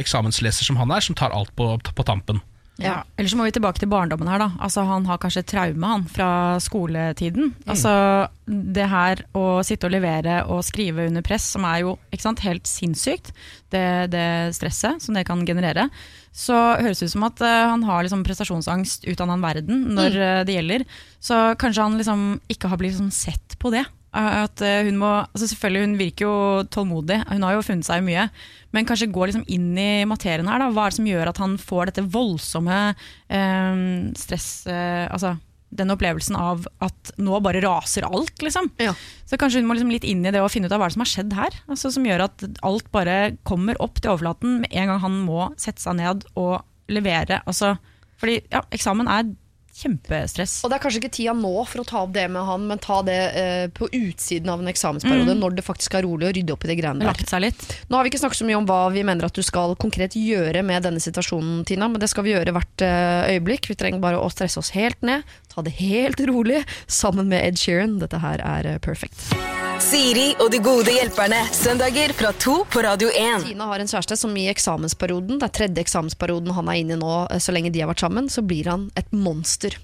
eksamensleser 0.00 0.64
som 0.66 0.76
han 0.80 0.90
er, 0.90 1.00
som 1.04 1.14
tar 1.14 1.30
alt 1.36 1.54
på, 1.54 1.76
på 1.78 2.06
tampen. 2.06 2.40
Ja. 2.82 3.04
Ellers 3.14 3.30
så 3.30 3.38
må 3.38 3.46
vi 3.46 3.54
tilbake 3.54 3.78
til 3.78 3.90
barndommen 3.90 4.26
her. 4.26 4.40
da 4.42 4.48
Altså 4.58 4.82
Han 4.88 5.06
har 5.06 5.20
kanskje 5.22 5.44
traume 5.46 5.86
han 5.86 6.06
fra 6.10 6.58
skoletiden. 6.62 7.52
Altså 7.70 8.26
Det 8.46 8.88
her 8.90 9.22
å 9.38 9.62
sitte 9.62 9.86
og 9.86 9.94
levere 9.94 10.40
og 10.50 10.64
skrive 10.66 11.06
under 11.06 11.22
press, 11.22 11.46
som 11.54 11.64
er 11.68 11.84
jo 11.84 11.94
sant, 12.18 12.42
helt 12.44 12.66
sinnssykt, 12.66 13.30
det, 13.70 14.10
det 14.12 14.26
stresset 14.58 15.02
som 15.02 15.14
det 15.14 15.24
kan 15.28 15.44
generere, 15.46 15.88
så 16.34 16.56
høres 16.82 16.98
det 16.98 17.08
ut 17.08 17.14
som 17.14 17.26
at 17.28 17.40
uh, 17.46 17.70
han 17.70 17.84
har 17.86 18.02
liksom 18.02 18.24
prestasjonsangst 18.26 19.06
ut 19.06 19.20
av 19.22 19.30
den 19.30 19.44
verden 19.44 19.84
når 19.94 20.16
eh, 20.18 20.40
det 20.46 20.56
gjelder. 20.56 20.84
Så 21.22 21.38
kanskje 21.60 21.86
han 21.86 21.98
liksom 22.00 22.24
ikke 22.50 22.70
har 22.72 22.80
blitt 22.80 22.96
liksom 22.96 23.12
sett 23.14 23.54
på 23.62 23.70
det. 23.74 23.84
At 24.14 24.62
eh, 24.62 24.84
hun 24.86 25.00
må, 25.00 25.10
altså 25.26 25.48
selvfølgelig 25.50 25.86
Hun 25.88 25.96
virker 25.98 26.26
jo 26.28 26.34
tålmodig, 26.70 27.16
hun 27.32 27.46
har 27.46 27.56
jo 27.56 27.64
funnet 27.66 27.88
seg 27.88 28.04
mye. 28.06 28.28
Men 28.74 28.86
kanskje 28.86 29.10
gå 29.14 29.26
liksom 29.26 29.46
inn 29.50 29.72
i 29.78 30.04
materien 30.08 30.48
her. 30.50 30.62
Da. 30.62 30.70
Hva 30.74 30.86
er 30.86 30.94
det 30.94 30.98
som 31.00 31.08
gjør 31.10 31.30
at 31.30 31.40
han 31.42 31.56
får 31.58 31.90
dette 31.90 32.06
voldsomme 32.14 32.78
eh, 32.94 33.82
stress 34.18 34.48
eh, 34.70 35.08
Altså 35.10 35.36
den 35.74 35.90
opplevelsen 35.90 36.36
av 36.38 36.66
at 36.84 37.10
nå 37.18 37.38
bare 37.42 37.62
raser 37.64 38.06
alt, 38.06 38.36
liksom. 38.42 38.68
Ja. 38.78 38.92
Så 39.26 39.38
kanskje 39.40 39.58
hun 39.58 39.68
må 39.68 39.74
liksom 39.74 39.90
litt 39.90 40.06
inn 40.06 40.22
i 40.22 40.30
det 40.30 40.42
og 40.42 40.52
finne 40.52 40.68
ut 40.70 40.74
av 40.76 40.82
hva 40.82 40.90
som 40.92 41.02
har 41.02 41.10
skjedd 41.10 41.34
her. 41.34 41.56
Altså, 41.66 41.90
som 41.94 42.06
gjør 42.06 42.28
at 42.28 42.44
alt 42.66 42.90
bare 42.94 43.34
kommer 43.48 43.80
opp 43.82 43.98
til 43.98 44.12
overflaten 44.12 44.60
med 44.62 44.70
en 44.70 44.92
gang 44.92 45.02
han 45.02 45.18
må 45.26 45.48
sette 45.60 45.82
seg 45.82 45.98
ned 45.98 46.28
og 46.38 46.60
levere. 46.92 47.40
Altså, 47.48 47.74
fordi 48.20 48.38
ja, 48.52 48.62
eksamen 48.74 49.10
er 49.10 49.32
kjempestress. 49.74 50.56
Og 50.64 50.70
det 50.70 50.78
er 50.78 50.84
kanskje 50.84 51.00
ikke 51.02 51.12
tida 51.16 51.34
nå 51.36 51.52
for 51.68 51.82
å 51.82 51.86
ta 51.88 52.02
opp 52.04 52.14
det 52.14 52.26
med 52.32 52.46
han, 52.46 52.66
men 52.70 52.82
ta 52.82 53.00
det 53.06 53.18
eh, 53.40 53.66
på 53.74 53.88
utsiden 53.90 54.52
av 54.52 54.62
en 54.62 54.70
eksamensperiode, 54.70 55.36
når 55.40 55.58
det 55.58 55.66
faktisk 55.66 55.98
er 55.98 56.06
rolig, 56.06 56.30
og 56.30 56.36
rydde 56.38 56.54
opp 56.54 56.66
i 56.66 56.70
det 56.72 56.78
greiene 56.80 57.04
der. 57.04 57.48
Nå 57.90 57.98
har 57.98 58.06
vi 58.06 58.12
ikke 58.12 58.22
snakket 58.22 58.42
så 58.42 58.48
mye 58.48 58.60
om 58.60 58.68
hva 58.68 58.80
vi 58.94 59.04
mener 59.06 59.28
at 59.28 59.36
du 59.36 59.42
skal 59.46 59.76
konkret 59.80 60.16
gjøre 60.18 60.64
med 60.66 60.86
denne 60.86 61.02
situasjonen, 61.02 61.64
Tina, 61.68 61.90
men 61.90 62.02
det 62.02 62.10
skal 62.12 62.26
vi 62.26 62.34
gjøre 62.34 62.54
hvert 62.54 62.86
eh, 62.86 63.34
øyeblikk. 63.34 63.70
Vi 63.72 63.78
trenger 63.80 64.02
bare 64.04 64.22
å 64.22 64.30
stresse 64.32 64.62
oss 64.62 64.74
helt 64.78 65.00
ned, 65.06 65.26
ta 65.52 65.64
det 65.66 65.76
helt 65.82 66.22
rolig, 66.30 66.64
sammen 66.86 67.30
med 67.32 67.42
Ed 67.42 67.60
Sheeran. 67.60 67.98
Dette 68.02 68.22
her 68.22 68.42
er 68.44 68.74
perfekt. 68.78 69.28
perfect. 69.30 69.63
Siri 69.84 70.30
og 70.40 70.48
de 70.48 70.58
gode 70.64 70.92
hjelperne. 70.94 71.36
Søndager 71.52 72.14
fra 72.16 72.30
to 72.40 72.54
på 72.72 72.80
Radio 72.86 73.10
1. 73.12 73.42
Tina 73.50 73.66
har 73.68 73.82
en 73.82 73.90
kjæreste 73.90 74.16
som 74.16 74.32
i 74.40 74.46
eksamensperioden, 74.48 75.36
det 75.36 75.44
er 75.44 75.52
tredje 75.58 75.82
eksamensperioden 75.84 76.54
han 76.56 76.70
er 76.72 76.78
inne 76.80 76.96
i 76.96 77.00
nå, 77.00 77.10
eh, 77.28 77.42
så 77.42 77.52
lenge 77.52 77.72
de 77.74 77.82
har 77.82 77.90
vært 77.90 78.04
sammen, 78.06 78.30
så 78.32 78.40
blir 78.46 78.70
han 78.70 78.86
et 78.96 79.12
monster. 79.12 79.76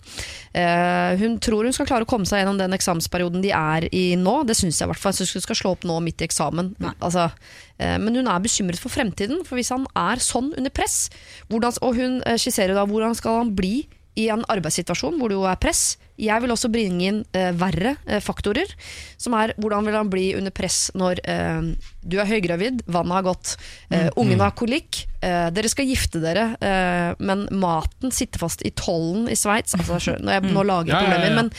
Uh, 0.51 1.15
hun 1.21 1.37
tror 1.39 1.69
hun 1.69 1.77
skal 1.77 1.87
klare 1.87 2.07
å 2.07 2.11
komme 2.11 2.27
seg 2.27 2.41
gjennom 2.41 2.59
den 2.59 2.75
eksamensperioden 2.75 3.45
de 3.45 3.53
er 3.55 3.87
i 3.95 4.17
nå. 4.19 4.41
Det 4.49 4.57
syns 4.59 4.81
jeg 4.81 4.89
i 4.89 4.91
hvert 4.91 5.03
fall. 5.03 5.15
Jeg 5.15 5.29
syns 5.29 5.37
hun 5.37 5.47
skal 5.47 5.61
slå 5.61 5.75
opp 5.77 5.87
nå 5.87 6.01
midt 6.03 6.25
i 6.25 6.27
eksamen. 6.27 6.73
Altså, 6.97 7.29
uh, 7.31 7.97
men 8.01 8.17
hun 8.19 8.33
er 8.33 8.43
bekymret 8.43 8.81
for 8.81 8.91
fremtiden. 8.95 9.45
For 9.47 9.61
hvis 9.61 9.71
han 9.75 9.85
er 9.93 10.25
sånn 10.25 10.51
under 10.57 10.75
press, 10.75 11.05
hvordan, 11.53 11.77
og 11.85 12.01
hun 12.01 12.19
skisserer 12.41 12.75
da 12.75 12.89
hvordan 12.89 13.15
skal 13.19 13.43
han 13.45 13.55
bli 13.59 13.85
i 14.19 14.29
en 14.33 14.43
arbeidssituasjon 14.51 15.19
hvor 15.21 15.31
det 15.31 15.37
jo 15.39 15.45
er 15.49 15.59
press. 15.63 15.97
Jeg 16.21 16.43
vil 16.43 16.51
også 16.53 16.69
bringe 16.73 17.05
inn 17.09 17.21
eh, 17.33 17.51
verre 17.57 17.95
eh, 18.07 18.21
faktorer, 18.21 18.69
som 19.17 19.33
er 19.39 19.55
hvordan 19.57 19.87
vil 19.87 19.95
han 19.97 20.11
bli 20.13 20.25
under 20.37 20.53
press 20.53 20.91
når 20.99 21.23
eh, 21.25 21.71
du 22.03 22.19
er 22.21 22.29
høygravid, 22.29 22.83
vannet 22.91 23.17
har 23.21 23.23
gått, 23.31 23.55
eh, 23.89 24.09
ungen 24.21 24.43
har 24.45 24.53
kolikk, 24.59 25.05
eh, 25.25 25.47
dere 25.55 25.71
skal 25.73 25.89
gifte 25.89 26.21
dere, 26.21 26.51
eh, 26.61 27.15
men 27.25 27.47
maten 27.53 28.13
sitter 28.13 28.43
fast 28.43 28.67
i 28.69 28.75
tollen 28.77 29.31
i 29.33 29.39
Sveits. 29.39 29.75
Altså, 29.79 30.19
nå, 30.21 30.35
jeg- 30.37 30.51
nå 30.53 30.67
lager 30.67 30.93
jeg 30.93 30.97
Ja, 30.97 31.01
ja, 31.01 31.09
ja. 31.09 31.15
problemer, 31.17 31.37
men 31.45 31.53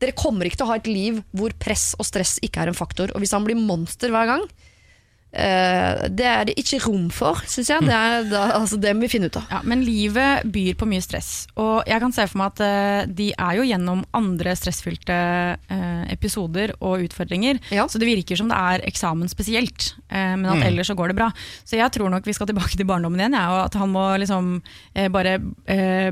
dere 0.00 0.12
kommer 0.16 0.44
ikke 0.48 0.56
til 0.62 0.66
å 0.66 0.72
ha 0.72 0.76
et 0.80 0.86
liv 0.88 1.20
hvor 1.36 1.52
press 1.58 1.94
og 1.98 2.06
stress 2.08 2.38
ikke 2.44 2.62
er 2.64 2.68
en 2.72 2.78
faktor. 2.78 3.12
Og 3.14 3.20
hvis 3.20 3.32
han 3.36 3.44
blir 3.44 3.56
monster 3.60 4.08
hver 4.14 4.26
gang, 4.32 4.46
eh, 5.32 6.06
det 6.12 6.26
er 6.26 6.46
det 6.48 6.56
ikke 6.60 6.80
rom 6.86 7.08
for, 7.14 7.40
syns 7.48 7.70
jeg. 7.72 7.84
Det, 7.86 7.94
er, 7.94 8.26
da, 8.30 8.42
altså, 8.56 8.78
det 8.80 8.92
må 8.96 9.06
vi 9.06 9.10
finne 9.12 9.30
ut 9.30 9.38
av. 9.40 9.46
Ja, 9.52 9.60
men 9.66 9.84
livet 9.86 10.46
byr 10.52 10.76
på 10.78 10.88
mye 10.88 11.04
stress. 11.04 11.46
Og 11.60 11.86
jeg 11.88 12.02
kan 12.02 12.14
se 12.14 12.26
for 12.30 12.40
meg 12.40 12.54
at 12.54 12.62
uh, 12.62 13.14
de 13.18 13.30
er 13.32 13.58
jo 13.58 13.66
gjennom 13.66 14.04
andre 14.16 14.54
stressfylte 14.58 15.18
uh, 15.56 16.04
episoder 16.12 16.74
og 16.80 17.06
utfordringer. 17.06 17.60
Ja. 17.74 17.88
Så 17.90 18.00
det 18.02 18.10
virker 18.10 18.38
som 18.38 18.50
det 18.52 18.58
er 18.58 18.86
eksamen 18.88 19.30
spesielt, 19.30 19.92
eh, 20.08 20.34
men 20.36 20.48
at 20.50 20.64
ellers 20.66 20.90
så 20.90 20.96
går 20.98 21.10
det 21.10 21.18
bra. 21.18 21.30
Så 21.66 21.78
jeg 21.78 21.92
tror 21.94 22.12
nok 22.12 22.26
vi 22.26 22.34
skal 22.36 22.48
tilbake 22.50 22.76
til 22.76 22.88
barndommen 22.88 23.20
igjen, 23.20 23.36
ja, 23.36 23.46
og 23.52 23.60
at 23.66 23.76
han 23.80 23.90
må 23.92 24.04
liksom 24.20 24.58
bare 25.12 25.36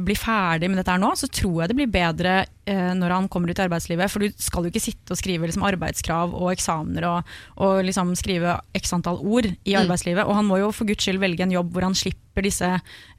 bli 0.04 0.16
ferdig 0.18 0.68
med 0.70 0.78
dette 0.80 0.92
her 0.92 1.00
nå. 1.00 1.12
Så 1.18 1.28
tror 1.32 1.62
jeg 1.62 1.70
det 1.70 1.76
blir 1.78 1.90
bedre 1.92 2.34
når 2.64 3.12
han 3.12 3.28
kommer 3.32 3.52
ut 3.52 3.58
i 3.58 3.64
arbeidslivet. 3.64 4.12
For 4.12 4.24
du 4.24 4.40
skal 4.40 4.66
jo 4.66 4.72
ikke 4.72 4.82
sitte 4.82 5.14
og 5.14 5.20
skrive 5.20 5.48
liksom, 5.48 5.64
arbeidskrav 5.66 6.34
og 6.34 6.52
eksamener 6.52 7.06
og, 7.08 7.34
og 7.64 7.82
liksom 7.86 8.14
skrive 8.18 8.56
x 8.76 8.94
antall 9.04 9.20
ord 9.20 9.46
i 9.68 9.74
arbeidslivet. 9.76 10.24
Og 10.24 10.34
han 10.40 10.46
må 10.48 10.58
jo 10.62 10.72
for 10.72 10.88
guds 10.88 11.04
skyld 11.04 11.20
velge 11.20 11.44
en 11.44 11.52
jobb 11.52 11.72
hvor 11.76 11.82
han 11.84 11.94
slipper 11.94 12.42
disse 12.48 12.64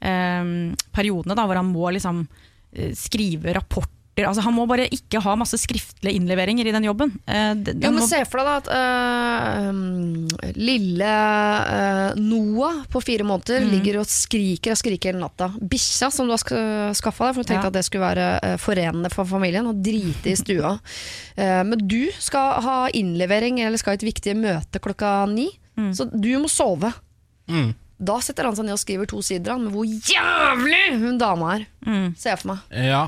eh, 0.02 0.54
periodene 0.92 1.36
da, 1.38 1.46
hvor 1.46 1.56
han 1.62 1.70
må 1.72 1.90
liksom 1.94 2.26
eh, 2.74 2.90
skrive 2.98 3.54
rapporter. 3.54 3.92
Altså, 4.16 4.40
han 4.46 4.54
må 4.56 4.64
bare 4.66 4.86
ikke 4.88 5.20
ha 5.20 5.34
masse 5.36 5.58
skriftlige 5.60 6.16
innleveringer 6.16 6.64
i 6.64 6.72
den 6.72 6.86
jobben. 6.88 7.10
Eh, 7.28 7.52
det- 7.54 7.74
Jo, 7.76 7.90
men 7.92 8.00
må- 8.00 8.06
Se 8.08 8.22
for 8.24 8.40
deg 8.40 8.46
da 8.48 8.54
at 8.62 8.68
øh, 9.66 10.54
lille 10.56 11.10
øh, 11.76 12.16
Noah 12.16 12.78
på 12.88 13.02
fire 13.04 13.24
måneder 13.28 13.60
Mm. 13.60 13.70
ligger 13.74 13.98
og 14.00 14.06
skriker 14.08 14.72
og 14.72 14.78
skriker 14.80 15.12
hele 15.12 15.20
natta. 15.20 15.50
Bikkja 15.60 16.08
som 16.10 16.26
du 16.26 16.32
har 16.32 16.40
sk 16.40 16.52
skaffa 16.96 17.26
deg, 17.28 17.34
for 17.36 17.42
du 17.42 17.48
tenkte 17.50 17.66
Ja. 17.68 17.72
at 17.72 17.76
det 17.76 17.84
skulle 17.84 18.08
være 18.08 18.56
forenende 18.58 19.10
for 19.12 19.24
familien, 19.28 19.66
og 19.66 19.82
drite 19.84 20.32
i 20.32 20.34
stua. 20.36 20.78
Men 21.68 21.76
du 21.86 22.08
skal 22.18 22.62
ha 22.62 22.88
innlevering 22.94 23.60
eller 23.60 23.76
skal 23.76 23.92
i 23.92 24.00
et 24.00 24.08
viktig 24.14 24.34
møte 24.36 24.80
klokka 24.80 25.26
ni, 25.28 25.50
Mm. 25.76 25.90
så 25.96 26.06
du 26.08 26.30
må 26.40 26.48
sove. 26.50 26.92
Mm. 27.52 27.74
Da 27.96 28.16
setter 28.24 28.48
han 28.48 28.56
seg 28.56 28.66
ned 28.68 28.76
og 28.76 28.80
skriver 28.82 29.08
to 29.08 29.22
sider 29.24 29.54
han, 29.54 29.66
med 29.66 29.72
hvor 29.76 29.86
jævlig 29.86 30.82
hun 31.00 31.20
dama 31.20 31.54
er. 31.56 31.66
Mm. 31.86 32.08
Ser 32.18 32.34
jeg 32.34 32.42
for 32.42 32.52
meg. 32.52 32.64
Ja, 32.72 33.04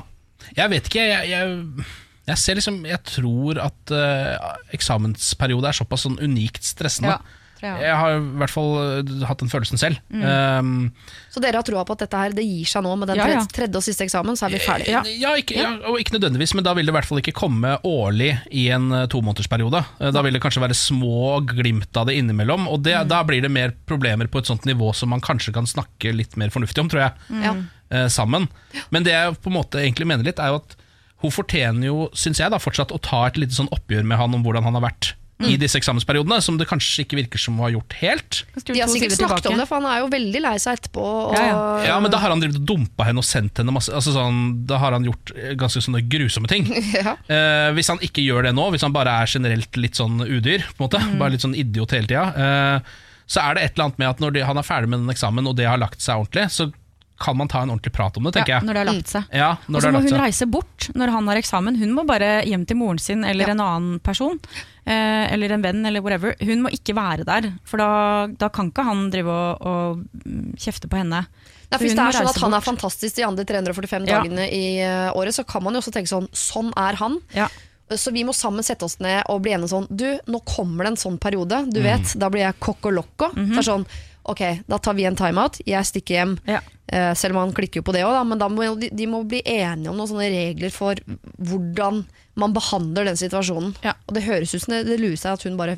jeg 0.57 0.73
vet 0.73 0.89
ikke. 0.89 1.03
Jeg, 1.09 1.29
jeg, 1.29 1.89
jeg 2.29 2.41
ser 2.41 2.57
liksom 2.59 2.79
Jeg 2.87 3.01
tror 3.09 3.59
at 3.61 3.93
uh, 3.93 4.55
eksamensperiode 4.75 5.69
er 5.69 5.77
såpass 5.77 6.07
sånn 6.07 6.17
unikt 6.21 6.65
stressende. 6.65 7.17
Ja, 7.17 7.38
tror 7.59 7.81
jeg 7.83 7.95
har 7.99 8.13
i 8.15 8.21
hvert 8.41 8.53
fall 8.53 8.69
eh, 8.81 9.11
hatt 9.29 9.41
den 9.43 9.51
følelsen 9.51 9.79
selv. 9.81 9.99
Um, 10.09 10.91
Så 11.33 11.41
dere 11.43 11.59
har 11.59 11.65
troa 11.67 11.83
på 11.87 11.95
at 11.97 12.03
dette 12.05 12.21
her, 12.21 12.33
det 12.35 12.45
gir 12.47 12.67
seg 12.69 12.83
nå 12.85 12.93
med 12.99 13.11
den 13.11 13.19
Ja, 13.19 13.27
ja. 13.27 13.41
tredje, 13.43 13.55
tredje 13.57 13.81
og 13.81 13.85
siste 13.85 14.05
eksamen, 14.07 14.37
så 14.39 14.47
er 14.47 14.55
vi 14.55 14.61
ferdige? 14.63 14.95
ja, 14.95 15.01
ja, 15.27 15.33
ikke, 15.39 15.57
ja, 15.59 15.71
og 15.91 15.99
ikke 16.01 16.15
nødvendigvis, 16.17 16.55
men 16.57 16.65
da 16.67 16.73
vil 16.77 16.87
det 16.87 16.93
i 16.93 16.97
hvert 16.97 17.09
fall 17.09 17.21
ikke 17.21 17.35
komme 17.37 17.75
årlig 17.87 18.31
i 18.51 18.67
en 18.75 18.89
uh, 18.95 19.05
tomånedersperiode. 19.11 19.83
Eh, 19.99 20.11
Da 20.15 20.23
vil 20.25 20.33
det 20.37 20.41
kanskje 20.43 20.63
være 20.63 20.77
små 20.77 21.39
glimt 21.53 21.95
av 21.99 22.07
det 22.09 22.17
innimellom, 22.19 22.67
og 22.71 22.81
det, 22.87 22.95
da 23.11 23.21
blir 23.27 23.41
det 23.45 23.51
mer 23.53 23.75
problemer 23.89 24.27
på 24.31 24.39
et 24.41 24.49
sånt 24.49 24.65
nivå 24.69 24.93
som 24.95 25.11
man 25.13 25.21
kanskje 25.21 25.53
kan 25.55 25.67
snakke 25.69 26.15
litt 26.15 26.37
mer 26.39 26.49
fornuftig 26.53 26.81
om, 26.83 26.89
tror 26.91 27.05
jeg. 27.07 27.13
Mm. 27.29 27.65
eh, 27.91 28.07
sammen. 28.07 28.47
Men 28.89 29.03
det 29.03 29.13
jeg 29.15 29.37
på 29.43 29.49
en 29.51 29.57
måte 29.59 29.81
egentlig 29.83 30.07
mener 30.07 30.23
litt, 30.27 30.39
er 30.39 30.53
jo 30.53 30.61
at 30.63 30.75
hun 31.19 31.31
fortjener 31.35 31.89
jo, 31.89 32.05
syns 32.15 32.39
jeg, 32.39 32.47
da 32.53 32.57
fortsatt 32.61 32.93
å 32.95 32.99
ta 33.03 33.25
et 33.27 33.35
lite 33.35 33.51
sånn 33.57 33.67
oppgjør 33.75 34.05
med 34.07 34.17
han 34.21 34.33
om 34.37 34.43
hvordan 34.45 34.63
han 34.63 34.77
har 34.77 34.85
vært 34.85 35.09
i 35.47 35.55
disse 35.55 35.77
eksamensperiodene, 35.79 36.41
som 36.43 36.57
det 36.59 36.65
kanskje 36.67 37.05
ikke 37.05 37.15
virker 37.21 37.39
som 37.39 37.55
å 37.61 37.63
ha 37.63 37.69
gjort 37.71 37.93
helt. 38.01 38.41
De 38.67 38.75
har 38.81 38.89
sikkert 38.91 39.13
snakket 39.15 39.45
om 39.53 39.57
det, 39.61 39.67
for 39.69 39.79
han 39.79 39.87
er 39.87 40.01
jo 40.01 40.09
veldig 40.11 40.41
lei 40.43 40.55
seg 40.59 40.79
etterpå. 40.79 40.99
Og, 40.99 41.35
Ja, 41.37 41.43
ja. 41.47 41.59
Ja, 41.93 41.99
men 42.03 42.11
Da 42.11 42.19
har 42.19 42.33
han 42.33 42.41
drevet 42.43 42.59
og 42.59 42.65
dumpa 42.67 43.05
henne 43.07 43.23
og 43.23 43.27
sendt 43.27 43.61
henne 43.61 43.71
masse 43.71 43.93
altså 43.95 44.11
sånn, 44.11 44.65
Da 44.67 44.77
har 44.83 44.91
han 44.97 45.05
gjort 45.07 45.31
eh, 45.37 45.53
ganske 45.55 45.79
sånne 45.85 46.03
grusomme 46.11 46.51
ting. 46.51 46.67
Ja. 46.99 47.15
Eh, 47.31 47.69
hvis 47.77 47.87
han 47.87 47.99
ikke 48.03 48.21
gjør 48.25 48.43
det 48.49 48.55
nå, 48.57 48.67
hvis 48.73 48.83
han 48.83 48.91
bare 48.95 49.13
er 49.23 49.31
generelt 49.31 49.77
litt 49.79 49.95
sånn 49.95 50.19
udyr, 50.25 50.65
på 50.75 50.83
en 50.83 50.89
måte, 50.89 50.99
Mm. 50.99 51.17
bare 51.19 51.31
litt 51.31 51.41
sånn 51.45 51.55
idiot 51.55 51.91
hele 51.95 52.07
tida, 52.09 52.25
eh, 52.35 52.79
så 53.29 53.39
er 53.45 53.55
det 53.55 53.63
et 53.63 53.73
eller 53.77 53.85
annet 53.87 53.99
med 54.01 54.09
at 54.09 54.19
når 54.19 54.33
de, 54.33 54.41
han 54.43 54.57
er 54.57 54.65
ferdig 54.65 54.89
med 54.89 54.99
den 55.05 55.09
eksamen 55.13 55.47
og 55.47 55.55
det 55.55 55.67
har 55.69 55.77
lagt 55.77 56.01
seg 56.01 56.17
ordentlig, 56.19 56.49
så 56.51 56.67
kan 57.19 57.35
man 57.37 57.47
ta 57.51 57.61
en 57.61 57.69
ordentlig 57.73 57.91
prat 57.93 58.15
om 58.17 58.23
det, 58.23 58.33
tenker 58.37 58.53
Ja, 58.53 58.59
jeg. 58.59 58.67
når 58.69 58.73
det 58.77 58.81
har 58.85 58.89
lagt 58.93 59.11
seg. 59.11 59.23
Ja, 59.35 59.49
når 59.67 59.75
Og 59.77 59.83
så 59.83 59.91
må 59.91 60.01
hun 60.05 60.19
reise 60.21 60.45
bort 60.47 60.89
når 60.95 61.11
han 61.11 61.27
har 61.27 61.35
eksamen. 61.41 61.77
Hun 61.81 61.91
må 61.97 62.05
bare 62.07 62.29
hjem 62.47 62.65
til 62.65 62.77
moren 62.79 62.99
sin 62.99 63.23
eller 63.27 63.45
Ja. 63.47 63.51
en 63.51 63.59
annen 63.65 63.99
person. 63.99 64.39
Eh, 64.85 65.33
eller 65.33 65.51
en 65.51 65.61
venn, 65.61 65.85
eller 65.85 66.01
whatever. 66.01 66.35
Hun 66.41 66.63
må 66.63 66.69
ikke 66.73 66.95
være 66.95 67.23
der, 67.27 67.51
for 67.63 67.77
da, 67.77 68.27
da 68.39 68.49
kan 68.49 68.71
ikke 68.71 68.83
han 68.87 69.09
drive 69.11 69.27
og, 69.29 69.61
og 69.61 70.03
mm, 70.25 70.55
kjefte 70.57 70.87
på 70.89 70.97
henne. 70.97 71.25
Nei, 71.69 71.77
Hvis 71.77 71.93
det 71.93 72.01
er 72.01 72.15
sånn 72.17 72.29
at 72.31 72.39
han 72.41 72.53
er 72.57 72.61
fantastisk 72.65 73.15
de 73.19 73.23
andre 73.27 73.43
345 73.45 74.07
Ja. 74.09 74.23
dagene 74.23 74.47
i 74.49 74.79
eh, 74.81 75.11
året, 75.13 75.35
så 75.35 75.45
kan 75.45 75.61
man 75.63 75.73
jo 75.77 75.81
også 75.83 75.91
tenke 75.93 76.09
sånn 76.09 76.25
Sånn 76.33 76.71
er 76.75 76.95
han. 76.97 77.19
Ja. 77.35 77.47
Så 77.89 78.11
vi 78.13 78.23
må 78.23 78.33
sammen 78.37 78.61
sette 78.65 78.85
oss 78.85 78.99
ned 79.01 79.23
og 79.29 79.41
bli 79.41 79.51
enige 79.55 79.69
sånn 79.71 79.87
Du, 79.89 80.05
nå 80.29 80.39
kommer 80.45 80.85
det 80.85 80.91
en 80.93 80.97
sånn 81.01 81.19
periode. 81.21 81.63
Du 81.73 81.79
vet, 81.81 82.11
da 82.21 82.29
blir 82.29 82.43
jeg 82.47 82.57
kokk 82.61 82.85
og 82.89 82.93
lokko. 82.99 83.29
Så 83.33 83.57
er 83.61 83.65
sånn, 83.65 83.85
ok, 84.31 84.43
da 84.69 84.79
tar 84.79 84.95
vi 84.97 85.07
en 85.09 85.17
timeout. 85.19 85.59
Jeg 85.67 85.89
stikker 85.89 86.19
hjem. 86.19 86.37
Ja. 86.49 86.61
Uh, 86.89 87.11
selv 87.17 87.35
om 87.35 87.43
han 87.43 87.53
klikker 87.53 87.81
jo 87.83 87.87
på 87.89 87.93
det 87.93 88.05
òg, 88.07 88.17
men 88.25 88.39
da 88.41 88.47
må 88.49 88.65
de, 88.79 88.89
de 88.89 89.05
må 89.09 89.21
bli 89.29 89.43
enige 89.45 89.91
om 89.91 89.97
noen 89.99 90.09
sånne 90.09 90.29
regler 90.33 90.73
for 90.73 90.97
hvordan 91.37 92.03
man 92.39 92.55
behandler 92.55 93.09
den 93.09 93.19
situasjonen. 93.19 93.75
Ja. 93.85 93.93
Og 94.07 94.15
det 94.17 94.25
høres 94.25 94.55
ut 94.55 94.63
som 94.63 94.73
det, 94.73 94.85
det 94.89 94.97
lurer 95.01 95.19
seg 95.19 95.35
at 95.37 95.45
hun 95.45 95.59
bare 95.59 95.77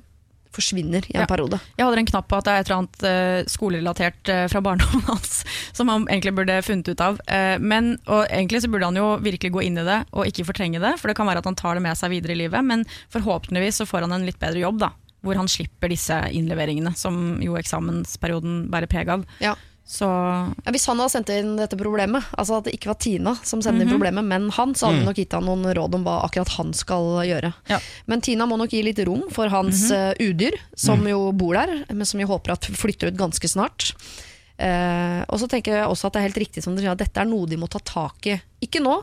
forsvinner 0.51 1.05
i 1.07 1.15
en 1.15 1.21
Ja. 1.23 1.27
periode. 1.27 1.59
Jeg 1.77 1.85
holder 1.85 1.99
en 2.01 2.09
knapp 2.09 2.27
på 2.27 2.37
at 2.37 2.43
det 2.47 2.51
er 2.51 2.59
et 2.59 2.69
eller 2.69 2.79
annet 2.81 3.03
uh, 3.07 3.49
skolerelatert 3.49 4.31
uh, 4.31 4.47
fra 4.51 4.61
barndommen 4.61 5.05
hans 5.07 5.45
som 5.77 5.87
han 5.87 6.07
egentlig 6.09 6.33
burde 6.35 6.57
funnet 6.67 6.91
ut 6.91 7.03
av. 7.03 7.19
Uh, 7.23 7.55
men, 7.59 7.93
og 8.07 8.25
egentlig 8.27 8.61
så 8.63 8.71
burde 8.71 8.89
han 8.89 8.99
jo 8.99 9.13
virkelig 9.23 9.51
gå 9.55 9.63
inn 9.67 9.79
i 9.79 9.87
det 9.87 10.01
og 10.11 10.27
ikke 10.27 10.47
fortrenge 10.51 10.81
det, 10.83 10.97
for 10.99 11.07
det 11.07 11.15
kan 11.19 11.29
være 11.29 11.43
at 11.43 11.47
han 11.47 11.55
tar 11.55 11.79
det 11.79 11.85
med 11.85 11.95
seg 11.99 12.11
videre 12.11 12.35
i 12.35 12.41
livet, 12.43 12.67
men 12.67 12.83
forhåpentligvis 13.15 13.79
så 13.81 13.87
får 13.87 14.07
han 14.07 14.17
en 14.19 14.27
litt 14.27 14.39
bedre 14.43 14.59
jobb, 14.59 14.83
da. 14.83 14.91
Hvor 15.21 15.37
han 15.37 15.49
slipper 15.51 15.91
disse 15.91 16.15
innleveringene 16.33 16.95
som 16.97 17.41
jo 17.43 17.57
eksamensperioden 17.59 18.65
bærer 18.73 18.89
preg 18.89 19.11
av. 19.13 19.27
Ja. 19.43 19.55
Så 19.91 20.05
Ja, 20.07 20.71
hvis 20.71 20.85
han 20.87 21.01
hadde 21.01 21.11
sendt 21.11 21.29
inn 21.33 21.55
dette 21.59 21.75
problemet, 21.75 22.23
altså 22.39 22.59
at 22.59 22.67
det 22.67 22.75
ikke 22.77 22.91
var 22.93 22.99
Tina 23.01 23.33
som 23.43 23.63
sendte 23.65 23.83
inn 23.83 23.91
problemet, 23.91 24.23
men 24.23 24.47
han, 24.55 24.75
så 24.77 24.87
hadde 24.87 25.01
mm. 25.01 25.07
nok 25.09 25.19
gitt 25.19 25.35
han 25.35 25.47
noen 25.47 25.67
råd 25.75 25.97
om 25.97 26.05
hva 26.05 26.21
akkurat 26.27 26.53
han 26.55 26.71
skal 26.77 27.09
gjøre. 27.27 27.51
Ja. 27.67 27.81
Men 28.07 28.23
Tina 28.23 28.47
må 28.47 28.59
nok 28.61 28.71
gi 28.71 28.83
litt 28.85 29.01
rom 29.07 29.25
for 29.33 29.51
hans 29.51 29.89
eh, 29.91 30.13
udyr, 30.21 30.55
som 30.77 31.03
jo 31.09 31.31
bor 31.35 31.57
der, 31.59 31.81
men 31.89 32.07
som 32.07 32.21
vi 32.21 32.29
håper 32.29 32.55
at 32.55 32.69
flytter 32.71 33.11
ut 33.11 33.19
ganske 33.19 33.51
snart. 33.51 33.91
Eh, 34.61 35.19
og 35.25 35.41
så 35.41 35.49
tenker 35.51 35.81
jeg 35.81 35.89
også 35.89 36.07
at 36.07 36.15
det 36.15 36.21
er 36.21 36.29
helt 36.29 36.43
riktig 36.45 36.63
som 36.63 36.77
dere 36.77 36.85
sier, 36.85 36.95
at 36.95 37.03
dette 37.03 37.23
er 37.23 37.29
noe 37.29 37.49
de 37.49 37.59
må 37.59 37.67
ta 37.71 37.81
tak 37.83 38.31
i. 38.31 38.37
Ikke 38.63 38.83
nå, 38.83 38.99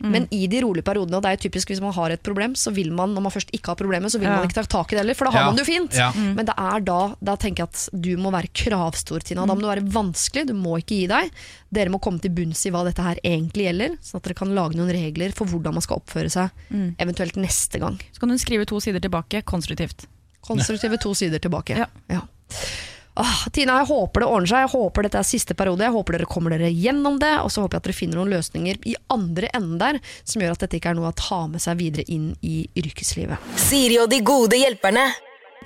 men 0.00 0.26
i 0.32 0.46
de 0.48 0.60
rolige 0.64 0.82
periodene. 0.84 1.16
Og 1.16 1.22
det 1.22 1.28
er 1.30 1.36
jo 1.36 1.42
typisk 1.50 1.68
hvis 1.68 1.80
man 1.80 1.92
har 1.92 2.10
et 2.14 2.22
problem, 2.22 2.54
så 2.56 2.72
vil 2.72 2.90
man, 2.92 3.12
når 3.14 3.22
man 3.26 3.32
først 3.34 3.50
ikke 3.52 3.66
har 3.72 3.76
problemet, 3.76 4.10
så 4.10 4.18
vil 4.18 4.28
Ja. 4.28 4.36
man 4.38 4.48
ikke 4.48 4.54
ta 4.54 4.62
tak 4.64 4.92
i 4.92 4.96
det 4.96 5.02
heller, 5.04 5.14
for 5.14 5.24
da 5.26 5.30
har 5.30 5.40
Ja. 5.40 5.46
man 5.46 5.56
det 5.56 5.66
jo 5.66 5.72
fint. 5.72 5.92
Ja. 5.94 6.10
Men 6.12 6.46
det 6.46 6.54
er 6.56 6.80
da, 6.80 7.14
da 7.22 7.36
tenker 7.36 7.64
jeg 7.64 7.68
at 7.68 7.88
du 8.00 8.16
må 8.16 8.30
være 8.32 8.48
kravstor, 8.54 9.20
Tina. 9.22 9.44
Da 9.46 9.54
må 9.54 9.60
du 9.60 9.66
være 9.68 9.84
vanskelig, 9.92 10.46
du 10.46 10.54
må 10.54 10.78
ikke 10.78 10.96
gi 11.00 11.06
deg. 11.06 11.30
Dere 11.72 11.88
må 11.90 12.00
komme 12.00 12.20
til 12.20 12.30
bunns 12.30 12.64
i 12.66 12.70
hva 12.70 12.84
dette 12.84 13.02
her 13.02 13.16
egentlig 13.22 13.66
gjelder, 13.68 13.98
sånn 14.00 14.16
at 14.16 14.22
dere 14.22 14.34
kan 14.34 14.54
lage 14.54 14.74
noen 14.74 14.90
regler 14.90 15.32
for 15.32 15.44
hvordan 15.46 15.74
man 15.74 15.82
skal 15.82 15.98
oppføre 16.00 16.30
seg, 16.30 16.50
eventuelt 16.98 17.36
neste 17.36 17.78
gang. 17.78 17.98
så 18.12 18.20
kan 18.20 18.28
hun 18.30 18.38
skrive 18.38 18.66
to 18.66 18.80
sider 18.80 19.00
tilbake, 19.00 19.42
konstruktivt. 19.44 20.06
Konstruktive 20.42 20.98
to 20.98 21.12
sider 21.14 21.38
tilbake. 21.38 21.76
Ja. 22.08 22.20
Åh, 23.18 23.48
Tina, 23.52 23.80
jeg 23.80 23.88
håper 23.90 24.22
det 24.22 24.28
ordner 24.30 24.50
seg. 24.50 24.64
Jeg 24.64 24.72
håper 24.74 25.06
dette 25.06 25.18
er 25.20 25.26
siste 25.26 25.56
periode. 25.58 25.84
Jeg 25.84 25.94
håper 25.96 26.16
dere 26.16 26.28
kommer 26.30 26.54
dere 26.54 26.70
gjennom 26.70 27.18
det. 27.20 27.32
Og 27.44 27.50
så 27.52 27.64
håper 27.64 27.76
jeg 27.76 27.82
at 27.82 27.88
dere 27.88 27.98
finner 27.98 28.20
noen 28.20 28.34
løsninger 28.36 28.78
i 28.86 28.94
andre 29.12 29.50
enden 29.56 29.80
der 29.80 29.98
som 30.22 30.44
gjør 30.44 30.54
at 30.54 30.64
dette 30.64 30.78
ikke 30.78 30.94
er 30.94 31.00
noe 31.00 31.10
å 31.10 31.18
ta 31.18 31.42
med 31.50 31.62
seg 31.62 31.80
videre 31.80 32.06
inn 32.12 32.30
i 32.46 32.62
yrkeslivet. 32.78 33.50
Siri 33.60 33.98
og 34.02 34.08
de 34.12 34.22
gode 34.24 34.60
hjelperne. 34.60 35.08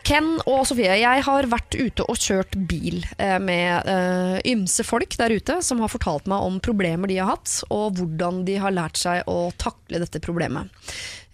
Ken 0.03 0.27
og 0.51 0.65
Sofie, 0.67 0.91
jeg 0.99 1.23
har 1.25 1.47
vært 1.49 1.77
ute 1.79 2.05
og 2.11 2.19
kjørt 2.19 2.57
bil 2.69 3.05
eh, 3.23 3.37
med 3.41 3.87
uh, 3.87 4.37
ymse 4.51 4.83
folk 4.85 5.15
der 5.21 5.33
ute 5.39 5.61
som 5.65 5.79
har 5.81 5.93
fortalt 5.93 6.27
meg 6.29 6.43
om 6.45 6.59
problemer 6.65 7.09
de 7.09 7.21
har 7.23 7.31
hatt, 7.31 7.61
og 7.73 7.95
hvordan 8.01 8.43
de 8.49 8.57
har 8.61 8.75
lært 8.75 8.99
seg 9.01 9.23
å 9.31 9.53
takle 9.61 10.03
dette 10.03 10.21
problemet. 10.25 10.69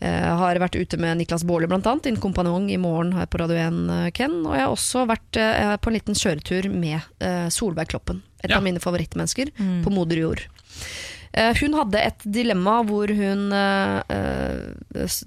Jeg 0.00 0.36
har 0.40 0.56
vært 0.62 0.78
ute 0.80 0.96
med 1.00 1.18
Niklas 1.20 1.42
Baarli 1.48 1.68
bl.a., 1.68 1.94
din 2.04 2.16
kompanjong 2.20 2.70
i 2.72 2.78
morgen 2.80 3.12
her 3.16 3.26
på 3.32 3.40
Radio 3.42 3.58
1, 3.60 3.80
eh, 3.96 4.10
Ken. 4.16 4.38
Og 4.44 4.54
jeg 4.56 4.64
har 4.66 4.74
også 4.76 5.06
vært 5.10 5.40
eh, 5.40 5.74
på 5.80 5.90
en 5.90 5.96
liten 5.98 6.16
kjøretur 6.20 6.68
med 6.72 6.98
eh, 7.24 7.48
Solveig 7.52 7.90
Kloppen, 7.92 8.22
et 8.44 8.52
Ja. 8.52 8.60
av 8.60 8.64
mine 8.68 8.80
favorittmennesker, 8.80 9.50
på 9.84 9.92
moder 9.92 10.20
jord. 10.22 10.44
Eh, 11.32 11.52
Hun 11.60 11.76
hadde 11.78 12.00
et 12.02 12.24
dilemma 12.26 12.80
hvor 12.88 13.06
hun 13.14 13.52
eh, 13.54 14.00
eh, 14.10 15.18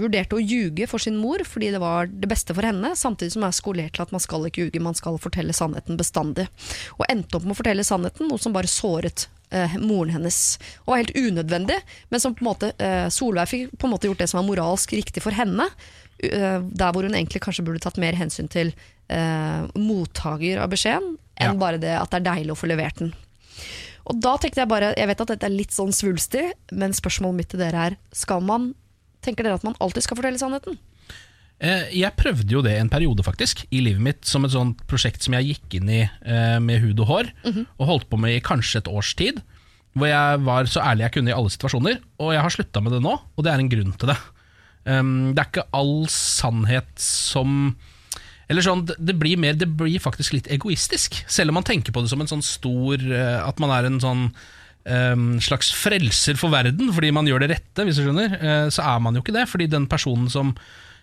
vurderte 0.00 0.38
å 0.38 0.40
ljuge 0.42 0.86
for 0.88 1.02
sin 1.02 1.18
mor 1.20 1.42
fordi 1.46 1.68
det 1.74 1.80
var 1.82 2.08
det 2.08 2.28
beste 2.30 2.54
for 2.56 2.64
henne, 2.64 2.94
samtidig 2.96 3.34
som 3.34 3.44
er 3.46 3.54
skolert 3.56 3.94
til 3.96 4.04
at 4.06 4.12
man 4.14 4.22
skal 4.24 4.46
ikke 4.48 4.64
ljuge, 4.66 4.80
man 4.82 4.96
skal 4.98 5.18
fortelle 5.20 5.52
sannheten 5.56 5.98
bestandig. 6.00 6.46
Og 6.98 7.04
endte 7.12 7.36
opp 7.38 7.44
med 7.46 7.56
å 7.56 7.60
fortelle 7.60 7.84
sannheten, 7.86 8.28
noe 8.30 8.40
som 8.42 8.54
bare 8.56 8.70
såret 8.70 9.26
eh, 9.52 9.74
moren 9.82 10.14
hennes. 10.16 10.38
Og 10.84 10.94
var 10.94 11.02
helt 11.02 11.16
unødvendig, 11.18 11.76
men 12.10 12.22
som 12.24 12.34
på 12.34 12.44
en 12.44 12.50
måte 12.52 12.72
eh, 12.80 13.08
Solveig 13.12 13.50
fikk 13.52 13.76
på 13.76 13.88
en 13.88 13.94
måte 13.94 14.08
gjort 14.08 14.24
det 14.24 14.30
som 14.32 14.40
var 14.40 14.48
moralsk 14.48 14.94
riktig 14.96 15.22
for 15.24 15.36
henne, 15.36 15.68
eh, 16.24 16.58
der 16.62 16.92
hvor 16.94 17.04
hun 17.04 17.14
egentlig 17.18 17.44
kanskje 17.44 17.66
burde 17.68 17.82
tatt 17.84 18.00
mer 18.00 18.16
hensyn 18.16 18.48
til 18.52 18.72
eh, 19.12 19.68
mottaker 19.76 20.62
av 20.64 20.72
beskjeden, 20.72 21.18
enn 21.36 21.54
Ja. 21.56 21.60
bare 21.60 21.78
det 21.80 21.92
at 21.98 22.10
det 22.12 22.22
er 22.22 22.28
deilig 22.32 22.56
å 22.56 22.60
få 22.62 22.68
levert 22.72 23.00
den. 23.02 23.12
Og 24.08 24.18
da 24.18 24.32
tenkte 24.40 24.58
jeg 24.64 24.68
bare, 24.70 24.94
jeg 24.98 25.06
vet 25.06 25.20
at 25.22 25.30
dette 25.30 25.46
er 25.46 25.52
litt 25.54 25.70
sånn 25.74 25.92
svulstig, 25.94 26.48
men 26.74 26.94
spørsmålet 26.96 27.38
mitt 27.38 27.52
til 27.52 27.60
dere 27.62 27.84
er, 27.92 27.96
skal 28.10 28.40
man, 28.42 28.72
tenker 29.22 29.46
dere 29.46 29.54
at 29.60 29.64
man 29.66 29.76
alltid 29.80 30.02
skal 30.06 30.18
fortelle 30.18 30.40
sannheten? 30.40 30.78
Eh, 31.62 31.88
Jeg 31.94 32.16
prøvde 32.18 32.50
jo 32.50 32.62
det 32.64 32.74
en 32.80 32.90
periode 32.90 33.22
faktisk 33.22 33.64
i 33.70 33.80
livet 33.84 34.02
mitt 34.02 34.24
som 34.26 34.44
et 34.44 34.50
sånt 34.54 34.80
prosjekt 34.90 35.22
som 35.22 35.34
jeg 35.38 35.52
gikk 35.54 35.78
inn 35.78 35.88
i 35.94 36.00
eh, 36.02 36.58
med 36.58 36.82
hud 36.82 36.98
og 37.04 37.06
hår, 37.12 37.32
og 37.78 37.86
holdt 37.86 38.08
på 38.10 38.18
med 38.18 38.34
i 38.36 38.42
kanskje 38.44 38.82
et 38.82 38.88
års 38.90 39.14
tid. 39.18 39.40
Hvor 39.94 40.08
jeg 40.08 40.40
var 40.46 40.64
så 40.72 40.80
ærlig 40.80 41.04
jeg 41.06 41.12
kunne 41.18 41.30
i 41.30 41.36
alle 41.36 41.50
situasjoner, 41.52 41.98
og 42.18 42.32
jeg 42.32 42.42
har 42.42 42.50
slutta 42.54 42.80
med 42.82 42.92
det 42.96 43.02
nå, 43.04 43.12
og 43.36 43.44
det 43.44 43.52
er 43.52 43.60
en 43.60 43.68
grunn 43.72 43.92
til 44.00 44.08
det. 44.10 44.18
Um, 44.88 45.10
det 45.36 45.38
er 45.44 45.50
ikke 45.50 45.68
all 45.78 46.06
sannhet 46.10 46.88
som 46.98 47.76
eller 48.50 48.64
sånn, 48.66 48.82
det- 48.84 48.96
det 49.00 49.14
blir, 49.16 49.38
mer, 49.38 49.54
det 49.54 49.68
blir 49.78 50.00
faktisk 50.02 50.32
litt 50.34 50.48
egoistisk, 50.50 51.22
selv 51.30 51.48
om 51.52 51.54
man 51.60 51.64
tenker 51.64 51.92
på 51.94 52.02
det 52.02 52.10
som 52.10 52.20
en 52.20 52.26
sånn 52.28 52.42
stor 52.42 52.98
eh, 53.00 53.38
At 53.48 53.58
man 53.62 53.70
er 53.70 53.86
en 53.86 54.00
sånn 54.02 54.24
um, 54.86 55.40
slags 55.40 55.70
frelser 55.74 56.38
for 56.40 56.50
verden 56.54 56.92
fordi 56.94 57.10
man 57.14 57.26
gjør 57.28 57.44
det 57.44 57.50
rette, 57.56 57.84
hvis 57.86 57.96
du 58.00 58.04
skjønner. 58.06 58.34
eh, 58.40 58.66
så 58.74 58.82
er 58.84 58.98
man 59.04 59.14
jo 59.14 59.22
ikke 59.24 59.34
det, 59.36 59.46
fordi 59.48 59.66
den 59.70 59.86
personen 59.90 60.30
som 60.32 60.54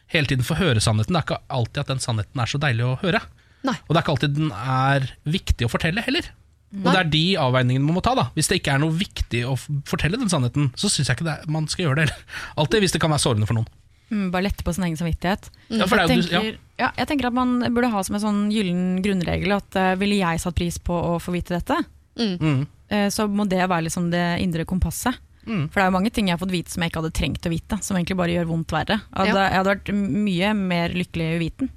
hele 0.10 0.26
tiden 0.28 0.44
får 0.44 0.58
høre 0.64 0.82
sannheten, 0.82 1.14
det 1.14 1.22
er 1.22 1.28
ikke 1.28 1.42
alltid 1.50 1.82
at 1.84 1.88
den 1.94 2.00
sannheten 2.04 2.42
er 2.42 2.50
så 2.50 2.58
deilig 2.62 2.86
å 2.88 2.98
høre. 3.04 3.22
Nei. 3.64 3.76
Og 3.88 3.94
det 3.94 3.98
er 4.00 4.04
ikke 4.06 4.14
alltid 4.16 4.36
den 4.40 4.52
er 4.56 5.10
viktig 5.28 5.68
å 5.68 5.72
fortelle 5.72 6.02
heller. 6.06 6.30
Og 6.70 6.86
det 6.94 7.00
er 7.00 7.08
de 7.10 7.24
avveiningene 7.42 7.82
man 7.86 7.96
må 7.98 8.02
ta. 8.06 8.12
da 8.14 8.28
Hvis 8.36 8.48
det 8.48 8.60
ikke 8.60 8.76
er 8.76 8.82
noe 8.84 8.94
viktig 8.94 9.40
å 9.50 9.56
fortelle 9.90 10.20
den 10.22 10.30
sannheten, 10.30 10.68
så 10.78 10.86
syns 10.90 11.10
jeg 11.10 11.18
ikke 11.18 11.26
det 11.26 11.34
er, 11.40 11.48
man 11.50 11.66
skal 11.68 11.88
gjøre 11.88 12.06
det. 12.06 12.14
Alltid 12.62 12.84
hvis 12.86 12.94
det 12.94 13.02
kan 13.02 13.10
være 13.10 13.24
sårende 13.26 13.48
for 13.50 13.58
noen. 13.58 13.68
Mm, 14.10 14.28
bare 14.34 14.46
lette 14.48 14.64
på 14.66 14.74
sin 14.74 14.86
egen 14.88 14.98
samvittighet. 14.98 15.50
Ja, 15.70 15.86
for 15.90 15.98
det 15.98 16.06
er 16.06 16.14
jeg, 16.14 16.18
jo 16.18 16.22
du- 16.22 16.34
ja. 16.34 16.40
tenker, 16.42 16.60
ja, 16.82 16.92
jeg 16.98 17.08
tenker 17.12 17.28
at 17.30 17.36
man 17.38 17.52
burde 17.74 17.90
ha 17.94 18.02
som 18.06 18.16
en 18.18 18.22
sånn 18.24 18.40
gyllen 18.54 18.84
grunnregel 19.06 19.54
at 19.58 19.78
uh, 19.82 19.92
ville 20.02 20.18
jeg 20.22 20.42
satt 20.42 20.58
pris 20.58 20.78
på 20.82 20.94
å 20.94 21.16
få 21.22 21.34
vite 21.36 21.54
dette, 21.58 21.78
Mm. 22.20 22.34
eh, 22.42 22.66
så 23.14 23.28
må 23.30 23.46
det 23.50 23.62
være 23.70 23.86
liksom 23.88 24.10
det 24.12 24.24
indre 24.42 24.66
kompasset. 24.66 25.18
Mm. 25.46 25.64
For 25.72 25.80
det 25.80 25.84
er 25.86 25.90
jo 25.90 25.96
mange 25.96 26.12
ting 26.14 26.28
jeg 26.30 26.36
har 26.38 26.42
fått 26.44 26.52
vite 26.54 26.70
som 26.74 26.84
jeg 26.84 26.92
ikke 26.92 27.02
hadde 27.02 27.16
trengt 27.18 27.46
å 27.48 27.50
vite, 27.54 27.78
som 27.86 27.98
egentlig 27.98 28.18
bare 28.20 28.34
gjør 28.36 28.50
vondt 28.52 28.74
verre. 28.76 29.00
At 29.14 29.28
Ja. 29.32 29.48
Jeg 29.50 29.58
hadde 29.62 29.72
vært 29.76 29.94
mye 29.96 30.52
mer 30.58 30.90
lykkelig 30.94 31.30
uviten. 31.40 31.70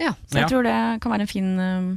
Ja. 0.00 0.14
Så 0.30 0.38
jeg 0.38 0.42
Ja. 0.46 0.48
tror 0.48 0.62
det 0.64 1.00
kan 1.02 1.12
være 1.12 1.20
en 1.26 1.26
fin 1.30 1.50
eh, 1.60 1.96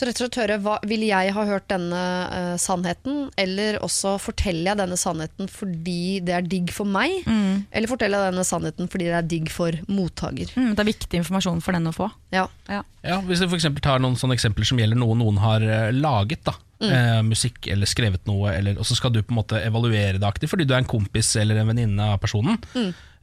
Så 0.00 0.06
rett 0.06 0.16
og 0.22 0.30
slett 0.30 0.38
høre, 0.40 0.56
hva, 0.62 0.78
vil 0.88 1.00
jeg 1.04 1.32
ha 1.34 1.42
hørt 1.44 1.66
denne 1.68 1.92
uh, 2.32 2.56
sannheten, 2.56 3.28
eller 3.36 3.76
også 3.84 4.14
forteller 4.22 4.70
jeg 4.70 4.78
denne 4.78 4.96
sannheten 4.96 5.50
fordi 5.50 6.20
det 6.24 6.32
er 6.38 6.46
digg 6.46 6.70
for 6.72 6.86
meg, 6.88 7.18
eller 7.26 7.90
forteller 7.90 8.22
jeg 8.22 8.32
denne 8.32 8.46
sannheten 8.48 8.88
fordi 8.88 9.10
det 9.10 9.18
er 9.18 9.28
digg 9.28 9.50
for 9.52 9.72
mottaker? 9.92 10.48
mm, 10.56 10.70
Det 10.74 10.80
er 10.80 10.88
viktig 10.88 11.20
informasjon 11.20 11.60
for 11.60 11.72
den 11.76 11.90
å 11.90 11.92
få. 11.92 12.08
Ja. 12.32 12.46
Ja. 12.70 12.80
Ja, 13.04 13.20
Hvis 13.20 13.40
du 13.42 13.48
for 13.50 13.58
eksempel 13.58 13.82
tar 13.82 13.98
noen 14.00 14.16
sånne 14.16 14.38
eksempler 14.38 14.64
som 14.64 14.78
gjelder 14.80 14.96
noe 14.96 15.18
noen 15.20 15.36
har 15.42 15.60
uh, 15.60 15.90
laget, 15.92 16.44
da, 16.48 16.54
eh, 16.88 17.20
musikk 17.26 17.68
eller 17.68 17.86
skrevet 17.90 18.26
noe, 18.30 18.54
eller, 18.56 18.78
og 18.80 18.88
så 18.88 18.96
skal 18.96 19.12
du 19.12 19.20
på 19.22 19.34
en 19.34 19.40
måte 19.42 19.60
evaluere 19.60 20.18
det 20.18 20.26
aktivt 20.28 20.54
fordi 20.54 20.64
du 20.68 20.74
er 20.74 20.82
en 20.82 20.90
kompis 20.90 21.34
eller 21.36 21.60
en 21.60 21.68
venninne 21.72 22.10
av 22.14 22.20
personen, 22.22 22.56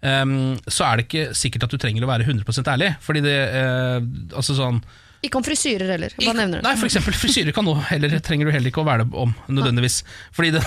em, 0.01 0.35
så 0.67 0.85
er 0.85 0.97
det 0.97 1.07
ikke 1.07 1.33
sikkert 1.35 1.63
at 1.67 1.73
du 1.73 1.77
trenger 1.81 2.05
å 2.05 2.11
være 2.11 2.27
100% 2.27 2.69
ærlig. 2.73 2.93
Fordi 3.01 3.23
det, 3.25 3.37
eh, 3.57 3.99
altså 4.35 4.53
sånn 4.57 4.81
Ikke 5.25 5.39
om 5.39 5.45
frisyrer 5.45 5.89
heller. 5.95 6.13
Hva 6.21 6.33
nevner 6.37 6.61
du? 6.61 6.65
Nei, 6.67 6.75
for 6.77 6.87
eksempel 6.89 7.15
frisyrer 7.17 7.55
kan 7.55 7.67
også, 7.67 7.87
heller, 7.89 8.13
trenger 8.23 8.49
du 8.49 8.53
heller 8.53 8.69
ikke 8.69 8.83
å 8.83 8.87
være 8.87 9.05
det 9.07 9.17
om, 9.17 9.33
nødvendigvis. 9.49 10.01
Fordi 10.35 10.51
det, 10.53 10.61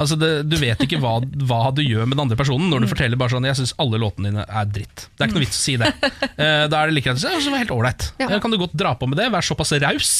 altså 0.00 0.18
det, 0.20 0.30
du 0.50 0.56
vet 0.60 0.84
ikke 0.84 1.00
hva, 1.02 1.14
hva 1.48 1.60
du 1.74 1.80
gjør 1.84 2.04
med 2.04 2.16
den 2.18 2.24
andre 2.26 2.38
personen 2.38 2.68
når 2.72 2.84
du 2.84 2.90
forteller 2.92 3.20
bare 3.20 3.32
sånn 3.32 3.48
'jeg 3.48 3.60
syns 3.62 3.74
alle 3.80 4.00
låtene 4.02 4.30
dine 4.30 4.44
er 4.44 4.68
dritt'. 4.68 5.06
Det 5.14 5.24
er 5.24 5.30
ikke 5.30 5.38
noe 5.40 5.46
vits 5.46 5.58
å 5.58 5.64
si 5.64 5.76
det. 5.80 5.90
Uh, 6.36 6.64
da 6.68 6.82
er 6.82 6.90
det 6.90 6.96
like 6.98 7.08
greit 7.08 7.18
å 7.18 7.22
si 7.24 7.30
«Ja, 7.32 7.40
det 7.40 7.54
var 7.54 7.62
helt 7.64 7.74
ålreit. 7.78 8.08
Ja. 8.20 8.28
Eh, 8.28 8.40
Kan 8.44 8.50
du 8.52 8.58
godt 8.60 8.76
dra 8.76 8.94
på 8.98 9.08
med 9.08 9.18
det, 9.18 9.30
være 9.32 9.48
såpass 9.48 9.72
raus 9.80 10.12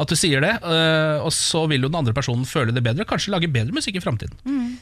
at 0.00 0.08
du 0.10 0.16
sier 0.18 0.40
det, 0.44 0.56
Uh, 0.60 1.18
og 1.24 1.32
så 1.34 1.64
vil 1.70 1.82
jo 1.82 1.88
den 1.88 1.98
andre 1.98 2.12
personen 2.14 2.44
føle 2.48 2.72
det 2.74 2.82
bedre, 2.84 3.04
kanskje 3.08 3.32
lage 3.32 3.48
bedre 3.50 3.74
musikk 3.74 3.96
i 3.96 4.02
framtiden. 4.02 4.36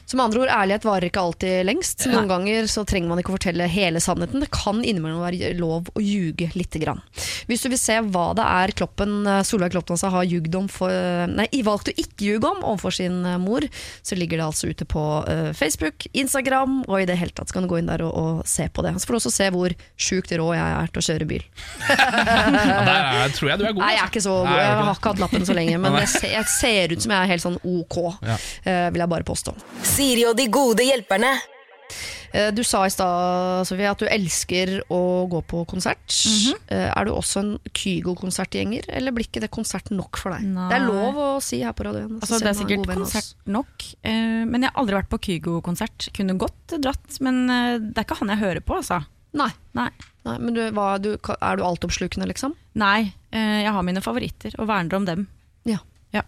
Så 0.09 0.17
med 0.17 0.25
andre 0.27 0.43
ord, 0.45 0.53
ærlighet 0.53 0.85
varer 0.87 1.09
ikke 1.09 1.23
alltid 1.23 1.67
lengst. 1.69 2.07
Noen 2.11 2.29
ganger 2.31 2.67
så 2.71 2.85
trenger 2.89 3.11
man 3.13 3.21
ikke 3.21 3.33
å 3.33 3.37
fortelle 3.37 3.69
hele 3.71 4.01
sannheten. 4.01 4.41
Det 4.43 4.51
kan 4.55 4.81
innimellom 4.83 5.21
være 5.23 5.53
lov 5.59 5.91
å 5.95 6.03
ljuge 6.03 6.51
lite 6.57 6.81
grann. 6.83 7.03
Hvis 7.49 7.65
du 7.65 7.69
vil 7.73 7.81
se 7.81 7.99
hva 8.09 8.27
det 8.39 8.47
er 8.47 8.73
Kloppen, 8.79 9.15
eh, 9.27 9.43
Solveig 9.47 9.75
Kloppen 9.75 9.97
altså 9.97 10.11
har 10.15 10.27
ljugd 10.29 10.55
om 10.59 10.69
for, 10.73 10.93
nei, 11.31 11.49
valgt 11.67 11.91
å 11.91 11.95
ikke 11.99 12.27
ljuge 12.29 12.51
om 12.51 12.63
overfor 12.63 12.95
sin 12.95 13.21
eh, 13.27 13.39
mor, 13.43 13.67
så 14.03 14.19
ligger 14.19 14.41
det 14.41 14.47
altså 14.47 14.71
ute 14.73 14.87
på 14.89 15.03
uh, 15.29 15.51
Facebook, 15.57 16.07
Instagram, 16.17 16.81
og 16.89 17.03
i 17.03 17.07
det 17.09 17.19
hele 17.21 17.35
tatt 17.35 17.51
så 17.51 17.59
kan 17.59 17.67
du 17.67 17.71
gå 17.71 17.81
inn 17.81 17.91
der 17.91 18.05
og, 18.07 18.15
og 18.15 18.49
se 18.49 18.69
på 18.73 18.85
det. 18.87 18.95
Så 18.99 19.09
får 19.09 19.17
du 19.17 19.21
også 19.21 19.35
se 19.35 19.49
hvor 19.55 19.75
sjukt 19.99 20.33
rå 20.39 20.49
jeg 20.57 20.77
er 20.79 20.93
til 20.93 21.03
å 21.03 21.07
kjøre 21.09 21.29
bil. 21.29 21.45
Ja, 21.89 22.81
der 22.89 23.11
er, 23.25 23.35
tror 23.37 23.53
jeg 23.53 23.61
du 23.61 23.67
er 23.69 23.75
god. 23.77 23.83
Nei, 23.83 23.93
jeg 23.95 24.01
er 24.01 24.07
altså. 24.07 24.13
ikke 24.13 24.25
så 24.25 24.35
god. 24.39 24.49
Nei, 24.51 24.63
Jeg 24.63 24.79
har 24.79 24.95
ikke 24.95 25.13
hatt 25.13 25.23
lappen 25.25 25.47
så 25.49 25.59
lenge, 25.59 25.83
men 25.83 26.01
jeg 26.03 26.11
ser, 26.15 26.33
jeg 26.35 26.51
ser 26.55 26.95
ut 26.95 27.05
som 27.05 27.15
jeg 27.15 27.21
er 27.21 27.33
helt 27.35 27.45
sånn 27.45 27.61
ok, 27.63 28.01
Ja. 28.29 28.39
uh, 28.39 28.89
vil 28.95 29.05
jeg 29.05 29.13
bare 29.15 29.29
påstå. 29.29 29.55
Siri 29.97 30.27
og 30.29 30.37
de 30.39 30.49
gode 30.53 30.87
hjelperne. 30.87 31.37
Eh, 32.33 32.51
Du 32.55 32.63
sa 32.65 32.85
i 32.87 32.91
stad 32.93 33.67
Sofie, 33.69 33.89
at 33.91 33.99
du 34.01 34.07
elsker 34.07 34.83
å 34.93 35.01
gå 35.31 35.41
på 35.49 35.65
konsert. 35.69 36.07
Mm 36.27 36.39
-hmm. 36.39 36.93
Er 36.97 37.05
du 37.05 37.11
også 37.13 37.41
en 37.41 37.59
Kygo-konsertgjenger, 37.75 38.85
eller 38.89 39.13
blir 39.13 39.27
ikke 39.27 39.41
det 39.41 39.51
konsert 39.51 39.91
nok 39.91 40.17
for 40.17 40.31
deg? 40.33 40.43
Nei. 40.43 40.69
Det 40.69 40.77
er 40.77 40.87
lov 40.87 41.15
å 41.17 41.41
si 41.43 41.63
her 41.63 41.73
på 41.73 41.85
radioen. 41.85 42.21
Altså, 42.21 42.39
det 42.39 42.49
er 42.49 42.55
sikkert 42.55 42.87
konsert 42.87 43.35
nok, 43.47 43.85
eh, 44.05 44.45
men 44.45 44.63
jeg 44.63 44.71
har 44.75 44.81
aldri 44.83 44.95
vært 44.97 45.09
på 45.09 45.19
Kygo-konsert. 45.19 46.09
Kunne 46.13 46.39
godt 46.39 46.81
dratt, 46.81 47.21
men 47.21 47.47
det 47.93 47.99
er 47.99 48.05
ikke 48.05 48.19
han 48.21 48.29
jeg 48.29 48.39
hører 48.39 48.61
på, 48.61 48.75
altså. 48.77 49.05
Nei, 49.35 49.51
Nei. 49.75 49.91
nei 50.25 50.39
men 50.39 50.55
du, 50.55 50.71
hva, 50.71 50.99
du, 51.01 51.17
er 51.43 51.57
du 51.57 51.63
altoppslukende, 51.63 52.27
liksom? 52.27 52.55
Nei, 52.75 53.13
jeg 53.33 53.73
har 53.73 53.83
mine 53.83 54.01
favoritter 54.01 54.53
og 54.59 54.67
verner 54.69 54.97
om 54.97 55.05
dem. 55.05 55.29
Ja. 55.65 55.79
Ja. 56.13 56.23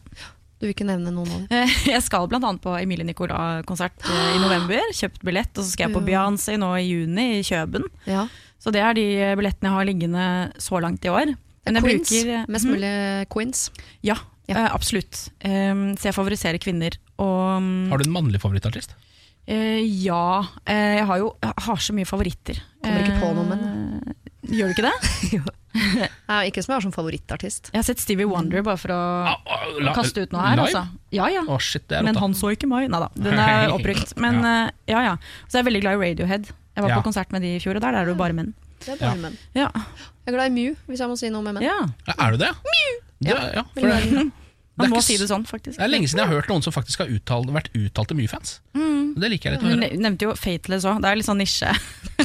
Du 0.60 0.66
vil 0.68 0.74
ikke 0.74 0.84
nevne 0.84 1.08
noen 1.14 1.30
av 1.32 1.38
dem? 1.40 1.44
Eh, 1.56 1.74
Jeg 1.94 2.02
skal 2.04 2.26
bl.a. 2.28 2.38
på 2.60 2.74
Emilie 2.76 3.06
Nicolas-konsert 3.08 4.04
eh, 4.04 4.34
i 4.36 4.40
november. 4.42 4.82
Kjøpt 4.92 5.22
billett, 5.24 5.52
og 5.56 5.64
så 5.64 5.70
skal 5.72 5.88
jeg 5.88 5.94
på 5.96 6.02
Ja. 6.04 6.08
Beyoncé 6.10 6.58
nå 6.60 6.68
i 6.76 6.84
juni 6.84 7.24
i 7.38 7.44
Kjøben. 7.46 7.86
Ja. 8.06 8.26
Så 8.60 8.68
det 8.74 8.82
er 8.84 8.92
de 8.98 9.06
billettene 9.40 9.70
jeg 9.70 9.76
har 9.78 9.88
liggende 9.88 10.24
så 10.60 10.80
langt 10.84 11.04
i 11.08 11.12
år. 11.12 11.32
Men 11.64 11.76
jeg 11.78 11.84
Queens. 11.86 12.10
bruker- 12.12 12.44
Mest 12.52 12.66
Mhm. 12.68 12.74
mulig 12.76 12.92
Queens. 13.32 13.70
Ja, 14.04 14.16
Ja. 14.48 14.56
eh, 14.66 14.68
absolutt. 14.74 15.30
Um, 15.44 15.94
så 15.96 16.10
jeg 16.10 16.14
favoriserer 16.14 16.58
kvinner. 16.60 16.96
Og 17.18 17.62
mm, 17.62 17.88
Har 17.90 17.98
du 17.98 18.04
en 18.08 18.12
mannlig 18.12 18.40
favorittartist? 18.40 18.92
eh, 19.48 19.80
ja, 20.04 20.42
eh, 20.66 20.96
jeg 21.00 21.06
har 21.06 21.18
jo 21.18 21.32
jeg 21.42 21.52
har 21.56 21.76
så 21.76 21.92
mye 21.96 22.04
favoritter. 22.08 22.60
Kommer 22.84 23.00
ikke 23.00 23.20
på 23.20 23.34
noe, 23.34 23.48
men 23.48 24.14
Gjør 24.50 24.68
du 24.68 24.74
ikke 24.76 24.88
det? 24.88 24.96
Nei, 25.32 25.59
ikke 25.74 26.62
som 26.64 26.72
jeg 26.72 26.76
har 26.76 26.82
som 26.82 26.92
favorittartist. 26.94 27.70
Jeg 27.72 27.78
har 27.78 27.86
sett 27.86 28.00
Stevie 28.02 28.26
Wonder 28.28 28.62
bare 28.66 28.76
for 28.80 28.90
å 28.94 29.00
Ah, 29.30 29.36
ah, 29.46 29.66
la- 29.80 29.94
kaste 29.94 30.22
ut 30.24 30.32
noe 30.34 30.42
her. 30.42 30.58
Altså. 30.64 30.82
Ja, 31.14 31.28
ja. 31.30 31.42
Oh, 31.46 31.58
shit, 31.58 31.86
det 31.88 31.98
er 31.98 32.02
Men 32.06 32.16
han 32.16 32.34
så 32.34 32.50
ikke 32.54 32.68
meg. 32.70 32.88
Nei 32.90 33.00
da, 33.00 33.08
den 33.14 33.38
er 33.38 33.70
opprykt. 33.74 34.16
Men 34.20 34.40
eh, 34.44 34.70
ja, 34.90 35.02
ja. 35.06 35.16
Så 35.48 35.58
jeg 35.58 35.64
er 35.64 35.68
veldig 35.70 35.82
glad 35.84 35.94
i 36.00 36.02
Radiohead. 36.10 36.50
Jeg 36.76 36.82
var 36.84 36.90
Ja. 36.90 36.98
på 37.00 37.06
konsert 37.10 37.30
med 37.32 37.42
de 37.42 37.54
i 37.56 37.60
fjor, 37.62 37.76
og 37.76 37.82
der 37.82 37.94
er 37.94 38.04
det 38.04 38.14
jo 38.14 38.18
bare 38.18 38.32
menn. 38.34 38.54
Det 38.80 38.94
er 38.94 38.96
bare 38.96 39.14
Ja. 39.16 39.22
menn. 39.22 39.38
Ja, 39.54 39.70
Jeg 40.26 40.34
er 40.34 40.36
glad 40.36 40.46
i 40.50 40.54
Mew, 40.54 40.74
hvis 40.88 40.98
jeg 41.00 41.08
må 41.08 41.16
si 41.18 41.28
noe 41.30 41.42
med 41.42 41.54
menn. 41.54 41.64
Er 42.18 42.30
du 42.30 42.36
det? 42.38 42.50
Ja, 43.20 43.36
ja, 43.54 43.62
for 43.74 43.80
det, 43.80 44.02
det, 44.10 44.18
er 44.20 44.30
Man 44.76 44.90
må 44.90 44.96
ikke 44.96 45.02
si 45.02 45.16
det 45.18 45.28
sånn, 45.28 45.44
faktisk. 45.44 45.76
det 45.76 45.84
er 45.84 45.88
lenge 45.90 46.08
siden 46.08 46.22
jeg 46.22 46.28
har 46.28 46.34
hørt 46.40 46.48
noen 46.48 46.62
som 46.62 46.72
faktisk 46.72 46.98
har 47.02 47.08
uttalt, 47.08 47.50
vært 47.52 47.68
uttalte 47.74 48.14
mye 48.16 48.28
fans. 48.30 48.60
Det 49.16 49.30
liker 49.30 49.50
jeg 49.50 49.56
litt 49.58 49.64
å 49.64 49.70
Hun 49.70 49.82
høre. 49.82 49.96
nevnte 49.98 50.22
jo 50.28 50.34
Fateless 50.38 50.84
òg. 50.84 51.00
Det 51.02 51.08
er 51.10 51.16
litt 51.16 51.26
sånn 51.26 51.40
nisje. 51.40 51.72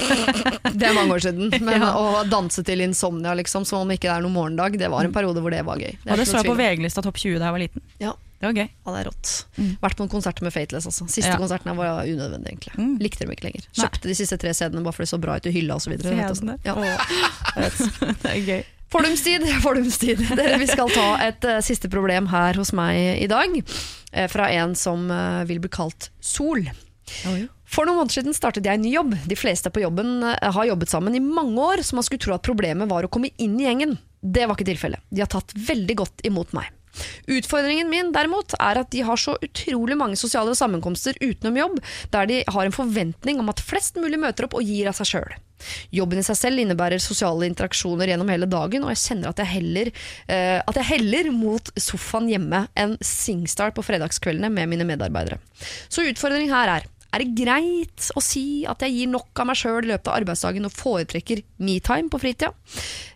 Det 0.75 0.83
er 0.89 0.93
mange 0.93 1.15
år 1.15 1.23
siden. 1.23 1.49
Men 1.63 1.81
Ja. 1.81 1.93
å 1.95 2.23
danse 2.29 2.63
til 2.65 2.81
insomnia 2.83 3.33
liksom, 3.36 3.65
som 3.65 3.79
om 3.86 3.89
ikke 3.95 4.09
det 4.09 4.13
er 4.17 4.21
noen 4.25 4.33
morgendag, 4.36 4.77
det 4.77 4.89
var 4.91 5.03
en 5.05 5.13
periode 5.15 5.39
hvor 5.41 5.51
det 5.51 5.63
var 5.65 5.77
gøy. 5.77 5.95
Det 6.03 6.11
Og 6.11 6.17
det 6.17 6.27
så 6.27 6.41
jeg 6.43 6.45
på. 6.51 6.55
VG-lista 6.59 7.01
topp 7.01 7.15
20 7.17 7.39
da 7.39 7.45
jeg 7.49 7.55
var 7.55 7.59
liten. 7.63 7.81
Ja. 7.99 8.13
Det 8.36 8.49
var 8.49 8.53
gøy. 8.59 8.67
Ja, 8.86 8.91
det 8.91 8.99
er 8.99 9.07
rått. 9.09 9.29
Vært 9.81 9.95
på 9.95 10.03
noen 10.03 10.11
konserter 10.11 10.43
med 10.43 10.51
Fateless 10.53 10.86
også. 10.86 11.07
Siste 11.09 11.31
Ja. 11.31 11.38
konserten 11.39 11.71
her 11.71 11.77
var 11.79 12.03
unødvendig, 12.03 12.51
egentlig. 12.51 12.75
Mm. 12.77 12.97
Likte 12.99 13.19
dem 13.23 13.31
ikke 13.31 13.47
lenger. 13.47 13.63
Nei. 13.65 13.86
Kjøpte 13.86 14.01
de 14.11 14.15
siste 14.19 14.38
tre 14.38 14.51
CD-ene 14.53 14.83
bare 14.83 14.93
fordi 14.93 15.07
det 15.07 15.13
så 15.15 15.21
bra 15.23 15.36
ut 15.39 15.45
i 15.47 15.51
hylla 15.55 15.75
osv. 15.79 15.95
Se 15.95 16.09
den 16.09 16.59
Det 18.21 18.31
er 18.31 18.41
gøy. 18.45 18.63
Fordumstid, 18.91 19.45
fordumstid. 19.65 20.21
Dere, 20.38 20.59
vi 20.61 20.69
skal 20.69 20.91
ta 20.93 21.07
et 21.25 21.47
uh, 21.49 21.59
siste 21.65 21.89
problem 21.91 22.29
her 22.31 22.57
hos 22.59 22.73
meg 22.75 23.21
i 23.21 23.29
dag. 23.31 23.59
Uh, 24.13 24.25
fra 24.31 24.49
en 24.53 24.75
som 24.77 25.07
uh, 25.11 25.43
vil 25.49 25.61
bli 25.63 25.71
kalt 25.73 26.11
Sol. 26.23 26.67
For 27.69 27.86
noen 27.86 27.99
måneder 27.99 28.19
siden 28.19 28.36
startet 28.38 28.65
jeg 28.65 28.77
en 28.77 28.86
ny 28.86 28.93
jobb. 28.93 29.13
De 29.29 29.38
fleste 29.38 29.69
på 29.73 29.83
jobben 29.83 30.23
har 30.23 30.67
jobbet 30.69 30.89
sammen 30.89 31.17
i 31.17 31.21
mange 31.21 31.59
år, 31.61 31.83
så 31.86 31.97
man 31.97 32.05
skulle 32.05 32.21
tro 32.23 32.33
at 32.33 32.45
problemet 32.45 32.89
var 32.89 33.05
å 33.05 33.11
komme 33.11 33.33
inn 33.41 33.57
i 33.59 33.67
gjengen. 33.67 33.97
Det 34.21 34.45
var 34.45 34.57
ikke 34.57 34.69
tilfellet. 34.69 35.03
De 35.13 35.21
har 35.21 35.29
tatt 35.29 35.53
veldig 35.53 35.97
godt 36.01 36.25
imot 36.25 36.53
meg. 36.57 36.71
Utfordringen 37.31 37.89
min 37.91 38.11
derimot 38.15 38.55
er 38.59 38.81
at 38.81 38.91
de 38.93 39.03
har 39.07 39.19
så 39.19 39.35
utrolig 39.43 39.97
mange 39.99 40.19
sosiale 40.19 40.55
sammenkomster 40.57 41.17
utenom 41.21 41.59
jobb, 41.59 41.81
der 42.13 42.29
de 42.29 42.41
har 42.47 42.65
en 42.65 42.75
forventning 42.75 43.41
om 43.41 43.51
at 43.51 43.63
flest 43.63 43.99
mulig 44.01 44.19
møter 44.21 44.47
opp 44.47 44.57
og 44.59 44.65
gir 44.65 44.89
av 44.91 44.97
seg 44.99 45.11
sjøl. 45.11 45.35
Jobben 45.95 46.19
i 46.19 46.25
seg 46.25 46.37
selv 46.37 46.61
innebærer 46.61 47.01
sosiale 47.01 47.47
interaksjoner 47.49 48.11
gjennom 48.11 48.29
hele 48.31 48.47
dagen, 48.49 48.85
og 48.85 48.91
jeg 48.93 49.01
kjenner 49.03 49.31
at 49.31 49.41
jeg 49.41 49.51
heller, 49.53 49.91
uh, 50.29 50.59
at 50.61 50.81
jeg 50.81 50.89
heller 50.91 51.31
mot 51.33 51.71
sofaen 51.79 52.29
hjemme 52.31 52.65
enn 52.77 52.97
Singstar 53.05 53.73
på 53.75 53.85
fredagskveldene 53.85 54.51
med 54.53 54.71
mine 54.71 54.87
medarbeidere. 54.87 55.39
Så 55.89 56.05
utfordringen 56.05 56.53
her 56.53 56.77
er 56.79 56.91
er 57.15 57.23
det 57.23 57.35
greit 57.45 58.09
å 58.19 58.19
si 58.19 58.65
at 58.67 58.81
jeg 58.83 58.91
gir 58.91 59.11
nok 59.13 59.39
av 59.39 59.47
meg 59.47 59.55
sjøl 59.55 59.85
i 59.85 59.91
løpet 59.93 60.09
av 60.11 60.17
arbeidsdagen 60.17 60.67
og 60.67 60.73
foretrekker 60.75 61.45
metime 61.63 62.11
på 62.11 62.19
fritida? 62.19 62.51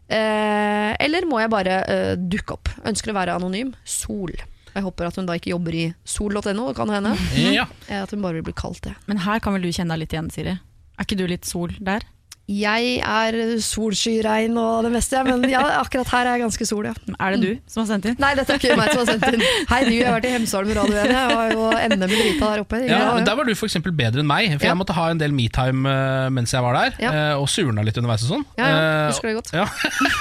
Eh, 0.10 0.92
eller 1.06 1.28
må 1.30 1.40
jeg 1.44 1.52
bare 1.54 1.76
eh, 1.86 2.14
dukke 2.18 2.56
opp? 2.58 2.72
Ønsker 2.90 3.12
å 3.14 3.18
være 3.20 3.36
anonym. 3.38 3.74
Sol. 3.86 4.34
Jeg 4.74 4.86
håper 4.86 5.08
at 5.10 5.18
hun 5.20 5.28
da 5.30 5.36
ikke 5.38 5.52
jobber 5.54 5.76
i 5.76 5.84
sol.no, 6.08 6.70
kan 6.78 6.92
hende. 6.94 7.16
Ja. 7.54 7.66
Eh, 7.88 8.02
At 8.04 8.12
hun 8.14 8.22
bare 8.26 8.38
vil 8.40 8.46
bli 8.50 8.56
kalt 8.58 8.84
det. 8.86 8.96
Men 9.10 9.22
her 9.26 9.42
kan 9.44 9.56
vel 9.56 9.66
du 9.66 9.72
kjenne 9.74 9.96
deg 9.98 10.04
litt 10.06 10.14
igjen, 10.16 10.30
Siri? 10.34 10.56
Er 11.00 11.08
ikke 11.08 11.18
du 11.20 11.26
litt 11.30 11.48
sol 11.50 11.74
der? 11.80 12.06
Jeg 12.50 12.96
er 13.06 13.36
solskyregn 13.62 14.56
og 14.58 14.80
det 14.88 14.90
meste, 14.96 15.20
men 15.28 15.44
ja, 15.52 15.60
akkurat 15.84 16.10
her 16.10 16.26
er 16.32 16.38
jeg 16.40 16.42
ganske 16.48 16.66
sol, 16.66 16.88
ja. 16.90 16.94
Er 17.22 17.36
det 17.36 17.42
du 17.44 17.52
som 17.70 17.84
har 17.84 17.90
sendt 17.92 18.08
inn? 18.10 18.16
Nei, 18.18 18.32
dette 18.40 18.56
er 18.56 18.58
ikke 18.58 18.78
meg 18.80 18.90
som 18.90 19.04
har 19.04 19.10
sendt 19.12 19.28
inn. 19.36 19.44
Hei 19.72 19.80
du, 19.86 19.92
jeg 19.94 20.08
har 20.08 20.16
vært 20.16 20.26
i 20.26 20.32
Hemsedal 20.34 20.66
med 20.66 20.80
Radio 20.80 20.98
1. 20.98 21.12
Jeg 21.14 21.36
var 21.36 21.54
jo 21.54 21.68
NM 21.94 22.06
i 22.08 22.10
drita 22.10 22.50
der 22.56 22.64
oppe. 22.64 22.80
Ja, 22.90 23.02
men 23.14 23.28
Der 23.28 23.38
var 23.38 23.46
du 23.46 23.54
for 23.60 23.70
eksempel 23.70 23.94
bedre 24.00 24.24
enn 24.24 24.30
meg, 24.32 24.48
for 24.56 24.66
Ja. 24.66 24.72
jeg 24.72 24.80
måtte 24.82 24.96
ha 24.98 25.06
en 25.14 25.22
del 25.22 25.36
metime 25.38 25.94
eh, 25.94 26.30
mens 26.34 26.56
jeg 26.58 26.66
var 26.66 26.80
der. 26.80 26.98
Ja. 27.06 27.12
eh, 27.14 27.36
Og 27.38 27.46
surna 27.54 27.86
litt 27.86 28.02
underveis 28.02 28.26
og 28.26 28.34
sånn. 28.34 28.48
Ja, 28.58 28.72
ja, 28.74 28.80
Eh, 28.80 29.06
husker 29.12 29.30
det 29.30 29.36
godt. 29.38 29.54
Ja. 29.54 29.68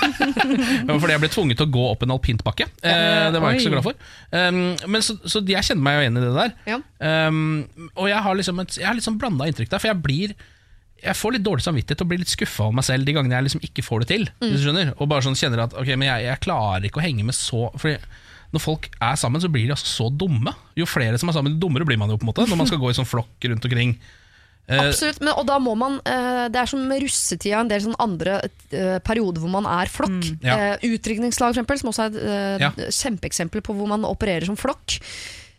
Det 0.85 0.91
var 0.93 1.01
fordi 1.01 1.15
jeg 1.17 1.23
ble 1.25 1.31
tvunget 1.33 1.59
til 1.63 1.69
å 1.69 1.73
gå 1.79 1.87
opp 1.95 2.05
en 2.05 2.13
alpintbakke. 2.19 2.69
Eh, 2.85 3.31
det 3.33 3.41
var 3.41 3.53
jeg 3.55 3.61
ikke 3.63 3.69
så 3.71 3.73
glad 3.73 3.87
for. 3.89 4.05
Men 4.93 5.05
så, 5.05 5.17
så 5.25 5.41
jeg 5.49 5.65
kjenner 5.71 5.85
meg 5.89 5.97
jo 5.97 6.05
igjen 6.05 6.21
i 6.21 6.27
det 6.27 6.37
der. 6.37 6.55
Ja. 6.75 6.79
Og 7.97 8.09
jeg 8.13 8.21
har 8.29 8.39
liksom 8.41 8.61
et, 8.65 8.77
jeg 8.81 8.89
har 8.89 8.97
litt 9.01 9.07
sånn 9.09 9.19
blanda 9.21 9.49
inntrykk 9.49 9.73
der, 9.73 9.81
for 9.83 9.91
jeg 9.95 10.01
blir 10.05 10.37
jeg 11.03 11.15
får 11.17 11.33
litt 11.37 11.45
dårlig 11.47 11.63
samvittighet 11.65 12.01
og 12.05 12.09
blir 12.11 12.19
litt 12.23 12.33
skuffa 12.33 12.65
over 12.67 12.75
meg 12.81 12.85
selv 12.89 13.07
de 13.07 13.13
gangene 13.17 13.37
jeg 13.39 13.47
liksom 13.49 13.63
ikke 13.69 13.85
får 13.87 14.01
det 14.05 14.09
til. 14.13 14.25
Mm. 14.41 14.47
Hvis 14.49 14.57
du 14.61 14.65
skjønner 14.69 14.93
Og 14.99 15.09
bare 15.09 15.23
sånn 15.27 15.37
kjenner 15.39 15.63
at 15.67 15.77
ok, 15.79 15.93
men 15.97 16.09
jeg, 16.11 16.25
jeg 16.27 16.43
klarer 16.45 16.89
ikke 16.89 16.99
å 17.01 17.05
henge 17.05 17.25
med 17.29 17.37
så 17.39 17.69
Fordi 17.79 17.97
Når 18.55 18.65
folk 18.65 18.89
er 19.01 19.15
sammen, 19.21 19.41
så 19.45 19.51
blir 19.53 19.67
de 19.69 19.75
altså 19.77 19.87
så 19.91 20.07
dumme. 20.11 20.55
Jo 20.79 20.87
flere 20.89 21.19
som 21.21 21.29
er 21.29 21.37
sammen, 21.37 21.55
jo 21.55 21.61
dummere 21.67 21.85
blir 21.87 21.99
man 22.01 22.09
jo. 22.11 22.17
på 22.19 22.25
en 22.27 22.31
måte 22.33 22.47
Når 22.49 22.57
man 22.63 22.67
skal 22.71 22.81
gå 22.83 22.91
i 22.91 22.97
sånn 22.99 23.09
flokk 23.09 23.49
rundt 23.53 23.65
omkring. 23.71 23.99
Eh, 24.69 24.83
Absolutt, 24.85 25.23
men, 25.25 25.31
og 25.33 25.47
da 25.49 25.55
må 25.65 25.73
man 25.81 25.95
eh, 26.05 26.43
Det 26.53 26.59
er 26.61 26.69
som 26.69 26.83
med 26.85 27.01
russetida, 27.01 27.63
en 27.63 27.71
del 27.71 27.81
sånn 27.87 27.95
andre 28.05 28.35
eh, 28.69 28.99
perioder 29.01 29.41
hvor 29.41 29.49
man 29.55 29.65
er 29.65 29.89
flokk. 29.89 30.27
ja. 30.45 30.59
Eh, 30.75 30.85
utdrikningslag, 30.91 31.55
for 31.55 31.63
eksempel, 31.63 31.79
som 31.81 31.89
også 31.89 32.05
er 32.05 32.19
et 32.19 32.61
Ja. 32.67 32.69
kjempeeksempel 32.93 33.65
på 33.65 33.73
hvor 33.79 33.89
man 33.89 34.05
opererer 34.05 34.45
som 34.45 34.59
flokk. 34.61 34.99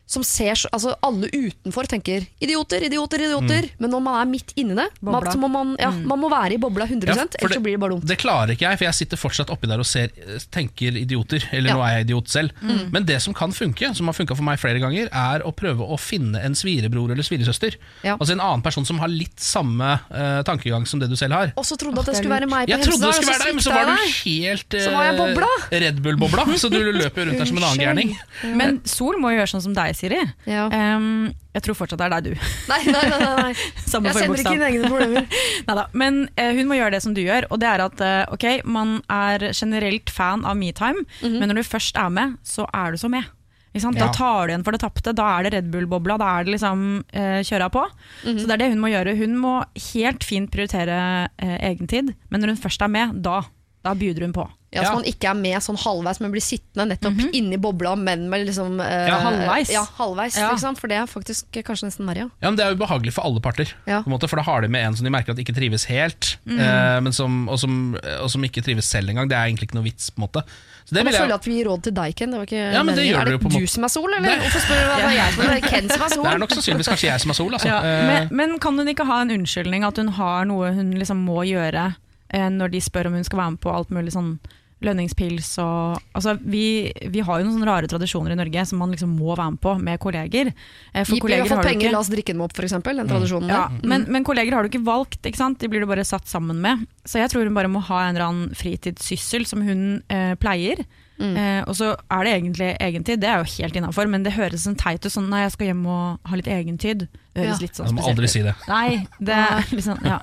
Som 0.09 0.23
ser, 0.25 0.55
så- 0.57 0.69
altså 0.73 0.95
Alle 1.05 1.27
utenfor 1.29 1.85
tenker 1.85 2.25
'idioter, 2.41 2.81
idioter, 2.87 3.21
idioter', 3.21 3.69
men 3.79 3.91
når 3.91 4.01
man 4.01 4.15
er 4.21 4.25
midt 4.31 4.53
inni 4.57 4.73
det, 4.75 4.87
man, 5.05 5.21
så 5.29 5.37
må 5.37 5.49
man, 5.51 5.75
ja, 5.79 5.91
man 5.91 6.19
må 6.19 6.29
være 6.31 6.53
i 6.55 6.57
bobla 6.57 6.87
100 6.89 7.05
Ja, 7.13 7.25
ellers 7.39 7.53
så 7.55 7.61
blir 7.61 7.77
det 7.77 7.79
bare 7.79 7.91
dumt. 7.93 8.05
Det 8.09 8.17
klarer 8.17 8.55
ikke 8.55 8.65
jeg, 8.65 8.77
for 8.79 8.85
jeg 8.85 8.93
sitter 8.97 9.17
fortsatt 9.21 9.49
oppi 9.53 9.67
der 9.69 9.77
og 9.79 9.85
ser, 9.85 10.09
tenker 10.51 10.97
idioter. 10.97 11.43
Eller 11.53 11.69
Ja. 11.69 11.75
nå 11.77 11.83
er 11.85 11.91
jeg 11.99 12.07
idiot 12.07 12.27
selv. 12.29 12.51
Mm. 12.61 12.91
Men 12.91 13.05
det 13.05 13.21
som 13.21 13.33
kan 13.33 13.51
funke, 13.51 13.93
som 13.95 14.07
har 14.07 14.13
funka 14.13 14.35
for 14.35 14.43
meg 14.43 14.57
flere 14.59 14.79
ganger, 14.81 15.09
er 15.13 15.43
å 15.45 15.53
prøve 15.53 15.85
å 15.85 15.97
finne 15.99 16.41
en 16.43 16.53
svirebror 16.55 17.11
eller 17.11 17.23
sviresøster. 17.23 17.75
Ja. 18.03 18.17
Altså 18.17 18.31
en 18.33 18.39
annen 18.41 18.63
person 18.63 18.85
som 18.85 18.97
har 18.99 19.07
litt 19.09 19.37
samme 19.39 19.99
uh, 20.11 20.41
tankegang 20.43 20.87
som 20.87 20.99
det 20.99 21.09
du 21.09 21.15
selv 21.15 21.33
har. 21.33 21.53
Og 21.55 21.63
så 21.65 21.77
trodde 21.77 21.99
at 21.99 22.05
det 22.05 22.15
det 22.15 22.17
skulle 22.23 22.39
være 22.39 22.49
meg 22.49 22.65
på 22.67 22.73
Jeg 22.73 22.81
trodde 22.81 22.99
det 23.05 23.13
Hemsedal, 23.13 23.13
skulle 23.13 23.33
være 23.33 23.45
deg, 23.45 23.53
men 23.53 23.63
så 23.63 23.73
var 23.73 23.85
du 23.85 23.95
helt 24.25 24.69
Så 24.79 24.91
var 24.91 25.03
jeg 25.05 25.17
bobla. 25.19 25.47
Red 25.71 26.01
Bull-bobla. 26.01 26.45
Så 26.57 26.69
du 26.71 26.79
løper 26.79 27.25
rundt 27.29 27.37
der 27.37 27.45
som 27.45 27.57
en 27.57 27.63
annen 27.63 27.79
gærning. 27.85 28.17
Men 28.55 28.81
Sol 28.85 29.15
må 29.19 29.29
jo 29.31 29.37
gjøre 29.39 29.51
sånn 29.53 29.61
som 29.61 29.73
deg, 29.77 29.95
Siri. 29.99 30.19
Ja. 30.49 30.65
Um, 30.71 31.29
jeg 31.55 31.65
tror 31.65 31.75
fortsatt 31.75 31.99
det 31.99 32.07
er 32.07 32.13
deg, 32.15 32.29
du. 32.29 32.51
Nei, 32.71 32.79
nei, 32.87 33.05
nei. 33.11 33.19
nei, 33.41 33.53
Jeg 33.79 33.87
sender 33.91 34.39
ikke 34.39 34.53
mine 34.55 34.69
egne 34.69 34.91
problemer. 34.91 35.25
Neida, 35.67 35.87
Men 35.99 36.21
uh, 36.39 36.51
hun 36.55 36.69
må 36.71 36.77
gjøre 36.79 36.95
det 36.95 37.01
som 37.05 37.15
du 37.17 37.21
gjør, 37.25 37.49
og 37.51 37.59
det 37.61 37.67
er 37.71 37.83
at 37.87 38.03
uh, 38.05 38.33
ok, 38.35 38.47
man 38.69 38.97
er 39.11 39.49
generelt 39.51 40.09
fan 40.13 40.45
av 40.47 40.55
metime, 40.59 41.03
Mhm. 41.19 41.35
men 41.41 41.51
når 41.51 41.59
du 41.61 41.67
først 41.67 41.97
er 41.99 42.09
med, 42.15 42.37
så 42.47 42.63
er 42.73 42.95
du 42.95 42.97
så 43.01 43.09
med. 43.11 43.27
Ikke 43.69 43.83
sant? 43.83 43.99
Ja. 43.99 44.07
Da 44.07 44.13
tar 44.15 44.47
du 44.47 44.53
igjen 44.53 44.63
for 44.65 44.73
det 44.73 44.79
tapte, 44.81 45.11
da 45.13 45.25
er 45.37 45.45
det 45.45 45.51
Red 45.53 45.67
Bull-bobla, 45.73 46.15
da 46.17 46.29
er 46.39 46.47
det 46.47 46.55
liksom 46.55 46.79
eh, 47.13 47.41
kjøra 47.45 47.67
på. 47.69 47.83
Mhm. 48.25 48.39
Så 48.41 48.47
det 48.49 48.55
er 48.55 48.61
det 48.63 48.69
hun 48.71 48.81
må 48.81 48.89
gjøre. 48.89 49.13
Hun 49.19 49.35
må 49.37 49.51
helt 49.91 50.25
fint 50.25 50.49
prioritere 50.53 50.95
eh, 51.37 51.57
egentid, 51.69 52.09
men 52.33 52.41
når 52.41 52.55
hun 52.55 52.61
først 52.63 52.81
er 52.81 52.89
med, 52.89 53.19
da, 53.25 53.43
da 53.83 53.93
bjuder 53.95 54.25
hun 54.27 54.33
på. 54.35 54.43
Ja. 54.69 54.83
Så 54.85 54.91
man 54.99 55.05
ikke 55.09 55.25
er 55.31 55.33
med 55.33 55.55
sånn 55.65 55.77
halvveis, 55.81 56.19
men 56.21 56.29
blir 56.29 56.43
sittende 56.45 56.83
nettopp 56.91 57.31
inni 57.33 57.57
bobla, 57.57 57.95
men 57.97 58.27
med 58.29 58.43
liksom 58.45 58.75
eh, 58.83 59.07
Ja, 59.09 59.15
halvveis. 59.23 59.71
Ja, 59.73 59.81
halvveis 59.97 60.35
Ja. 60.37 60.51
Liksom, 60.53 60.75
for 60.77 60.91
det 60.91 60.99
er 60.99 61.07
faktisk 61.09 61.57
kanskje 61.65 61.87
nesten 61.87 62.05
verre. 62.05 62.27
Ja. 62.27 62.29
Ja, 62.43 62.51
men 62.51 62.57
Det 62.59 62.65
er 62.67 62.75
ubehagelig 62.77 63.13
for 63.15 63.25
alle 63.25 63.41
parter. 63.41 63.71
Ja. 63.89 64.03
På 64.03 64.11
en 64.11 64.13
måte, 64.13 64.29
for 64.29 64.37
Da 64.37 64.43
har 64.45 64.61
de 64.61 64.67
med 64.69 64.85
en 64.85 64.95
som 64.99 65.07
de 65.07 65.13
merker 65.15 65.31
at 65.33 65.39
ikke 65.41 65.55
trives 65.57 65.87
helt, 65.89 66.35
eh, 66.45 66.99
men 67.01 67.09
som, 67.15 67.47
og, 67.49 67.57
som, 67.57 67.95
og 68.21 68.29
som 68.29 68.43
ikke 68.45 68.61
trives 68.61 68.85
selv 68.85 69.09
engang. 69.09 69.27
Det 69.31 69.39
er 69.39 69.47
egentlig 69.49 69.71
ikke 69.71 69.79
noe 69.79 69.87
vits. 69.89 70.11
på 70.11 70.21
en 70.21 70.27
måte 70.27 70.43
Så 70.85 70.93
det 70.93 71.01
Jeg 71.07 71.13
føler 71.17 71.33
jeg, 71.33 71.39
at 71.39 71.47
vi 71.49 71.55
gir 71.57 71.65
råd 71.71 71.81
til 71.87 71.93
deg, 71.97 72.13
Ken. 72.19 72.29
Det 72.35 72.37
var 72.37 72.45
ikke 72.51 72.61
Ja, 72.75 72.83
men 72.83 72.95
det 72.99 73.05
gjør 73.07 73.21
er 73.21 73.25
du 73.25 73.31
det 73.37 73.45
en 73.55 73.61
du 73.63 73.67
som 73.73 73.83
er 73.83 73.93
sol, 73.95 74.13
eller? 74.19 74.37
Hvorfor 74.43 74.61
spør 74.67 74.83
du 74.83 74.85
hva 74.91 74.97
det 74.99 75.07
er 75.09 75.17
jeg 75.17 75.33
som 75.33 75.41
er? 75.41 75.47
Det 75.49 75.57
er 75.63 75.69
Ken 75.73 75.89
som 75.89 76.01
er 76.05 76.09
sol. 76.13 76.23
Det 76.27 76.33
er 76.35 76.43
nok 76.45 76.53
sannsynligvis 76.53 76.91
kanskje 76.93 77.09
jeg 77.09 77.21
som 77.25 77.33
er 77.33 77.39
sol. 77.41 77.53
Altså. 77.57 77.67
Ja, 77.73 77.79
Eh, 77.79 78.05
men, 78.05 78.29
men 78.37 78.59
kan 78.59 78.77
hun 78.77 78.87
ikke 78.93 79.05
ha 79.09 79.21
en 79.25 79.31
unnskyldning, 79.39 79.81
at 79.87 79.97
hun 79.97 80.13
har 80.19 80.45
noe 80.45 80.69
hun 80.77 80.93
liksom 80.99 81.25
må 81.25 81.41
gjøre 81.49 81.87
eh, 81.89 81.97
når 82.33 82.71
de 82.71 82.79
spør 82.81 83.07
om 83.07 83.13
hun 83.13 83.23
skal 83.23 83.39
være 83.39 83.51
med 83.55 83.59
på 83.63 83.73
alt 83.73 83.89
mulig 83.89 84.11
sånn 84.13 84.39
lønningspils 84.79 85.57
og 85.59 85.97
altså, 86.15 86.37
vi, 86.39 86.87
vi 87.11 87.19
har 87.19 87.41
jo 87.41 87.43
noen 87.49 87.57
sånne 87.57 87.67
rare 87.67 87.87
tradisjoner 87.91 88.31
i 88.31 88.37
Norge 88.39 88.61
som 88.69 88.79
man 88.79 88.93
liksom 88.93 89.11
må 89.19 89.33
være 89.35 89.51
med 89.51 89.59
på 89.59 89.73
med 89.83 89.99
kolleger. 89.99 90.53
Eh, 90.93 91.03
for 91.03 91.17
Gi- 91.17 91.23
kolleger 91.25 91.49
har 91.51 91.59
du 91.63 91.67
penger, 91.67 91.89
ikke- 91.89 91.91
la 91.91 91.99
oss 91.99 92.11
drikke 92.13 92.31
dem 92.31 92.41
opp, 92.45 92.55
for 92.55 92.63
eksempel. 92.63 92.95
Den 92.95 93.09
tradisjonen 93.11 93.49
ja, 93.51 93.65
der. 93.67 93.89
men, 93.91 94.05
men 94.07 94.23
kolleger 94.23 94.55
har 94.55 94.63
du 94.63 94.69
ikke 94.71 94.85
valgt, 94.87 95.19
ikke 95.27 95.35
sant? 95.41 95.59
de 95.59 95.67
blir 95.67 95.83
du 95.83 95.85
bare 95.89 96.05
satt 96.07 96.31
sammen 96.31 96.61
med. 96.63 96.87
Så 97.03 97.19
jeg 97.19 97.29
tror 97.33 97.43
hun 97.43 97.53
bare 97.59 97.67
må 97.67 97.81
ha 97.89 98.05
en 98.07 98.15
eller 98.15 98.25
annen 98.29 98.55
fritidssyssel 98.55 99.45
som 99.51 99.61
hun 99.67 99.83
eh, 100.07 100.35
pleier. 100.39 100.85
Eh, 101.19 101.59
og 101.67 101.75
så 101.75 101.97
er 102.15 102.23
det 102.23 102.31
egentlig 102.39 102.71
egentid, 102.79 103.19
det 103.19 103.27
er 103.27 103.43
jo 103.43 103.51
helt 103.59 103.75
innafor, 103.75 104.07
men 104.07 104.23
det 104.23 104.31
høres 104.39 104.63
sånn 104.63 104.77
teit 104.79 105.03
ut. 105.03 105.11
Sånn, 105.11 105.27
nei, 105.27 105.41
jeg 105.43 105.57
skal 105.57 105.73
hjem 105.73 105.83
og 105.91 106.19
ha 106.31 106.35
litt 106.39 106.47
egentid. 106.47 107.09
Det 107.35 107.43
høres 107.43 107.59
Ja. 107.59 107.63
litt 107.67 107.75
sånn 107.75 107.91
spesielt. 107.91 107.99
Du 107.99 108.07
må 108.07 108.15
aldri 108.15 108.29
si 108.31 108.41
det. 108.47 108.55
Nei, 108.71 109.07
det 109.19 109.35
er 109.43 109.67
liksom, 109.75 109.99
ja. 110.07 110.21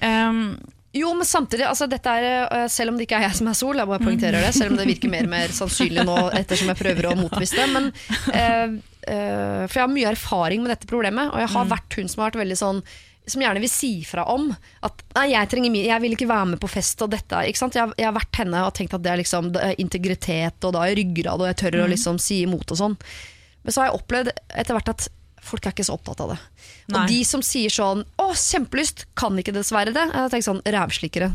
Um, 0.00 0.56
Jo, 0.92 1.12
men 1.14 1.26
samtidig, 1.26 1.68
altså 1.70 1.86
dette 1.86 2.10
er, 2.10 2.48
eh, 2.50 2.68
selv 2.72 2.90
om 2.90 2.96
det 2.98 3.06
ikke 3.06 3.20
er 3.20 3.28
jeg 3.28 3.38
som 3.38 3.50
er 3.50 3.58
sol, 3.58 3.78
jeg 3.78 3.86
bare 3.86 4.02
poengterer 4.02 4.42
det, 4.42 4.50
selv 4.56 4.72
om 4.72 4.80
det 4.80 4.88
virker 4.88 5.12
mer 5.12 5.28
og 5.28 5.30
mer 5.30 5.52
sannsynlig 5.54 6.02
nå 6.08 6.16
ettersom 6.40 6.72
jeg 6.72 6.80
prøver 6.80 7.06
å 7.06 7.18
motvise 7.18 7.60
det, 7.60 7.68
men 7.70 7.86
eh, 8.34 8.72
eh, 9.06 9.60
For 9.70 9.76
jeg 9.78 9.84
har 9.84 9.92
mye 9.92 10.10
erfaring 10.10 10.64
med 10.64 10.74
dette 10.74 10.90
problemet, 10.90 11.30
og 11.30 11.38
jeg 11.44 11.52
har 11.54 11.70
vært 11.70 11.98
hun 12.00 12.10
som 12.10 12.24
har 12.24 12.32
vært 12.32 12.42
veldig 12.42 12.58
sånn 12.58 12.82
som 13.30 13.42
gjerne 13.44 13.62
vil 13.62 13.70
si 13.70 13.90
fra 14.02 14.24
om 14.32 14.48
at 14.86 15.02
nei, 15.14 15.26
jeg, 15.30 15.48
trenger, 15.52 15.76
jeg 15.78 16.02
vil 16.02 16.16
ikke 16.16 16.26
være 16.26 16.48
med 16.54 16.60
på 16.62 16.70
fest 16.72 17.02
og 17.04 17.12
dette. 17.12 17.44
Ikke 17.46 17.60
sant? 17.60 17.76
Jeg, 17.78 17.92
jeg 18.00 18.08
har 18.08 18.16
vært 18.16 18.40
henne 18.42 18.64
og 18.66 18.74
tenkt 18.74 18.96
at 18.96 19.04
det 19.04 19.12
er 19.12 19.20
liksom 19.20 19.52
det 19.54 19.62
er 19.62 19.82
integritet, 19.82 20.58
og 20.66 20.74
da 20.74 20.82
er 20.82 20.90
jeg 20.90 21.04
ryggrad, 21.04 21.44
og 21.44 21.50
jeg 21.52 21.58
tør 21.60 21.82
å 21.84 21.90
liksom 21.92 22.18
si 22.18 22.40
imot 22.48 22.74
og 22.74 22.80
sånn. 22.80 22.96
Men 23.62 23.76
så 23.76 23.84
har 23.84 23.90
jeg 23.90 24.00
opplevd 24.00 24.32
etter 24.34 24.74
hvert 24.74 24.92
at 24.96 25.06
folk 25.44 25.66
er 25.68 25.76
ikke 25.76 25.86
så 25.86 25.96
opptatt 25.96 26.24
av 26.24 26.34
det. 26.34 26.40
Nei. 26.90 27.02
Og 27.02 27.08
de 27.08 27.18
som 27.24 27.40
sier 27.42 27.70
sånn 27.70 28.04
'Å, 28.18 28.26
kjempelyst', 28.34 29.04
kan 29.14 29.36
ikke 29.38 29.52
dessverre 29.54 29.92
det. 29.94 30.04
Jeg 30.12 30.30
tenker 30.30 30.46
sånn, 30.48 30.62
Rævslikkere. 30.64 31.30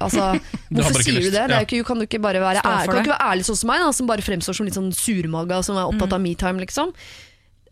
Altså, 0.00 0.40
hvorfor 0.72 1.02
sier 1.02 1.20
du 1.22 1.30
det? 1.30 1.46
det 1.48 1.56
er 1.56 1.64
ikke, 1.66 1.84
kan 1.86 1.98
du 1.98 2.06
ikke 2.06 2.20
bare 2.20 2.40
være 2.42 2.62
ærlig, 2.64 2.90
kan 2.90 3.02
ikke 3.04 3.14
være 3.14 3.28
ærlig 3.30 3.44
sånn 3.46 3.56
som 3.60 3.68
meg, 3.68 3.80
da, 3.80 3.92
som 3.92 4.06
bare 4.06 4.22
fremstår 4.22 4.54
som 4.54 4.66
litt 4.66 4.74
sånn 4.74 4.92
surmaga, 4.92 5.62
som 5.64 5.76
er 5.76 5.86
opptatt 5.86 6.12
av 6.12 6.20
metime, 6.20 6.60
liksom. 6.66 6.92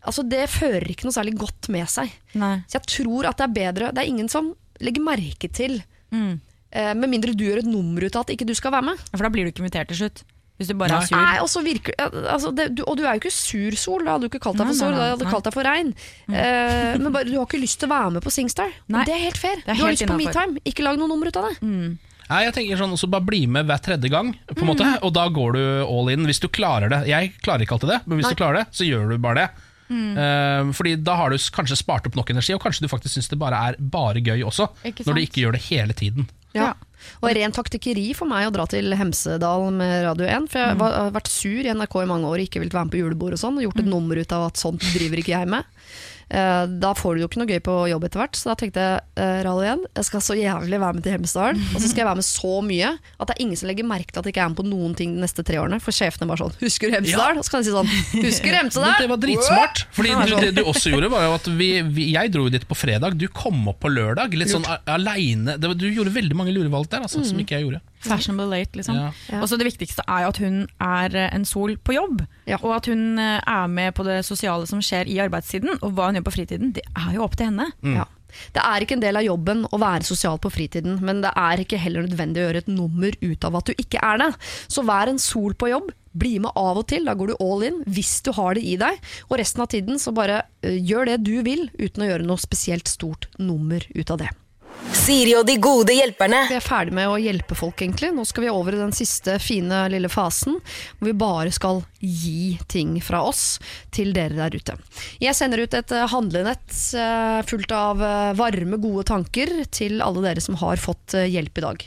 Altså, 0.05 0.21
det 0.29 0.47
fører 0.49 0.85
ikke 0.87 1.05
noe 1.07 1.15
særlig 1.17 1.35
godt 1.37 1.67
med 1.69 1.87
seg. 1.89 2.11
nei. 2.35 2.57
Så 2.69 2.77
jeg 2.79 2.85
tror 2.85 3.25
at 3.25 3.37
det 3.37 3.43
er 3.49 3.53
bedre 3.71 3.91
Det 3.93 4.03
er 4.03 4.07
ingen 4.11 4.29
som 4.29 4.53
legger 4.79 5.01
merke 5.03 5.51
til, 5.51 5.83
Mm. 6.11 6.39
eh, 6.71 6.93
med 6.93 7.09
mindre 7.09 7.33
du 7.35 7.43
gjør 7.43 7.57
et 7.59 7.65
nummer 7.65 8.03
ut 8.03 8.15
av 8.15 8.21
at 8.21 8.27
ikke 8.37 8.45
du 8.45 8.53
skal 8.53 8.71
være 8.71 8.83
med. 8.85 8.97
For 9.11 9.23
da 9.23 9.29
blir 9.29 9.43
du 9.45 9.51
ikke 9.51 9.63
invitert 9.65 9.87
til 9.87 9.97
slutt. 9.97 10.23
Hvis 10.55 10.69
du 10.71 10.75
bare 10.79 10.95
Nei. 10.95 11.01
er 11.03 11.07
sur. 11.09 11.17
Nei, 11.19 11.39
og 11.43 11.65
virker 11.65 11.97
altså 12.31 12.51
det, 12.55 12.69
du, 12.77 12.83
Og 12.87 12.95
du 12.95 13.03
er 13.03 13.17
jo 13.17 13.25
ikke 13.25 13.33
sur, 13.35 13.75
Sol. 13.75 14.05
Da 14.07 14.15
hadde 14.15 14.27
du 14.27 14.31
ikke 14.31 14.39
kalt 14.45 14.59
deg 14.61 14.69
for 14.71 14.79
Sol, 14.79 14.95
da 14.95 15.09
hadde 15.11 15.25
du 15.25 15.31
kalt 15.31 15.47
deg 15.49 15.55
for 15.57 15.67
regn 15.67 15.91
Eh, 16.31 16.95
men 16.97 17.11
bare, 17.11 17.27
du 17.27 17.35
har 17.35 17.45
ikke 17.47 17.59
lyst 17.59 17.81
til 17.81 17.89
å 17.89 17.93
være 17.93 18.15
med 18.15 18.23
på 18.23 18.31
Singstar. 18.33 18.71
Nei. 18.87 19.01
Og 19.01 19.09
det 19.09 19.15
er 19.17 19.23
helt 19.27 19.39
fair. 19.41 19.59
Det 19.65 19.73
er 19.73 19.79
du 19.79 19.83
har 19.83 19.91
lyst 19.95 20.05
lyst 20.05 20.11
på 20.11 20.19
innenfor. 20.19 20.47
metime. 20.55 20.65
Ikke 20.71 20.85
lag 20.87 20.99
noe 20.99 21.11
nummer 21.11 21.27
ut 21.27 21.39
av 21.41 21.49
det. 21.49 21.59
Nei, 22.25 22.39
jeg 22.47 22.55
tenker 22.55 22.79
sånn, 22.79 22.95
også 22.95 23.09
Bare 23.11 23.27
bli 23.27 23.43
med 23.51 23.67
hver 23.69 23.83
tredje 23.85 24.09
gang, 24.09 24.31
på 24.49 24.63
en 24.63 24.69
måte, 24.71 24.87
og 25.05 25.13
da 25.13 25.27
går 25.29 25.57
du 25.59 25.63
all 25.85 26.09
in. 26.13 26.25
Hvis 26.25 26.41
du 26.41 26.47
klarer 26.49 26.89
det. 26.89 27.03
Jeg 27.11 27.35
klarer 27.45 27.65
ikke 27.67 27.77
alltid 27.77 27.91
det, 27.93 28.01
men 28.07 28.17
hvis 28.19 28.29
Nei. 28.29 28.33
du 28.33 28.41
klarer 28.41 28.61
det, 28.63 28.67
så 28.73 28.87
gjør 28.87 29.11
du 29.13 29.17
bare 29.21 29.43
det. 29.43 29.49
Eh, 29.93 30.71
fordi 30.73 30.95
Da 31.05 31.15
har 31.19 31.29
du 31.29 31.37
kanskje 31.37 31.77
spart 31.77 32.07
opp 32.09 32.15
nok 32.17 32.31
energi, 32.33 32.55
og 32.55 32.63
kanskje 32.63 32.87
du 32.87 32.89
faktisk 32.89 33.19
syns 33.19 33.29
det 33.29 33.37
bare 33.41 33.59
er 33.69 33.77
bare 33.79 34.23
gøy 34.23 34.41
også. 34.47 34.71
Ikke 34.87 35.05
Når 35.05 35.13
du 35.19 35.21
ikke 35.21 35.43
gjør 35.43 35.57
det 35.59 35.63
hele 35.69 35.93
tiden. 35.93 36.29
Ja. 36.55 36.73
Og 37.21 37.29
ren 37.37 37.55
taktikkeri 37.55 38.09
for 38.17 38.29
meg 38.29 38.47
å 38.49 38.53
dra 38.55 38.65
til 38.69 38.95
Hemsedal 38.97 39.67
med 39.75 40.05
Radio 40.07 40.27
1. 40.29 40.49
For 40.51 40.61
jeg 40.61 40.79
har 40.81 41.13
vært 41.15 41.31
sur 41.31 41.61
i 41.61 41.71
NRK 41.73 42.01
i 42.01 42.09
mange 42.09 42.29
år 42.31 42.41
og 42.41 42.47
ikke 42.47 42.63
villet 42.63 42.75
være 42.75 42.89
med 42.89 42.95
på 42.95 43.01
julebord 43.03 43.37
og 43.37 43.41
sånn. 43.41 43.59
Og 43.59 43.69
gjort 43.69 43.81
et 43.83 43.91
nummer 43.91 44.19
ut 44.19 44.35
av 44.35 44.49
at 44.49 44.61
sånt 44.61 44.85
driver 44.95 45.21
ikke 45.21 45.35
jeg 45.35 45.51
med. 45.55 45.71
Eh, 46.29 46.63
da 46.81 46.93
får 46.97 47.15
du 47.15 47.21
jo 47.23 47.29
ikke 47.29 47.41
noe 47.41 47.49
gøy 47.49 47.61
på 47.65 47.75
jobb 47.91 48.07
etter 48.07 48.21
hvert, 48.23 48.37
så 48.39 48.51
da 48.51 48.55
tenkte 48.59 48.85
jeg 48.85 49.43
Radio 49.45 49.65
1, 49.75 49.83
jeg 49.99 50.07
skal 50.07 50.23
så 50.25 50.35
jævlig 50.37 50.79
være 50.81 50.97
med 50.97 51.05
til 51.05 51.15
Hemsedal. 51.15 51.59
Og 51.73 51.77
så 51.79 51.87
skal 51.87 52.03
jeg 52.03 52.09
være 52.09 52.19
med 52.21 52.27
så 52.27 52.53
mye 52.65 52.89
at 52.95 53.29
det 53.29 53.35
er 53.35 53.43
ingen 53.45 53.59
som 53.59 53.69
legger 53.69 53.87
merke 53.87 54.11
til 54.11 54.21
at 54.21 54.27
jeg 54.27 54.35
ikke 54.35 54.43
er 54.45 54.51
med 54.51 54.59
på 54.59 54.67
noen 54.67 54.95
ting 54.97 55.15
de 55.15 55.23
neste 55.23 55.45
tre 55.45 55.59
årene. 55.61 55.79
For 55.83 55.95
sjefene 55.95 56.27
bare 56.29 56.41
sånn 56.43 56.55
'Husker 56.59 56.89
du 56.89 56.97
Hemsedal?' 56.97 57.39
Og 57.39 57.45
så 57.45 57.53
kan 57.53 57.63
de 57.63 57.69
si 57.69 57.75
sånn 57.75 57.91
'Husker 58.25 58.49
du 58.51 58.57
Hemsedalen? 58.61 58.95
Hemsedal?' 58.95 59.01
det 59.05 59.11
var 59.13 59.21
dritsmart. 59.23 59.85
Fordi 59.95 60.09
Ja, 60.15 60.21
du, 60.25 60.31
sånn. 60.35 60.45
Det 60.45 60.53
du 60.55 60.63
også 60.63 60.93
gjorde, 60.93 61.11
var 61.11 61.27
jo 61.27 61.33
at 61.37 61.47
vi, 61.59 61.69
vi, 61.95 62.11
jeg 62.13 62.31
dro 62.33 62.47
dit 62.49 62.67
på 62.67 62.77
fredag. 62.77 63.17
Du 63.17 63.27
kom 63.27 63.67
opp 63.71 63.79
på 63.83 63.91
lørdag, 63.91 64.33
litt 64.33 64.51
sånn 64.53 64.65
aleine. 64.85 65.57
Du 65.61 65.87
gjorde 65.89 66.13
veldig 66.15 66.37
mange 66.37 66.55
lurevalg 66.55 66.89
der, 66.91 67.05
altså, 67.05 67.23
som 67.25 67.39
ikke 67.41 67.59
jeg 67.59 67.67
gjorde. 67.67 67.81
Fashionable 68.11 68.47
late, 68.51 68.77
liksom. 68.79 68.95
Ja. 68.99 69.11
Og 69.41 69.47
så 69.49 69.57
Det 69.57 69.67
viktigste 69.69 70.03
er 70.07 70.25
jo 70.25 70.31
at 70.33 70.37
hun 70.43 70.59
er 70.81 71.15
eh, 71.15 71.29
en 71.35 71.45
sol 71.45 71.77
på 71.77 71.95
jobb, 71.97 72.25
Ja. 72.47 72.57
og 72.61 72.75
at 72.77 72.85
hun 72.91 73.17
eh, 73.19 73.39
er 73.45 73.67
med 73.67 73.93
på 73.95 74.03
det 74.05 74.21
sosiale 74.25 74.67
som 74.67 74.79
skjer 74.83 75.07
i 75.07 75.17
arbeidstiden. 75.23 75.79
Og 75.81 75.93
hva 75.95 76.07
hun 76.11 76.15
gjør 76.19 76.27
på 76.29 76.35
fritiden, 76.39 76.73
det 76.73 76.83
er 76.95 77.13
jo 77.15 77.23
opp 77.23 77.35
til 77.39 77.47
henne. 77.51 77.71
Ja. 77.83 78.05
Det 78.51 78.59
er 78.59 78.83
ikke 78.83 78.97
en 78.97 79.03
del 79.03 79.15
av 79.15 79.23
jobben 79.23 79.61
å 79.71 79.77
være 79.79 80.03
sosial 80.03 80.37
på 80.43 80.49
fritiden, 80.51 80.97
men 81.01 81.21
det 81.23 81.31
er 81.39 81.61
ikke 81.63 81.77
heller 81.79 82.03
nødvendig 82.03 82.41
å 82.41 82.47
gjøre 82.49 82.57
et 82.65 82.67
nummer 82.67 83.13
ut 83.21 83.45
av 83.47 83.55
at 83.55 83.69
du 83.69 83.73
ikke 83.79 84.01
er 84.03 84.17
det. 84.19 84.31
Så 84.67 84.83
vær 84.83 85.07
en 85.07 85.21
sol 85.21 85.53
på 85.55 85.69
jobb. 85.71 85.93
Bli 86.15 86.37
med 86.39 86.51
av 86.55 86.77
og 86.79 86.87
til, 86.87 87.05
da 87.07 87.13
går 87.15 87.31
du 87.31 87.35
all 87.43 87.63
in 87.67 87.81
hvis 87.91 88.21
du 88.23 88.31
har 88.35 88.55
det 88.55 88.63
i 88.63 88.75
deg. 88.79 88.99
Og 89.29 89.37
resten 89.39 89.61
av 89.63 89.67
tiden 89.71 89.99
så 89.99 90.11
bare 90.15 90.41
øh, 90.63 90.75
gjør 90.79 91.05
det 91.13 91.17
du 91.23 91.33
vil, 91.43 91.69
uten 91.79 92.03
å 92.03 92.09
gjøre 92.11 92.27
noe 92.27 92.39
spesielt 92.39 92.87
stort 92.91 93.27
nummer 93.39 93.83
ut 93.95 94.11
av 94.11 94.19
det. 94.23 94.29
Siri 95.05 95.35
og 95.37 95.43
de 95.45 95.57
gode 95.61 95.93
hjelperne. 95.93 96.45
Vi 96.49 96.55
er 96.57 96.63
ferdig 96.63 96.93
med 96.97 97.09
å 97.09 97.17
hjelpe 97.21 97.53
folk, 97.57 97.77
egentlig. 97.83 98.09
Nå 98.15 98.23
skal 98.25 98.45
vi 98.45 98.49
over 98.49 98.73
i 98.73 98.79
den 98.79 98.93
siste 98.95 99.35
fine 99.43 99.83
lille 99.93 100.09
fasen, 100.09 100.57
hvor 100.97 101.09
vi 101.09 101.13
bare 101.17 101.51
skal 101.53 101.83
gi 102.05 102.55
ting 102.69 102.95
fra 103.05 103.21
oss 103.25 103.59
til 103.93 104.13
dere 104.15 104.37
der 104.37 104.55
ute. 104.57 104.75
Jeg 105.21 105.37
sender 105.37 105.61
ut 105.61 105.75
et 105.77 105.93
eh, 105.93 106.05
handlenett 106.09 106.73
eh, 106.97 107.39
fullt 107.49 107.73
av 107.75 108.01
eh, 108.05 108.31
varme, 108.37 108.79
gode 108.81 109.05
tanker 109.09 109.51
til 109.73 110.01
alle 110.05 110.23
dere 110.25 110.43
som 110.43 110.57
har 110.61 110.81
fått 110.81 111.15
hjelp 111.17 111.61
i 111.61 111.65
dag. 111.65 111.85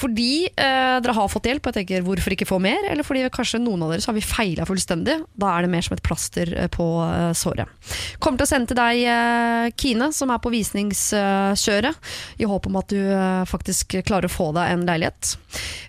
Fordi 0.00 0.30
eh, 0.48 0.98
dere 1.04 1.16
har 1.16 1.32
fått 1.32 1.48
hjelp, 1.48 1.64
og 1.64 1.72
jeg 1.72 1.82
tenker 1.82 2.06
hvorfor 2.06 2.36
ikke 2.36 2.48
få 2.48 2.60
mer? 2.64 2.84
Eller 2.90 3.06
fordi 3.06 3.24
kanskje 3.32 3.62
noen 3.64 3.86
av 3.86 3.94
dere 3.94 4.04
så 4.04 4.12
har 4.12 4.18
vi 4.18 4.24
feila 4.24 4.68
fullstendig. 4.68 5.18
Da 5.40 5.54
er 5.54 5.64
det 5.64 5.72
mer 5.72 5.88
som 5.88 5.96
et 5.96 6.04
plaster 6.04 6.52
på 6.74 6.88
såret. 7.36 7.68
Kommer 8.20 8.40
til 8.40 8.48
å 8.48 8.50
sende 8.52 8.72
til 8.72 8.80
deg, 8.80 9.72
Kine, 9.78 10.10
som 10.16 10.32
er 10.32 10.40
på 10.42 10.52
visningskjøret, 10.52 12.12
i 12.36 12.46
håp 12.48 12.66
om 12.68 12.76
at 12.80 12.92
du 12.92 12.98
eh, 13.00 13.44
faktisk 13.48 13.96
klarer 14.06 14.28
å 14.28 14.32
få 14.32 14.50
deg 14.56 14.72
en 14.72 14.84
leilighet. 14.88 15.34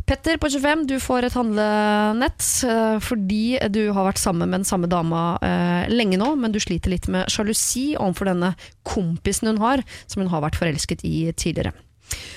Petter 0.10 0.40
på 0.42 0.50
25, 0.50 0.86
du 0.90 0.96
får 1.04 1.28
et 1.28 1.38
handlenett 1.38 2.48
eh, 2.68 2.98
fordi 3.04 3.60
du 3.74 3.84
har 3.96 4.08
vært 4.10 4.22
sammen 4.22 4.50
med 4.50 4.62
den 4.62 4.70
samme 4.70 4.90
dama 4.92 5.24
eh, 5.46 5.92
lenge 5.92 6.20
nå, 6.22 6.34
men 6.40 6.56
du 6.56 6.62
sliter 6.64 6.94
litt 6.94 7.10
med 7.12 7.30
sjalusi 7.32 7.92
overfor 7.98 8.32
denne 8.32 8.56
kompisen 8.88 9.52
hun 9.52 9.62
har, 9.64 9.86
som 10.08 10.24
hun 10.24 10.34
har 10.34 10.46
vært 10.48 10.60
forelsket 10.60 11.06
i 11.08 11.30
tidligere. 11.34 11.76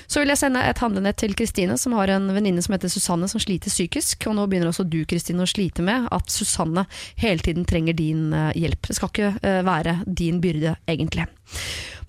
Så 0.05 0.21
vil 0.21 0.29
jeg 0.29 0.37
sende 0.37 0.61
et 0.61 0.77
handlenett 0.83 1.17
til 1.17 1.31
Kristine, 1.33 1.79
som 1.81 1.95
har 1.97 2.11
en 2.13 2.27
venninne 2.35 2.61
som 2.61 2.75
heter 2.75 2.91
Susanne, 2.93 3.25
som 3.31 3.41
sliter 3.41 3.73
psykisk. 3.73 4.27
Og 4.29 4.35
nå 4.37 4.45
begynner 4.45 4.69
også 4.69 4.85
du, 4.85 4.99
Kristine, 5.09 5.41
å 5.41 5.49
slite 5.49 5.81
med 5.81 6.05
at 6.13 6.29
Susanne 6.29 6.83
hele 7.17 7.41
tiden 7.41 7.65
trenger 7.65 7.97
din 7.97 8.27
hjelp. 8.53 8.85
Det 8.85 8.99
skal 8.99 9.09
ikke 9.09 9.55
være 9.65 9.95
din 10.05 10.37
byrde, 10.43 10.75
egentlig. 10.85 11.25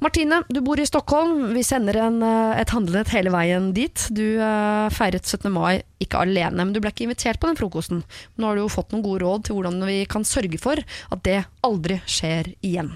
Martine, 0.05 0.43
du 0.53 0.61
bor 0.61 0.81
i 0.81 0.85
Stockholm. 0.85 1.55
Vi 1.55 1.63
sender 1.65 1.97
en, 1.97 2.19
eh, 2.23 2.61
et 2.61 2.73
handlenett 2.75 3.09
hele 3.15 3.31
veien 3.33 3.71
dit. 3.73 4.03
Du 4.13 4.37
uh, 4.37 4.91
feiret 4.93 5.25
17. 5.25 5.49
mai 5.49 5.81
ikke 6.03 6.21
alene, 6.27 6.61
men 6.61 6.75
du 6.75 6.81
ble 6.83 6.93
ikke 6.93 7.07
invitert 7.07 7.41
på 7.41 7.49
den 7.49 7.57
frokosten. 7.57 8.03
Nå 8.37 8.51
har 8.51 8.59
du 8.59 8.67
jo 8.67 8.73
fått 8.73 8.93
noen 8.93 9.05
gode 9.07 9.23
råd 9.25 9.47
til 9.47 9.57
hvordan 9.57 9.81
vi 9.89 10.03
kan 10.11 10.27
sørge 10.29 10.61
for 10.61 10.77
at 10.77 11.25
det 11.25 11.39
aldri 11.65 12.03
skjer 12.05 12.53
igjen. 12.61 12.93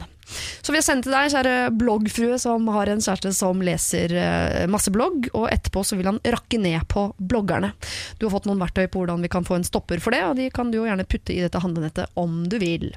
Så 0.61 0.75
vi 0.75 0.77
har 0.77 0.85
sendt 0.85 1.07
til 1.07 1.15
deg, 1.15 1.31
kjære 1.33 1.55
bloggfrue 1.81 2.37
som 2.43 2.69
har 2.75 2.91
en 2.93 3.01
kjæreste 3.01 3.33
som 3.39 3.65
leser 3.65 4.13
eh, 4.13 4.67
masse 4.69 4.93
blogg, 4.93 5.31
og 5.33 5.49
etterpå 5.49 5.87
så 5.89 5.97
vil 5.97 6.11
han 6.11 6.21
rakke 6.21 6.61
ned 6.61 6.85
på 6.93 7.07
bloggerne. 7.17 7.73
Du 8.21 8.27
har 8.27 8.35
fått 8.37 8.51
noen 8.51 8.61
verktøy 8.61 8.85
på 8.85 9.01
hvordan 9.01 9.25
vi 9.25 9.33
kan 9.33 9.49
få 9.49 9.57
en 9.57 9.65
stopper 9.65 10.05
for 10.05 10.13
det, 10.13 10.21
og 10.29 10.37
de 10.37 10.51
kan 10.53 10.69
du 10.69 10.83
jo 10.83 10.85
gjerne 10.91 11.09
putte 11.09 11.33
i 11.33 11.41
dette 11.47 11.65
handlenettet 11.65 12.21
om 12.21 12.43
du 12.53 12.61
vil. 12.61 12.91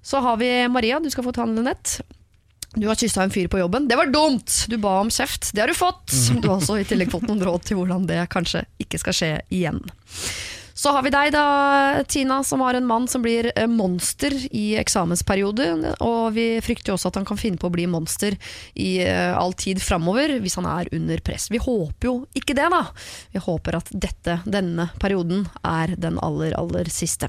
Så 0.00 0.24
har 0.24 0.40
vi 0.40 0.50
Maria, 0.72 1.04
du 1.04 1.12
skal 1.12 1.28
få 1.28 1.36
et 1.36 1.44
handlenett. 1.44 1.98
Du 2.74 2.86
har 2.88 2.96
kyssa 2.96 3.22
en 3.22 3.30
fyr 3.30 3.48
på 3.52 3.58
jobben. 3.60 3.88
Det 3.88 3.96
var 3.96 4.06
dumt! 4.06 4.64
Du 4.68 4.78
ba 4.80 5.00
om 5.00 5.10
kjeft. 5.12 5.50
Det 5.52 5.60
har 5.60 5.68
du 5.68 5.76
fått. 5.76 6.08
Du 6.40 6.48
har 6.48 6.56
også 6.56 6.78
i 6.80 6.86
tillegg 6.88 7.12
fått 7.12 7.28
noen 7.28 7.44
råd 7.44 7.68
til 7.68 7.76
hvordan 7.80 8.08
det 8.08 8.24
kanskje 8.32 8.64
ikke 8.80 9.00
skal 9.02 9.16
skje 9.18 9.30
igjen. 9.52 9.82
Så 10.74 10.90
har 10.90 11.04
vi 11.04 11.12
deg 11.12 11.34
da, 11.34 12.02
Tina, 12.08 12.40
som 12.42 12.62
har 12.64 12.74
en 12.74 12.86
mann 12.88 13.04
som 13.08 13.22
blir 13.22 13.50
eh, 13.54 13.68
monster 13.68 14.32
i 14.50 14.72
eksamensperiode. 14.80 15.68
Og 16.00 16.32
vi 16.34 16.46
frykter 16.64 16.90
jo 16.90 16.96
også 16.96 17.12
at 17.12 17.20
han 17.20 17.28
kan 17.28 17.38
finne 17.38 17.60
på 17.60 17.68
å 17.68 17.74
bli 17.74 17.84
monster 17.92 18.38
i 18.74 18.96
eh, 19.04 19.36
all 19.36 19.52
tid 19.52 19.82
framover 19.84 20.38
hvis 20.42 20.56
han 20.58 20.66
er 20.66 20.88
under 20.96 21.20
press. 21.22 21.50
Vi 21.52 21.60
håper 21.62 22.08
jo 22.08 22.16
ikke 22.34 22.56
det, 22.56 22.70
da. 22.72 22.86
Vi 23.36 23.44
håper 23.44 23.78
at 23.82 23.92
dette, 23.92 24.40
denne 24.48 24.88
perioden 25.02 25.44
er 25.60 25.92
den 26.00 26.18
aller, 26.24 26.56
aller 26.58 26.88
siste. 26.90 27.28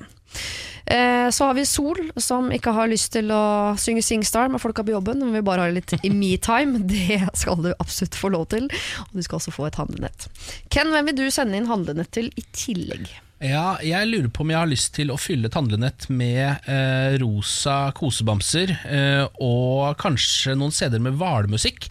Eh, 0.85 1.29
så 1.31 1.45
har 1.47 1.53
vi 1.55 1.63
Sol, 1.65 1.99
som 2.19 2.49
ikke 2.51 2.73
har 2.75 2.89
lyst 2.91 3.13
til 3.15 3.29
å 3.31 3.73
synge 3.79 4.03
Singstar 4.03 4.49
med 4.51 4.59
folka 4.61 4.83
på 4.83 4.91
jobben, 4.91 5.21
men 5.23 5.31
vi 5.37 5.41
bare 5.47 5.63
har 5.67 5.71
litt 5.75 5.93
i 6.03 6.09
me-time. 6.21 6.81
Det 6.89 7.21
skal 7.39 7.61
du 7.63 7.69
absolutt 7.79 8.17
få 8.19 8.33
lov 8.35 8.49
til. 8.51 8.67
Og 9.07 9.13
du 9.15 9.23
skal 9.23 9.39
også 9.39 9.53
få 9.55 9.69
et 9.69 9.79
handlenett. 9.79 10.27
Ken, 10.73 10.91
hvem 10.91 11.07
vil 11.11 11.21
du 11.21 11.27
sende 11.31 11.55
inn 11.59 11.69
handlenett 11.71 12.11
til 12.17 12.27
i 12.35 12.43
tillegg? 12.51 13.07
Ja, 13.43 13.73
jeg 13.83 14.07
lurer 14.07 14.29
på 14.31 14.45
om 14.45 14.51
jeg 14.53 14.59
har 14.61 14.69
lyst 14.71 14.93
til 14.95 15.09
å 15.11 15.17
fylle 15.19 15.49
et 15.49 15.55
handlenett 15.57 16.05
med 16.15 16.63
eh, 16.71 17.15
rosa 17.19 17.89
kosebamser 17.97 18.71
eh, 18.87 19.25
og 19.43 19.97
kanskje 19.99 20.55
noen 20.55 20.71
CD-er 20.71 21.03
med 21.03 21.17
hvalmusikk. 21.19 21.89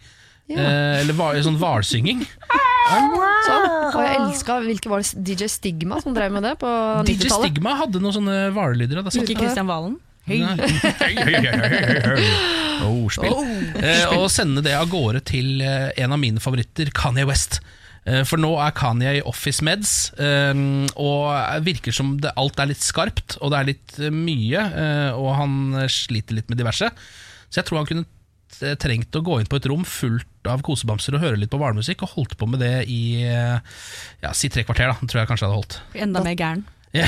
Eh, 0.53 1.01
eller 1.03 1.17
hva- 1.17 1.35
sånn 1.45 1.61
hvalsynging. 1.61 2.25
Så, 3.47 3.57
og 3.93 4.01
jeg 4.03 4.17
elska 4.21 4.57
Hvilke 4.67 4.91
var 4.91 5.03
det 5.05 5.23
DJ 5.27 5.49
Stigma 5.51 6.01
som 6.03 6.15
drev 6.17 6.33
med 6.35 6.43
det 6.47 6.55
på 6.61 6.67
90-tallet? 6.69 7.21
DJ 7.23 7.31
Stigma 7.35 7.77
hadde 7.79 8.01
noen 8.03 8.15
sånne 8.17 8.39
satt- 9.15 9.23
Ikke 9.23 9.39
Kristian 9.43 9.69
Valen. 9.71 9.99
Ordspill. 12.87 13.37
Eh, 13.83 14.05
og 14.17 14.29
sende 14.33 14.63
det 14.65 14.75
av 14.79 14.89
gårde 14.93 15.23
til 15.29 15.63
eh, 15.65 15.91
en 16.03 16.15
av 16.15 16.21
mine 16.23 16.43
favoritter, 16.43 16.91
Kanye 16.95 17.27
West. 17.29 17.61
Eh, 18.07 18.23
For 18.29 18.41
nå 18.43 18.53
er 18.63 18.75
Kanye 18.77 19.17
i 19.19 19.23
Office 19.29 19.63
Meds, 19.67 19.93
eh, 20.19 20.55
og 20.99 21.63
virker 21.67 21.95
som 21.95 22.17
det, 22.23 22.33
alt 22.39 22.59
er 22.63 22.71
litt 22.73 22.83
skarpt, 22.83 23.39
og 23.41 23.53
det 23.55 23.59
er 23.61 23.71
litt 23.73 23.99
mye, 24.15 24.65
og 25.19 25.31
han 25.39 25.59
sliter 25.91 26.39
litt 26.41 26.51
med 26.51 26.59
diverse. 26.63 26.91
Så 27.53 27.61
jeg 27.61 27.69
tror 27.69 27.83
han 27.83 27.91
kunne 27.91 28.07
trengt 28.81 29.17
å 29.17 29.25
gå 29.25 29.41
inn 29.41 29.49
på 29.51 29.59
et 29.59 29.71
rom 29.71 29.87
fullt 29.89 30.51
av 30.51 30.63
kosebamser 30.67 31.17
og 31.17 31.25
høre 31.25 31.41
litt 31.41 31.53
på 31.53 31.61
hvalmusikk, 31.61 32.05
og 32.05 32.17
holdt 32.17 32.37
på 32.39 32.49
med 32.51 32.63
det 32.63 32.85
i 32.91 33.23
ja, 33.23 34.35
si 34.37 34.51
tre 34.53 34.67
kvarter, 34.67 34.93
da, 34.93 35.09
tror 35.09 35.23
jeg 35.23 35.31
kanskje 35.31 35.47
jeg 35.47 35.51
hadde 35.51 35.61
holdt. 35.63 35.81
Enda 36.07 36.25
mer 36.27 36.39
gæren. 36.39 36.65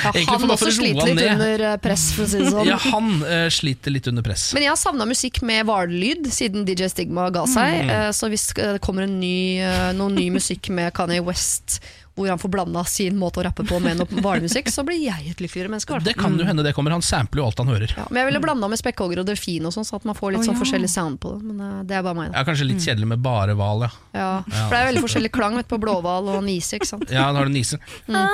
Ja, 0.00 0.12
han 0.26 0.50
også 0.50 0.70
sliter 0.74 1.10
litt 1.10 1.18
ned. 1.18 1.28
under 1.34 1.62
eh, 1.68 1.76
press, 1.82 2.08
for 2.16 2.26
å 2.26 2.30
si 2.30 2.40
det 2.40 2.50
sånn. 2.50 2.66
Ja, 2.66 2.76
han 2.90 3.10
uh, 3.22 3.46
sliter 3.52 3.94
litt 3.94 4.08
under 4.10 4.24
press. 4.26 4.48
Men 4.56 4.64
jeg 4.64 4.72
har 4.72 4.78
savna 4.80 5.06
musikk 5.06 5.40
med 5.46 5.66
hvalelyd 5.68 6.26
siden 6.32 6.66
DJ 6.66 6.90
Stigma 6.90 7.28
ga 7.34 7.44
seg. 7.50 7.84
Mm. 7.86 7.92
Uh, 7.92 8.10
Så 8.16 8.30
hvis 8.32 8.48
det 8.56 8.80
kommer 8.84 9.06
en 9.06 9.18
ny, 9.22 9.62
noe 9.98 10.10
ny 10.14 10.28
musikk 10.34 10.70
med 10.74 10.90
Kanye 10.96 11.22
West, 11.26 11.80
hvor 12.20 12.28
han 12.30 12.40
får 12.42 12.52
blanda 12.52 12.84
sin 12.88 13.16
måte 13.18 13.40
å 13.40 13.46
rappe 13.48 13.64
på 13.66 13.80
med 13.82 13.98
noe 14.00 14.22
barnemusikk, 14.26 14.68
så 14.70 14.84
blir 14.86 15.00
jeg 15.00 15.32
et 15.32 15.40
lykkeligere 15.42 15.72
menneske. 15.72 15.98
Det 16.04 16.14
kan 16.20 16.36
jo 16.38 16.44
hende 16.46 16.64
det 16.66 16.74
kommer. 16.76 16.92
Han 16.94 17.04
sampler 17.04 17.42
jo 17.42 17.48
alt 17.48 17.64
han 17.64 17.72
hører. 17.72 17.96
Ja, 17.96 18.06
men 18.10 18.22
jeg 18.22 18.30
ville 18.30 18.42
blanda 18.44 18.68
med 18.70 18.80
spekkhogger 18.80 19.22
og 19.24 19.28
delfin, 19.30 19.66
og 19.66 19.74
sånn, 19.74 19.88
så 19.88 19.98
at 19.98 20.06
man 20.08 20.18
får 20.18 20.36
litt 20.36 20.44
sånn 20.44 20.50
sånn 20.50 20.58
ja. 20.58 20.62
forskjellig 20.64 20.90
sound 20.92 21.20
på 21.22 21.34
det. 21.36 21.48
Men 21.50 21.60
eh, 21.66 21.80
det 21.88 21.98
er 21.98 22.04
bare 22.06 22.18
meg, 22.18 22.30
da. 22.32 22.40
Ja, 22.40 22.46
Kanskje 22.48 22.66
litt 22.68 22.84
kjedelig 22.84 23.10
med 23.14 23.24
bare 23.24 23.56
hval, 23.58 23.86
ja. 23.86 23.90
Ja. 24.16 24.30
For 24.50 24.74
det 24.76 24.80
er 24.82 24.88
veldig 24.90 25.04
forskjellig 25.06 25.32
klang 25.34 25.58
vet, 25.58 25.68
på 25.70 25.78
blåhval 25.82 26.30
og 26.34 26.40
nise, 26.46 26.78
ikke 26.80 26.88
sant. 26.90 27.06
Ja, 27.12 27.28
nå 27.32 27.42
har 27.42 27.50
du 27.50 27.54
nise. 27.54 27.78
Ja, 28.10 28.26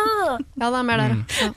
det 0.56 0.70
er 0.72 0.86
mer 0.86 1.02
der, 1.04 1.16
Mm. 1.16 1.24
ja. 1.40 1.52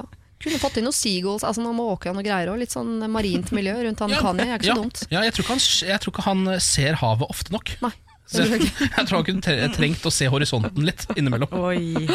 ja. 0.00 0.02
Kunne 0.40 0.56
fått 0.62 0.78
inn 0.80 0.86
noen 0.88 0.96
seagulls, 0.96 1.42
altså 1.44 1.60
noe 1.60 1.76
måkehan 1.76 2.16
og 2.16 2.24
greier 2.24 2.48
òg. 2.48 2.60
Litt 2.62 2.72
sånn 2.72 2.94
marint 3.12 3.50
miljø 3.52 3.74
rundt 3.84 4.00
han 4.00 4.14
Ja, 4.14 4.20
Kanye, 4.24 4.46
er 4.48 4.56
ikke 4.56 4.70
ja, 4.70 4.76
så 4.76 4.84
dumt. 4.86 5.02
Ja, 5.12 5.24
jeg 5.26 5.34
tror, 5.36 5.44
ikke 5.44 5.56
han, 5.56 5.64
jeg 5.90 6.00
tror 6.00 6.14
ikke 6.14 6.24
han 6.24 6.46
ser 6.64 6.96
havet 7.02 7.34
ofte 7.34 7.52
nok. 7.52 7.74
Nei. 7.84 7.92
Så 8.30 8.44
jeg, 8.46 8.68
jeg 8.78 9.06
tror 9.08 9.20
han 9.20 9.26
kunne 9.26 9.70
trengt 9.74 10.04
å 10.06 10.12
se 10.14 10.28
horisonten 10.30 10.84
litt 10.86 11.02
innimellom. 11.18 11.50
Oi. 11.58 12.06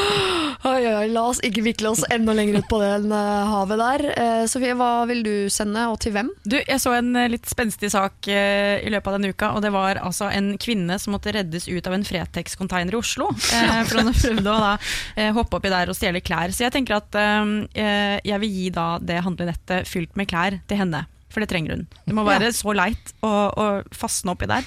Oi, 0.65 0.81
oi, 0.87 1.07
la 1.11 1.25
oss 1.27 1.41
ikke 1.45 1.61
vikle 1.65 1.91
oss 1.91 2.05
enda 2.13 2.33
lenger 2.33 2.61
ut 2.61 2.69
på 2.71 2.79
det 2.79 2.91
eh, 3.03 3.49
havet 3.51 3.81
der. 3.81 4.03
Eh, 4.15 4.43
Sofie, 4.49 4.73
hva 4.79 5.03
vil 5.09 5.21
du 5.25 5.33
sende, 5.51 5.83
og 5.91 5.99
til 6.01 6.15
hvem? 6.15 6.31
Du, 6.47 6.55
jeg 6.57 6.79
så 6.81 6.95
en 6.97 7.11
eh, 7.19 7.27
litt 7.33 7.49
spenstig 7.51 7.91
sak 7.93 8.29
eh, 8.31 8.79
i 8.79 8.93
løpet 8.93 9.11
av 9.11 9.17
denne 9.17 9.33
uka, 9.35 9.51
og 9.57 9.65
det 9.65 9.73
var 9.75 9.99
altså 10.01 10.31
en 10.31 10.53
kvinne 10.61 10.97
som 11.01 11.13
måtte 11.17 11.35
reddes 11.35 11.67
ut 11.67 11.89
av 11.89 11.97
en 11.97 12.07
Fretex-container 12.07 12.95
i 12.95 13.01
Oslo. 13.01 13.29
Eh, 13.53 13.81
for 13.89 14.01
hun 14.01 14.13
prøvde 14.15 14.55
å 14.55 14.61
da, 14.63 14.71
eh, 15.19 15.33
hoppe 15.35 15.59
oppi 15.59 15.73
der 15.73 15.91
og 15.91 15.99
stjele 15.99 16.23
klær. 16.25 16.55
Så 16.55 16.65
jeg 16.65 16.73
tenker 16.77 16.97
at 17.01 17.19
eh, 17.19 18.21
jeg 18.23 18.41
vil 18.45 18.55
gi 18.61 18.69
da 18.73 18.93
det 19.03 19.21
handlenettet 19.27 19.91
fylt 19.91 20.15
med 20.17 20.31
klær 20.31 20.61
til 20.69 20.81
henne. 20.81 21.05
For 21.35 21.43
det 21.43 21.51
trenger 21.51 21.75
hun. 21.75 21.87
Det 22.07 22.15
må 22.15 22.23
være 22.23 22.53
så 22.55 22.71
leit 22.71 23.11
å, 23.19 23.29
å 23.51 23.65
fastne 23.91 24.31
oppi 24.31 24.47
der 24.47 24.63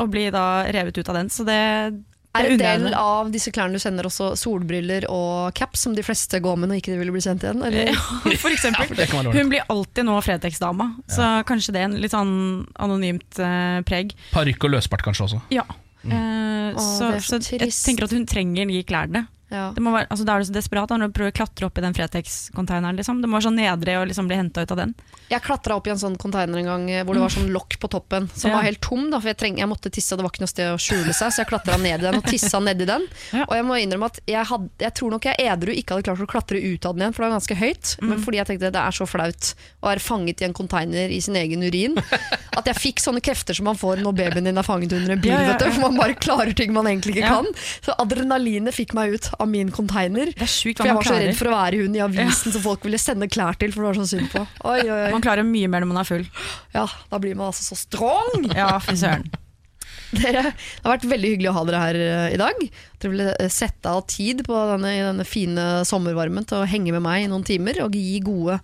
og 0.00 0.10
bli 0.10 0.26
da 0.34 0.64
revet 0.74 0.98
ut 0.98 1.08
av 1.12 1.18
den. 1.20 1.30
Så 1.30 1.46
det, 1.46 1.58
Er 2.34 2.48
det 2.48 2.54
en 2.56 2.62
del 2.62 2.96
av 2.98 3.30
disse 3.30 3.52
klærne 3.54 3.78
du 3.78 3.82
sender 3.82 4.08
også 4.08 4.32
solbriller 4.38 5.06
og 5.12 5.54
caps, 5.54 5.84
som 5.86 5.94
de 5.94 6.02
fleste 6.02 6.40
går 6.42 6.58
med 6.58 6.72
når 6.72 6.80
ikke 6.82 6.94
de 6.94 6.98
ville 6.98 7.14
bli 7.14 7.22
sendt 7.22 7.46
igjen? 7.46 7.62
Eller? 7.62 7.94
For 8.42 8.50
eksempel. 8.50 8.90
Hun 9.38 9.52
blir 9.52 9.62
alltid 9.70 10.08
nå 10.08 10.18
Fretex-dama, 10.24 10.90
så 11.06 11.30
kanskje 11.46 11.76
det 11.76 11.84
er 11.84 11.88
en 11.92 12.00
litt 12.02 12.14
sånn 12.14 12.34
anonymt 12.74 13.38
eh, 13.38 13.78
preg. 13.86 14.16
Parykk 14.34 14.66
og 14.66 14.76
løsbart 14.78 15.06
kanskje 15.06 15.28
også. 15.28 15.40
Ja. 15.54 15.66
Eh, 16.04 16.74
Åh, 16.74 16.82
så, 16.82 17.14
er 17.14 17.22
så 17.22 17.38
så 17.38 17.56
jeg 17.56 17.70
tenker 17.70 18.08
at 18.08 18.16
hun 18.16 18.26
trenger 18.28 18.68
de 18.68 18.82
klærne. 18.88 19.26
Ja. 19.54 19.68
Det 19.76 19.82
må 19.84 19.92
være, 19.94 20.08
altså, 20.10 20.26
da 20.26 20.34
er 20.34 20.42
du 20.42 20.48
så 20.50 20.54
desperat 20.56 20.90
da, 20.90 20.98
når 20.98 21.12
du 21.12 21.16
prøver 21.20 21.30
å 21.32 21.36
klatre 21.38 21.68
opp 21.68 21.78
i 21.78 21.84
den 21.84 21.94
Fretex-containeren. 21.96 22.98
Liksom. 22.98 23.20
Det 23.22 23.28
må 23.30 23.38
være 23.38 23.46
sånn 23.48 23.58
nedre 23.60 23.96
og 24.00 24.08
liksom 24.10 24.28
bli 24.30 24.38
henta 24.40 24.64
ut 24.64 24.72
av 24.74 24.80
den. 24.82 24.94
Jeg 25.30 25.40
klatra 25.46 25.76
opp 25.78 25.86
i 25.88 25.92
en 25.94 26.00
sånn 26.00 26.16
container 26.20 26.58
en 26.60 26.68
gang 26.68 26.84
eh, 26.90 27.04
hvor 27.06 27.16
det 27.16 27.22
var 27.24 27.32
sånn 27.32 27.48
lokk 27.54 27.78
på 27.80 27.88
toppen, 27.94 28.26
som 28.34 28.50
Ja. 28.50 28.58
var 28.58 28.66
helt 28.66 28.80
tom. 28.84 29.06
Da, 29.12 29.20
for 29.22 29.30
jeg, 29.30 29.38
treng, 29.40 29.58
jeg 29.62 29.70
måtte 29.70 29.92
tisse, 29.94 30.12
og 30.12 30.20
det 30.20 30.26
var 30.26 30.34
ikke 30.34 30.44
noe 30.44 30.52
sted 30.52 30.72
å 30.74 30.80
skjule 30.80 31.14
seg, 31.16 31.32
så 31.32 31.42
jeg 31.44 31.50
klatra 31.52 31.78
ned 31.80 32.02
i 32.02 32.04
den 32.08 32.18
og 32.20 32.26
tissa 32.28 32.60
nedi 32.60 32.84
den. 32.88 33.06
Ja. 33.32 33.46
Og 33.48 33.54
jeg 33.56 33.64
må 33.68 33.78
innrømme 33.80 34.10
at 34.10 34.20
jeg, 34.26 34.44
had, 34.50 34.68
jeg 34.82 34.94
tror 34.98 35.14
nok 35.14 35.28
jeg 35.30 35.40
edru 35.48 35.72
ikke 35.72 35.94
hadde 35.96 36.08
klart 36.10 36.24
å 36.26 36.30
klatre 36.34 36.60
ut 36.60 36.84
av 36.90 36.94
den 36.98 37.06
igjen, 37.06 37.14
for 37.16 37.24
det 37.24 37.30
var 37.30 37.36
ganske 37.38 37.58
høyt. 37.62 37.94
Mm. 38.02 38.08
Men 38.10 38.24
fordi 38.26 38.40
jeg 38.42 38.50
tenkte 38.50 38.72
det 38.74 38.82
er 38.84 38.98
så 38.98 39.06
flaut 39.08 39.52
å 39.80 39.88
være 39.90 40.04
fanget 40.04 40.42
i 40.42 40.48
en 40.48 40.56
container 40.56 41.14
i 41.14 41.20
sin 41.24 41.36
egen 41.40 41.62
urin, 41.64 41.96
at 42.58 42.68
jeg 42.70 42.80
fikk 42.80 43.02
sånne 43.04 43.22
krefter 43.24 43.54
som 43.56 43.68
man 43.70 43.78
får 43.80 44.02
når 44.04 44.16
babyen 44.18 44.48
din 44.50 44.58
er 44.60 44.66
fanget 44.66 44.92
under 44.96 45.14
en 45.16 45.22
bil, 45.22 45.32
Ja, 45.32 45.40
ja, 45.44 45.52
vet 45.54 45.64
du, 45.64 45.70
for 45.76 45.86
man 45.88 45.98
bare 46.02 46.18
klarer 46.18 46.52
ting 46.56 46.72
man 46.74 46.86
egentlig 46.90 47.16
ikke 47.18 47.30
kan. 47.32 47.48
Så 47.84 47.94
adrenalinet 48.02 48.74
fikk 48.76 48.94
meg 48.96 49.14
ut 49.16 49.30
av 49.44 49.52
min 49.52 49.70
container. 49.74 50.32
Det 50.34 50.46
er 50.46 50.50
sykt, 50.50 50.80
For 50.80 50.90
jeg 50.90 50.98
var 50.98 51.08
så 51.08 51.20
redd 51.20 51.38
for 51.38 51.52
å 51.52 51.54
være 51.54 51.84
hun 51.84 51.94
i 51.96 52.02
avisen 52.04 52.54
som 52.54 52.64
folk 52.64 52.84
ville 52.88 53.00
sende 53.00 53.28
klær 53.30 53.56
til, 53.60 53.72
for 53.74 53.84
det 53.84 53.92
var 53.92 54.00
så 54.02 54.08
synd 54.16 54.32
på. 54.34 54.42
Oi, 54.64 54.80
oi, 54.82 54.98
oi. 55.06 55.12
Man 55.14 55.24
klarer 55.24 55.46
mye 55.46 55.70
mer 55.70 55.84
når 55.84 55.92
man 55.92 56.02
er 56.02 56.08
full. 56.08 56.26
Ja, 56.74 56.88
da 57.12 57.22
blir 57.22 57.38
man 57.38 57.52
altså 57.52 57.66
så 57.70 57.78
strong! 57.84 58.50
Ja, 58.56 58.72
fy 58.82 58.96
søren. 59.00 59.28
Dere, 60.20 60.42
det 60.54 60.84
har 60.84 60.94
vært 60.96 61.06
veldig 61.10 61.30
hyggelig 61.34 61.50
å 61.50 61.56
ha 61.58 61.64
dere 61.68 61.80
her 61.82 61.98
eh, 62.00 62.34
i 62.36 62.40
dag. 62.40 62.60
Dere 63.02 63.12
ville 63.12 63.26
eh, 63.40 63.50
sette 63.52 63.90
av 63.90 64.04
tid 64.10 64.44
på 64.46 64.60
denne, 64.72 64.92
i 64.94 65.02
denne 65.04 65.26
fine 65.28 65.64
sommervarmen 65.88 66.46
til 66.48 66.62
å 66.62 66.68
henge 66.70 66.94
med 66.94 67.04
meg 67.04 67.24
i 67.24 67.28
noen 67.32 67.44
timer 67.46 67.82
og 67.84 67.96
gi 67.98 68.20
gode 68.24 68.60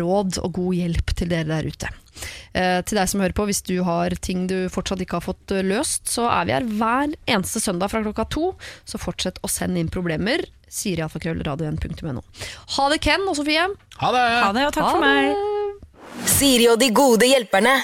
råd 0.00 0.40
og 0.44 0.52
god 0.60 0.78
hjelp 0.82 1.14
til 1.18 1.30
dere 1.32 1.48
der 1.50 1.68
ute. 1.70 1.90
Eh, 2.52 2.80
til 2.84 2.98
deg 2.98 3.08
som 3.08 3.22
hører 3.22 3.36
på, 3.38 3.46
hvis 3.48 3.62
du 3.64 3.76
har 3.86 4.12
ting 4.20 4.44
du 4.50 4.56
fortsatt 4.72 5.00
ikke 5.04 5.20
har 5.20 5.24
fått 5.28 5.54
eh, 5.56 5.62
løst, 5.64 6.10
så 6.10 6.26
er 6.28 6.48
vi 6.48 6.56
her 6.56 6.66
hver 6.80 7.14
eneste 7.30 7.62
søndag 7.62 7.92
fra 7.92 8.02
klokka 8.04 8.26
to. 8.34 8.50
Så 8.84 9.00
fortsett 9.00 9.38
å 9.46 9.50
sende 9.50 9.80
inn 9.80 9.90
problemer. 9.92 10.42
Siri 10.70 11.02
alfakrøllradio1.no. 11.06 12.20
Ha 12.76 12.90
det, 12.92 12.98
Ken 13.02 13.24
og 13.30 13.38
Sofie. 13.38 13.64
Ha 14.02 14.10
det! 14.14 14.26
Ha 14.44 14.50
det, 14.54 14.66
og 14.68 14.76
takk 14.76 14.86
Ha 14.86 14.92
for 14.94 15.02
meg. 15.06 15.32
det. 15.32 16.28
Siri 16.30 16.68
og 16.70 16.78
de 16.82 16.90
gode 16.94 17.26
hjelperne. 17.30 17.78